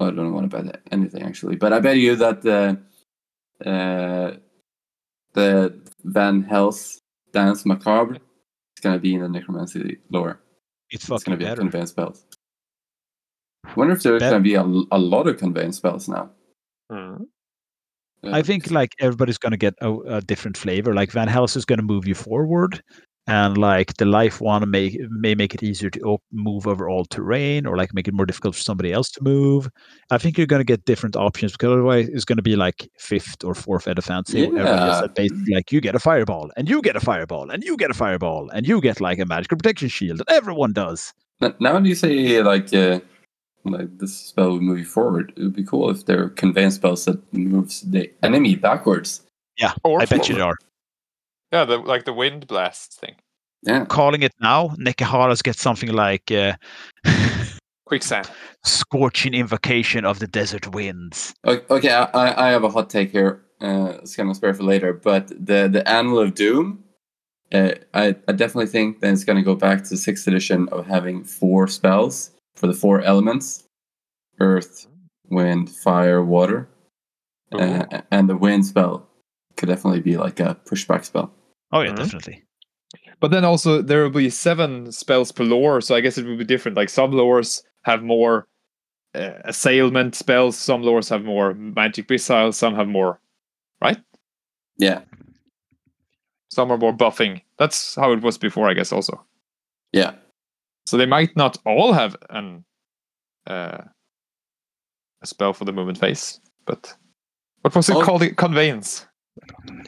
I 0.00 0.10
don't 0.10 0.32
want 0.32 0.48
to 0.50 0.62
bet 0.62 0.80
anything 0.92 1.22
actually, 1.24 1.56
but 1.56 1.72
I 1.72 1.80
bet 1.80 1.96
you 1.98 2.14
that 2.16 2.42
the 2.42 2.78
uh, 3.68 4.36
the 5.34 5.80
Van 6.04 6.42
Hels's 6.42 7.00
Dance 7.32 7.66
Macabre 7.66 8.14
is 8.14 8.80
going 8.82 8.94
to 8.94 9.00
be 9.00 9.14
in 9.14 9.22
the 9.22 9.28
Necromancy 9.28 9.98
lore. 10.10 10.40
It's 10.90 11.02
It's 11.04 11.08
going 11.08 11.18
fucking 11.20 11.32
to 11.32 11.36
be 11.38 11.44
better. 11.44 11.60
conveyance 11.60 11.90
spells. 11.90 12.24
I 13.66 13.74
wonder 13.74 13.94
if 13.94 14.02
there's 14.02 14.20
Bet- 14.20 14.32
to 14.32 14.40
be 14.40 14.54
a, 14.54 14.62
a 14.62 14.98
lot 14.98 15.26
of 15.26 15.36
conveyance 15.36 15.76
spells 15.76 16.08
now. 16.08 16.30
Hmm. 16.90 17.16
Uh, 18.24 18.30
I 18.32 18.42
think 18.42 18.70
like 18.70 18.94
everybody's 19.00 19.38
going 19.38 19.50
to 19.52 19.56
get 19.58 19.74
a, 19.80 19.92
a 20.16 20.20
different 20.20 20.56
flavor. 20.56 20.94
Like 20.94 21.10
Van 21.12 21.28
Helsing 21.28 21.60
is 21.60 21.64
going 21.64 21.78
to 21.78 21.84
move 21.84 22.06
you 22.06 22.14
forward, 22.14 22.82
and 23.28 23.56
like 23.58 23.94
the 23.98 24.04
life 24.04 24.40
one 24.40 24.68
may 24.70 24.98
may 25.10 25.34
make 25.36 25.54
it 25.54 25.62
easier 25.62 25.90
to 25.90 26.00
op- 26.00 26.22
move 26.32 26.66
over 26.66 26.88
all 26.88 27.04
terrain, 27.04 27.66
or 27.66 27.76
like 27.76 27.94
make 27.94 28.08
it 28.08 28.14
more 28.14 28.26
difficult 28.26 28.54
for 28.56 28.60
somebody 28.62 28.92
else 28.92 29.10
to 29.12 29.22
move. 29.22 29.68
I 30.10 30.18
think 30.18 30.36
you're 30.36 30.46
going 30.48 30.60
to 30.60 30.64
get 30.64 30.84
different 30.86 31.14
options 31.14 31.52
because 31.52 31.70
otherwise 31.72 32.08
it's 32.08 32.24
going 32.24 32.38
to 32.38 32.42
be 32.42 32.56
like 32.56 32.88
fifth 32.98 33.44
or 33.44 33.54
fourth 33.54 33.86
at 33.86 33.98
offensive. 33.98 34.50
where 34.50 34.66
everyone 34.66 34.88
gets 34.88 35.00
Yeah. 35.00 35.06
basically 35.14 35.54
like 35.54 35.70
you 35.70 35.80
get 35.80 35.94
a 35.94 35.98
fireball, 36.00 36.50
and 36.56 36.68
you 36.68 36.82
get 36.82 36.96
a 36.96 37.00
fireball, 37.00 37.50
and 37.50 37.62
you 37.62 37.76
get 37.76 37.90
a 37.90 37.94
fireball, 37.94 38.50
and 38.50 38.66
you 38.66 38.80
get 38.80 39.00
like 39.00 39.18
a 39.18 39.26
magical 39.26 39.56
protection 39.56 39.88
shield, 39.88 40.20
and 40.20 40.28
everyone 40.30 40.72
does. 40.72 41.12
Now 41.60 41.74
when 41.74 41.84
you 41.84 41.94
say 41.94 42.42
like 42.42 42.74
uh, 42.74 42.98
like 43.64 43.98
this 43.98 44.16
spell 44.16 44.50
will 44.50 44.60
move 44.60 44.78
you 44.78 44.84
forward, 44.84 45.32
it 45.36 45.42
would 45.42 45.54
be 45.54 45.64
cool 45.64 45.90
if 45.90 46.06
there 46.06 46.22
are 46.24 46.30
conveyance 46.30 46.76
spells 46.76 47.04
that 47.04 47.20
moves 47.32 47.82
the 47.82 48.10
enemy 48.22 48.56
backwards. 48.56 49.22
Or 49.84 50.00
I 50.00 50.06
bet 50.06 50.28
you 50.28 50.36
there 50.36 50.44
are. 50.44 50.56
Yeah, 51.52 51.64
the, 51.64 51.78
like 51.78 52.04
the 52.04 52.12
wind 52.12 52.46
blast 52.46 52.98
thing. 53.00 53.14
Yeah. 53.62 53.84
Calling 53.86 54.22
it 54.22 54.32
now, 54.40 54.68
Nehekharas 54.78 55.42
get 55.42 55.56
something 55.56 55.90
like 55.90 56.30
uh, 56.30 56.54
Quicksand. 57.86 58.30
scorching 58.64 59.34
invocation 59.34 60.04
of 60.04 60.18
the 60.20 60.26
desert 60.26 60.72
winds. 60.74 61.34
Okay, 61.46 61.90
I, 61.90 62.04
I 62.04 62.48
I 62.48 62.50
have 62.50 62.64
a 62.64 62.68
hot 62.68 62.90
take 62.90 63.10
here. 63.10 63.42
Uh, 63.60 63.94
it's 64.02 64.14
kind 64.14 64.30
of 64.30 64.36
spare 64.36 64.54
for 64.54 64.62
later, 64.62 64.92
but 64.92 65.28
the 65.28 65.68
the 65.68 65.82
Anvil 65.88 66.20
of 66.20 66.34
Doom, 66.34 66.84
uh, 67.52 67.70
I 67.94 68.14
I 68.28 68.32
definitely 68.32 68.66
think 68.66 69.00
that 69.00 69.12
it's 69.12 69.24
going 69.24 69.38
to 69.38 69.42
go 69.42 69.54
back 69.56 69.82
to 69.84 69.96
sixth 69.96 70.28
edition 70.28 70.68
of 70.68 70.86
having 70.86 71.24
four 71.24 71.66
spells 71.66 72.30
for 72.54 72.66
the 72.68 72.74
four 72.74 73.00
elements: 73.00 73.64
earth, 74.38 74.86
wind, 75.30 75.70
fire, 75.70 76.22
water, 76.22 76.68
uh, 77.52 77.84
and 78.12 78.28
the 78.28 78.36
wind 78.36 78.66
spell 78.66 79.08
could 79.56 79.68
definitely 79.68 80.00
be 80.00 80.16
like 80.16 80.38
a 80.38 80.56
pushback 80.66 81.04
spell. 81.04 81.32
Oh 81.72 81.80
yeah, 81.82 81.92
Mhm. 81.92 81.96
definitely. 81.96 82.42
But 83.20 83.30
then 83.30 83.44
also 83.44 83.82
there 83.82 84.02
will 84.02 84.10
be 84.10 84.30
seven 84.30 84.90
spells 84.92 85.32
per 85.32 85.44
lore, 85.44 85.80
so 85.80 85.94
I 85.94 86.00
guess 86.00 86.16
it 86.18 86.24
will 86.26 86.36
be 86.38 86.44
different. 86.44 86.76
Like 86.76 86.88
some 86.88 87.10
lores 87.12 87.62
have 87.82 88.02
more 88.02 88.46
uh, 89.14 89.32
assailment 89.44 90.14
spells, 90.14 90.56
some 90.56 90.82
lores 90.82 91.08
have 91.10 91.24
more 91.24 91.54
magic 91.54 92.08
missiles, 92.10 92.56
some 92.56 92.74
have 92.74 92.86
more, 92.88 93.20
right? 93.82 93.98
Yeah, 94.76 95.00
Some 96.50 96.70
are 96.70 96.78
more 96.78 96.92
buffing. 96.96 97.42
That's 97.58 97.94
how 97.96 98.12
it 98.12 98.20
was 98.22 98.38
before, 98.38 98.68
I 98.70 98.74
guess. 98.74 98.92
Also, 98.92 99.24
yeah. 99.92 100.12
so 100.86 100.96
they 100.96 101.06
might 101.06 101.36
not 101.36 101.58
all 101.66 101.92
have 101.92 102.16
an 102.30 102.64
uh, 103.46 103.82
a 105.22 105.26
spell 105.26 105.52
for 105.52 105.64
the 105.64 105.72
movement 105.72 105.98
phase. 105.98 106.40
But 106.66 106.94
what 107.62 107.74
was 107.74 107.88
it 107.88 107.96
Oh. 107.96 108.02
called? 108.02 108.22
Conveyance. 108.36 109.06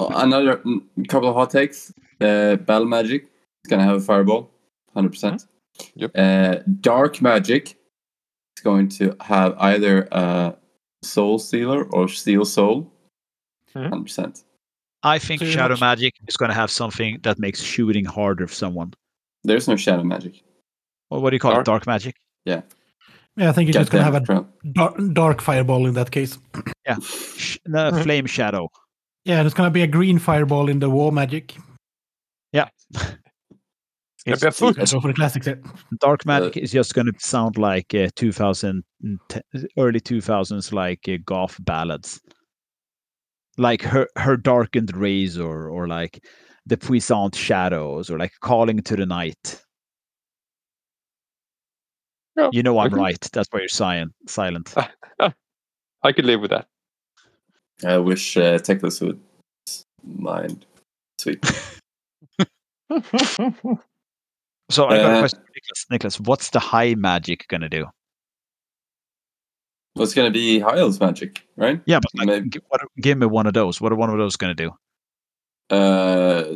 Another 0.00 0.56
mm, 0.58 0.80
couple 1.08 1.28
of 1.28 1.34
hot 1.34 1.50
takes. 1.50 1.92
Uh, 2.20 2.56
battle 2.56 2.86
magic 2.86 3.24
is 3.64 3.68
going 3.68 3.80
to 3.80 3.84
have 3.84 3.96
a 3.96 4.00
fireball, 4.00 4.50
hundred 4.94 5.10
percent. 5.10 5.46
Yep. 5.94 6.10
Uh, 6.14 6.56
dark 6.80 7.22
magic 7.22 7.76
is 8.56 8.62
going 8.62 8.88
to 8.90 9.16
have 9.20 9.56
either 9.58 10.08
a 10.12 10.54
soul 11.02 11.38
stealer 11.38 11.84
or 11.84 12.08
steal 12.08 12.44
soul, 12.44 12.92
Mhm. 13.74 13.88
hundred 13.88 14.04
percent. 14.04 14.44
I 15.02 15.18
think 15.18 15.38
So 15.38 15.44
you're 15.46 15.54
Shadow 15.54 15.74
not- 15.74 15.80
Magic 15.80 16.14
is 16.28 16.36
going 16.36 16.50
to 16.50 16.54
have 16.54 16.70
something 16.70 17.18
that 17.22 17.38
makes 17.38 17.62
shooting 17.62 18.04
harder 18.04 18.46
for 18.46 18.54
someone. 18.54 18.92
There's 19.44 19.66
no 19.66 19.76
shadow 19.76 20.04
magic. 20.04 20.42
Well, 21.08 21.22
what 21.22 21.30
do 21.30 21.36
you 21.36 21.40
call 21.40 21.52
Dark? 21.52 21.62
it? 21.62 21.70
Dark 21.70 21.86
magic? 21.86 22.16
Yeah, 22.44 22.60
Yeah, 23.36 23.48
I 23.48 23.52
think 23.52 23.68
you're 23.68 23.80
just 23.80 23.90
going 23.90 24.04
to 24.04 24.12
have 24.12 24.22
a 24.22 24.44
dark, 24.74 24.96
dark 25.14 25.40
fireball 25.40 25.86
in 25.86 25.94
that 25.94 26.10
case. 26.10 26.36
Sh- 27.38 27.56
no, 27.66 27.90
Mhm. 27.90 28.02
Flame 28.02 28.26
Shadow. 28.26 28.68
Yeah, 29.24 29.42
there's 29.42 29.54
going 29.54 29.66
to 29.66 29.72
be 29.72 29.82
a 29.82 29.86
green 29.86 30.18
fireball 30.18 30.68
in 30.68 30.78
the 30.78 30.90
war 30.90 31.12
magic. 31.12 31.56
Yeah. 32.52 32.68
It's 32.92 34.24
gonna 34.24 34.36
be 34.36 34.46
a 34.48 34.50
foot. 34.52 34.78
Let's 34.78 34.92
for 34.92 35.00
the 35.00 35.14
classics 35.14 35.46
here. 35.46 35.62
Dark 35.98 36.26
Magic 36.26 36.56
is 36.58 36.72
just 36.72 36.94
going 36.94 37.06
to 37.06 37.12
sound 37.18 37.56
like 37.56 37.94
uh, 37.94 38.08
2000, 38.16 38.84
early 39.78 40.00
2000s, 40.00 40.72
like 40.72 41.08
uh, 41.08 41.16
goth 41.24 41.56
ballads. 41.64 42.20
Like 43.56 43.82
her, 43.82 44.06
her 44.16 44.36
darkened 44.36 44.94
rays, 44.94 45.38
or 45.38 45.70
or 45.70 45.88
like 45.88 46.22
the 46.66 46.76
puissant 46.76 47.34
shadows, 47.34 48.10
or 48.10 48.18
like 48.18 48.32
calling 48.40 48.82
to 48.82 48.96
the 48.96 49.06
night. 49.06 49.62
Yeah, 52.36 52.50
You 52.52 52.62
know 52.62 52.78
I'm 52.78 52.92
okay. 52.92 53.00
right. 53.00 53.28
That's 53.32 53.48
why 53.50 53.60
you're 53.60 53.68
silent. 53.68 54.12
Silent. 54.26 54.74
I 56.02 56.12
could 56.12 56.24
live 56.26 56.40
with 56.40 56.50
that. 56.50 56.66
I 57.84 57.98
wish 57.98 58.36
uh, 58.36 58.58
Teclis 58.58 59.00
would 59.00 59.20
mind. 60.04 60.66
Sweet. 61.18 61.44
So 64.70 64.86
I 64.86 64.98
got 64.98 65.04
a 65.04 65.14
Uh, 65.16 65.18
question, 65.18 65.40
for 65.40 65.52
Niklas. 65.52 65.86
Niklas, 65.90 66.20
what's 66.28 66.50
the 66.50 66.60
high 66.60 66.94
magic 66.94 67.46
gonna 67.48 67.68
do? 67.68 67.86
Well, 69.96 70.04
it's 70.04 70.14
gonna 70.14 70.30
be 70.30 70.60
high 70.60 70.78
elves 70.78 71.00
magic, 71.00 71.44
right? 71.56 71.80
Yeah, 71.86 71.98
but 71.98 72.10
like, 72.14 72.26
Maybe- 72.28 72.50
g- 72.50 72.60
what, 72.68 72.80
give 73.00 73.18
me 73.18 73.26
one 73.26 73.48
of 73.48 73.52
those. 73.54 73.80
What 73.80 73.90
are 73.90 73.96
one 73.96 74.10
of 74.10 74.18
those 74.18 74.36
going 74.36 74.54
to 74.56 74.62
do? 74.64 74.70
Uh, 75.74 76.54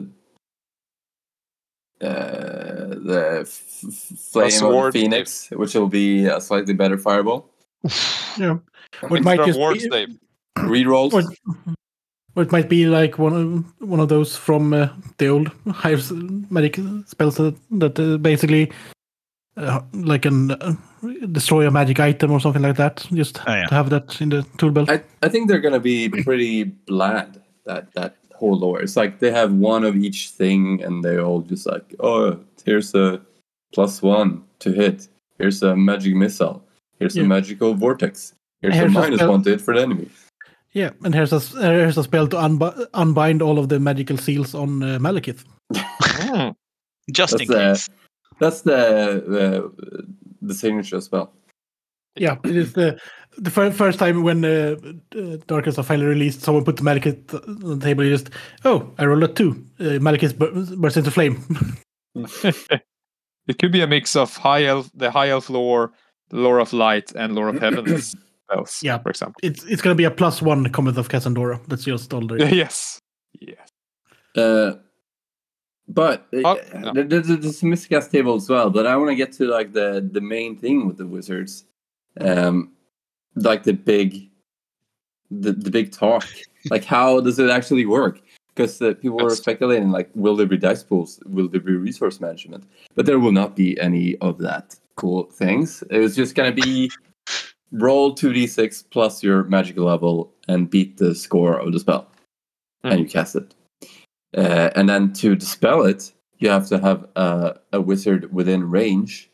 uh, 2.04 2.94
the 3.02 3.38
f- 3.42 3.84
f- 3.88 4.18
flame 4.18 4.46
of 4.46 4.52
sword. 4.52 4.92
the 4.92 5.00
phoenix, 5.00 5.50
which 5.50 5.74
will 5.74 5.88
be 5.88 6.26
a 6.26 6.40
slightly 6.40 6.74
better 6.74 6.96
fireball. 6.98 7.50
Yeah. 8.36 8.58
Or 9.02 9.16
it 9.16 9.18
Extra 9.18 9.20
might 9.22 9.44
just 9.46 9.58
ward 9.58 9.74
be, 9.74 9.80
save. 9.88 10.08
Rerolls. 10.58 11.12
or, 11.12 11.22
or 12.36 12.42
it 12.42 12.52
might 12.52 12.68
be 12.68 12.86
like 12.86 13.18
one 13.18 13.32
of 13.32 13.88
one 13.88 14.00
of 14.00 14.08
those 14.08 14.36
from 14.36 14.72
uh, 14.72 14.88
the 15.18 15.28
old 15.28 15.50
higher 15.70 15.96
s- 15.96 16.12
magic 16.50 16.78
spells 17.06 17.36
that, 17.36 17.54
that 17.72 17.98
uh, 17.98 18.16
basically 18.18 18.70
uh, 19.56 19.80
like 19.92 20.24
an 20.24 20.50
uh, 20.52 20.74
destroy 21.32 21.66
a 21.66 21.70
magic 21.70 22.00
item 22.00 22.30
or 22.30 22.40
something 22.40 22.62
like 22.62 22.76
that. 22.76 23.06
Just 23.12 23.40
Oh, 23.46 23.54
yeah. 23.54 23.66
to 23.66 23.74
have 23.74 23.90
that 23.90 24.20
in 24.20 24.28
the 24.30 24.42
tool 24.58 24.70
belt. 24.70 24.90
I, 24.90 25.02
I 25.22 25.28
think 25.28 25.48
they're 25.48 25.60
gonna 25.60 25.80
be 25.80 26.08
pretty 26.08 26.64
bland. 26.64 27.40
That 27.66 27.92
that 27.94 28.16
whole 28.34 28.58
lore. 28.58 28.80
It's 28.82 28.96
like 28.96 29.18
they 29.20 29.30
have 29.30 29.52
one 29.52 29.84
of 29.84 29.96
each 29.96 30.30
thing, 30.30 30.82
and 30.82 31.02
they're 31.04 31.22
all 31.24 31.40
just 31.40 31.66
like, 31.66 31.94
oh, 32.00 32.38
here's 32.64 32.94
a 32.94 33.20
plus 33.72 34.02
one 34.02 34.44
to 34.60 34.70
hit. 34.72 35.08
Here's 35.38 35.62
a 35.62 35.74
magic 35.74 36.14
missile. 36.14 36.62
Here's 36.98 37.16
Yeah. 37.16 37.24
a 37.24 37.26
magical 37.26 37.74
vortex. 37.74 38.34
Here's, 38.60 38.74
Here's 38.74 38.84
a 38.84 38.98
a 38.98 39.00
minus 39.00 39.18
spell- 39.18 39.30
one 39.30 39.42
to 39.44 39.50
hit 39.50 39.60
for 39.60 39.74
the 39.74 39.82
enemy. 39.82 40.08
Yeah, 40.74 40.90
and 41.04 41.14
here's 41.14 41.32
a 41.32 41.36
s- 41.36 41.54
here's 41.54 41.96
a 41.96 42.02
spell 42.02 42.26
to 42.28 42.36
unbi- 42.36 42.86
unbind 42.94 43.42
all 43.42 43.58
of 43.58 43.68
the 43.68 43.78
magical 43.78 44.16
seals 44.18 44.54
on 44.54 44.82
uh, 44.82 44.98
Malekith. 44.98 45.44
Hmm. 45.72 46.50
Just 47.12 47.40
in 47.40 47.46
That's, 47.46 47.50
uh, 47.50 47.72
case. 47.74 47.88
That's 48.40 48.62
the 48.62 49.22
the, 49.28 49.72
the 50.42 50.54
signature 50.54 51.00
spell. 51.00 51.32
Yeah, 52.16 52.38
it 52.44 52.56
is 52.56 52.72
the 52.72 52.98
the 53.38 53.50
fir- 53.50 53.70
first 53.70 53.98
time 54.00 54.22
when 54.24 54.44
uh, 54.44 54.76
uh, 55.16 55.36
Darkness 55.46 55.78
are 55.78 55.84
finally 55.84 56.06
released. 56.06 56.40
Someone 56.42 56.64
put 56.64 56.76
the 56.76 56.82
Malekith 56.82 57.34
on 57.34 57.78
the 57.78 57.84
table. 57.84 58.04
You 58.04 58.10
just 58.10 58.30
oh, 58.64 58.92
I 58.98 59.04
rolled 59.06 59.22
a 59.22 59.28
two. 59.28 59.64
Uh, 59.78 59.98
Malekith 60.00 60.36
bur- 60.38 60.76
bursts 60.76 60.96
into 60.96 61.10
flame. 61.12 61.44
it 62.16 63.58
could 63.58 63.70
be 63.72 63.82
a 63.82 63.86
mix 63.86 64.16
of 64.16 64.36
high 64.36 64.64
elf, 64.64 64.90
the 64.94 65.10
high 65.10 65.28
elf 65.28 65.50
lore, 65.50 65.92
the 66.30 66.38
lore 66.38 66.58
of 66.58 66.72
light, 66.72 67.12
and 67.14 67.34
lore 67.34 67.48
of 67.48 67.60
heavens 67.60 68.16
spells. 68.54 68.80
Yeah. 68.82 68.98
for 68.98 69.10
example. 69.10 69.38
it's 69.42 69.64
it's 69.64 69.82
gonna 69.82 69.94
be 69.94 70.04
a 70.04 70.10
plus 70.10 70.40
one 70.42 70.68
Comet 70.70 70.96
of 70.98 71.08
Casandora. 71.08 71.60
That's 71.68 71.84
just 71.84 72.12
all 72.14 72.26
there. 72.26 72.42
is. 72.42 72.52
yes. 72.64 72.98
Yes. 73.40 73.68
Uh, 74.36 74.74
but 75.88 76.26
uh, 76.32 76.40
Oh, 76.44 76.58
no. 76.92 77.02
there's 77.02 77.28
a 77.30 77.36
there's 77.36 77.62
a 77.62 77.66
miscast 77.66 78.10
table 78.10 78.34
as 78.36 78.48
well. 78.48 78.70
But 78.70 78.86
I 78.86 78.96
want 78.96 79.10
to 79.10 79.16
get 79.16 79.32
to 79.34 79.44
like 79.46 79.72
the 79.72 80.06
the 80.12 80.20
main 80.20 80.56
thing 80.56 80.86
with 80.86 80.96
the 80.96 81.06
wizards, 81.06 81.64
um, 82.20 82.72
like 83.36 83.64
the 83.64 83.72
big, 83.74 84.30
the 85.30 85.52
the 85.52 85.70
big 85.70 85.92
talk. 85.92 86.24
like 86.70 86.84
how 86.84 87.20
does 87.20 87.38
it 87.38 87.50
actually 87.50 87.86
work? 87.86 88.20
Because 88.54 88.80
uh, 88.80 88.94
people 88.94 89.18
were 89.18 89.34
speculating, 89.34 89.90
like, 89.90 90.08
will 90.14 90.36
there 90.36 90.46
be 90.46 90.56
dice 90.56 90.84
pools? 90.84 91.18
Will 91.26 91.48
there 91.48 91.60
be 91.60 91.74
resource 91.74 92.20
management? 92.20 92.62
But 92.94 93.04
there 93.04 93.18
will 93.18 93.32
not 93.32 93.56
be 93.56 93.78
any 93.80 94.16
of 94.18 94.38
that 94.38 94.76
cool 94.94 95.24
things. 95.24 95.82
It 95.90 95.98
was 95.98 96.14
just 96.14 96.34
gonna 96.36 96.52
be 96.52 96.88
roll 97.74 98.14
two 98.14 98.32
d 98.32 98.46
six 98.46 98.82
plus 98.82 99.22
your 99.22 99.44
magic 99.44 99.76
level 99.76 100.32
and 100.48 100.70
beat 100.70 100.96
the 100.98 101.14
score 101.14 101.58
of 101.58 101.72
the 101.72 101.80
spell, 101.80 102.08
and 102.82 103.00
you 103.00 103.06
cast 103.06 103.36
it. 103.36 103.54
Uh, 104.36 104.70
and 104.74 104.88
then 104.88 105.12
to 105.12 105.36
dispel 105.36 105.84
it, 105.84 106.12
you 106.38 106.48
have 106.48 106.66
to 106.68 106.78
have 106.78 107.06
a, 107.16 107.58
a 107.72 107.80
wizard 107.80 108.32
within 108.32 108.68
range. 108.68 109.30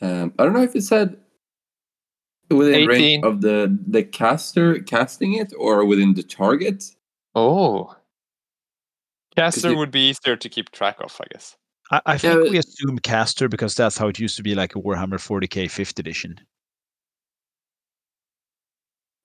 Um, 0.00 0.32
I 0.38 0.44
don't 0.44 0.52
know 0.52 0.62
if 0.62 0.76
it 0.76 0.82
said 0.82 1.16
within 2.50 2.86
range 2.86 3.24
of 3.24 3.40
the 3.40 3.78
the 3.86 4.02
caster 4.02 4.80
casting 4.80 5.34
it 5.34 5.52
or 5.56 5.84
within 5.84 6.14
the 6.14 6.22
target. 6.22 6.84
Oh. 7.34 7.96
Caster 9.36 9.70
you- 9.70 9.78
would 9.78 9.90
be 9.90 10.10
easier 10.10 10.36
to 10.36 10.48
keep 10.48 10.70
track 10.72 10.96
of, 11.00 11.18
I 11.20 11.24
guess. 11.32 11.56
I, 11.90 12.00
I 12.06 12.18
think 12.18 12.34
but- 12.34 12.50
we 12.50 12.58
assume 12.58 12.98
caster 12.98 13.48
because 13.48 13.74
that's 13.74 13.96
how 13.96 14.08
it 14.08 14.18
used 14.18 14.36
to 14.36 14.42
be 14.42 14.54
like 14.54 14.74
a 14.76 14.80
Warhammer 14.80 15.14
40k 15.14 15.64
5th 15.64 15.98
edition. 15.98 16.38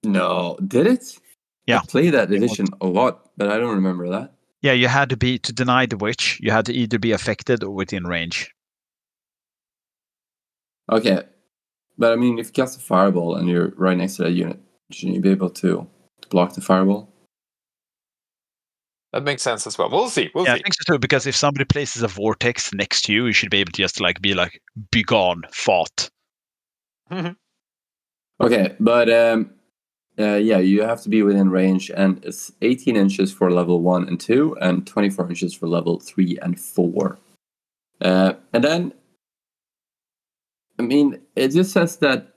No, 0.04 0.58
did 0.66 0.88
it? 0.88 1.18
Yeah. 1.66 1.80
I 1.80 1.86
played 1.86 2.14
that 2.14 2.32
edition 2.32 2.68
a 2.82 2.88
lot, 2.88 3.30
but 3.36 3.50
I 3.50 3.58
don't 3.58 3.76
remember 3.76 4.10
that. 4.10 4.34
Yeah, 4.62 4.72
you 4.74 4.88
had 4.88 5.10
to 5.10 5.18
be 5.18 5.38
to 5.40 5.54
deny 5.54 5.86
the 5.86 5.98
witch. 5.98 6.40
You 6.42 6.52
had 6.52 6.66
to 6.68 6.74
either 6.74 6.98
be 6.98 7.12
affected 7.12 7.64
or 7.64 7.72
within 7.72 8.06
range. 8.06 8.54
Okay, 10.92 11.24
but 11.98 12.14
I 12.14 12.16
mean, 12.16 12.40
if 12.40 12.48
you 12.48 12.54
cast 12.54 12.78
a 12.78 12.82
fireball 12.82 13.36
and 13.36 13.50
you're 13.50 13.74
right 13.76 13.98
next 13.98 14.16
to 14.16 14.24
that 14.24 14.32
unit, 14.32 14.60
shouldn't 14.92 15.16
you 15.16 15.22
be 15.22 15.32
able 15.32 15.50
to 15.50 15.88
block 16.30 16.54
the 16.54 16.62
fireball? 16.62 17.14
That 19.14 19.24
makes 19.24 19.42
sense 19.42 19.66
as 19.68 19.78
well. 19.78 19.90
We'll 19.90 20.10
see. 20.10 20.30
We'll 20.36 20.46
yeah, 20.46 20.54
I 20.54 20.58
see. 20.58 20.64
think 20.64 20.76
so 20.76 20.94
too. 20.94 21.00
Because 21.00 21.26
if 21.28 21.36
somebody 21.36 21.66
places 21.66 22.04
a 22.04 22.08
vortex 22.08 22.74
next 22.74 23.04
to 23.04 23.14
you, 23.14 23.26
you 23.26 23.34
should 23.34 23.50
be 23.50 23.60
able 23.60 23.72
to 23.72 23.82
just 23.82 24.00
like 24.00 24.22
be 24.22 24.34
like, 24.34 24.62
"Be 24.92 25.04
gone, 25.04 25.44
fought." 25.52 26.10
Okay, 28.40 28.76
but 28.80 29.10
um, 29.10 29.50
uh, 30.20 30.36
yeah, 30.36 30.58
you 30.58 30.82
have 30.82 31.02
to 31.04 31.10
be 31.10 31.22
within 31.22 31.50
range, 31.50 31.92
and 31.92 32.24
it's 32.26 32.52
18 32.62 32.96
inches 32.96 33.32
for 33.32 33.52
level 33.52 33.82
one 33.82 34.08
and 34.08 34.20
two, 34.20 34.58
and 34.62 34.88
24 34.88 35.30
inches 35.30 35.54
for 35.54 35.68
level 35.68 36.00
three 36.00 36.40
and 36.42 36.60
four. 36.60 37.20
Uh, 38.02 38.34
and 38.54 38.64
then, 38.64 38.94
I 40.80 40.82
mean, 40.84 41.20
it 41.36 41.50
just 41.50 41.72
says 41.72 41.98
that, 41.98 42.34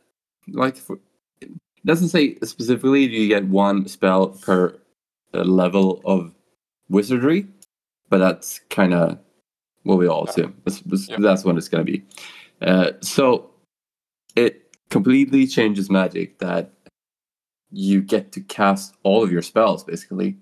like, 0.49 0.77
for, 0.77 0.99
it 1.41 1.51
doesn't 1.87 2.09
say 2.09 2.37
specifically 2.43 3.07
do 3.09 3.15
you 3.15 3.29
get 3.29 3.47
one 3.47 3.89
spell 3.89 4.29
per 4.29 4.79
uh, 5.33 5.39
level 5.39 6.03
of 6.05 6.35
wizardry, 6.91 7.47
but 8.11 8.19
that's 8.19 8.59
kind 8.69 8.93
of 8.93 9.19
what 9.85 9.97
we 9.97 10.07
all 10.07 10.25
assume. 10.25 10.55
That's, 10.65 10.83
that's 11.19 11.45
what 11.45 11.57
it's 11.57 11.69
going 11.69 11.87
to 11.87 11.93
be. 11.93 12.05
Uh, 12.61 12.93
so 13.01 13.51
it 14.37 14.77
completely 14.91 15.47
changes 15.47 15.89
magic 15.89 16.39
that 16.41 16.73
you 17.73 18.03
get 18.03 18.33
to 18.33 18.41
cast 18.41 18.95
all 19.03 19.23
of 19.23 19.31
your 19.33 19.43
spells 19.43 19.85
basically 19.85 20.37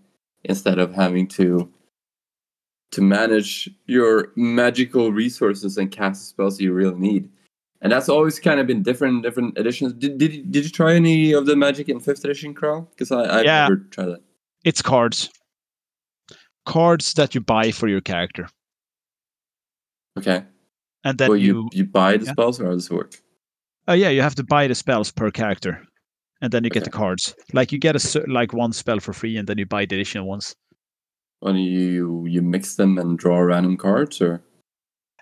instead 0.45 0.79
of 0.79 0.95
having 0.95 1.27
to 1.29 1.71
to 2.91 3.03
manage 3.03 3.69
your 3.87 4.33
magical 4.37 5.13
resources 5.13 5.77
and 5.77 5.91
cast 5.91 6.29
spells 6.29 6.59
you 6.59 6.73
really 6.73 6.99
need. 6.99 7.29
And 7.83 7.93
that's 7.93 8.09
always 8.09 8.41
kind 8.41 8.59
of 8.61 8.67
been 8.67 8.83
different 8.83 9.17
in 9.17 9.23
different 9.23 9.59
editions. 9.59 9.93
Did, 9.93 10.17
did, 10.19 10.33
you- 10.35 10.43
did 10.45 10.65
you 10.65 10.71
try 10.71 10.95
any 10.95 11.33
of 11.33 11.45
the 11.47 11.55
magic 11.55 11.89
in 11.91 12.01
fifth 12.01 12.25
edition 12.25 12.55
Carl? 12.55 12.89
because 12.91 13.13
i 13.13 13.41
I've 13.41 13.45
Yeah. 13.45 13.69
never 13.69 13.77
tried 13.91 14.07
that. 14.07 14.21
It's 14.65 14.81
cards, 14.83 15.31
cards 16.67 17.13
that 17.15 17.35
you 17.35 17.41
buy 17.43 17.71
for 17.73 17.89
your 17.89 18.01
character, 18.01 18.49
okay. 20.19 20.45
And 21.05 21.17
then 21.19 21.29
well 21.29 21.37
you, 21.39 21.69
you, 21.73 21.81
you 21.81 21.85
buy 21.85 22.17
the 22.17 22.25
yeah. 22.27 22.33
spells 22.33 22.61
or 22.61 22.65
how 22.65 22.73
does 22.73 22.87
it 22.91 22.93
work? 22.93 23.15
Oh 23.87 23.93
yeah, 23.93 24.09
you 24.09 24.21
have 24.23 24.35
to 24.37 24.43
buy 24.45 24.67
the 24.67 24.75
spells 24.75 25.13
per 25.13 25.31
character, 25.31 25.87
and 26.41 26.53
then 26.53 26.65
you 26.65 26.71
get 26.71 26.85
the 26.85 26.91
cards. 26.91 27.35
Like 27.53 27.73
you 27.73 27.79
get 27.79 27.97
a 27.97 28.25
like 28.27 28.53
one 28.53 28.73
spell 28.73 29.01
for 29.01 29.13
free, 29.13 29.37
and 29.37 29.47
then 29.49 29.59
you 29.59 29.67
buy 29.67 29.87
the 29.87 29.97
additional 29.97 30.27
ones. 30.27 30.55
when 31.41 31.57
you 31.57 32.27
you 32.27 32.43
mix 32.43 32.75
them 32.77 32.99
and 32.99 33.19
draw 33.19 33.39
random 33.39 33.77
cards 33.77 34.21
or 34.21 34.43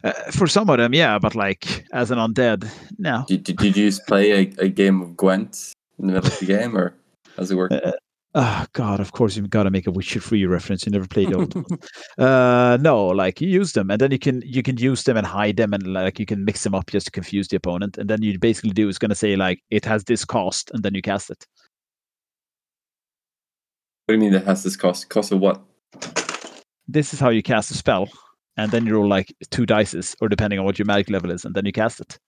Uh, 0.05 0.13
for 0.31 0.47
some 0.47 0.71
of 0.71 0.77
them, 0.79 0.95
yeah, 0.95 1.19
but 1.19 1.35
like 1.35 1.85
as 1.93 2.11
an 2.11 2.19
undead, 2.19 2.69
no. 2.99 3.25
did, 3.29 3.43
did, 3.45 3.57
did 3.57 3.77
you 3.77 3.91
just 3.91 4.07
play 4.07 4.31
a, 4.33 4.65
a 4.65 4.69
game 4.69 5.01
of 5.03 5.17
gwent 5.17 5.73
in 5.99 6.07
the 6.07 6.13
middle 6.13 6.29
of 6.33 6.39
the 6.39 6.47
game 6.57 6.77
or 6.77 6.95
how 7.35 7.43
does 7.43 7.51
it 7.51 7.57
work 7.57 7.73
Uh, 7.73 7.93
Oh 8.39 8.67
God! 8.75 9.01
Of 9.01 9.13
course, 9.13 9.35
you've 9.35 9.49
got 9.49 9.63
to 9.63 9.71
make 9.71 9.87
a 9.87 9.91
Witcher 9.91 10.21
Three 10.21 10.45
reference. 10.45 10.85
You 10.85 10.93
never 10.93 11.07
played 11.07 11.33
old. 11.33 11.55
uh, 12.19 12.77
no, 12.79 13.07
like 13.07 13.41
you 13.41 13.49
use 13.49 13.73
them, 13.73 13.91
and 13.91 13.99
then 13.99 14.11
you 14.11 14.19
can 14.19 14.43
you 14.45 14.63
can 14.63 14.77
use 14.77 15.05
them 15.05 15.17
and 15.17 15.27
hide 15.27 15.57
them, 15.57 15.73
and 15.73 15.87
like 15.87 16.19
you 16.19 16.27
can 16.27 16.45
mix 16.45 16.63
them 16.63 16.75
up 16.75 16.91
just 16.91 17.07
to 17.07 17.11
confuse 17.11 17.49
the 17.49 17.57
opponent. 17.57 17.97
And 17.97 18.11
then 18.11 18.21
you 18.21 18.39
basically 18.39 18.73
do 18.73 18.91
is 18.91 18.99
going 18.99 19.09
to 19.09 19.15
say 19.15 19.37
like 19.37 19.63
it 19.71 19.87
has 19.87 20.05
this 20.05 20.27
cost, 20.27 20.71
and 20.75 20.83
then 20.83 20.95
you 20.95 21.01
cast 21.01 21.31
it. 21.31 21.47
what 24.05 24.13
do 24.13 24.15
you 24.17 24.21
mean 24.21 24.33
that 24.33 24.45
has 24.45 24.63
this 24.63 24.77
cost 24.77 25.09
cost 25.09 25.33
of 25.33 25.41
what 25.41 25.63
This 26.87 27.15
is 27.15 27.21
how 27.21 27.31
you 27.31 27.43
cast 27.43 27.71
a 27.71 27.75
spell, 27.75 28.07
and 28.59 28.71
then 28.71 28.85
you 28.85 28.97
roll 28.97 29.09
like 29.09 29.35
two 29.51 29.65
dices, 29.65 30.15
or 30.21 30.29
depending 30.29 30.59
on 30.59 30.67
what 30.67 30.79
your 30.79 30.85
magic 30.85 31.09
level 31.09 31.31
is, 31.31 31.47
and 31.47 31.55
then 31.55 31.65
you 31.65 31.73
cast 31.73 32.01
it. 32.01 32.19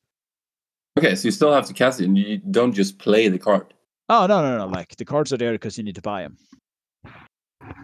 Okay, 0.98 1.14
so 1.14 1.28
you 1.28 1.32
still 1.32 1.52
have 1.52 1.66
to 1.66 1.74
cast 1.74 2.00
it, 2.00 2.06
and 2.06 2.16
you 2.16 2.38
don't 2.38 2.72
just 2.72 2.98
play 2.98 3.28
the 3.28 3.38
card. 3.38 3.74
Oh 4.08 4.26
no 4.26 4.42
no 4.42 4.58
no! 4.58 4.66
Like 4.66 4.96
the 4.96 5.04
cards 5.04 5.32
are 5.32 5.36
there 5.36 5.52
because 5.52 5.76
you 5.76 5.84
need 5.84 5.96
to 5.96 6.02
buy 6.02 6.22
them. 6.22 6.36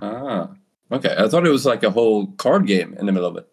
Ah, 0.01 0.51
okay. 0.93 1.15
I 1.19 1.29
thought 1.29 1.47
it 1.47 1.51
was 1.51 1.67
like 1.67 1.83
a 1.83 1.91
whole 1.91 2.29
card 2.33 2.67
game 2.67 2.95
in 2.99 3.07
the 3.07 3.13
middle 3.13 3.29
of 3.29 3.37
it. 3.37 3.49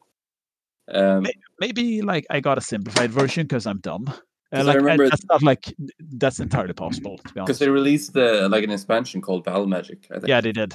Um, 0.93 1.25
Maybe 1.59 2.01
like 2.01 2.25
I 2.29 2.39
got 2.39 2.57
a 2.57 2.61
simplified 2.61 3.11
version 3.11 3.43
because 3.43 3.65
I'm 3.67 3.79
dumb. 3.79 4.05
Uh, 4.53 4.57
I 4.57 4.61
like, 4.63 4.75
I- 4.75 4.79
remember- 4.79 5.09
that's 5.09 5.25
not 5.25 5.41
like 5.43 5.73
that's 6.17 6.39
entirely 6.39 6.73
possible 6.73 7.17
to 7.17 7.23
be 7.33 7.39
honest. 7.39 7.47
because 7.47 7.59
they 7.59 7.69
released 7.69 8.13
the 8.13 8.47
like 8.49 8.63
an 8.63 8.71
expansion 8.71 9.21
called 9.21 9.43
Battle 9.43 9.67
Magic. 9.67 10.07
I 10.11 10.15
think. 10.15 10.27
Yeah, 10.27 10.41
they 10.41 10.51
did. 10.51 10.73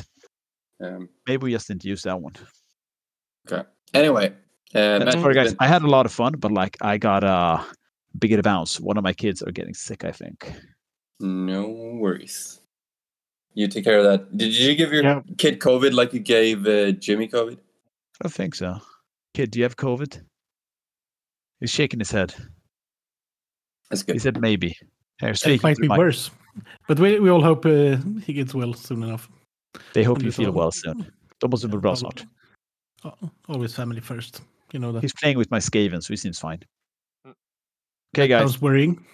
Um, 0.82 1.08
Maybe 1.26 1.44
we 1.44 1.52
just 1.52 1.68
didn't 1.68 1.84
use 1.84 2.02
that 2.02 2.20
one. 2.20 2.34
okay. 3.50 3.66
Anyway, 3.94 4.34
uh, 4.74 5.10
sorry, 5.12 5.34
guys. 5.34 5.46
Event- 5.46 5.56
I 5.60 5.66
had 5.66 5.82
a 5.82 5.86
lot 5.88 6.04
of 6.06 6.12
fun, 6.12 6.34
but 6.38 6.52
like 6.52 6.76
I 6.80 6.98
got 6.98 7.24
a 7.24 7.28
uh 7.28 7.64
to 8.20 8.42
bounce. 8.42 8.80
One 8.80 8.96
of 8.96 9.04
my 9.04 9.12
kids 9.12 9.42
are 9.42 9.52
getting 9.52 9.74
sick. 9.74 10.04
I 10.04 10.12
think. 10.12 10.52
No 11.20 11.68
worries. 12.00 12.60
You 13.54 13.68
take 13.68 13.84
care 13.84 13.98
of 13.98 14.04
that. 14.04 14.36
Did 14.36 14.54
you 14.56 14.74
give 14.76 14.92
your 14.92 15.02
Yeah. 15.02 15.20
kid 15.38 15.60
COVID 15.60 15.92
like 15.94 16.12
you 16.12 16.20
gave 16.20 16.66
uh, 16.66 16.92
Jimmy 16.92 17.28
COVID? 17.28 17.56
I 17.56 18.24
don't 18.24 18.32
think 18.34 18.54
so. 18.54 18.80
Kid, 19.34 19.50
do 19.50 19.58
you 19.58 19.64
have 19.64 19.76
COVID? 19.76 20.20
He's 21.60 21.70
shaking 21.70 21.98
his 22.00 22.10
head. 22.10 22.34
That's 23.90 24.02
good. 24.02 24.14
He 24.14 24.18
said 24.18 24.40
maybe. 24.40 24.76
Here, 25.20 25.32
It 25.46 25.62
might 25.62 25.78
be 25.78 25.88
Mike, 25.88 25.98
worse. 25.98 26.30
But 26.88 26.98
we, 27.00 27.18
we 27.20 27.30
all 27.30 27.42
hope 27.42 27.64
uh, 27.64 27.96
he 28.26 28.32
gets 28.34 28.54
well 28.54 28.74
soon 28.74 29.02
enough. 29.02 29.28
They 29.94 30.02
hope 30.04 30.18
And 30.18 30.26
you 30.26 30.32
feel 30.32 30.48
all- 30.48 30.52
well 30.54 30.72
soon. 30.72 31.06
De 31.40 31.48
måste 31.48 31.68
bli 31.68 31.78
bra 31.80 31.94
snart. 31.94 32.24
Always 33.48 33.74
family 33.74 34.00
first. 34.00 34.40
You 34.72 34.80
know 34.80 34.92
that. 34.92 35.02
He's 35.02 35.12
playing 35.14 35.36
with 35.38 35.50
my 35.50 35.58
Skaven, 35.60 36.02
so 36.02 36.12
he 36.12 36.16
seems 36.16 36.38
fine. 36.38 36.60
Okay, 38.16 38.28
guys. 38.28 38.40
Sounds 38.52 38.62
worrying. 38.62 39.04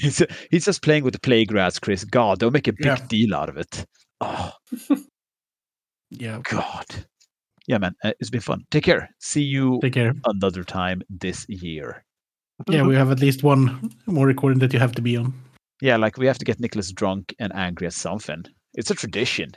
he's, 0.00 0.22
he's 0.50 0.64
just 0.66 0.82
playing 0.82 1.02
with 1.04 1.14
the 1.14 1.20
play 1.20 1.46
grass, 1.46 1.78
Chris. 1.78 2.04
God, 2.04 2.38
don't 2.38 2.52
make 2.52 2.68
a 2.68 2.72
big 2.74 2.84
Yeah. 2.84 2.98
deal 3.08 3.34
out 3.34 3.48
of 3.48 3.56
it. 3.56 3.86
Oh, 4.20 4.52
Yeah. 6.10 6.40
God. 6.44 6.84
Yeah, 7.66 7.78
man. 7.78 7.94
uh, 8.04 8.12
It's 8.20 8.28
been 8.28 8.42
fun. 8.42 8.64
Take 8.70 8.84
care. 8.84 9.08
See 9.20 9.42
you 9.42 9.78
Take 9.80 9.94
care. 9.94 10.12
another 10.26 10.62
time 10.62 11.00
this 11.08 11.46
year. 11.48 12.04
Yeah, 12.68 12.82
we 12.82 12.94
have 12.94 13.10
at 13.10 13.20
least 13.20 13.42
one 13.42 13.90
more 14.06 14.26
recording 14.26 14.58
that 14.60 14.72
you 14.74 14.78
have 14.78 14.92
to 14.92 15.02
be 15.02 15.16
on. 15.16 15.32
Yeah, 15.80 15.96
like 15.96 16.18
we 16.18 16.26
have 16.26 16.38
to 16.38 16.44
get 16.44 16.60
Niklas 16.60 16.94
drunk 16.94 17.34
and 17.38 17.52
angry 17.54 17.86
at 17.86 17.94
something. 17.94 18.44
It's 18.74 18.90
a 18.90 18.94
tradition. 18.94 19.52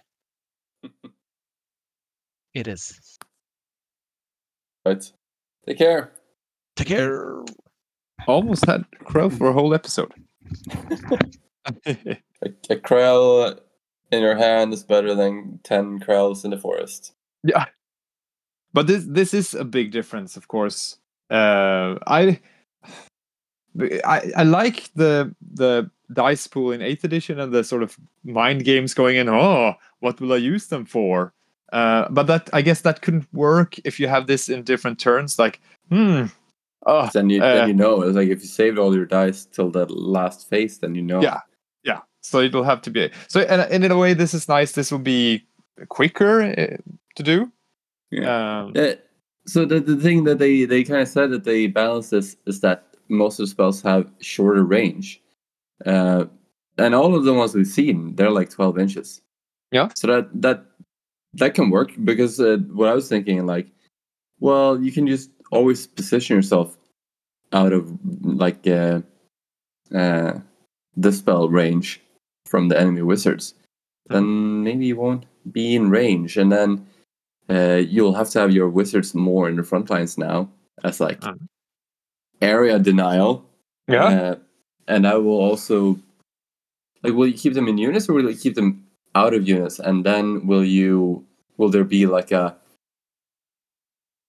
it 2.53 2.67
is. 2.67 2.97
Right. 4.85 5.03
Take 5.67 5.77
care. 5.77 6.13
Take 6.77 6.87
care. 6.87 7.43
Almost 8.25 8.65
had 8.65 8.85
Crow 9.05 9.29
for 9.29 9.47
a 9.47 9.53
whole 9.53 9.73
episode. 9.73 10.13
A, 11.85 12.15
a 12.69 12.75
Krell 12.77 13.59
in 14.11 14.21
your 14.21 14.37
hand 14.37 14.73
is 14.73 14.83
better 14.83 15.13
than 15.13 15.59
10 15.63 15.99
Krells 15.99 16.45
in 16.45 16.51
the 16.51 16.57
forest. 16.57 17.13
Yeah. 17.43 17.65
But 18.73 18.87
this 18.87 19.05
this 19.05 19.33
is 19.33 19.53
a 19.53 19.65
big 19.65 19.91
difference, 19.91 20.37
of 20.37 20.47
course. 20.47 20.97
Uh, 21.29 21.95
I, 22.05 22.39
I 24.05 24.31
I 24.35 24.43
like 24.43 24.91
the 24.93 25.33
the 25.41 25.89
dice 26.13 26.47
pool 26.47 26.71
in 26.71 26.81
eighth 26.81 27.03
edition 27.03 27.39
and 27.39 27.51
the 27.51 27.63
sort 27.63 27.83
of 27.83 27.97
mind 28.23 28.65
games 28.65 28.93
going 28.93 29.15
in. 29.15 29.29
Oh, 29.29 29.73
what 29.99 30.21
will 30.21 30.33
I 30.33 30.37
use 30.37 30.67
them 30.67 30.85
for? 30.85 31.33
Uh, 31.73 32.07
but 32.09 32.27
that 32.27 32.49
I 32.53 32.61
guess 32.61 32.81
that 32.81 33.01
couldn't 33.01 33.27
work 33.33 33.77
if 33.83 33.99
you 33.99 34.07
have 34.07 34.27
this 34.27 34.47
in 34.47 34.63
different 34.63 34.99
turns. 34.99 35.39
Like, 35.39 35.59
hmm, 35.89 36.25
oh, 36.85 37.09
Then 37.13 37.29
you, 37.29 37.41
Uh, 37.41 37.55
then 37.55 37.67
you 37.69 37.73
know. 37.73 38.01
It's 38.03 38.15
like 38.15 38.29
if 38.29 38.41
you 38.41 38.47
saved 38.47 38.77
all 38.77 38.95
your 38.95 39.05
dice 39.05 39.45
till 39.45 39.69
the 39.69 39.85
last 39.85 40.49
phase, 40.49 40.79
then 40.79 40.95
you 40.95 41.01
know. 41.01 41.21
Yeah. 41.21 41.41
yeah. 41.83 42.01
So 42.21 42.39
it'll 42.39 42.63
have 42.63 42.81
to 42.83 42.91
be 42.91 43.09
so. 43.27 43.41
And, 43.41 43.61
and 43.61 43.83
in 43.83 43.91
a 43.91 43.97
way, 43.97 44.13
this 44.13 44.33
is 44.33 44.47
nice. 44.47 44.73
This 44.73 44.91
will 44.91 44.99
be 44.99 45.45
quicker 45.89 46.41
uh, 46.41 46.77
to 47.15 47.23
do. 47.23 47.51
Um, 48.27 48.73
Uh, 48.75 48.95
so 49.45 49.65
the, 49.65 49.79
the 49.79 49.95
thing 49.95 50.25
that 50.25 50.39
they, 50.39 50.65
they 50.65 50.83
kind 50.83 51.01
of 51.01 51.07
said 51.07 51.31
that 51.31 51.45
they 51.45 51.67
balance 51.67 52.09
this 52.09 52.35
is 52.45 52.59
that 52.61 52.83
most 53.07 53.39
of 53.39 53.43
the 53.43 53.47
spells 53.47 53.81
have 53.81 54.11
shorter 54.19 54.63
range. 54.63 55.21
Uh, 55.85 56.25
and 56.77 56.93
all 56.93 57.15
of 57.15 57.23
the 57.23 57.33
ones 57.33 57.55
we've 57.55 57.65
seen, 57.65 58.15
they're 58.15 58.29
like 58.29 58.49
12 58.49 58.77
inches. 58.77 59.21
Yeah. 59.71 59.89
So 59.95 60.07
that 60.07 60.29
that 60.41 60.65
that 61.33 61.53
can 61.53 61.69
work 61.69 61.91
because 62.03 62.39
uh, 62.39 62.57
what 62.71 62.89
I 62.89 62.93
was 62.93 63.09
thinking, 63.09 63.45
like, 63.45 63.67
well, 64.39 64.79
you 64.81 64.91
can 64.91 65.07
just 65.07 65.29
always 65.51 65.87
position 65.87 66.35
yourself 66.35 66.77
out 67.53 67.73
of 67.73 67.91
like 68.23 68.67
uh, 68.67 69.01
uh, 69.93 70.33
the 70.95 71.11
spell 71.11 71.49
range 71.49 72.01
from 72.45 72.69
the 72.69 72.79
enemy 72.79 73.01
wizards. 73.01 73.53
Then 74.09 74.63
maybe 74.63 74.85
you 74.85 74.95
won't 74.95 75.25
be 75.51 75.75
in 75.75 75.89
range, 75.89 76.37
and 76.37 76.51
then 76.51 76.85
uh, 77.49 77.81
you'll 77.87 78.13
have 78.15 78.29
to 78.31 78.39
have 78.39 78.51
your 78.51 78.69
wizards 78.69 79.13
more 79.15 79.49
in 79.49 79.55
the 79.55 79.63
front 79.63 79.89
lines 79.89 80.17
now 80.17 80.49
as 80.83 80.99
like 80.99 81.21
Mm. 81.21 81.37
area 82.41 82.79
denial. 82.79 83.43
yeah. 83.87 84.05
Uh, 84.05 84.35
and 84.87 85.05
I 85.07 85.15
will 85.17 85.39
also 85.39 85.97
like 87.03 87.13
will 87.13 87.27
you 87.27 87.33
keep 87.33 87.53
them 87.53 87.67
in 87.67 87.77
units 87.77 88.07
or 88.09 88.13
will 88.13 88.29
you 88.29 88.37
keep 88.37 88.55
them 88.55 88.83
out 89.15 89.33
of 89.33 89.47
units? 89.47 89.79
And 89.79 90.05
then 90.05 90.47
will 90.47 90.63
you 90.63 91.25
will 91.57 91.69
there 91.69 91.83
be 91.83 92.05
like 92.05 92.31
a 92.31 92.55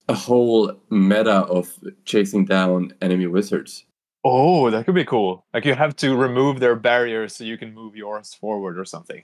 a 0.08 0.14
whole 0.14 0.72
meta 0.90 1.40
of 1.46 1.72
chasing 2.04 2.44
down 2.44 2.92
enemy 3.02 3.26
wizards? 3.26 3.84
Oh, 4.24 4.70
that 4.70 4.84
could 4.84 4.94
be 4.94 5.04
cool. 5.04 5.44
Like 5.54 5.64
you 5.64 5.74
have 5.74 5.94
to 5.96 6.16
remove 6.16 6.60
their 6.60 6.74
barriers 6.76 7.34
so 7.36 7.44
you 7.44 7.56
can 7.58 7.72
move 7.74 7.94
yours 7.96 8.34
forward 8.34 8.78
or 8.78 8.84
something. 8.84 9.22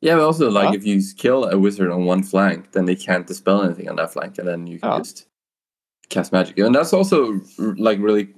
Yeah, 0.00 0.16
but 0.16 0.24
also 0.24 0.50
like 0.50 0.68
Huh? 0.68 0.74
if 0.74 0.86
you 0.86 1.00
kill 1.16 1.44
a 1.44 1.58
wizard 1.58 1.90
on 1.90 2.04
one 2.06 2.22
flank, 2.22 2.72
then 2.72 2.86
they 2.86 2.96
can't 2.96 3.26
dispel 3.26 3.62
anything 3.62 3.88
on 3.88 3.96
that 3.96 4.12
flank, 4.12 4.38
and 4.38 4.48
then 4.48 4.66
you 4.66 4.78
can 4.80 4.90
Oh. 4.90 4.98
just 4.98 5.26
cast 6.08 6.32
magic. 6.32 6.58
And 6.58 6.74
that's 6.74 6.92
also 6.92 7.40
like 7.58 7.98
really 8.00 8.28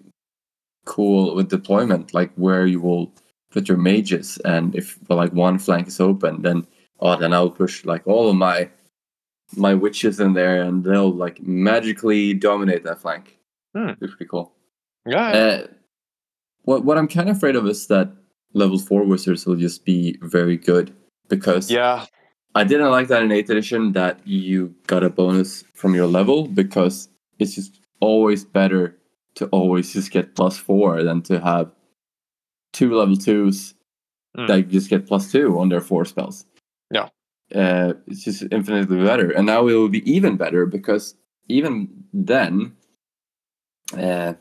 cool 0.85 1.35
with 1.35 1.49
deployment, 1.49 2.13
like 2.13 2.33
where 2.35 2.67
you 2.67 2.81
will 2.81 3.13
put 3.51 3.69
your 3.69 3.79
mages, 3.79 4.39
and 4.45 4.75
if 4.75 4.99
well, 5.09 5.19
like 5.19 5.33
one 5.33 5.59
flank 5.59 5.87
is 5.87 6.01
open, 6.01 6.43
then 6.43 6.67
oh, 7.01 7.17
then 7.17 7.33
I'll 7.33 7.51
push 7.51 7.85
like 7.85 8.07
all 8.07 8.29
of 8.29 8.37
my 8.37 8.69
my 9.57 9.75
witches 9.75 10.21
in 10.21 10.35
there, 10.35 10.63
and 10.63 10.85
they'll 10.85 11.13
like 11.13 11.43
magically 11.43 12.35
dominate 12.35 12.85
that 12.85 13.01
flank. 13.01 13.39
Hmm. 13.75 13.93
Be 14.01 14.07
pretty 14.09 14.27
cool. 14.27 14.53
Yeah. 15.07 15.29
Uh, 15.29 15.67
what 16.63 16.85
what 16.85 16.99
I'm 16.99 17.09
kind 17.09 17.29
of 17.29 17.37
afraid 17.37 17.57
of 17.57 17.67
is 17.67 17.87
that 17.89 18.13
level 18.55 18.79
four 18.79 19.05
wizards 19.05 19.47
will 19.47 19.57
just 19.57 19.85
be 19.85 20.19
very 20.23 20.57
good 20.57 20.95
because 21.29 21.71
yeah. 21.71 22.07
I 22.55 22.65
didn't 22.65 22.91
like 22.91 23.09
that 23.09 23.23
in 23.23 23.31
8th 23.31 23.49
edition 23.49 23.93
that 23.93 24.21
you 24.27 24.75
got 24.87 25.03
a 25.03 25.09
bonus 25.09 25.65
from 25.75 25.95
your 25.95 26.07
level 26.07 26.47
because 26.47 27.09
it's 27.39 27.55
just 27.55 27.81
always 28.01 28.45
better 28.45 28.99
to 29.37 29.47
always 29.47 29.95
just 29.95 30.11
get 30.11 30.35
plus 30.35 30.59
four 30.59 31.03
than 31.03 31.23
to 31.23 31.41
have 31.41 31.71
two 32.75 32.95
level 32.95 33.17
twos 33.17 33.75
Mm. 34.37 34.49
that 34.49 34.69
just 34.71 34.89
get 34.89 35.07
plus 35.07 35.31
two 35.31 35.59
on 35.59 35.69
their 35.69 35.81
four 35.81 36.05
spells. 36.07 36.47
Uh, 37.55 37.95
it's 38.07 38.25
just 38.25 38.43
infinitely 38.51 39.05
better. 39.05 39.31
And 39.31 39.47
now 39.47 39.67
it 39.69 39.75
will 39.75 39.89
be 39.89 40.09
even 40.11 40.37
better 40.37 40.65
because 40.67 41.15
even 41.49 41.89
then, 42.13 42.75
uh, 43.97 44.35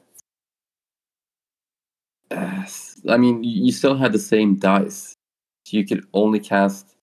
uh, 2.31 2.63
I 3.09 3.17
mean, 3.17 3.43
you 3.43 3.65
you 3.65 3.71
still 3.71 3.95
had 3.95 4.13
the 4.13 4.19
same 4.19 4.55
dice. 4.55 5.15
So 5.65 5.77
you 5.77 5.85
could 5.85 6.05
only 6.13 6.39
cast 6.39 6.95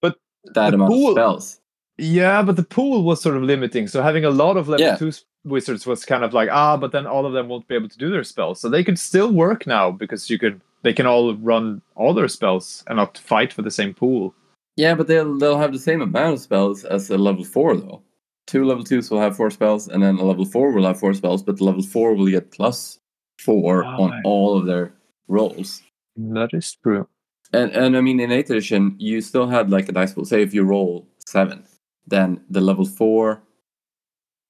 But 0.00 0.16
that 0.54 0.74
amount 0.74 0.90
pool- 0.92 1.08
of 1.08 1.14
spells. 1.14 1.60
Yeah, 2.00 2.42
but 2.42 2.54
the 2.54 2.62
pool 2.62 3.02
was 3.02 3.20
sort 3.20 3.36
of 3.36 3.42
limiting. 3.42 3.88
So 3.88 4.02
having 4.02 4.24
a 4.24 4.30
lot 4.30 4.56
of 4.56 4.68
level 4.68 4.86
Yeah. 4.86 4.94
two 4.96 5.10
wizards 5.44 5.84
was 5.86 6.04
kind 6.04 6.22
of 6.22 6.32
like 6.32 6.48
ah, 6.52 6.76
but 6.76 6.92
then 6.92 7.06
all 7.06 7.26
of 7.26 7.32
them 7.32 7.48
won't 7.48 7.66
be 7.66 7.74
able 7.74 7.88
to 7.88 7.98
do 7.98 8.10
their 8.10 8.22
spells. 8.24 8.60
So 8.60 8.68
they 8.68 8.84
could 8.84 8.98
still 8.98 9.32
work 9.32 9.66
now 9.66 9.90
because 9.90 10.30
you 10.30 10.38
could 10.38 10.60
they 10.84 10.92
can 10.92 11.06
all 11.06 11.34
run 11.34 11.82
all 11.96 12.14
their 12.14 12.28
spells 12.28 12.84
and 12.86 12.96
not 12.96 13.18
fight 13.18 13.52
for 13.52 13.62
the 13.62 13.70
same 13.70 13.92
pool. 13.94 14.32
Yeah, 14.78 14.94
but 14.94 15.06
they'll 15.08 15.36
they'll 15.38 15.58
have 15.58 15.72
the 15.72 15.78
same 15.90 16.00
amount 16.02 16.34
of 16.34 16.40
spells 16.40 16.84
as 16.84 17.10
a 17.10 17.18
level 17.18 17.44
four 17.44 17.76
though. 17.76 18.00
Two 18.46 18.64
level 18.64 18.84
twos 18.84 19.10
will 19.10 19.20
have 19.20 19.36
four 19.36 19.50
spells, 19.50 19.88
and 19.88 20.02
then 20.02 20.16
a 20.18 20.24
level 20.24 20.44
four 20.46 20.70
will 20.72 20.86
have 20.86 20.98
four 21.00 21.12
spells, 21.14 21.42
but 21.42 21.56
the 21.58 21.64
level 21.64 21.82
four 21.82 22.14
will 22.14 22.28
get 22.30 22.52
plus 22.52 22.98
four 23.40 23.84
on 23.84 24.10
Right. 24.10 24.22
all 24.24 24.56
of 24.58 24.66
their 24.66 24.92
rolls. 25.26 25.82
That 26.16 26.50
is 26.54 26.76
true. 26.82 27.08
And 27.52 27.72
and 27.72 27.96
I 27.96 28.00
mean 28.00 28.20
in 28.20 28.30
eighth 28.32 28.50
edition, 28.50 28.94
you 28.98 29.20
still 29.20 29.48
had 29.48 29.68
like 29.70 29.88
a 29.88 29.92
dice 29.92 30.12
pool. 30.14 30.24
Say 30.24 30.42
if 30.42 30.54
you 30.54 30.62
roll 30.62 31.08
seven, 31.26 31.64
then 32.06 32.40
the 32.48 32.60
level 32.60 32.84
four 32.84 33.42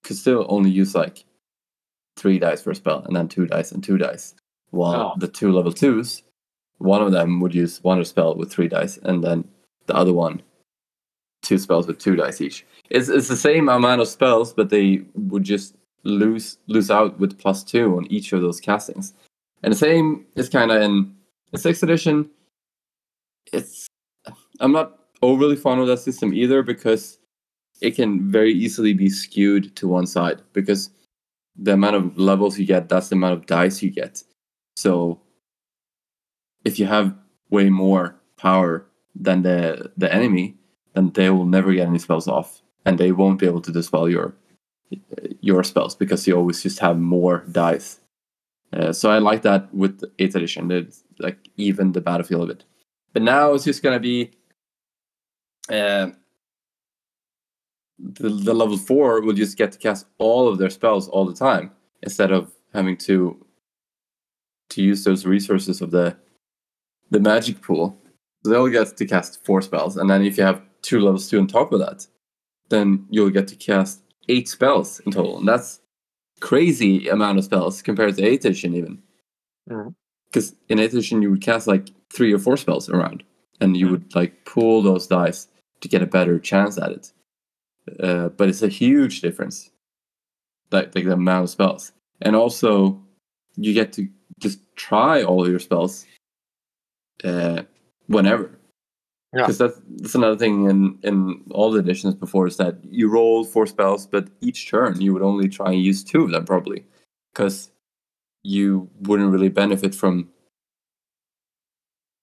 could 0.05 0.17
still 0.17 0.45
only 0.49 0.71
use 0.71 0.95
like 0.95 1.25
three 2.17 2.39
dice 2.39 2.61
for 2.63 2.73
a 2.73 2.75
spell, 2.75 3.01
and 3.07 3.17
then 3.17 3.29
two 3.29 3.47
dice 3.47 3.73
and 3.73 3.83
two 3.83 3.97
dice. 3.99 4.35
While 4.71 5.13
Oh. 5.15 5.19
the 5.19 5.29
two 5.29 5.53
level 5.53 5.73
twos, 5.73 6.23
one 6.79 7.03
of 7.03 7.13
them 7.13 7.41
would 7.41 7.55
use 7.55 7.83
one 7.83 8.05
spell 8.05 8.35
with 8.37 8.53
three 8.53 8.69
dice, 8.69 8.99
and 8.99 9.25
then 9.25 9.49
the 9.89 9.97
other 9.97 10.13
one 10.13 10.41
two 11.43 11.59
spells 11.59 11.87
with 11.87 11.99
two 11.99 12.17
dice 12.17 12.41
each. 12.41 12.65
It's 12.91 13.09
it's 13.09 13.29
the 13.29 13.37
same 13.37 13.69
amount 13.69 14.01
of 14.01 14.09
spells, 14.09 14.53
but 14.53 14.71
they 14.71 15.03
would 15.15 15.45
just 15.45 15.75
lose 16.05 16.59
lose 16.67 16.91
out 16.91 17.19
with 17.19 17.39
plus 17.39 17.65
two 17.65 17.97
on 17.97 18.07
each 18.07 18.33
of 18.33 18.43
those 18.43 18.61
castings. 18.61 19.15
And 19.63 19.73
the 19.73 19.77
same 19.77 20.27
is 20.37 20.49
kind 20.49 20.71
of 20.71 20.83
in 20.83 21.15
in 21.53 21.59
sixth 21.59 21.83
edition. 21.83 22.31
It's 23.53 23.87
I'm 24.61 24.73
not 24.73 24.99
overly 25.23 25.57
fond 25.57 25.81
of 25.81 25.87
that 25.89 25.99
system 25.99 26.33
either 26.33 26.63
because 26.63 27.19
it 27.81 27.93
can 27.93 28.31
very 28.31 28.53
easily 28.53 28.93
be 28.93 29.09
skewed 29.09 29.75
to 29.77 29.89
one 29.89 30.07
side 30.07 30.43
because 30.53 30.91
the 31.57 31.73
amount 31.73 31.97
of 31.97 32.19
levels 32.19 32.59
you 32.59 32.67
get, 32.67 32.89
that's 32.89 33.09
the 33.09 33.17
amount 33.17 33.35
of 33.35 33.47
dice 33.47 33.83
you 33.83 33.91
get. 33.91 34.23
So 34.77 35.21
if 36.65 36.79
you 36.79 36.87
have 36.87 37.15
way 37.51 37.71
more 37.71 38.17
power 38.37 38.88
than 39.21 39.43
the 39.43 39.91
the 39.97 40.13
enemy, 40.13 40.57
then 40.95 41.11
they 41.15 41.31
will 41.31 41.47
never 41.47 41.73
get 41.73 41.89
any 41.89 41.99
spells 41.99 42.29
off, 42.29 42.63
and 42.85 42.99
they 42.99 43.13
won't 43.13 43.39
be 43.39 43.47
able 43.47 43.61
to 43.63 43.73
dispel 43.73 44.09
your 44.09 44.35
your 45.41 45.63
spells 45.65 45.95
because 45.95 46.27
you 46.27 46.37
always 46.37 46.63
just 46.63 46.79
have 46.79 46.99
more 46.99 47.45
dice. 47.53 48.01
Uh, 48.73 48.93
so 48.93 49.11
I 49.11 49.19
like 49.19 49.43
that 49.43 49.73
with 49.75 50.03
eighth 50.19 50.37
edition. 50.37 50.71
It 50.71 50.95
like 51.19 51.49
even 51.57 51.93
the 51.93 52.01
battlefield 52.01 52.45
a 52.45 52.55
bit. 52.55 52.65
But 53.13 53.23
now 53.23 53.55
it's 53.55 53.65
just 53.65 53.83
gonna 53.83 54.01
be 54.01 54.31
uh, 55.69 56.11
the 57.99 58.29
the 58.29 58.55
level 58.55 58.77
four 58.77 59.21
will 59.23 59.35
just 59.35 59.57
get 59.57 59.73
to 59.73 59.79
cast 59.79 60.07
all 60.19 60.49
of 60.49 60.59
their 60.59 60.71
spells 60.71 61.09
all 61.09 61.25
the 61.25 61.35
time 61.35 61.73
instead 62.03 62.31
of 62.31 62.53
having 62.73 62.97
to 62.97 63.45
to 64.71 64.83
use 64.83 65.05
those 65.05 65.27
resources 65.27 65.81
of 65.81 65.91
the 65.91 66.17
the 67.11 67.21
magic 67.21 67.61
pool. 67.63 67.99
So 68.45 68.51
they'll 68.51 68.69
get 68.69 68.97
to 68.97 69.07
cast 69.07 69.45
four 69.45 69.63
spells, 69.63 69.97
and 69.97 70.09
then 70.09 70.23
if 70.23 70.39
you 70.39 70.45
have 70.45 70.63
two 70.83 71.01
levels 71.01 71.29
two 71.29 71.41
on 71.41 71.47
top 71.47 71.73
of 71.73 71.81
that, 71.81 72.07
then 72.69 73.07
you'll 73.11 73.31
get 73.31 73.49
to 73.49 73.57
cast 73.57 74.03
eight 74.29 74.49
spells 74.49 75.01
in 75.01 75.13
total, 75.13 75.39
and 75.39 75.49
that's 75.49 75.81
crazy 76.41 77.09
amount 77.09 77.39
of 77.39 77.45
spells 77.45 77.83
compared 77.83 78.17
to 78.17 78.25
eighth 78.25 78.45
edition 78.45 78.75
even. 78.75 79.03
Because 80.31 80.55
in 80.69 80.79
eighth 80.79 80.93
edition 80.93 81.23
you 81.23 81.31
would 81.31 81.43
cast 81.43 81.67
like 81.67 81.89
three 82.13 82.33
or 82.33 82.39
four 82.39 82.57
spells 82.57 82.89
around, 82.89 83.25
and 83.61 83.77
you 83.77 83.89
would 83.89 84.15
like 84.15 84.45
pull 84.45 84.83
those 84.83 85.07
dice 85.07 85.49
to 85.81 85.89
get 85.89 86.03
a 86.03 86.07
better 86.07 86.39
chance 86.39 86.79
at 86.79 86.93
it. 86.93 87.13
Uh, 88.01 88.29
but 88.29 88.49
it's 88.49 88.63
a 88.63 88.69
huge 88.69 89.21
difference, 89.21 89.71
like 90.71 90.95
like 90.95 91.05
the 91.05 91.13
amount 91.13 91.45
of 91.45 91.51
spells, 91.51 91.93
and 92.23 92.37
also 92.37 93.03
you 93.57 93.73
get 93.75 93.93
to 93.95 94.09
just 94.39 94.61
try 94.77 95.23
all 95.23 95.43
of 95.43 95.51
your 95.51 95.59
spells 95.59 96.07
uh, 97.25 97.63
whenever. 98.09 98.59
Yeah. 99.33 99.43
Because 99.43 99.59
that's, 99.59 99.81
that's 99.89 100.15
another 100.15 100.37
thing 100.37 100.69
in, 100.69 100.99
in 101.03 101.45
all 101.51 101.71
the 101.71 101.81
editions 101.81 102.15
before 102.15 102.47
is 102.47 102.57
that 102.57 102.77
you 102.83 103.11
roll 103.11 103.45
four 103.45 103.67
spells, 103.67 104.07
but 104.07 104.29
each 104.41 104.71
turn 104.71 105.01
you 105.01 105.13
would 105.13 105.23
only 105.23 105.49
try 105.49 105.73
and 105.73 105.83
use 105.83 106.03
two 106.03 106.25
of 106.25 106.31
them 106.31 106.45
probably, 106.45 106.85
because 107.33 107.71
you 108.43 108.89
wouldn't 109.01 109.31
really 109.31 109.51
benefit 109.51 109.95
from 109.95 110.31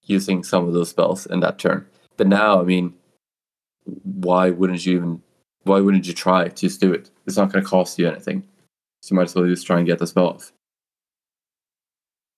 using 0.02 0.42
some 0.42 0.66
of 0.66 0.72
those 0.72 0.90
spells 0.90 1.26
in 1.26 1.40
that 1.40 1.58
turn. 1.58 1.86
But 2.16 2.26
now, 2.26 2.60
I 2.60 2.64
mean, 2.64 2.94
why 4.02 4.50
wouldn't 4.50 4.84
you 4.84 4.96
even? 4.96 5.22
Why 5.62 5.80
wouldn't 5.80 6.06
you 6.06 6.12
try? 6.12 6.48
To 6.48 6.54
just 6.54 6.80
do 6.80 6.92
it. 6.92 7.10
It's 7.26 7.36
not 7.36 7.52
going 7.52 7.62
to 7.62 7.68
cost 7.68 7.98
you 7.98 8.08
anything, 8.08 8.42
so 9.02 9.12
you 9.12 9.16
might 9.16 9.24
as 9.24 9.34
well 9.34 9.46
just 9.46 9.66
try 9.66 9.78
and 9.78 9.86
get 9.86 9.98
the 9.98 10.06
spell 10.06 10.28
off. 10.28 10.52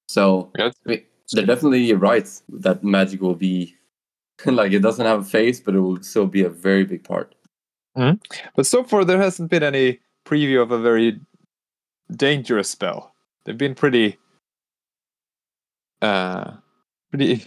So 0.09 0.51
Yeah. 0.59 0.66
I 0.66 0.89
mean, 0.89 1.03
they're 1.33 1.47
definitely 1.47 1.93
right 1.95 2.29
that 2.49 2.83
magic 2.85 3.21
will 3.21 3.35
be 3.35 3.75
like 4.47 4.73
it 4.73 4.81
doesn't 4.81 5.05
have 5.07 5.21
a 5.21 5.25
face, 5.25 5.61
but 5.61 5.75
it 5.75 5.81
will 5.81 6.03
still 6.03 6.27
be 6.27 6.43
a 6.45 6.49
very 6.49 6.85
big 6.85 7.05
part. 7.05 7.35
But 8.55 8.67
so 8.67 8.85
far, 8.85 9.05
there 9.05 9.19
hasn't 9.21 9.51
been 9.51 9.65
any 9.65 9.99
preview 10.25 10.63
of 10.63 10.71
a 10.71 10.79
very 10.79 11.21
dangerous 12.15 12.71
spell. 12.71 13.13
They've 13.45 13.59
been 13.59 13.75
pretty, 13.75 14.17
uh, 16.03 16.53
pretty, 17.11 17.45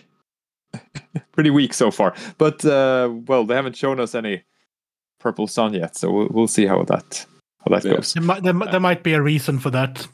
pretty 1.32 1.50
weak 1.50 1.74
so 1.74 1.90
far. 1.92 2.14
But 2.38 2.66
uh, 2.66 3.12
well, 3.28 3.46
they 3.46 3.56
haven't 3.56 3.78
shown 3.78 4.00
us 4.00 4.14
any 4.16 4.44
purple 5.20 5.48
sun 5.48 5.74
yet, 5.74 5.96
so 5.96 6.12
we'll, 6.12 6.28
we'll 6.32 6.48
see 6.48 6.66
how 6.66 6.84
that 6.84 7.26
how 7.60 7.76
that 7.76 7.86
Yeah. 7.86 7.96
goes. 7.96 8.14
There 8.14 8.24
might, 8.24 8.44
there, 8.44 8.54
there 8.54 8.80
might 8.80 9.04
be 9.04 9.14
a 9.14 9.22
reason 9.22 9.60
for 9.60 9.70
that. 9.70 10.06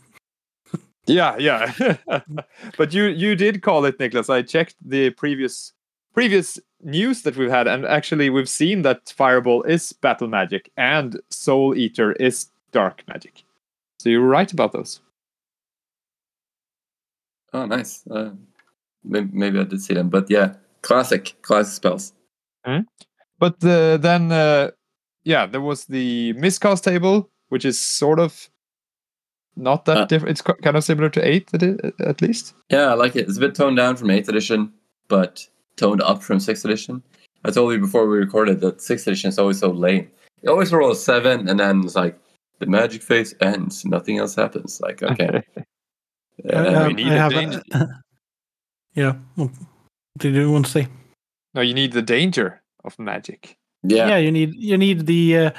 Yeah, 1.08 1.38
yeah. 1.38 1.74
but 2.78 2.94
you 2.94 3.06
you 3.06 3.36
did 3.36 3.62
call 3.62 3.86
it, 3.86 3.98
Niklas. 3.98 4.30
I 4.30 4.42
checked 4.42 4.76
the 4.84 5.10
previous 5.12 5.74
previous 6.14 6.60
news 6.82 7.22
that 7.24 7.38
we've 7.38 7.50
had, 7.50 7.68
and 7.68 7.86
actually 7.86 8.30
we've 8.30 8.50
seen 8.50 8.82
that 8.84 9.14
Fireball 9.16 9.64
is 9.64 9.94
battle 9.94 10.28
magic 10.28 10.72
and 10.78 11.20
Soul 11.30 11.76
Eater 11.76 12.12
is 12.14 12.48
dark 12.72 13.04
magic. 13.08 13.44
So 14.00 14.10
you're 14.10 14.22
right 14.22 14.52
about 14.52 14.74
those. 14.74 15.00
Oh, 17.54 17.66
nice. 17.66 18.06
Uh, 18.08 18.32
maybe, 19.04 19.30
maybe 19.32 19.60
I 19.60 19.64
did 19.64 19.82
see 19.82 19.94
them, 19.94 20.10
but 20.10 20.30
yeah, 20.30 20.56
classic, 20.82 21.36
classic 21.42 21.74
spells. 21.74 22.14
But 23.40 23.64
uh, 23.64 23.98
then, 23.98 24.32
uh, 24.32 24.72
yeah, 25.24 25.46
there 25.46 25.62
was 25.62 25.86
the 25.86 26.34
miscast 26.34 26.84
table, 26.84 27.30
which 27.50 27.66
is 27.66 27.80
sort 27.80 28.20
of 28.20 28.50
not 29.58 29.86
that 29.86 29.98
Uh. 29.98 30.06
different. 30.06 30.32
It's 30.32 30.42
ki- 30.42 30.62
kind 30.62 30.78
of 30.78 30.84
similar 30.84 31.10
to 31.10 31.28
eight, 31.28 31.50
at, 31.54 31.64
at 32.00 32.22
least. 32.22 32.54
Yeah, 32.70 32.88
I 32.88 32.94
like 32.94 33.16
it. 33.16 33.28
It's 33.28 33.38
a 33.38 33.42
bit 33.42 33.56
toned 33.56 33.78
down 33.78 33.96
from 33.98 34.08
8th 34.10 34.30
edition, 34.30 34.72
but 35.08 35.46
toned 35.76 36.02
up 36.02 36.22
from 36.24 36.38
6th 36.40 36.64
edition. 36.66 37.02
I 37.46 37.52
told 37.52 37.74
you 37.74 37.80
before 37.80 38.08
we 38.08 38.18
recorded 38.18 38.60
that 38.62 38.78
6th 38.78 39.08
edition 39.08 39.30
is 39.30 39.40
always 39.40 39.60
so 39.60 39.72
lame. 39.72 40.10
You 40.44 40.52
always 40.52 40.72
roll 40.72 40.92
a 40.92 40.96
7, 40.96 41.48
and 41.50 41.60
then 41.60 41.84
it's 41.84 41.96
like, 41.96 42.18
the 42.60 42.66
magic 42.66 43.02
phase 43.04 43.34
ends, 43.42 43.86
nothing 43.86 44.18
else 44.20 44.36
happens. 44.36 44.80
Like, 44.82 45.04
okay. 45.04 45.44
Uh, 45.58 46.52
I- 46.54 46.88
we 46.88 46.94
need 46.94 47.08
I 47.08 47.16
a 47.16 47.18
have 47.20 47.32
danger. 47.34 47.62
yeah. 48.94 49.14
What 49.36 49.52
did 50.18 50.36
you 50.36 50.52
want 50.52 50.66
to 50.66 50.72
say? 50.72 50.88
no, 51.54 51.62
you 51.62 51.74
need 51.74 51.92
the 51.94 52.02
danger 52.04 52.62
of 52.84 52.98
magic. 53.00 53.57
Yeah. 53.84 54.08
yeah. 54.08 54.18
you 54.18 54.32
need 54.32 54.56
you 54.56 54.78
need 54.78 55.06
the 55.06 55.38
uh, 55.38 55.52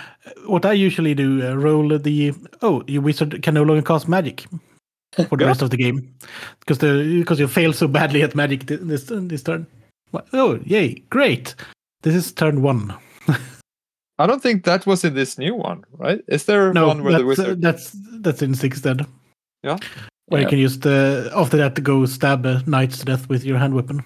what 0.47 0.65
I 0.67 0.73
usually 0.73 1.15
do 1.15 1.47
uh, 1.47 1.55
roll 1.55 1.97
the 1.99 2.35
oh 2.63 2.83
your 2.87 3.03
wizard 3.03 3.43
can 3.43 3.55
no 3.55 3.63
longer 3.63 3.83
cast 3.83 4.09
magic 4.09 4.47
for 5.29 5.37
the 5.37 5.47
rest 5.47 5.63
of 5.63 5.71
the 5.71 5.77
game 5.77 6.15
because 6.61 6.79
the 6.79 7.19
because 7.21 7.39
you 7.41 7.49
fail 7.49 7.73
so 7.73 7.89
badly 7.89 8.23
at 8.23 8.35
magic 8.35 8.67
this 8.67 9.05
this 9.09 9.43
turn. 9.43 9.67
Oh 10.33 10.59
yay 10.65 10.95
great! 11.11 11.55
This 12.03 12.15
is 12.15 12.33
turn 12.33 12.63
one. 12.63 12.95
I 14.19 14.27
don't 14.27 14.43
think 14.43 14.65
that 14.65 14.85
was 14.85 15.05
in 15.05 15.15
this 15.15 15.39
new 15.39 15.55
one, 15.55 15.85
right? 15.97 16.21
Is 16.27 16.45
there 16.47 16.73
No, 16.73 16.89
one 16.89 17.05
where 17.05 17.13
the 17.13 17.19
that's, 17.25 17.39
uh, 17.39 17.43
wizard? 17.43 17.63
that's 17.63 17.97
that's 18.21 18.43
in 18.43 18.55
six 18.55 18.81
then. 18.81 19.07
Yeah. 19.63 19.79
Where 20.27 20.41
Yeah. 20.41 20.47
you 20.47 20.51
can 20.51 20.59
use 20.59 20.79
the 20.81 21.31
after 21.35 21.57
that 21.59 21.75
to 21.77 21.81
go 21.83 22.05
stab 22.07 22.45
uh, 22.45 22.61
knights 22.67 22.99
to 22.99 23.05
death 23.05 23.29
with 23.29 23.45
your 23.45 23.59
hand 23.59 23.75
weapon. 23.75 24.03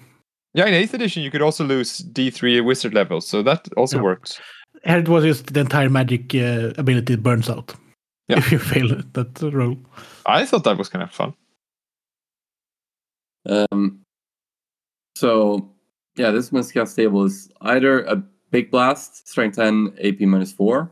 Yeah, 0.53 0.65
in 0.67 0.73
eighth 0.73 0.93
edition, 0.93 1.23
you 1.23 1.31
could 1.31 1.41
also 1.41 1.63
lose 1.63 1.97
D 1.97 2.29
three 2.29 2.61
wizard 2.61 2.93
levels, 2.93 3.27
so 3.27 3.41
that 3.43 3.67
also 3.75 3.97
Yeah. 3.97 4.03
works. 4.03 4.39
Here 4.85 4.97
it 4.99 5.07
was 5.09 5.23
just 5.23 5.53
the 5.53 5.61
entire 5.61 5.89
magic 5.89 6.35
uh, 6.35 6.73
ability 6.77 7.15
burns 7.15 7.49
out 7.49 7.73
Yeah. 8.27 8.37
if 8.37 8.51
you 8.51 8.59
fail 8.71 8.87
that 9.13 9.41
roll. 9.41 9.77
I 10.25 10.45
thought 10.45 10.63
that 10.65 10.77
was 10.77 10.89
kind 10.89 11.03
of 11.03 11.11
fun. 11.11 11.33
Um, 13.45 14.01
so, 15.15 15.69
yeah, 16.15 16.31
this 16.31 16.51
miscast 16.51 16.95
table 16.95 17.23
is 17.25 17.49
either 17.61 18.03
a 18.05 18.15
big 18.51 18.71
blast, 18.71 19.27
strength 19.27 19.55
10, 19.57 19.93
AP 20.03 20.21
minus 20.21 20.51
4, 20.53 20.89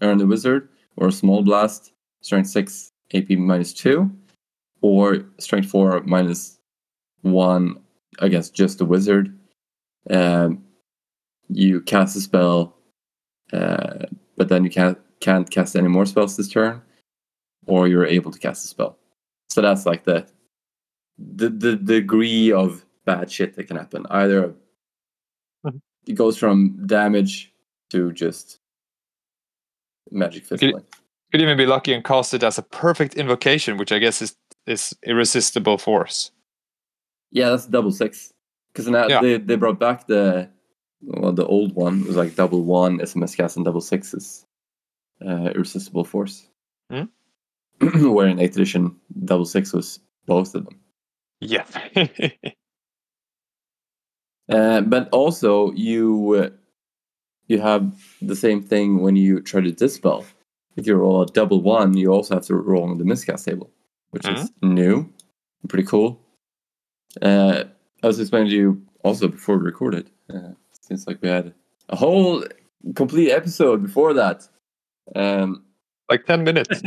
earn 0.00 0.18
the 0.18 0.26
wizard, 0.26 0.68
or 0.96 1.08
a 1.08 1.12
small 1.12 1.42
blast, 1.42 1.92
strength 2.22 2.48
6, 2.48 2.90
AP 3.14 3.30
minus 3.30 3.72
2, 3.74 4.10
or 4.80 5.24
strength 5.38 5.68
4 5.70 6.02
minus 6.04 6.58
1 7.22 7.76
against 8.18 8.54
just 8.54 8.78
the 8.78 8.84
wizard. 8.84 9.38
Um, 10.10 10.64
you 11.48 11.80
cast 11.80 12.16
a 12.16 12.20
spell, 12.20 12.76
uh, 13.52 14.06
but 14.36 14.48
then 14.48 14.64
you 14.64 14.70
can't, 14.70 14.98
can't 15.20 15.48
cast 15.50 15.76
any 15.76 15.88
more 15.88 16.06
spells 16.06 16.36
this 16.36 16.48
turn, 16.48 16.82
or 17.66 17.88
you're 17.88 18.06
able 18.06 18.30
to 18.30 18.38
cast 18.38 18.64
a 18.64 18.68
spell. 18.68 18.98
So 19.50 19.60
that's 19.60 19.86
like 19.86 20.04
the 20.04 20.26
the 21.18 21.50
the 21.50 21.76
degree 21.76 22.50
of 22.50 22.84
bad 23.04 23.30
shit 23.30 23.54
that 23.56 23.64
can 23.64 23.76
happen. 23.76 24.06
Either 24.10 24.54
Mhm. 25.64 25.80
it 26.06 26.14
goes 26.14 26.36
from 26.38 26.84
damage 26.86 27.52
to 27.90 28.12
just 28.12 28.58
magic 30.10 30.44
fizzling. 30.44 30.82
Could 31.30 31.40
even 31.42 31.56
be 31.56 31.66
lucky 31.66 31.92
and 31.92 32.02
cast 32.04 32.34
it 32.34 32.42
as 32.42 32.58
a 32.58 32.62
perfect 32.62 33.14
invocation, 33.14 33.76
which 33.76 33.92
I 33.92 33.98
guess 33.98 34.22
is 34.22 34.34
is 34.66 34.94
irresistible 35.04 35.76
force. 35.78 36.30
Yeah, 37.32 37.50
that's 37.50 37.66
double 37.66 37.90
six. 37.92 38.32
Because 38.72 38.88
now 38.88 39.08
Yeah. 39.08 39.20
they 39.20 39.38
they 39.38 39.56
brought 39.56 39.78
back 39.80 40.06
the 40.06 40.48
well 41.02 41.32
the 41.32 41.46
old 41.46 41.74
one 41.74 42.00
it 42.02 42.06
was 42.06 42.16
like 42.16 42.36
double 42.36 42.62
one 42.62 43.00
is 43.00 43.16
miscast 43.16 43.56
and 43.56 43.64
double 43.64 43.80
six 43.80 44.14
is 44.14 44.46
uh, 45.26 45.50
irresistible 45.54 46.04
force. 46.04 46.46
Hmm. 46.90 47.04
Where 48.14 48.28
in 48.28 48.38
eighth 48.38 48.56
edition 48.56 48.96
double 49.24 49.44
six 49.46 49.72
was 49.72 49.98
both 50.26 50.54
of 50.54 50.64
them. 50.64 50.78
Yeah. 51.40 51.66
Uh, 54.48 54.80
but 54.82 55.08
also, 55.12 55.72
you 55.72 56.34
uh, 56.34 56.50
you 57.48 57.60
have 57.60 57.94
the 58.20 58.36
same 58.36 58.62
thing 58.62 59.00
when 59.00 59.16
you 59.16 59.40
try 59.40 59.60
to 59.60 59.72
dispel. 59.72 60.24
If 60.76 60.86
you 60.86 60.94
roll 60.96 61.22
a 61.22 61.26
double 61.26 61.62
one, 61.62 61.96
you 61.96 62.12
also 62.12 62.34
have 62.34 62.44
to 62.46 62.56
roll 62.56 62.84
on 62.84 62.98
the 62.98 63.04
miscast 63.04 63.44
table, 63.46 63.70
which 64.10 64.26
is 64.28 64.50
new, 64.62 65.08
pretty 65.68 65.84
cool. 65.84 66.20
Uh, 67.20 67.64
I 68.02 68.06
was 68.06 68.18
explaining 68.18 68.50
to 68.50 68.56
you 68.56 68.82
also 69.04 69.28
before 69.28 69.58
we 69.58 69.64
recorded. 69.64 70.10
Uh, 70.32 70.52
seems 70.80 71.06
like 71.06 71.20
we 71.22 71.28
had 71.28 71.54
a 71.88 71.96
whole 71.96 72.44
complete 72.94 73.30
episode 73.30 73.82
before 73.82 74.14
that. 74.14 74.48
Um, 75.14 75.64
like 76.08 76.26
ten 76.26 76.44
minutes. 76.44 76.82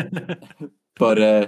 but 0.97 1.21
uh, 1.21 1.47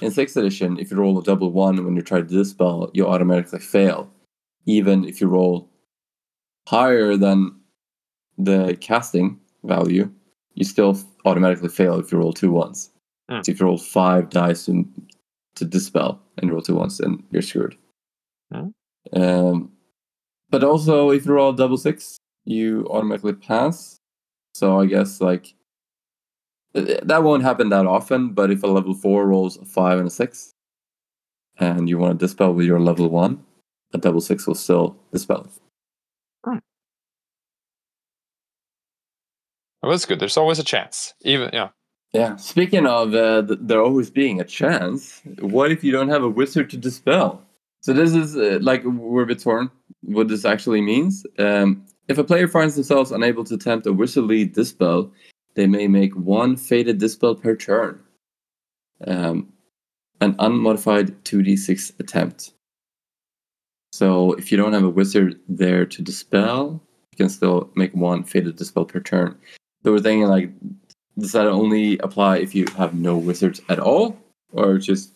in 0.00 0.10
sixth 0.10 0.36
edition, 0.36 0.78
if 0.78 0.90
you 0.90 0.96
roll 0.96 1.18
a 1.18 1.22
double 1.22 1.50
one 1.50 1.84
when 1.84 1.96
you 1.96 2.02
try 2.02 2.18
to 2.18 2.24
dispel, 2.24 2.90
you 2.94 3.06
automatically 3.06 3.60
fail, 3.60 4.10
even 4.66 5.04
if 5.04 5.20
you 5.20 5.28
roll 5.28 5.68
higher 6.68 7.16
than 7.16 7.54
the 8.38 8.76
casting 8.80 9.40
value. 9.64 10.10
You 10.54 10.64
still 10.64 10.98
automatically 11.24 11.68
fail 11.68 11.98
if 11.98 12.10
you 12.10 12.18
roll 12.18 12.32
two 12.32 12.50
ones. 12.50 12.90
Hmm. 13.28 13.42
So 13.42 13.52
if 13.52 13.60
you 13.60 13.66
roll 13.66 13.78
five 13.78 14.30
dice 14.30 14.66
to, 14.66 14.86
to 15.56 15.64
dispel 15.64 16.20
and 16.38 16.48
you 16.48 16.54
roll 16.54 16.62
two 16.62 16.76
ones, 16.76 16.98
then 16.98 17.22
you're 17.30 17.42
screwed. 17.42 17.76
Hmm. 18.52 18.68
Um, 19.12 19.72
but 20.50 20.64
also, 20.64 21.10
if 21.10 21.26
you 21.26 21.32
roll 21.32 21.52
double 21.52 21.76
six, 21.76 22.18
you 22.44 22.86
automatically 22.90 23.32
pass. 23.32 23.98
So 24.54 24.80
I 24.80 24.86
guess 24.86 25.20
like 25.20 25.54
that 26.72 27.22
won't 27.22 27.42
happen 27.42 27.68
that 27.70 27.86
often. 27.86 28.30
But 28.30 28.50
if 28.50 28.62
a 28.62 28.66
level 28.66 28.94
four 28.94 29.26
rolls 29.26 29.56
a 29.56 29.64
five 29.64 29.98
and 29.98 30.08
a 30.08 30.10
six, 30.10 30.52
and 31.58 31.88
you 31.88 31.98
want 31.98 32.18
to 32.18 32.26
dispel 32.26 32.52
with 32.52 32.66
your 32.66 32.80
level 32.80 33.08
one, 33.08 33.44
a 33.92 33.98
double 33.98 34.20
six 34.20 34.46
will 34.46 34.54
still 34.54 34.96
dispel. 35.12 35.46
it. 35.46 35.60
Well, 39.82 39.92
that's 39.92 40.04
good. 40.04 40.18
There's 40.18 40.36
always 40.36 40.58
a 40.58 40.64
chance. 40.64 41.14
Even 41.22 41.50
yeah. 41.52 41.68
Yeah. 42.12 42.34
Speaking 42.36 42.86
of 42.86 43.14
uh, 43.14 43.42
th- 43.42 43.60
there 43.62 43.80
always 43.80 44.10
being 44.10 44.40
a 44.40 44.44
chance, 44.44 45.22
what 45.38 45.70
if 45.70 45.84
you 45.84 45.92
don't 45.92 46.08
have 46.08 46.24
a 46.24 46.28
wizard 46.28 46.70
to 46.70 46.76
dispel? 46.76 47.45
So 47.86 47.92
this 47.92 48.16
is 48.16 48.36
uh, 48.36 48.58
like 48.62 48.82
we're 48.82 49.22
a 49.22 49.26
bit 49.26 49.38
torn. 49.38 49.70
What 50.00 50.26
this 50.26 50.44
actually 50.44 50.80
means. 50.80 51.24
Um, 51.38 51.86
if 52.08 52.18
a 52.18 52.24
player 52.24 52.48
finds 52.48 52.74
themselves 52.74 53.12
unable 53.12 53.44
to 53.44 53.54
attempt 53.54 53.86
a 53.86 53.92
wizardly 53.92 54.52
dispel, 54.52 55.12
they 55.54 55.68
may 55.68 55.86
make 55.86 56.12
one 56.16 56.56
fated 56.56 56.98
dispel 56.98 57.36
per 57.36 57.54
turn. 57.54 58.00
Um, 59.06 59.52
an 60.20 60.34
unmodified 60.40 61.22
2d6 61.22 62.00
attempt. 62.00 62.54
So 63.92 64.32
if 64.32 64.50
you 64.50 64.58
don't 64.58 64.72
have 64.72 64.82
a 64.82 64.90
wizard 64.90 65.38
there 65.48 65.86
to 65.86 66.02
dispel, 66.02 66.82
you 67.12 67.16
can 67.16 67.28
still 67.28 67.70
make 67.76 67.94
one 67.94 68.24
fated 68.24 68.56
dispel 68.56 68.84
per 68.84 68.98
turn. 68.98 69.38
So 69.84 69.92
we're 69.92 70.00
thinking 70.00 70.26
like, 70.26 70.50
does 71.16 71.30
that 71.30 71.46
only 71.46 71.98
apply 71.98 72.38
if 72.38 72.52
you 72.52 72.66
have 72.76 72.94
no 72.94 73.16
wizards 73.16 73.60
at 73.68 73.78
all, 73.78 74.18
or 74.50 74.78
just 74.78 75.12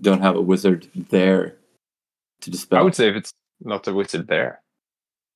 don't 0.00 0.22
have 0.22 0.34
a 0.34 0.42
wizard 0.42 0.88
there 1.10 1.54
to 2.42 2.50
dispel? 2.50 2.78
I 2.78 2.82
would 2.82 2.94
say 2.94 3.08
if 3.08 3.16
it's 3.16 3.32
not 3.60 3.86
a 3.88 3.92
wizard 3.94 4.26
there. 4.28 4.60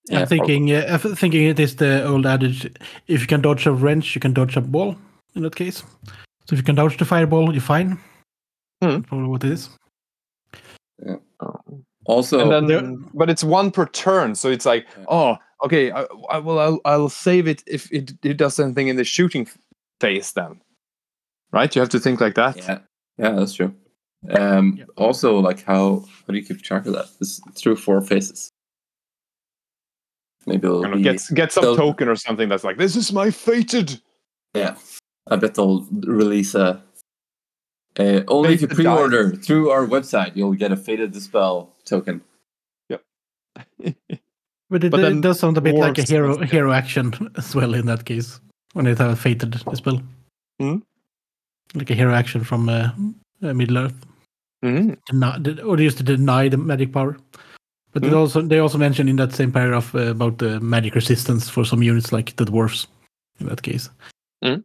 Yeah, 0.08 0.20
I'm 0.20 0.26
thinking, 0.26 0.70
uh, 0.70 0.98
I'm 1.02 1.14
thinking 1.16 1.44
it 1.44 1.58
is 1.58 1.76
the 1.76 2.04
old 2.06 2.26
adage: 2.26 2.66
if 3.06 3.20
you 3.20 3.26
can 3.26 3.40
dodge 3.40 3.66
a 3.66 3.72
wrench, 3.72 4.14
you 4.14 4.20
can 4.20 4.34
dodge 4.34 4.56
a 4.56 4.60
ball. 4.60 4.96
In 5.34 5.42
that 5.42 5.56
case, 5.56 5.82
so 6.06 6.52
if 6.52 6.58
you 6.58 6.62
can 6.62 6.74
dodge 6.76 6.96
the 6.98 7.04
fireball, 7.04 7.52
you're 7.52 7.60
fine. 7.62 7.98
Hmm. 8.82 9.00
Probably 9.00 9.26
what 9.28 9.44
it 9.44 9.50
is. 9.52 9.70
Also, 12.06 12.38
and 12.40 12.52
then, 12.52 12.66
there- 12.66 12.98
but 13.14 13.30
it's 13.30 13.42
one 13.42 13.70
per 13.70 13.86
turn, 13.86 14.34
so 14.34 14.50
it's 14.50 14.66
like, 14.66 14.86
Yeah. 14.98 15.04
oh, 15.08 15.36
okay, 15.64 15.90
I, 15.90 16.04
I 16.30 16.38
will, 16.38 16.58
I'll, 16.58 16.80
I'll 16.84 17.08
save 17.08 17.48
it 17.48 17.62
if 17.66 17.90
it, 17.90 18.12
it 18.22 18.36
does 18.36 18.54
something 18.54 18.88
in 18.88 18.96
the 18.96 19.04
shooting 19.04 19.48
phase. 20.00 20.32
Then, 20.32 20.60
right? 21.50 21.74
You 21.74 21.80
have 21.80 21.88
to 21.90 21.98
think 22.00 22.20
like 22.20 22.34
that. 22.34 22.56
yeah, 22.58 22.78
yeah, 23.16 23.30
that's 23.30 23.54
true. 23.54 23.74
Um, 24.30 24.76
Yeah. 24.78 24.84
Also, 24.96 25.38
like 25.38 25.62
how 25.64 26.00
how 26.26 26.32
do 26.32 26.36
you 26.38 26.44
keep 26.44 26.62
track 26.62 26.86
of 26.86 26.92
that? 26.94 27.06
It's 27.20 27.40
through 27.54 27.76
four 27.76 28.00
phases. 28.00 28.50
Maybe 30.46 30.66
it'll 30.66 30.84
be, 30.96 31.02
get 31.02 31.20
get 31.34 31.52
some 31.52 31.64
so- 31.64 31.76
token 31.76 32.08
or 32.08 32.16
something 32.16 32.48
that's 32.48 32.64
like, 32.64 32.76
this 32.78 32.96
is 32.96 33.12
my 33.12 33.30
fated. 33.30 34.00
yeah. 34.54 34.76
I 35.30 35.36
bet 35.36 35.54
they'll 35.54 35.86
release 36.02 36.54
a. 36.54 36.82
Uh, 37.98 38.20
only 38.28 38.52
if 38.54 38.60
you 38.60 38.68
pre-order 38.68 39.30
through 39.36 39.70
our 39.70 39.86
website, 39.86 40.36
you'll 40.36 40.52
get 40.52 40.70
a 40.72 40.76
fated 40.76 41.12
dispel 41.12 41.72
token. 41.86 42.20
But 44.70 44.82
it, 44.82 44.90
But 44.90 45.00
it 45.00 45.20
does 45.20 45.38
sound 45.38 45.56
a 45.56 45.60
bit 45.60 45.76
like 45.76 45.98
a 45.98 46.02
hero 46.02 46.36
must- 46.38 46.50
hero 46.52 46.72
action 46.72 47.12
as 47.36 47.54
well 47.54 47.74
in 47.74 47.86
that 47.86 48.04
case 48.04 48.40
when 48.72 48.86
it 48.86 48.98
have 48.98 49.10
a 49.12 49.16
fated 49.16 49.50
dispel. 49.50 50.02
Hmm? 50.60 50.78
Like 51.74 51.90
a 51.90 51.94
hero 51.94 52.12
action 52.14 52.42
from 52.44 52.68
uh, 52.68 52.90
uh, 53.42 53.52
Middle 53.54 53.78
Earth, 53.78 53.94
Mhm. 54.64 54.96
Deny, 55.06 55.62
or 55.62 55.76
they 55.76 55.84
used 55.84 55.98
to 55.98 56.04
deny 56.04 56.48
the 56.48 56.56
magic 56.56 56.92
power. 56.92 57.16
But 57.92 58.02
they 58.02 58.08
Hmm. 58.08 58.16
also 58.16 58.42
they 58.42 58.58
also 58.58 58.78
mentioned 58.78 59.08
in 59.08 59.16
that 59.16 59.32
same 59.34 59.52
paragraph 59.52 59.94
uh, 59.94 60.10
about 60.10 60.38
the 60.38 60.58
magic 60.60 60.94
resistance 60.94 61.48
for 61.48 61.64
some 61.64 61.82
units 61.82 62.12
like 62.12 62.34
the 62.36 62.44
dwarfs 62.44 62.88
in 63.40 63.46
that 63.48 63.62
case. 63.62 63.90
Hmm. 64.42 64.62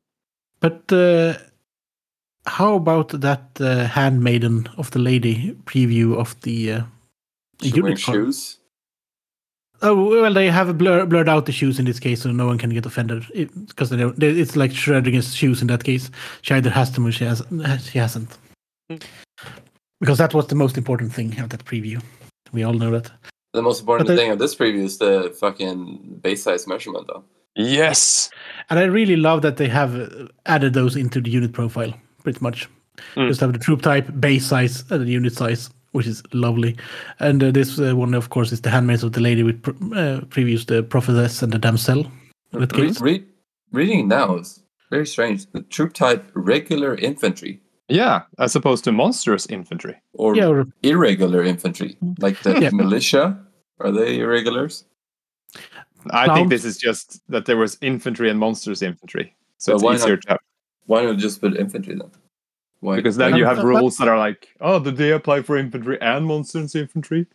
But 0.62 0.92
uh, 0.92 1.34
how 2.46 2.76
about 2.76 3.10
that 3.22 3.44
uh, 3.60 3.86
handmaiden 3.86 4.68
of 4.78 4.90
the 4.92 5.00
lady 5.00 5.56
preview 5.66 6.16
of 6.16 6.36
the 6.42 6.72
uh, 6.72 6.82
unit 7.62 8.00
shoes. 8.00 8.58
Oh 9.82 10.22
well, 10.22 10.34
they 10.34 10.50
have 10.50 10.78
blur, 10.78 11.06
blurred 11.06 11.30
out 11.30 11.46
the 11.46 11.52
shoes 11.54 11.80
in 11.80 11.86
this 11.86 12.00
case, 12.00 12.22
so 12.22 12.32
no 12.32 12.48
one 12.48 12.58
can 12.58 12.72
get 12.72 12.86
offended 12.86 13.26
because 13.68 13.90
they 13.90 13.98
don't. 13.98 14.20
They, 14.20 14.30
it's 14.30 14.56
like 14.56 14.72
Schrodinger's 14.72 15.34
shoes 15.36 15.62
in 15.62 15.68
that 15.68 15.84
case. 15.84 16.12
She 16.42 16.54
either 16.54 16.70
has 16.70 16.92
them 16.92 17.06
or 17.06 17.12
she 17.12 17.26
has. 17.26 17.44
She 17.90 18.00
hasn't. 18.00 18.38
Hmm. 18.90 18.98
Because 20.00 20.18
that 20.18 20.34
was 20.34 20.48
the 20.48 20.56
most 20.56 20.78
important 20.78 21.14
thing 21.14 21.40
of 21.40 21.50
that 21.50 21.66
preview. 21.66 22.02
We 22.52 22.64
all 22.64 22.74
know 22.74 22.92
that. 22.92 23.12
The 23.54 23.62
most 23.62 23.82
important 23.82 24.08
But 24.08 24.16
they- 24.16 24.22
thing 24.24 24.32
of 24.32 24.40
this 24.40 24.56
preview 24.56 24.84
is 24.86 24.98
the 24.98 25.36
fucking 25.40 26.20
base 26.22 26.44
size 26.44 26.68
measurement, 26.68 27.08
though. 27.08 27.24
Yes. 27.56 28.30
And 28.70 28.80
I 28.80 28.84
really 28.84 29.16
love 29.16 29.42
that 29.42 29.58
they 29.58 29.68
have 29.68 29.96
uh, 29.96 30.28
added 30.46 30.74
those 30.74 30.96
into 30.96 31.20
the 31.20 31.30
unit 31.32 31.52
profile, 31.52 31.94
pretty 32.24 32.40
much. 32.42 32.70
Mm. 33.16 33.28
Just 33.28 33.42
have 33.42 33.54
the 33.54 33.60
troop 33.60 33.82
type, 33.82 34.08
base 34.20 34.46
size, 34.46 34.84
and 34.92 35.02
the 35.06 35.12
unit 35.12 35.34
size, 35.34 35.70
which 35.92 36.08
is 36.08 36.22
lovely. 36.32 36.76
And 37.20 37.44
uh, 37.44 37.52
this 37.52 37.80
uh, 37.80 37.96
one, 37.96 38.14
of 38.14 38.30
course, 38.30 38.52
is 38.52 38.62
the 38.62 38.70
Handmaids 38.70 39.04
of 39.04 39.12
the 39.14 39.20
Lady, 39.22 39.44
with 39.44 39.62
pr- 39.64 39.72
uh, 39.72 40.22
previews 40.30 40.66
the 40.68 40.84
Prophetess 40.84 41.42
and 41.42 41.52
the 41.52 41.58
Damsel. 41.60 42.06
In 42.54 42.60
that 42.62 42.76
Re- 42.76 42.94
re- 43.02 43.26
reading 43.72 44.08
now 44.08 44.36
is 44.38 44.62
very 44.92 45.08
strange. 45.08 45.46
The 45.52 45.62
troop 45.64 45.94
type 45.94 46.30
regular 46.36 46.96
infantry 46.96 47.62
Yeah, 47.90 48.24
as 48.38 48.56
opposed 48.56 48.84
to 48.86 48.92
monstrous 48.92 49.46
infantry. 49.48 49.96
or 50.14 50.36
Yeah, 50.36 50.48
or 50.48 50.68
irregular 50.84 51.44
infantry, 51.44 51.98
like 52.20 52.40
the 52.44 52.60
Yeah. 52.62 52.70
militia. 52.72 53.40
Are 53.80 53.92
they 53.92 54.20
irregulars? 54.20 54.86
I 56.12 56.26
Clowns. 56.26 56.38
think 56.38 56.50
this 56.50 56.66
is 56.66 56.78
just 56.78 57.22
that 57.30 57.46
there 57.46 57.58
was 57.58 57.78
infantry 57.82 58.30
and 58.30 58.40
monstrous 58.40 58.82
infantry, 58.82 59.36
so 59.58 59.72
But 59.72 59.76
it's 59.76 59.84
why 59.84 59.94
easier 59.96 60.10
not- 60.16 60.22
to 60.24 60.30
have 60.30 60.40
Why 60.86 61.04
not 61.06 61.18
just 61.18 61.42
put 61.42 61.56
infantry 61.58 61.96
then? 61.96 62.12
Why? 62.82 62.96
because 62.96 63.18
then 63.18 63.36
you 63.36 63.46
have 63.46 63.62
rules 63.64 63.98
that 63.98 64.08
are 64.08 64.18
like, 64.18 64.48
oh, 64.62 64.80
did 64.80 64.96
they 64.98 65.12
apply 65.12 65.42
for 65.42 65.58
infantry 65.58 66.00
and 66.02 66.26
monstrous 66.26 66.76
infantry? 66.76 67.26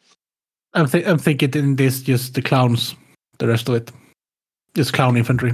I'm, 0.72 0.86
th- 0.88 1.06
I'm 1.06 1.18
thinking 1.18 1.52
in 1.54 1.76
this 1.76 2.00
just 2.00 2.34
the 2.34 2.42
clowns, 2.42 2.94
the 3.38 3.46
rest 3.46 3.68
of 3.68 3.74
it, 3.76 3.92
just 4.74 4.92
clown 4.94 5.16
infantry, 5.16 5.52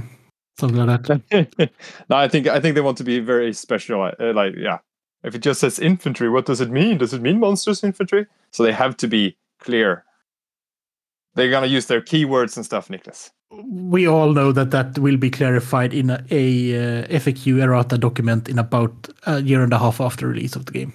something 0.59 0.77
like 0.85 1.03
that. 1.03 1.69
no, 2.09 2.15
I 2.15 2.27
think 2.27 2.47
I 2.47 2.59
think 2.59 2.75
they 2.75 2.81
want 2.81 2.97
to 2.99 3.03
be 3.03 3.19
very 3.19 3.53
special. 3.53 4.01
Uh, 4.01 4.33
like, 4.33 4.55
yeah, 4.57 4.79
if 5.23 5.35
it 5.35 5.39
just 5.39 5.59
says 5.61 5.79
infantry, 5.79 6.29
what 6.29 6.45
does 6.45 6.61
it 6.61 6.69
mean? 6.69 6.97
Does 6.97 7.13
it 7.13 7.21
mean 7.21 7.39
monstrous 7.39 7.83
infantry? 7.83 8.25
So 8.51 8.63
they 8.63 8.71
have 8.71 8.97
to 8.97 9.07
be 9.07 9.37
clear. 9.59 10.03
They're 11.35 11.51
gonna 11.51 11.67
use 11.67 11.85
their 11.85 12.01
keywords 12.01 12.57
and 12.57 12.65
stuff, 12.65 12.89
Niklas. 12.89 13.31
We 13.51 14.07
all 14.07 14.33
know 14.33 14.51
that 14.51 14.71
that 14.71 14.97
will 14.97 15.17
be 15.17 15.29
clarified 15.29 15.93
in 15.93 16.09
a, 16.09 16.23
a 16.31 17.03
uh, 17.03 17.07
FAQ 17.07 17.61
errata 17.61 17.97
document 17.97 18.47
in 18.47 18.57
about 18.57 19.09
a 19.25 19.41
year 19.41 19.61
and 19.63 19.73
a 19.73 19.77
half 19.77 19.99
after 19.99 20.27
release 20.27 20.55
of 20.55 20.65
the 20.65 20.71
game. 20.71 20.93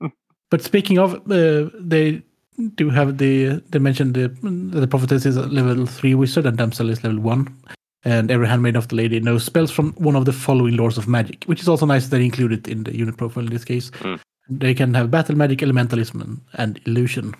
but 0.50 0.62
speaking 0.62 0.98
of, 0.98 1.14
uh, 1.30 1.70
they 1.78 2.22
do 2.74 2.90
have 2.90 3.18
the 3.18 3.62
they 3.70 3.78
mentioned 3.78 4.14
the 4.14 4.28
the 4.78 4.86
prophetess 4.86 5.24
is 5.24 5.36
a 5.36 5.46
level 5.46 5.86
three 5.86 6.14
wizard 6.14 6.44
and 6.46 6.58
damsel 6.58 6.90
is 6.90 7.04
level 7.04 7.20
one. 7.20 7.54
And 8.04 8.30
every 8.30 8.46
handmaid 8.46 8.76
of 8.76 8.88
the 8.88 8.96
lady 8.96 9.18
knows 9.20 9.44
spells 9.44 9.70
from 9.70 9.92
one 9.94 10.14
of 10.14 10.24
the 10.24 10.32
following 10.32 10.76
lords 10.76 10.98
of 10.98 11.08
magic, 11.08 11.44
which 11.44 11.60
is 11.60 11.68
also 11.68 11.84
nice 11.84 12.06
that 12.06 12.16
they 12.16 12.24
included 12.24 12.68
in 12.68 12.84
the 12.84 12.96
unit 12.96 13.16
profile 13.16 13.44
in 13.44 13.50
this 13.50 13.64
case. 13.64 13.90
Mm. 13.90 14.20
They 14.48 14.72
can 14.74 14.94
have 14.94 15.10
battle 15.10 15.36
magic, 15.36 15.58
elementalism, 15.58 16.40
and- 16.54 16.80
illusion. 16.86 17.34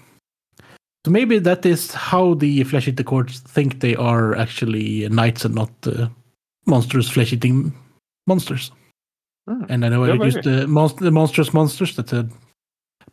So 1.07 1.13
maybe 1.13 1.39
that 1.39 1.65
is 1.65 1.95
how 1.95 2.35
the 2.35 2.65
flesh 2.65 2.89
eater 2.89 3.05
courts 3.05 3.39
think 3.41 3.81
they 3.81 3.95
are 3.95 4.35
actually 4.37 5.09
knights 5.09 5.45
and 5.45 5.55
not 5.55 5.71
uh, 5.87 6.09
monstrous 6.67 7.09
flesh 7.09 7.33
eating 7.33 7.73
monsters. 8.27 8.73
Hmm. 9.49 9.65
And 9.69 9.85
I 9.85 9.89
know 9.89 10.05
Yeah, 10.05 10.21
I 10.21 10.25
used 10.25 10.43
the, 10.43 10.67
monst- 10.67 10.99
the 10.99 11.13
monstrous 11.13 11.55
monsters. 11.55 11.97
That's 11.97 12.13
a 12.13 12.29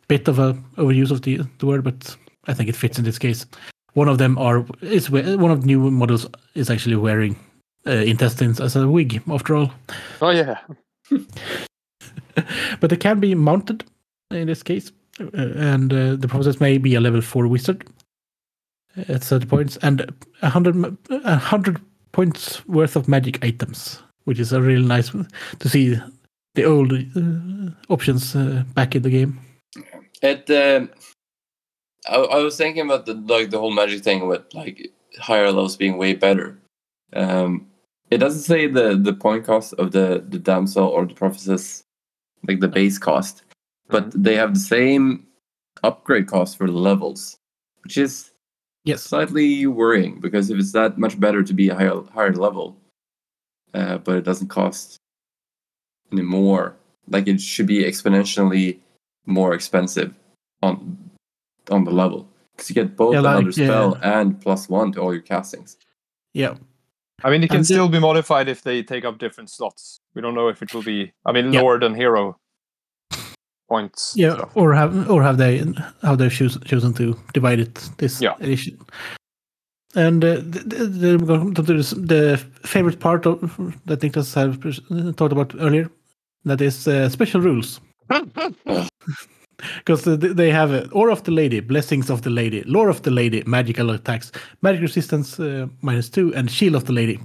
bit 0.08 0.28
of 0.28 0.38
a 0.38 0.52
overuse 0.76 1.10
of 1.10 1.22
the, 1.22 1.40
the 1.58 1.66
word, 1.66 1.84
but 1.84 2.16
I 2.48 2.54
think 2.54 2.68
it 2.68 2.76
fits 2.76 2.98
in 2.98 3.04
this 3.04 3.18
case. 3.18 3.46
One 3.96 4.08
of 4.12 4.18
them 4.18 4.36
are 4.38 4.64
is 4.82 5.08
one 5.10 5.50
of 5.50 5.60
the 5.62 5.66
new 5.66 5.90
models 5.90 6.26
is 6.54 6.68
actually 6.70 6.96
wearing 6.96 7.34
uh, 7.86 7.90
intestines 7.92 8.60
as 8.60 8.76
a 8.76 8.86
wig. 8.86 9.22
After 9.26 9.56
all, 9.56 9.70
Oh 10.20 10.30
yeah, 10.30 10.58
but 12.80 12.90
they 12.90 12.96
can 12.96 13.20
be 13.20 13.34
mounted 13.34 13.84
in 14.30 14.46
this 14.48 14.62
case, 14.62 14.92
uh, 15.20 15.26
and 15.56 15.92
uh, 15.92 16.16
the 16.16 16.28
prophetess 16.28 16.60
may 16.60 16.78
be 16.78 16.94
a 16.94 17.00
level 17.00 17.22
four 17.22 17.46
wizard 17.46 17.84
at 19.08 19.22
30 19.24 19.46
points 19.46 19.76
and 19.78 20.12
a 20.42 20.48
hundred 20.50 20.74
m- 20.76 20.98
a 21.10 21.36
hundred 21.36 21.80
points 22.12 22.66
worth 22.68 22.96
of 22.96 23.08
magic 23.08 23.42
items, 23.44 24.02
which 24.24 24.38
is 24.38 24.52
a 24.52 24.60
really 24.60 24.86
nice 24.86 25.10
to 25.58 25.68
see 25.68 25.96
the 26.54 26.64
old 26.64 26.92
uh, 26.92 27.70
options 27.88 28.36
uh, 28.36 28.62
back 28.74 28.94
in 28.94 29.02
the 29.02 29.10
game. 29.10 29.38
At 30.22 30.50
Um, 30.50 30.90
I, 32.08 32.16
I 32.16 32.38
was 32.42 32.56
thinking 32.56 32.82
about 32.84 33.06
the 33.06 33.14
like 33.14 33.50
the 33.50 33.58
whole 33.58 33.70
magic 33.72 34.02
thing 34.02 34.26
with 34.26 34.42
like 34.54 34.92
higher 35.18 35.46
levels 35.46 35.76
being 35.76 35.96
way 35.96 36.14
better. 36.14 36.58
Um, 37.12 37.66
it 38.10 38.18
doesn't 38.18 38.42
say 38.42 38.66
the 38.66 38.96
the 38.96 39.12
point 39.12 39.44
cost 39.44 39.74
of 39.74 39.92
the 39.92 40.24
the 40.28 40.38
damsel 40.38 40.84
or 40.86 41.06
the 41.06 41.14
prophetess, 41.14 41.82
like 42.46 42.60
the 42.60 42.68
base 42.68 42.98
cost, 42.98 43.42
but 43.88 44.10
they 44.12 44.34
have 44.36 44.54
the 44.54 44.60
same 44.60 45.26
upgrade 45.82 46.26
cost 46.26 46.56
for 46.56 46.66
the 46.66 46.78
levels, 46.78 47.36
which 47.82 47.98
is 47.98 48.30
Yes. 48.84 49.02
slightly 49.02 49.66
worrying 49.66 50.20
because 50.20 50.48
if 50.48 50.58
it's 50.60 50.70
that 50.72 50.96
much 50.96 51.18
better 51.18 51.42
to 51.42 51.52
be 51.52 51.68
a 51.70 51.74
higher 51.74 52.00
higher 52.14 52.32
level, 52.32 52.76
uh, 53.74 53.98
but 53.98 54.16
it 54.16 54.24
doesn't 54.24 54.48
cost 54.48 54.96
any 56.12 56.22
more, 56.22 56.76
like 57.08 57.26
it 57.26 57.40
should 57.40 57.66
be 57.66 57.82
exponentially 57.82 58.78
more 59.26 59.54
expensive 59.54 60.14
on 60.62 60.96
on 61.70 61.84
the 61.84 61.90
level 61.90 62.28
because 62.56 62.68
you 62.70 62.74
get 62.74 62.96
both 62.96 63.14
Yeah, 63.14 63.20
like, 63.20 63.36
another 63.38 63.52
spell 63.52 63.98
and 64.02 64.40
plus 64.40 64.68
one 64.68 64.92
to 64.92 65.00
all 65.00 65.12
your 65.12 65.22
castings. 65.22 65.76
Yeah. 66.34 66.54
I 67.24 67.30
mean, 67.30 67.42
it 67.42 67.48
can 67.48 67.56
And 67.58 67.64
the- 67.64 67.74
still 67.74 67.88
be 67.88 67.98
modified 67.98 68.48
if 68.48 68.62
they 68.62 68.82
take 68.82 69.04
up 69.04 69.18
different 69.18 69.50
slots. 69.50 69.98
We 70.14 70.22
don't 70.22 70.34
know 70.34 70.48
if 70.48 70.62
it 70.62 70.72
will 70.74 70.82
be. 70.82 71.12
I 71.24 71.32
mean, 71.32 71.52
Yeah. 71.52 71.62
Lord 71.62 71.82
and 71.82 71.96
Hero 71.96 72.36
points. 73.68 74.12
Yeah, 74.16 74.34
stuff. 74.36 74.50
or 74.54 74.74
have 74.74 75.10
or 75.10 75.22
have 75.22 75.38
they 75.38 75.58
how 76.02 76.14
they've 76.16 76.30
choos- 76.30 76.62
chosen 76.64 76.92
to 76.94 77.16
divide 77.34 77.58
it 77.60 77.90
this 77.98 78.20
Yeah. 78.20 78.34
edition. 78.40 78.78
And 79.94 80.22
uh, 80.24 80.36
the, 80.36 81.16
the, 81.96 82.36
favorite 82.64 83.00
part 83.00 83.24
of 83.26 83.40
that 83.86 84.00
Niklas 84.00 84.34
have 84.34 84.60
pres- 84.60 84.80
talked 85.16 85.32
about 85.32 85.54
earlier, 85.58 85.90
that 86.44 86.60
is 86.60 86.86
uh, 86.86 87.08
special 87.08 87.40
rules. 87.40 87.80
Because 89.78 90.04
they 90.04 90.50
have 90.50 90.70
uh, 90.70 90.86
Aura 90.92 91.12
of 91.12 91.24
the 91.24 91.30
Lady, 91.30 91.60
Blessings 91.60 92.10
of 92.10 92.22
the 92.22 92.30
Lady, 92.30 92.62
Lore 92.64 92.90
of 92.90 93.02
the 93.02 93.10
Lady, 93.10 93.42
Magical 93.46 93.90
Attacks, 93.90 94.30
Magic 94.60 94.82
Resistance 94.82 95.40
uh, 95.40 95.66
minus 95.80 96.10
two, 96.10 96.34
and 96.34 96.50
Shield 96.50 96.74
of 96.74 96.84
the 96.84 96.92
Lady. 96.92 97.18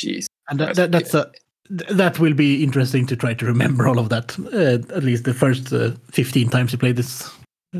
Jeez. 0.00 0.26
And 0.48 0.60
that, 0.60 0.76
that, 0.76 0.92
that's 0.92 1.14
a 1.14 1.30
that 1.70 2.18
will 2.18 2.34
be 2.34 2.62
interesting 2.62 3.06
to 3.06 3.16
try 3.16 3.34
to 3.34 3.46
remember 3.46 3.88
all 3.88 3.98
of 3.98 4.08
that. 4.10 4.38
Uh, 4.52 4.94
at 4.94 5.02
least 5.02 5.24
the 5.24 5.34
first 5.34 5.72
uh, 5.72 5.92
fifteen 6.10 6.48
times 6.48 6.72
you 6.72 6.78
play 6.78 6.92
this 6.92 7.26
uh, 7.26 7.30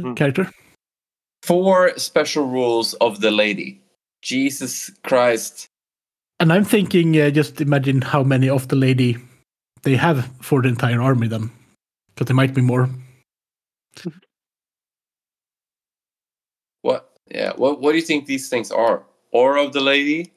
Hmm. 0.01 0.15
character. 0.15 0.51
Four 1.45 1.93
special 1.99 2.47
rules 2.47 2.95
of 2.95 3.21
the 3.21 3.31
lady. 3.31 3.81
Jesus 4.23 4.91
Christ. 5.05 5.69
And 6.41 6.53
I'm 6.53 6.65
thinking, 6.65 7.21
uh, 7.21 7.31
just 7.31 7.61
imagine 7.61 8.01
how 8.01 8.25
many 8.25 8.49
of 8.49 8.66
the 8.69 8.77
lady 8.77 9.19
they 9.83 9.95
have 9.95 10.31
for 10.41 10.62
the 10.62 10.69
entire 10.69 11.01
army 11.01 11.29
then, 11.29 11.51
because 12.09 12.27
there 12.27 12.35
might 12.35 12.55
be 12.55 12.62
more. 12.62 12.89
What? 16.83 17.12
Yeah. 17.31 17.53
What? 17.57 17.81
What 17.81 17.93
do 17.93 17.99
you 17.99 18.05
think 18.05 18.27
these 18.27 18.49
things 18.49 18.71
are? 18.71 19.05
Aura 19.33 19.65
of 19.65 19.73
the 19.73 19.81
lady. 19.81 20.33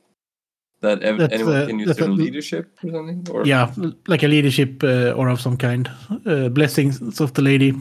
That 0.82 1.02
ev- 1.04 1.20
anyone 1.32 1.56
uh, 1.56 1.66
can 1.66 1.80
use 1.80 1.98
a- 2.00 2.08
leadership 2.08 2.72
or 2.84 2.92
something? 2.92 3.28
Or 3.32 3.46
Yeah, 3.46 3.74
like 4.08 4.24
a 4.24 4.28
leadership 4.28 4.84
uh, 4.84 5.12
or 5.12 5.28
of 5.28 5.42
some 5.42 5.58
kind. 5.58 5.90
Uh, 6.26 6.50
blessings 6.50 7.20
of 7.20 7.34
the 7.34 7.42
lady. 7.42 7.74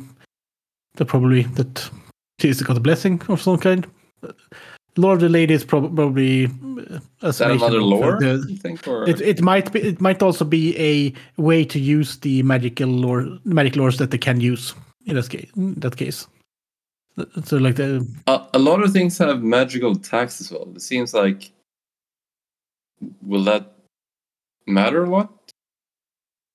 They're 0.96 1.06
probably 1.06 1.42
that 1.42 1.90
she's 2.40 2.62
got 2.62 2.76
a 2.76 2.80
blessing 2.80 3.20
of 3.28 3.40
some 3.40 3.58
kind. 3.58 3.86
Uh, 4.22 4.32
Lore 4.98 5.12
of 5.12 5.20
the 5.20 5.28
lady 5.28 5.52
is 5.52 5.62
prob- 5.62 5.94
probably 5.94 6.46
uh, 6.46 6.98
a 7.20 7.28
is 7.28 7.38
that 7.38 7.50
another 7.50 7.80
uh, 7.80 7.82
lore? 7.82 8.18
the- 8.18 8.58
think? 8.62 8.88
Or 8.88 9.06
It, 9.06 9.20
it 9.20 9.42
might 9.42 9.70
be 9.70 9.80
it 9.80 10.00
might 10.00 10.22
also 10.22 10.44
be 10.44 10.74
a 10.78 11.12
way 11.40 11.66
to 11.66 11.78
use 11.78 12.16
the 12.20 12.42
magical 12.42 12.88
lore 12.88 13.28
magic 13.44 13.74
lores 13.74 13.98
that 13.98 14.10
they 14.10 14.18
can 14.18 14.40
use 14.40 14.74
in 15.06 15.14
that 15.16 15.28
case. 15.30 15.50
In 15.56 15.74
that 15.80 15.96
case. 15.96 16.26
So 17.44 17.56
like 17.56 17.76
the 17.76 18.06
a, 18.26 18.46
a 18.54 18.58
lot 18.58 18.82
of 18.82 18.92
things 18.92 19.16
have 19.18 19.42
magical 19.42 19.92
attacks 19.92 20.40
as 20.40 20.50
well. 20.52 20.68
It 20.74 20.82
seems 20.82 21.14
like. 21.14 21.50
Will 23.22 23.44
that 23.44 23.72
matter 24.66 25.04
a 25.04 25.10
lot? 25.10 25.30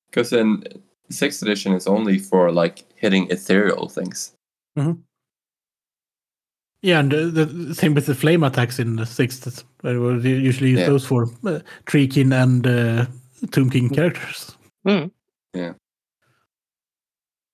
Because 0.10 0.34
in 0.34 0.64
sixth 1.10 1.42
edition, 1.42 1.74
it's 1.74 1.88
only 1.88 2.18
for 2.20 2.52
like 2.52 2.84
hitting 2.96 3.30
ethereal 3.32 3.88
things. 3.90 4.34
yeah, 4.76 4.94
and 7.00 7.12
the, 7.12 7.26
the 7.46 7.76
same 7.76 7.94
with 7.94 8.08
the 8.08 8.16
flame 8.16 8.44
attacks 8.44 8.80
in 8.80 8.96
the 8.96 9.06
sixth. 9.06 9.44
that's 9.44 9.64
we 9.84 9.92
usually 10.32 10.72
use 10.72 10.80
Yeah. 10.80 10.88
those 10.88 11.06
for 11.06 11.28
uh, 11.46 11.60
Tree 11.86 12.08
King 12.08 12.34
and 12.34 12.66
uh, 12.66 13.06
Tomb 13.52 13.70
King 13.70 13.90
characters. 13.90 14.58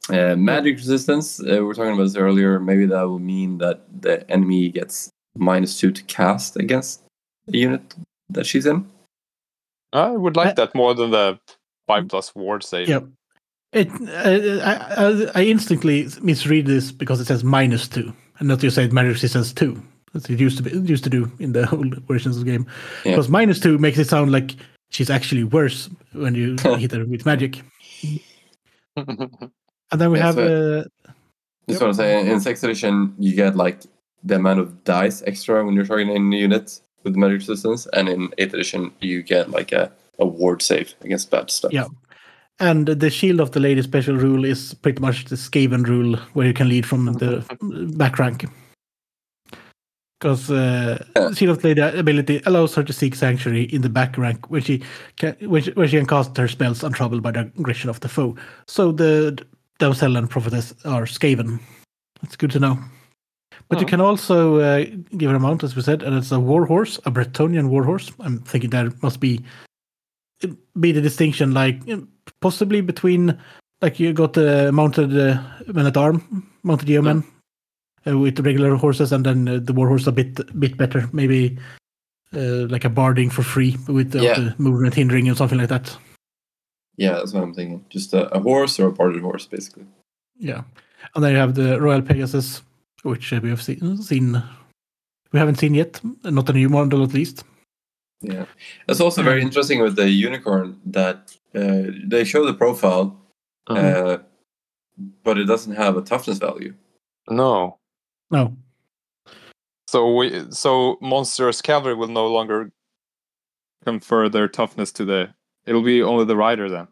Uh, 0.09 0.35
magic 0.35 0.77
resistance, 0.77 1.39
uh, 1.41 1.45
we 1.47 1.59
were 1.61 1.73
talking 1.73 1.93
about 1.93 2.03
this 2.03 2.15
earlier. 2.15 2.59
Maybe 2.59 2.85
that 2.85 3.01
will 3.01 3.19
mean 3.19 3.57
that 3.57 3.84
the 4.01 4.29
enemy 4.31 4.69
gets 4.69 5.09
minus 5.35 5.79
two 5.79 5.91
to 5.91 6.03
cast 6.03 6.57
against 6.57 7.03
a 7.53 7.57
unit 7.57 7.95
that 8.29 8.45
she's 8.45 8.65
in. 8.65 8.88
I 9.93 10.11
would 10.11 10.35
like 10.35 10.49
Uh, 10.49 10.53
that 10.53 10.75
more 10.75 10.93
than 10.93 11.11
the 11.11 11.39
five 11.88 12.07
plus 12.07 12.34
ward 12.35 12.63
save. 12.63 12.89
Yeah. 12.89 13.01
It, 13.73 13.89
uh, 13.89 14.63
I, 14.63 15.34
I, 15.35 15.41
I 15.41 15.43
instantly 15.45 16.07
misread 16.21 16.65
this 16.65 16.91
because 16.91 17.19
it 17.19 17.27
says 17.27 17.43
minus 17.43 17.88
two, 17.88 18.13
and 18.39 18.47
not 18.47 18.63
you 18.63 18.69
say 18.69 18.88
magic 18.88 19.13
resistance 19.13 19.51
two, 19.51 19.81
as 20.13 20.25
it 20.29 20.39
used 20.39 20.57
to 20.57 20.63
be 20.63 20.71
used 20.89 21.03
to 21.03 21.09
do 21.09 21.29
in 21.39 21.51
the 21.51 21.69
old 21.75 21.95
versions 22.07 22.38
of 22.38 22.45
the 22.45 22.51
game. 22.51 22.65
Yeah. 23.03 23.11
Because 23.11 23.29
minus 23.29 23.59
two 23.59 23.77
makes 23.77 23.97
it 23.97 24.07
sound 24.07 24.31
like 24.31 24.55
she's 24.89 25.09
actually 25.09 25.43
worse 25.43 25.89
when 26.13 26.34
you 26.34 26.55
hit 26.77 26.91
her 26.91 27.05
with 27.05 27.25
magic. 27.25 27.61
And 29.91 30.01
then 30.01 30.11
we 30.11 30.18
Yeah, 30.19 30.26
have 30.26 30.35
so- 30.35 30.80
uh, 30.80 31.11
Just 31.69 31.81
want 31.81 31.93
to 31.93 31.97
say, 31.97 32.30
in 32.30 32.39
sixth 32.39 32.64
edition, 32.64 33.14
you 33.19 33.35
get 33.35 33.55
like 33.55 33.81
the 34.23 34.35
amount 34.35 34.59
of 34.59 34.84
dice 34.84 35.22
extra 35.27 35.65
when 35.65 35.76
you're 35.76 35.85
targeting 35.85 36.34
a 36.34 36.38
unit 36.38 36.80
with 37.03 37.15
magic 37.15 37.39
resistance, 37.39 37.88
and 37.93 38.07
in 38.09 38.30
eighth 38.38 38.53
edition, 38.53 38.91
you 39.01 39.22
get 39.22 39.49
like 39.51 39.72
a, 39.72 39.91
a 40.19 40.26
ward 40.26 40.61
save 40.61 40.93
against 41.01 41.30
bad 41.31 41.49
stuff. 41.51 41.72
Yeah. 41.73 41.88
and 42.59 42.88
the 42.88 43.09
shield 43.09 43.39
of 43.39 43.51
the 43.51 43.59
lady 43.59 43.81
special 43.84 44.15
rule 44.18 44.43
is 44.43 44.73
pretty 44.73 44.99
much 45.01 45.26
the 45.26 45.35
Skaven 45.35 45.85
rule, 45.85 46.18
where 46.34 46.47
you 46.47 46.53
can 46.53 46.68
lead 46.69 46.85
from 46.85 47.05
the 47.14 47.43
back 47.97 48.18
rank. 48.18 48.45
Because 50.19 50.49
uh, 50.49 51.03
Yeah. 51.15 51.31
Shield 51.34 51.57
of 51.57 51.61
the 51.61 51.68
Lady 51.76 51.81
ability 51.81 52.41
allows 52.47 52.73
her 52.76 52.84
to 52.84 52.91
seek 52.93 53.14
sanctuary 53.14 53.64
in 53.65 53.81
the 53.84 53.89
back 53.89 54.18
rank, 54.18 54.49
where 54.49 54.61
she 54.61 54.81
can, 55.18 55.35
where 55.47 55.61
she, 55.61 55.72
where 55.72 55.88
she 55.88 55.97
can 55.97 56.07
cast 56.07 56.35
her 56.38 56.47
spells 56.47 56.84
untroubled 56.84 57.22
by 57.22 57.31
the 57.31 57.41
aggression 57.59 57.89
of 57.91 57.99
the 57.99 58.09
foe. 58.09 58.35
So 58.68 58.91
the 58.91 59.45
damsel 59.80 60.18
and 60.18 60.30
prophetess 60.30 60.74
are 60.86 61.04
Skaven. 61.06 61.60
That's 62.22 62.36
good 62.36 62.52
to 62.52 62.60
know. 62.60 62.80
But 63.70 63.80
you 63.80 63.86
Mhm. 63.86 63.90
can 63.90 64.02
also 64.02 64.58
uh, 64.60 64.86
give 65.18 65.30
her 65.30 65.36
a 65.36 65.40
mount, 65.40 65.64
as 65.64 65.76
we 65.76 65.82
said, 65.82 66.04
and 66.04 66.16
it's 66.16 66.32
a 66.32 66.40
warhorse, 66.40 66.98
a 67.06 67.12
Bretonnian 67.12 67.70
warhorse. 67.70 68.12
I'm 68.20 68.40
thinking 68.40 68.70
there 68.70 68.91
must 69.02 69.20
be 69.20 69.41
be 70.80 70.91
the 70.91 71.02
distinction, 71.02 71.54
like 71.54 71.82
possibly 72.41 72.82
between, 72.82 73.36
like 73.82 73.99
you 73.99 74.14
got 74.14 74.34
the 74.34 74.72
mounted 74.72 75.18
uh, 75.18 75.41
men 75.74 75.88
at 75.88 75.98
arm, 75.98 76.48
mounted 76.64 76.88
yeomen 76.88 77.24
uh, 78.06 78.18
with 78.18 78.36
the 78.36 78.44
regular 78.44 78.76
horses, 78.76 79.12
and 79.12 79.26
then 79.26 79.48
uh, 79.48 79.60
the 79.60 79.74
warhorse 79.74 80.06
a 80.08 80.12
bit 80.12 80.40
bit 80.60 80.78
better, 80.78 81.10
maybe 81.12 81.58
uh, 82.36 82.68
like 82.70 82.86
a 82.86 82.90
barding 82.90 83.30
for 83.32 83.41
free 83.44 83.76
with 83.88 84.14
Yeah. 84.14 84.36
the 84.36 84.56
movement 84.60 84.94
hindering 84.94 85.28
or 85.30 85.36
something 85.36 85.58
like 85.58 85.70
that. 85.70 85.98
Yeah, 86.98 87.14
that's 87.14 87.34
what 87.34 87.44
I'm 87.44 87.53
thinking. 87.53 87.86
Just 87.90 88.14
a, 88.14 88.28
a 88.34 88.40
horse 88.40 88.80
or 88.80 88.88
a 88.88 88.91
barded 88.91 89.22
horse, 89.22 89.45
basically. 89.45 89.86
Yeah, 90.38 90.64
and 91.15 91.24
then 91.24 91.32
you 91.32 91.38
have 91.38 91.56
the 91.56 91.80
Royal 91.80 92.02
Pegasus, 92.02 92.61
which 93.03 93.32
uh, 93.32 93.40
we 93.41 93.49
have 93.49 93.61
seen, 93.61 93.98
seen 94.02 94.44
we 95.32 95.40
haven't 95.40 95.60
seen 95.60 95.74
yet, 95.74 96.02
not 96.24 96.45
the 96.45 96.53
new 96.53 96.69
model 96.69 97.03
at 97.03 97.14
least. 97.14 97.44
Yeah, 98.22 98.45
it's 98.88 98.99
also 98.99 99.22
very 99.22 99.41
interesting 99.44 99.80
with 99.80 99.95
the 99.95 100.10
unicorn 100.10 100.80
that 100.88 101.36
uh, 101.53 101.91
they 102.03 102.24
show 102.24 102.45
the 102.45 102.53
profile, 102.53 103.15
uh, 103.68 104.18
but 105.24 105.38
it 105.38 105.45
doesn't 105.45 105.76
have 105.76 105.98
a 105.98 106.02
toughness 106.02 106.40
value. 106.40 106.74
no. 107.30 107.78
No, 108.30 108.57
So 109.88 110.14
we 110.15 110.52
so 110.52 110.98
monstrous 111.02 111.61
cavalry 111.61 111.95
will 111.95 112.10
no 112.10 112.28
longer 112.28 112.72
confer 113.86 114.28
their 114.28 114.49
toughness 114.49 114.91
to 114.94 115.06
the. 115.06 115.34
It'll 115.68 115.84
be 115.84 116.02
only 116.02 116.26
the 116.26 116.35
rider 116.38 116.69
then. 116.69 116.88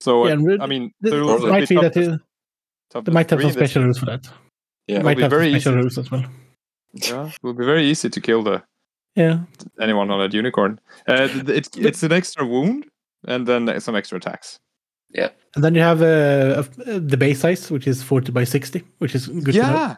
So 0.00 0.26
Yeah, 0.26 0.32
and 0.34 0.62
I 0.62 0.66
mean, 0.66 0.84
it 1.02 1.10
there 1.10 1.24
will 1.24 1.46
might 1.48 1.68
be 1.68 1.76
that 1.76 1.94
toughness- 1.94 2.20
uh, 2.94 3.00
they 3.00 3.12
might 3.12 3.30
have 3.30 3.40
some 3.40 3.52
special 3.52 3.84
rules 3.84 3.98
for 3.98 4.06
that. 4.06 4.28
Yeah, 4.86 5.02
might 5.02 5.16
be 5.16 5.22
have 5.22 5.30
very 5.30 5.48
special 5.50 5.74
rules 5.76 5.96
as 5.98 6.10
well. 6.10 6.24
Yeah, 6.92 7.28
it 7.28 7.38
will 7.42 7.54
be 7.54 7.64
very 7.64 7.84
easy 7.84 8.10
to 8.10 8.20
kill 8.20 8.42
the 8.42 8.62
Yeah. 9.16 9.44
anyone 9.80 10.10
on 10.10 10.18
that 10.20 10.34
unicorn. 10.34 10.78
Uh, 11.06 11.28
th- 11.28 11.46
th- 11.46 11.56
it's 11.58 11.70
it's 11.78 12.02
an 12.02 12.12
extra 12.12 12.44
wound 12.46 12.86
and 13.26 13.46
then 13.46 13.80
some 13.80 13.94
extra 13.96 14.18
attacks. 14.18 14.58
Yeah, 15.14 15.30
and 15.54 15.62
then 15.64 15.74
you 15.74 15.82
have 15.82 16.02
uh, 16.02 16.62
uh, 16.86 16.98
the 16.98 17.16
base 17.16 17.40
size, 17.40 17.70
which 17.70 17.86
is 17.86 18.02
40 18.02 18.32
by 18.32 18.44
60, 18.44 18.82
which 18.98 19.14
is 19.14 19.28
good 19.28 19.52
to 19.54 19.62
know. 19.62 19.68
yeah, 19.68 19.96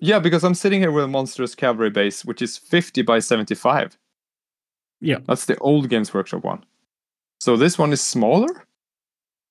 yeah, 0.00 0.18
because 0.20 0.44
I'm 0.44 0.54
sitting 0.54 0.80
here 0.80 0.90
with 0.92 1.04
a 1.04 1.08
monstrous 1.08 1.54
cavalry 1.54 1.90
base, 1.90 2.24
which 2.24 2.40
is 2.42 2.56
50 2.56 3.02
by 3.02 3.18
75. 3.20 3.98
Yeah. 5.02 5.18
that's 5.26 5.44
the 5.46 5.58
old 5.58 5.88
Games 5.90 6.14
Workshop 6.14 6.44
one. 6.44 6.64
So 7.40 7.56
this 7.56 7.76
one 7.78 7.92
is 7.92 8.00
smaller. 8.00 8.64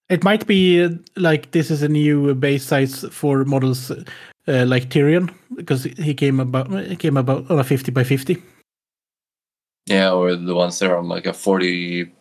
It 0.10 0.24
might 0.24 0.48
be 0.48 0.84
uh, 0.84 0.90
like 1.16 1.52
this 1.52 1.70
is 1.72 1.84
a 1.84 1.88
new 1.90 2.34
base 2.36 2.64
size 2.66 3.06
for 3.12 3.46
models 3.46 3.92
uh, 3.92 4.66
like 4.66 4.90
Tyrion, 4.90 5.30
because 5.56 5.84
he 5.84 6.14
came 6.14 6.40
about 6.40 6.68
he 6.88 6.96
came 6.96 7.18
about 7.18 7.50
on 7.52 7.60
a 7.60 7.64
50 7.64 7.92
by 7.92 8.04
50. 8.04 8.42
yeah, 9.88 10.12
or 10.14 10.36
the 10.36 10.56
ones 10.56 10.80
that 10.80 10.90
are 10.92 10.98
on 10.98 11.08
like 11.10 11.26
a 11.26 11.34
forty 11.34 12.12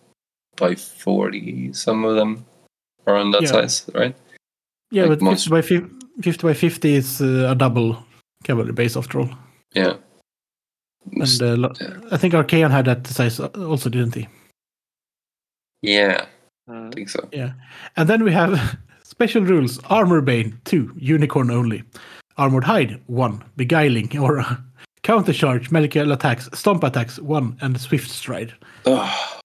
by 0.56 0.74
forty. 0.74 1.72
Some 1.72 2.04
of 2.04 2.16
them 2.16 2.44
are 3.06 3.16
on 3.16 3.30
that 3.32 3.42
Yeah. 3.42 3.48
size, 3.52 3.86
right? 3.94 4.14
Yeah, 4.90 5.02
Like 5.06 5.20
but 5.20 5.20
50 5.20 5.24
most- 5.24 5.50
by 5.50 5.62
50, 5.62 5.88
50 6.22 6.42
by 6.42 6.54
50 6.54 6.94
is 6.94 7.20
uh, 7.20 7.50
a 7.50 7.54
double 7.54 7.96
cavalry 8.44 8.72
base 8.72 8.96
after 8.96 9.20
all. 9.20 9.30
Yeah. 9.74 9.94
And 11.12 11.42
uh, 11.42 11.68
I 12.12 12.16
think 12.16 12.34
Archaon 12.34 12.70
had 12.70 12.84
that 12.86 13.06
size 13.06 13.40
also, 13.40 13.88
didn't 13.90 14.14
he? 14.14 14.28
yeah, 15.82 16.26
I 16.68 16.72
Mm. 16.72 16.94
think 16.94 17.08
so. 17.08 17.28
Yeah. 17.32 17.52
And 17.96 18.08
then 18.08 18.22
we 18.22 18.32
have 18.32 18.78
special 19.02 19.42
rules 19.42 19.80
Armor 19.90 20.20
Bane, 20.20 20.60
2, 20.66 20.92
Unicorn 20.96 21.50
only. 21.50 21.82
Armored 22.36 22.64
Hide, 22.64 23.00
1, 23.06 23.42
Beguiling, 23.56 24.16
Aura. 24.18 24.62
Counter 25.02 25.32
Charge, 25.32 25.70
Magical 25.70 26.12
Attacks, 26.12 26.48
Stomp 26.52 26.84
Attacks, 26.84 27.18
1, 27.18 27.56
and 27.62 27.80
Swift 27.80 28.10
Stride. 28.10 28.52
Ugh. 28.86 29.40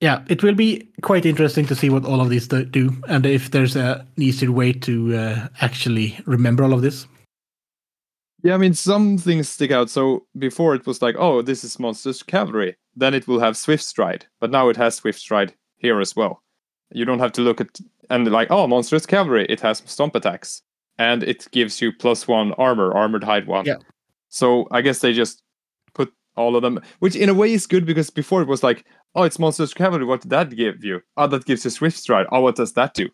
Yeah, 0.00 0.24
it 0.28 0.42
will 0.42 0.56
be 0.56 0.88
quite 1.02 1.24
interesting 1.24 1.64
to 1.66 1.76
see 1.76 1.88
what 1.88 2.04
all 2.04 2.20
of 2.20 2.28
these 2.28 2.48
do- 2.48 2.64
do 2.64 2.90
and 3.08 3.24
if 3.24 3.52
there's 3.52 3.76
a, 3.76 4.04
an 4.16 4.22
easier 4.22 4.50
way 4.50 4.72
to 4.72 5.16
uh, 5.16 5.48
actually 5.60 6.18
remember 6.26 6.64
all 6.64 6.72
of 6.74 6.82
this. 6.82 7.06
Yeah, 8.42 8.54
I 8.54 8.58
mean, 8.58 8.74
some 8.74 9.18
things 9.18 9.48
stick 9.48 9.70
out. 9.70 9.88
So 9.88 10.26
before 10.36 10.74
it 10.74 10.86
was 10.86 11.00
like, 11.00 11.14
oh, 11.18 11.42
this 11.42 11.62
is 11.64 11.78
Monsters 11.78 12.22
Cavalry. 12.22 12.76
Then 12.96 13.14
it 13.14 13.28
will 13.28 13.38
have 13.40 13.56
Swift 13.56 13.84
Stride. 13.84 14.26
But 14.40 14.50
now 14.50 14.68
it 14.68 14.76
has 14.76 14.96
Swift 14.96 15.18
Stride 15.20 15.54
here 15.76 16.00
as 16.00 16.16
well. 16.16 16.42
You 16.90 17.04
don't 17.04 17.20
have 17.20 17.32
to 17.32 17.40
look 17.40 17.60
at 17.60 17.78
and 18.10 18.30
like, 18.30 18.50
oh, 18.50 18.66
Monsters 18.66 19.06
Cavalry. 19.06 19.46
It 19.48 19.60
has 19.60 19.82
Stomp 19.86 20.14
attacks. 20.16 20.62
And 20.98 21.22
it 21.22 21.48
gives 21.52 21.80
you 21.80 21.92
plus 21.92 22.28
one 22.28 22.52
armor, 22.54 22.92
armored 22.92 23.24
hide 23.24 23.46
one. 23.46 23.64
Yeah. 23.64 23.76
So 24.28 24.66
I 24.70 24.82
guess 24.82 24.98
they 24.98 25.12
just 25.12 25.42
put 25.94 26.12
all 26.36 26.56
of 26.56 26.62
them, 26.62 26.80
which 26.98 27.16
in 27.16 27.28
a 27.28 27.34
way 27.34 27.52
is 27.52 27.66
good 27.66 27.86
because 27.86 28.10
before 28.10 28.42
it 28.42 28.48
was 28.48 28.62
like, 28.62 28.84
oh, 29.14 29.22
it's 29.22 29.38
Monsters 29.38 29.72
Cavalry. 29.72 30.04
What 30.04 30.22
did 30.22 30.30
that 30.30 30.50
give 30.54 30.84
you? 30.84 31.00
Oh, 31.16 31.26
that 31.28 31.44
gives 31.44 31.64
you 31.64 31.70
Swift 31.70 31.96
Stride. 31.96 32.26
Oh, 32.32 32.40
what 32.40 32.56
does 32.56 32.72
that 32.74 32.94
do? 32.94 33.08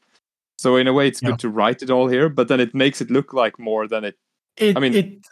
So 0.56 0.76
in 0.76 0.88
a 0.88 0.92
way, 0.92 1.06
it's 1.06 1.22
Yeah. 1.22 1.30
good 1.30 1.38
to 1.40 1.48
write 1.50 1.82
it 1.82 1.90
all 1.90 2.08
here, 2.08 2.28
but 2.28 2.48
then 2.48 2.60
it 2.60 2.74
makes 2.74 3.00
it 3.00 3.10
look 3.10 3.32
like 3.32 3.58
more 3.58 3.86
than 3.86 4.04
it 4.04 4.16
It, 4.58 4.76
I 4.76 4.80
mean- 4.80 4.94
it 4.94 5.26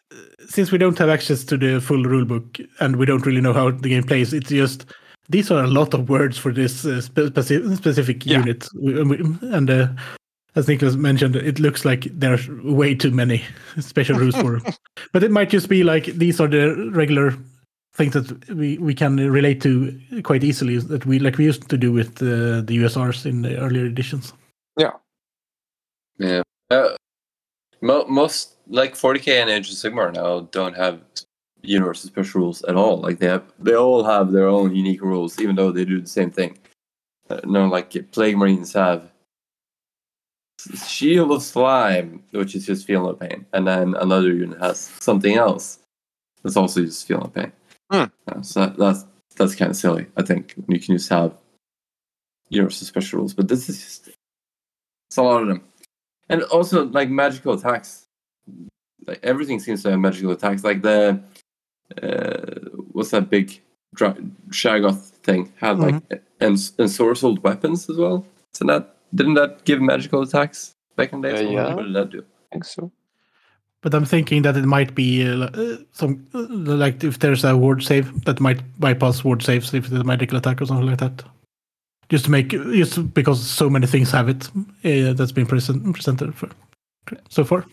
since 0.49 0.71
we 0.71 0.79
don't 0.79 0.97
have 0.99 1.09
access 1.09 1.43
to 1.45 1.57
the 1.57 1.81
full 1.81 2.05
rulebook 2.05 2.65
and 2.81 2.97
we 2.97 3.07
don't 3.07 3.27
really 3.27 3.41
know 3.41 3.53
how 3.53 3.71
the 3.71 3.89
game 3.89 4.05
plays, 4.05 4.33
it's 4.33 4.49
just 4.51 4.87
these 5.29 5.51
are 5.51 5.65
a 5.65 5.67
lot 5.67 5.93
of 5.95 6.09
words 6.09 6.39
for 6.39 6.53
this 6.53 6.85
uh, 6.87 7.01
spe- 7.01 7.35
specific 7.77 8.25
Yeah. 8.25 8.39
unit. 8.39 8.69
And, 8.75 9.11
we- 9.11 9.49
and 9.55 9.69
uh, 9.69 9.89
as 10.55 10.67
Niklas 10.67 10.97
mentioned, 10.97 11.35
it 11.37 11.59
looks 11.59 11.85
like 11.85 12.05
there's 12.13 12.49
way 12.49 12.95
too 12.95 13.11
many 13.11 13.43
special 13.81 14.17
rules 14.19 14.37
for. 14.37 14.61
but 15.13 15.23
it 15.25 15.31
might 15.33 15.51
just 15.51 15.69
be 15.69 15.83
like 15.83 16.05
these 16.07 16.41
are 16.41 16.49
the 16.49 16.91
regular 16.95 17.35
things 17.95 18.13
that 18.13 18.49
we, 18.51 18.79
we 18.79 18.95
can 18.95 19.17
relate 19.31 19.61
to 19.63 19.99
quite 20.23 20.45
easily 20.45 20.79
that 20.79 21.05
we 21.07 21.19
like 21.19 21.39
we 21.39 21.45
used 21.47 21.69
to 21.69 21.77
do 21.79 21.91
with 21.91 22.23
uh, 22.23 22.61
the 22.63 22.77
USRs 22.79 23.27
in 23.27 23.43
the 23.43 23.59
earlier 23.59 23.87
editions. 23.87 24.33
Yeah. 26.21 26.43
Uh, 26.71 26.89
mo- 27.83 28.07
most 28.07 28.56
like 28.69 28.95
40k 28.95 29.41
and 29.41 29.51
Age 29.51 29.69
of 29.69 29.77
Sigmar 29.77 30.13
now 30.13 30.41
don't 30.51 30.77
have 30.77 31.01
universal 31.63 32.09
special 32.09 32.43
rules 32.43 32.63
at 32.65 32.77
all. 32.77 32.99
Like 32.99 33.19
they 33.19 33.27
have, 33.27 33.45
they 33.59 33.75
all 33.75 34.05
have 34.05 34.33
their 34.33 34.49
own 34.49 34.75
unique 34.75 35.03
rules, 35.03 35.41
even 35.41 35.57
though 35.57 35.73
they 35.73 35.85
do 35.85 36.01
the 36.01 36.07
same 36.07 36.31
thing. 36.31 36.59
Uh, 37.29 37.41
no, 37.45 37.67
like 37.67 37.95
Plague 38.13 38.37
Marines 38.37 38.73
have 38.73 39.11
Shield 40.87 41.33
of 41.33 41.43
Slime, 41.43 42.23
which 42.31 42.55
is 42.55 42.67
just 42.67 42.87
feel 42.87 43.05
no 43.05 43.15
pain, 43.15 43.47
and 43.53 43.67
then 43.67 43.95
another 43.97 44.33
unit 44.33 44.61
has 44.61 44.79
something 44.79 45.37
else 45.37 45.81
that's 46.43 46.57
also 46.57 46.85
just 46.85 47.07
feel 47.07 47.19
no 47.19 47.29
pain. 47.29 47.53
Hmm. 47.91 48.05
Uh, 48.29 48.43
so 48.43 48.61
that, 48.61 48.77
that's 48.77 49.05
that's 49.37 49.55
kind 49.55 49.71
of 49.71 49.77
silly. 49.77 50.07
I 50.17 50.23
think 50.23 50.55
you 50.69 50.81
can 50.81 50.97
just 50.97 51.09
have 51.11 51.37
universal 52.49 52.87
special 52.87 53.19
rules, 53.19 53.35
but 53.35 53.49
this 53.49 53.69
is 53.69 53.83
just 53.83 54.09
it's 55.09 55.17
a 55.17 55.23
lot 55.23 55.43
of 55.43 55.49
them 55.49 55.63
and 56.29 56.43
also 56.45 56.87
like 56.87 57.09
magical 57.09 57.55
attacks 57.55 58.06
like 59.07 59.21
everything 59.23 59.61
seems 59.61 59.83
to 59.83 59.91
have 59.91 60.01
magical 60.01 60.33
attacks 60.33 60.65
like 60.65 60.83
the 60.83 61.21
uh 62.03 62.69
what's 62.93 63.11
that 63.11 63.31
big 63.31 63.61
dra- 63.95 64.17
Shaggoth 64.51 65.11
thing 65.23 65.53
had 65.57 65.79
like 65.79 66.03
and 66.41 66.57
ensorcelled 66.57 67.43
weapons 67.43 67.89
as 67.89 67.97
well 67.97 68.27
so 68.53 68.65
that 68.67 68.97
didn't 69.15 69.35
that 69.35 69.65
give 69.65 69.81
magical 69.81 70.23
attacks 70.23 70.73
back 70.97 71.13
in 71.13 71.21
the 71.21 71.31
days 71.31 71.47
Uh, 71.47 71.51
yeah. 71.51 71.75
what 71.75 71.85
did 71.85 71.95
that 71.95 72.11
do 72.11 72.25
I 72.51 72.55
think 72.55 72.65
so. 72.65 72.91
But 73.83 73.95
I'm 73.95 74.05
thinking 74.05 74.43
that 74.43 74.57
it 74.57 74.65
might 74.65 74.95
be 74.95 75.29
uh, 75.29 75.45
uh, 75.45 75.77
some 75.93 76.27
uh, 76.35 76.47
like 76.49 77.05
if 77.05 77.19
there's 77.21 77.45
a 77.45 77.57
ward 77.57 77.83
save 77.83 78.25
that 78.25 78.41
might 78.41 78.61
bypass 78.81 79.23
ward 79.23 79.43
saves 79.43 79.73
if 79.75 79.85
it's 79.85 79.95
a 79.95 80.03
medical 80.03 80.39
attack 80.39 80.61
or 80.61 80.67
something 80.67 80.87
like 80.87 80.99
that. 80.99 81.23
Just 82.09 82.25
to 82.25 82.31
make 82.31 82.49
just 82.51 83.15
because 83.15 83.45
so 83.45 83.71
many 83.71 83.87
things 83.87 84.11
have 84.11 84.29
it 84.29 84.49
uh, 84.85 85.13
that's 85.13 85.31
been 85.31 85.47
present, 85.47 85.93
presented 85.93 86.35
for, 86.35 86.49
so 87.29 87.45
far. 87.45 87.65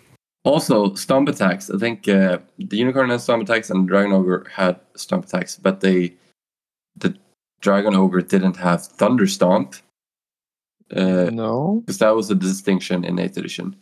Also 0.44 0.94
stomp 0.96 1.30
attacks 1.30 1.70
i 1.70 1.78
think 1.78 2.08
uh, 2.08 2.38
the 2.58 2.78
unicorn 2.78 3.10
has 3.10 3.24
stomp 3.24 3.44
attacks 3.44 3.70
and 3.70 3.88
dragon 3.88 4.12
ogre 4.12 4.46
had 4.52 4.80
stomp 4.96 5.26
attacks 5.26 5.56
but 5.58 5.80
they 5.80 6.14
the 6.98 7.16
dragon 7.62 7.96
ogre 7.96 8.22
didn't 8.22 8.58
have 8.58 8.86
thunder 8.86 9.28
stomp 9.28 9.76
uh, 10.96 11.30
no. 11.32 11.82
because 11.86 11.98
that 12.00 12.16
was 12.16 12.30
a 12.30 12.36
distinction 12.36 13.04
in 13.04 13.16
8th 13.16 13.38
edition. 13.38 13.76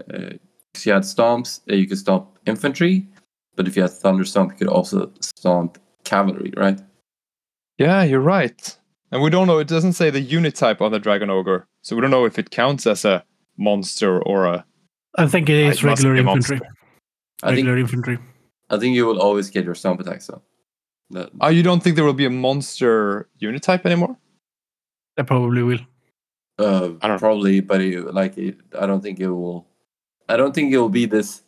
Uh, 0.00 0.30
'cause 0.72 0.86
you 0.86 0.92
had 0.92 1.02
stomps, 1.02 1.60
uh, 1.70 1.74
you 1.74 1.86
could 1.86 1.98
stomp 1.98 2.38
infantry, 2.46 3.06
but 3.56 3.66
if 3.66 3.76
you 3.76 3.82
had 3.82 3.90
thunder 3.90 4.24
stomp, 4.24 4.52
you 4.52 4.58
could 4.58 4.68
also 4.68 5.10
stomp 5.20 5.78
cavalry, 6.04 6.52
right? 6.56 6.80
Yeah, 7.78 8.02
you're 8.02 8.20
right. 8.20 8.76
And 9.10 9.22
we 9.22 9.30
don't 9.30 9.46
know, 9.46 9.58
it 9.58 9.68
doesn't 9.68 9.94
say 9.94 10.10
the 10.10 10.20
unit 10.20 10.54
type 10.54 10.80
on 10.80 10.92
the 10.92 10.98
Dragon 10.98 11.30
Ogre. 11.30 11.66
So 11.82 11.96
we 11.96 12.02
don't 12.02 12.10
know 12.10 12.26
if 12.26 12.38
it 12.38 12.50
counts 12.50 12.86
as 12.86 13.04
a 13.04 13.24
monster 13.56 14.22
or 14.22 14.46
a. 14.46 14.64
I 15.16 15.26
think 15.26 15.48
it 15.48 15.56
is 15.56 15.78
It 15.78 15.84
regular 15.84 16.16
infantry. 16.16 16.56
monster. 16.58 16.76
I 17.42 17.48
think 17.48 17.56
Regular 17.66 17.78
infantry. 17.78 18.18
I 18.70 18.78
think 18.78 18.94
you 18.94 19.06
will 19.06 19.20
always 19.20 19.50
get 19.50 19.64
your 19.64 19.74
stomp 19.74 20.00
attacks 20.00 20.26
though. 20.26 20.42
That, 21.10 21.30
Oh, 21.40 21.48
you 21.48 21.62
don't 21.62 21.82
think 21.82 21.96
there 21.96 22.04
will 22.04 22.12
be 22.12 22.26
a 22.26 22.30
monster 22.30 23.28
unit 23.38 23.62
type 23.62 23.86
anymore? 23.86 24.16
I 25.16 25.22
probably 25.22 25.62
will. 25.62 25.80
uh, 26.58 26.90
I 27.02 27.08
don't- 27.08 27.18
probably, 27.18 27.60
but 27.60 27.80
it, 27.80 28.12
like 28.14 28.36
it, 28.36 28.58
I 28.78 28.86
don't 28.86 29.00
think 29.00 29.20
it 29.20 29.28
will. 29.30 29.66
I 30.28 30.36
don't 30.36 30.54
think 30.54 30.72
it 30.72 30.78
will 30.78 30.88
be 30.90 31.06
this. 31.06 31.42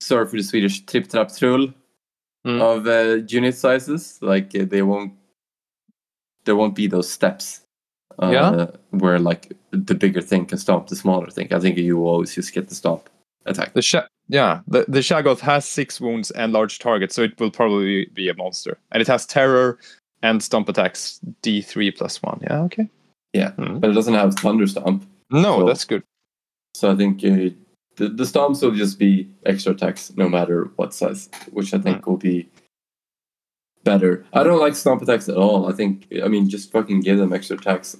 Sorry 0.00 0.26
for 0.26 0.36
the 0.36 0.42
Swedish 0.42 0.84
trip 0.86 1.08
trap 1.08 1.30
trull 1.36 1.72
Mm. 2.46 2.60
of 2.62 2.86
uh, 2.86 3.24
unit 3.28 3.54
sizes. 3.54 4.18
Like 4.22 4.54
uh, 4.54 4.64
they 4.64 4.82
won't. 4.82 5.12
There 6.44 6.56
won't 6.56 6.74
be 6.74 6.86
those 6.86 7.10
steps. 7.10 7.62
Uh, 8.22 8.30
Yeah? 8.30 8.66
Where 8.90 9.18
like 9.18 9.52
the 9.70 9.94
bigger 9.94 10.20
thing 10.22 10.46
can 10.46 10.58
stomp 10.58 10.88
the 10.88 10.96
smaller 10.96 11.30
thing. 11.30 11.52
I 11.52 11.60
think 11.60 11.76
you 11.78 11.98
always 12.06 12.34
just 12.34 12.52
get 12.54 12.68
the 12.68 12.74
stomp 12.74 13.08
attack. 13.46 13.72
The 13.74 13.82
sha- 13.82 14.06
yeah, 14.28 14.60
the, 14.66 14.84
the 14.88 14.98
Shaggoth 15.00 15.40
has 15.40 15.64
six 15.64 16.00
wounds 16.00 16.30
and 16.32 16.52
large 16.52 16.78
target, 16.78 17.12
so 17.12 17.22
it 17.22 17.38
will 17.40 17.50
probably 17.50 18.06
be 18.14 18.28
a 18.28 18.34
monster. 18.34 18.76
And 18.92 19.00
it 19.00 19.06
has 19.08 19.24
terror 19.26 19.78
and 20.22 20.42
stomp 20.42 20.68
attacks 20.68 21.20
D3 21.42 21.96
plus 21.96 22.22
one. 22.22 22.40
Yeah, 22.42 22.60
okay. 22.62 22.88
Yeah, 23.32 23.52
Hmm. 23.52 23.78
but 23.78 23.90
it 23.90 23.94
doesn't 23.94 24.14
have 24.14 24.34
thunder 24.34 24.66
stomp. 24.66 25.06
No, 25.30 25.58
Cool. 25.58 25.66
that's 25.66 25.84
good. 25.84 26.02
So 26.74 26.90
I 26.92 26.96
think 26.96 27.18
uh, 27.24 27.54
the 27.96 28.08
the 28.08 28.24
stomps 28.24 28.62
will 28.62 28.72
just 28.72 28.98
be 28.98 29.28
extra 29.46 29.72
attacks 29.72 30.12
no 30.16 30.28
matter 30.28 30.70
what 30.76 30.92
size, 30.94 31.28
which 31.52 31.72
I 31.74 31.78
think 31.78 32.06
will 32.06 32.16
be 32.18 32.48
better. 33.84 34.24
I 34.32 34.42
don't 34.42 34.60
like 34.60 34.74
stomp 34.76 35.02
attacks 35.02 35.28
at 35.28 35.36
all. 35.36 35.68
I 35.68 35.72
think 35.72 36.06
I 36.24 36.28
mean 36.28 36.48
just 36.48 36.70
fucking 36.72 37.00
give 37.00 37.18
them 37.18 37.32
extra 37.32 37.56
attacks. 37.56 37.96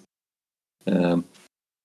Um, 0.88 1.24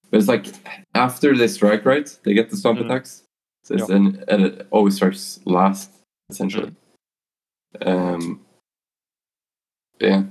but 0.10 0.20
it's 0.20 0.28
like 0.28 0.48
after 0.96 1.36
they 1.36 1.48
strike, 1.48 1.86
right? 1.86 2.08
They 2.24 2.34
get 2.34 2.50
the 2.50 2.58
stomp 2.58 2.80
Mm. 2.80 2.86
attacks, 2.86 3.24
so 3.64 3.76
it's 3.76 3.90
and, 3.90 4.24
and 4.28 4.46
it 4.46 4.68
always 4.72 4.96
strikes 4.96 5.40
last 5.46 5.92
essentially. 6.30 6.72
Um, 7.82 8.46
yeah, 10.00 10.24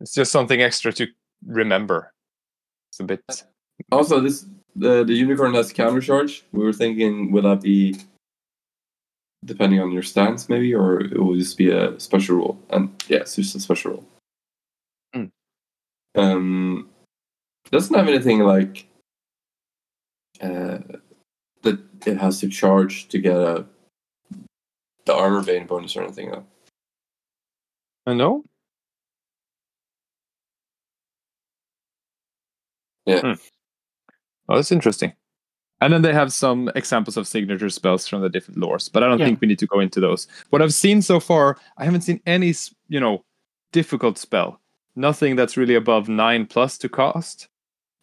It's 0.00 0.14
just 0.14 0.32
something 0.32 0.62
extra 0.62 0.92
to 0.92 1.08
remember. 1.46 2.12
It's 2.90 3.00
a 3.00 3.04
bit. 3.04 3.20
Also, 3.90 4.20
this 4.20 4.46
the 4.76 5.04
the 5.04 5.14
unicorn 5.14 5.54
has 5.54 5.72
counter 5.72 6.00
charge. 6.00 6.44
We 6.52 6.64
were 6.64 6.72
thinking, 6.72 7.32
will 7.32 7.42
that 7.42 7.62
be 7.62 7.96
depending 9.44 9.80
on 9.80 9.90
your 9.90 10.02
stance, 10.02 10.48
maybe, 10.48 10.74
or 10.74 11.00
it 11.00 11.18
will 11.18 11.34
just 11.34 11.58
be 11.58 11.70
a 11.70 11.98
special 11.98 12.36
rule? 12.36 12.58
And 12.70 12.90
yeah, 13.08 13.18
it's 13.18 13.36
just 13.36 13.56
a 13.56 13.60
special 13.60 13.90
rule. 13.92 14.04
Hmm. 15.14 16.20
Um, 16.20 16.88
doesn't 17.70 17.94
have 17.94 18.08
anything 18.08 18.40
like 18.40 18.86
uh, 20.40 20.78
that. 21.62 21.78
It 22.06 22.16
has 22.16 22.40
to 22.40 22.48
charge 22.48 23.08
to 23.08 23.18
get 23.18 23.36
a 23.36 23.66
the 25.04 25.14
armor 25.14 25.42
bane 25.42 25.66
bonus 25.66 25.96
or 25.96 26.02
anything. 26.02 26.30
Though. 26.30 26.44
I 28.06 28.14
know. 28.14 28.44
Yeah. 33.06 33.36
Oh, 34.48 34.56
that's 34.56 34.72
interesting. 34.72 35.12
And 35.80 35.92
then 35.92 36.02
they 36.02 36.12
have 36.12 36.32
some 36.32 36.70
examples 36.74 37.16
of 37.16 37.26
signature 37.26 37.70
spells 37.70 38.06
from 38.06 38.20
the 38.20 38.28
different 38.28 38.60
lores, 38.60 38.90
but 38.92 39.02
I 39.02 39.08
don't 39.08 39.18
Yeah. 39.18 39.26
think 39.26 39.40
we 39.40 39.48
need 39.48 39.58
to 39.60 39.66
go 39.66 39.80
into 39.80 40.00
those. 40.00 40.26
What 40.50 40.60
I've 40.62 40.74
seen 40.74 41.02
so 41.02 41.20
far, 41.20 41.58
I 41.78 41.84
haven't 41.84 42.02
seen 42.02 42.20
any, 42.26 42.54
you 42.88 43.00
know, 43.00 43.24
difficult 43.72 44.18
spell. 44.18 44.60
Nothing 44.96 45.36
that's 45.36 45.56
really 45.56 45.74
above 45.74 46.08
nine 46.08 46.46
plus 46.46 46.76
to 46.78 46.88
cost. 46.88 47.48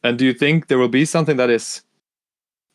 And 0.04 0.18
do 0.18 0.26
you 0.26 0.34
think 0.34 0.68
there 0.68 0.78
will 0.78 0.88
be 0.88 1.06
something 1.06 1.38
that 1.38 1.50
is 1.50 1.82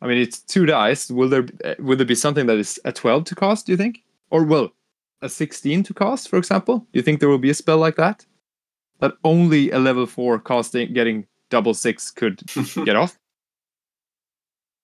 I 0.03 0.07
mean, 0.07 0.17
it's 0.17 0.39
two 0.39 0.65
dice. 0.65 1.09
Will 1.09 1.29
there 1.29 1.45
uh, 1.63 1.75
will 1.79 1.95
there 1.95 2.05
be 2.05 2.13
something 2.13 2.45
that 2.47 2.57
is 2.57 2.79
a 2.83 2.91
12 2.91 3.23
to 3.25 3.35
cast? 3.35 3.65
Do 3.65 3.71
you 3.71 3.77
think, 3.77 4.03
or 4.31 4.43
well, 4.43 4.73
a 5.21 5.29
16 5.29 5.83
to 5.83 5.93
cast, 5.93 6.27
for 6.27 6.37
example? 6.37 6.79
Do 6.79 6.99
you 6.99 7.01
think 7.01 7.21
there 7.21 7.29
will 7.29 7.37
be 7.37 7.49
a 7.49 7.53
spell 7.53 7.77
like 7.77 7.95
that 7.95 8.25
that 8.99 9.13
only 9.23 9.71
a 9.71 9.79
level 9.79 10.05
four 10.05 10.39
casting 10.39 10.93
getting 10.93 11.25
double 11.49 11.73
six 11.73 12.11
could 12.11 12.43
get 12.85 12.97
off? 12.97 13.17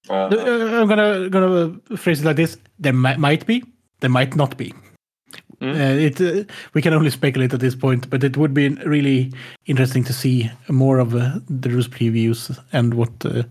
Uh, 0.09 0.29
I'm 0.31 0.87
gonna 0.87 1.29
gonna 1.29 1.97
phrase 1.97 2.21
it 2.21 2.25
like 2.25 2.37
this: 2.37 2.57
there 2.79 2.93
mi- 2.93 3.17
might 3.17 3.45
be, 3.45 3.61
there 3.99 4.09
might 4.09 4.37
not 4.37 4.55
be. 4.55 4.73
Mm. 5.61 5.75
Uh, 5.75 5.99
it 5.99 6.21
uh, 6.21 6.43
we 6.73 6.81
can 6.81 6.93
only 6.93 7.09
speculate 7.09 7.53
at 7.53 7.59
this 7.59 7.75
point, 7.75 8.09
but 8.09 8.23
it 8.23 8.37
would 8.37 8.53
be 8.53 8.69
really 8.85 9.33
interesting 9.65 10.03
to 10.05 10.13
see 10.13 10.49
more 10.69 10.99
of 10.99 11.13
uh, 11.15 11.39
the 11.49 11.69
rules 11.69 11.87
previews 11.87 12.57
and 12.71 12.93
what 12.93 13.11
uh, 13.25 13.43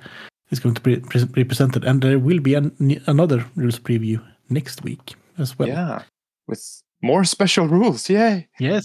is 0.51 0.61
going 0.61 0.75
to 0.75 0.81
be, 0.81 0.97
pre- 1.01 1.25
be 1.25 1.45
presented. 1.45 1.85
And 1.85 2.01
there 2.03 2.19
will 2.19 2.41
be 2.41 2.55
an, 2.55 2.73
another 3.07 3.45
rules 3.57 3.79
preview 3.79 4.23
next 4.49 4.83
week 4.83 5.15
as 5.39 5.59
well. 5.59 5.69
yeah, 5.69 6.03
with 6.47 6.83
more 7.03 7.25
special 7.25 7.69
rules. 7.69 8.09
Yay! 8.09 8.49
Yes, 8.59 8.85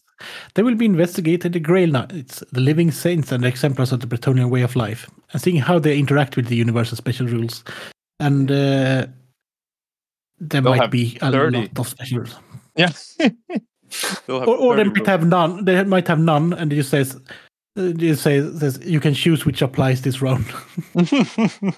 they 0.54 0.62
will 0.64 0.76
be 0.76 0.86
investigating 0.86 1.52
the 1.54 1.60
Grail 1.60 1.90
Knights, 1.90 2.44
the 2.52 2.60
living 2.62 2.91
saints, 2.91 3.32
and 3.32 3.44
the 3.44 3.48
exemplars 3.48 3.91
of 3.94 4.02
the 4.02 4.08
Bretonnian 4.08 4.50
way 4.50 4.62
of 4.64 4.76
life, 4.76 5.10
and 5.32 5.41
seeing 5.41 5.58
how 5.58 5.80
they 5.80 5.98
interact 5.98 6.36
with 6.36 6.48
the 6.48 6.56
universal 6.58 6.98
special 6.98 7.26
rules. 7.28 7.64
And 8.20 8.52
uh, 8.52 9.08
there 10.40 10.62
They'll 10.62 10.76
might 10.76 10.91
be 10.91 11.18
a 11.22 11.32
30. 11.32 11.58
lot 11.58 11.80
of 11.80 11.88
special 11.88 12.20
rules, 12.20 12.36
Yeah. 12.76 12.91
Or, 14.28 14.44
or 14.48 14.76
they 14.76 14.86
might 14.86 14.95
rules. 14.98 15.08
have 15.08 15.28
none. 15.28 15.66
They 15.66 15.84
might 15.84 16.08
have 16.08 16.18
none, 16.20 16.52
and 16.54 16.74
it 16.74 16.78
just 16.78 16.90
says, 16.90 17.16
uh, 17.78 17.82
it 17.84 17.98
just 17.98 18.24
says, 18.24 18.60
says 18.60 18.80
you 18.84 19.00
can 19.00 19.14
choose 19.14 19.45
which 19.45 19.62
applies 19.62 20.02
this 20.02 20.20
round. 20.20 20.45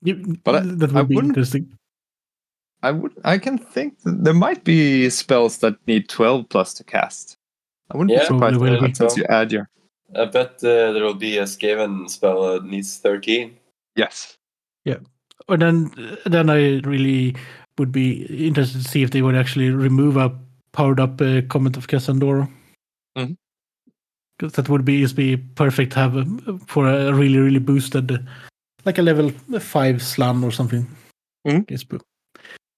You- 0.00 0.36
But 0.44 0.54
I- 0.54 0.60
that 0.60 0.90
I 0.94 1.00
would 1.00 1.08
be 1.08 1.14
wouldn't- 1.16 1.30
interesting. 1.32 1.76
I 2.82 2.92
would. 2.92 3.12
I 3.24 3.38
can 3.38 3.58
think 3.58 3.98
that 4.04 4.22
there 4.24 4.32
might 4.34 4.62
be 4.64 5.10
spells 5.10 5.58
that 5.58 5.74
need 5.88 6.08
12 6.08 6.48
plus 6.48 6.72
to 6.74 6.84
cast. 6.84 7.36
I 7.90 7.96
wouldn't 7.96 8.12
Yeah, 8.12 8.20
be 8.20 8.26
surprised 8.26 8.54
Probably 8.56 8.70
will 8.70 8.84
if 8.84 8.90
be. 8.90 8.94
since 8.94 9.16
you 9.16 9.24
add 9.28 9.50
your 9.52 9.68
I 10.16 10.24
bet 10.26 10.52
uh, 10.64 10.92
there 10.92 11.02
will 11.04 11.14
be 11.14 11.36
a 11.38 11.42
Skaven 11.42 12.08
spell 12.08 12.52
that 12.52 12.64
needs 12.64 12.96
13. 12.98 13.56
yes. 13.96 14.36
Yeah. 14.84 14.98
Or 15.48 15.56
then, 15.58 15.90
then 16.24 16.48
I 16.50 16.78
really 16.80 17.34
would 17.78 17.92
be 17.92 18.24
interested 18.46 18.82
to 18.82 18.88
see 18.88 19.02
if 19.02 19.10
they 19.10 19.22
would 19.22 19.34
actually 19.36 19.70
remove 19.70 20.16
a 20.16 20.36
powered 20.72 21.00
up 21.00 21.20
uh, 21.20 21.42
Comet 21.48 21.76
of 21.76 21.86
Casandora. 21.86 22.50
Mhm. 23.16 23.36
Because 24.38 24.52
that 24.52 24.68
would 24.68 24.84
be 24.84 25.00
just 25.00 25.16
be 25.16 25.36
perfect 25.36 25.92
to 25.92 25.98
have 25.98 26.16
uh, 26.16 26.58
for 26.66 26.88
a 26.88 27.12
really 27.12 27.38
really 27.38 27.58
boosted, 27.58 28.10
uh, 28.12 28.18
like 28.84 28.98
a 28.98 29.02
level 29.02 29.30
five 29.60 30.02
Slann 30.02 30.44
or 30.44 30.52
something. 30.52 30.86
Mhm. 31.46 31.70
Yes, 31.70 31.84
but 31.84 32.02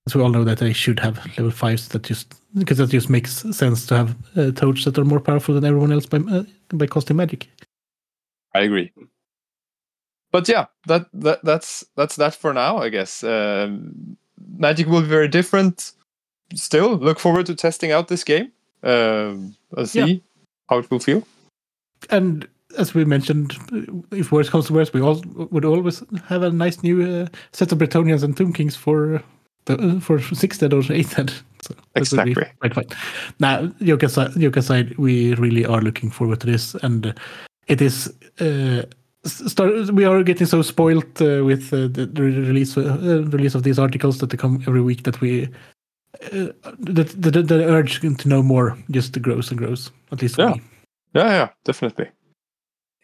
as 0.07 0.15
we 0.15 0.23
all 0.23 0.31
know 0.31 0.45
that 0.45 0.59
they 0.59 0.73
should 0.73 0.99
have 1.01 1.19
level 1.37 1.51
fives 1.51 1.89
that 1.89 2.03
just 2.03 2.35
because 2.55 2.79
that 2.79 2.91
just 2.91 3.11
makes 3.11 3.45
sense 3.57 3.87
to 3.87 3.97
have 3.97 4.17
uh, 4.37 4.51
toads 4.53 4.85
that 4.85 4.99
are 4.99 5.05
more 5.05 5.21
powerful 5.21 5.55
than 5.55 5.65
everyone 5.65 5.93
else 5.93 6.07
by 6.07 6.19
uh, 6.19 6.45
by 6.73 6.87
casting 6.87 7.17
magic. 7.17 7.49
I 8.55 8.61
agree. 8.61 8.93
But 10.33 10.49
yeah, 10.49 10.67
that, 10.87 11.07
that 11.13 11.45
that's 11.45 11.85
that's 11.97 12.17
that 12.17 12.35
for 12.35 12.55
now, 12.55 12.79
I 12.79 12.89
guess. 12.89 13.25
Um, 13.25 14.17
Magic 14.59 14.87
will 14.87 15.03
be 15.03 15.09
very 15.09 15.29
different. 15.29 15.93
Still, 16.55 16.97
look 16.97 17.19
forward 17.21 17.47
to 17.47 17.55
testing 17.55 17.93
out 17.93 18.09
this 18.09 18.25
game 18.25 18.51
um, 18.83 19.55
and 19.77 19.89
see 19.89 20.01
Yeah. 20.01 20.19
how 20.69 20.79
it 20.79 20.91
will 20.91 20.99
feel. 20.99 21.23
And 22.11 22.49
as 22.79 22.95
we 22.95 23.05
mentioned, 23.05 23.57
if 24.11 24.33
worse 24.33 24.49
comes 24.49 24.67
to 24.67 24.73
worse, 24.73 24.93
we 24.93 25.01
all 25.01 25.23
would 25.51 25.65
always 25.65 26.03
have 26.27 26.43
a 26.43 26.51
nice 26.51 26.83
new 26.83 27.03
uh, 27.03 27.27
set 27.53 27.73
of 27.73 27.79
Bretonnians 27.79 28.23
and 28.23 28.37
Tomb 28.37 28.53
Kings 28.53 28.77
for 28.77 29.23
the, 29.67 29.77
uh, 29.79 30.01
for 30.01 30.21
sixth 30.21 30.61
head 30.61 30.73
or 30.73 30.83
eighth 30.91 31.13
head. 31.13 31.31
So 31.63 31.75
that 31.75 32.11
would 32.11 32.25
be 32.25 32.33
Exactly. 32.33 32.47
Quite 32.61 32.75
fine. 32.75 32.99
Now, 33.39 33.67
joke 33.83 34.03
aside, 34.05 34.33
joke 34.39 34.57
aside, 34.57 34.97
we 34.99 35.35
really 35.35 35.67
are 35.67 35.81
looking 35.83 36.11
forward 36.11 36.41
to 36.41 36.47
this, 36.47 36.75
and 36.77 37.07
uh, 37.07 37.13
it 37.69 37.81
is. 37.83 38.13
Uh, 38.41 38.83
start, 39.25 39.91
we 39.93 40.05
are 40.05 40.23
getting 40.23 40.47
so 40.47 40.63
spoiled 40.63 41.21
uh, 41.21 41.45
with 41.45 41.73
uh, 41.73 41.89
the, 41.89 42.09
the 42.13 42.23
release 42.23 42.77
uh, 42.77 43.25
release 43.31 43.55
of 43.55 43.63
these 43.63 43.79
articles 43.79 44.19
that 44.19 44.31
they 44.31 44.37
come 44.37 44.63
every 44.67 44.83
week 44.83 45.03
that 45.05 45.21
we 45.21 45.49
uh, 46.33 46.49
the, 46.79 47.05
the 47.05 47.43
the 47.43 47.65
urge 47.65 48.01
to 48.01 48.29
know 48.29 48.43
more 48.43 48.77
just 48.91 49.21
grows 49.23 49.51
and 49.51 49.59
grows. 49.59 49.91
At 50.13 50.23
least 50.23 50.37
for 50.37 50.43
Yeah. 50.43 50.55
me. 50.55 50.63
Yeah, 51.15 51.29
yeah, 51.31 51.49
definitely. 51.65 52.11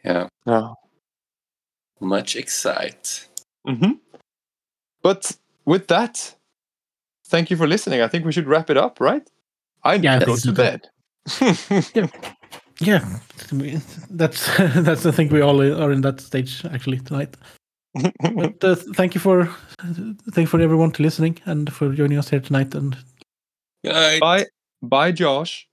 Yeah, 0.04 0.28
Yeah. 0.46 0.68
much 2.00 2.36
excite. 2.36 3.28
hmm 3.66 3.92
But 5.02 5.36
with 5.64 5.88
that, 5.88 6.34
thank 7.28 7.50
you 7.50 7.56
for 7.56 7.66
listening. 7.66 8.00
I 8.00 8.08
think 8.08 8.24
we 8.24 8.32
should 8.32 8.46
wrap 8.46 8.70
it 8.70 8.76
up, 8.76 9.00
right? 9.00 9.28
I 9.82 9.94
Yeah, 9.94 10.16
I 10.16 10.24
go 10.24 10.36
to 10.36 10.52
bed. 10.52 10.88
Yeah, 11.94 12.06
that's 14.10 14.56
that's 14.58 15.06
I 15.06 15.10
think 15.10 15.32
we 15.32 15.40
all 15.40 15.60
are 15.60 15.92
in 15.92 16.02
that 16.02 16.20
stage 16.20 16.64
actually 16.66 17.00
tonight. 17.00 17.36
But 18.34 18.62
uh, 18.62 18.74
thank 18.94 19.14
you 19.14 19.20
for 19.20 19.48
thank 20.32 20.44
you 20.44 20.46
for 20.46 20.60
everyone 20.60 20.92
to 20.92 21.02
listening 21.02 21.38
and 21.46 21.72
for 21.72 21.92
joining 21.92 22.18
us 22.18 22.28
here 22.28 22.40
tonight. 22.40 22.74
And 22.74 22.96
bye, 24.20 24.46
bye, 24.82 25.12
Josh. 25.12 25.66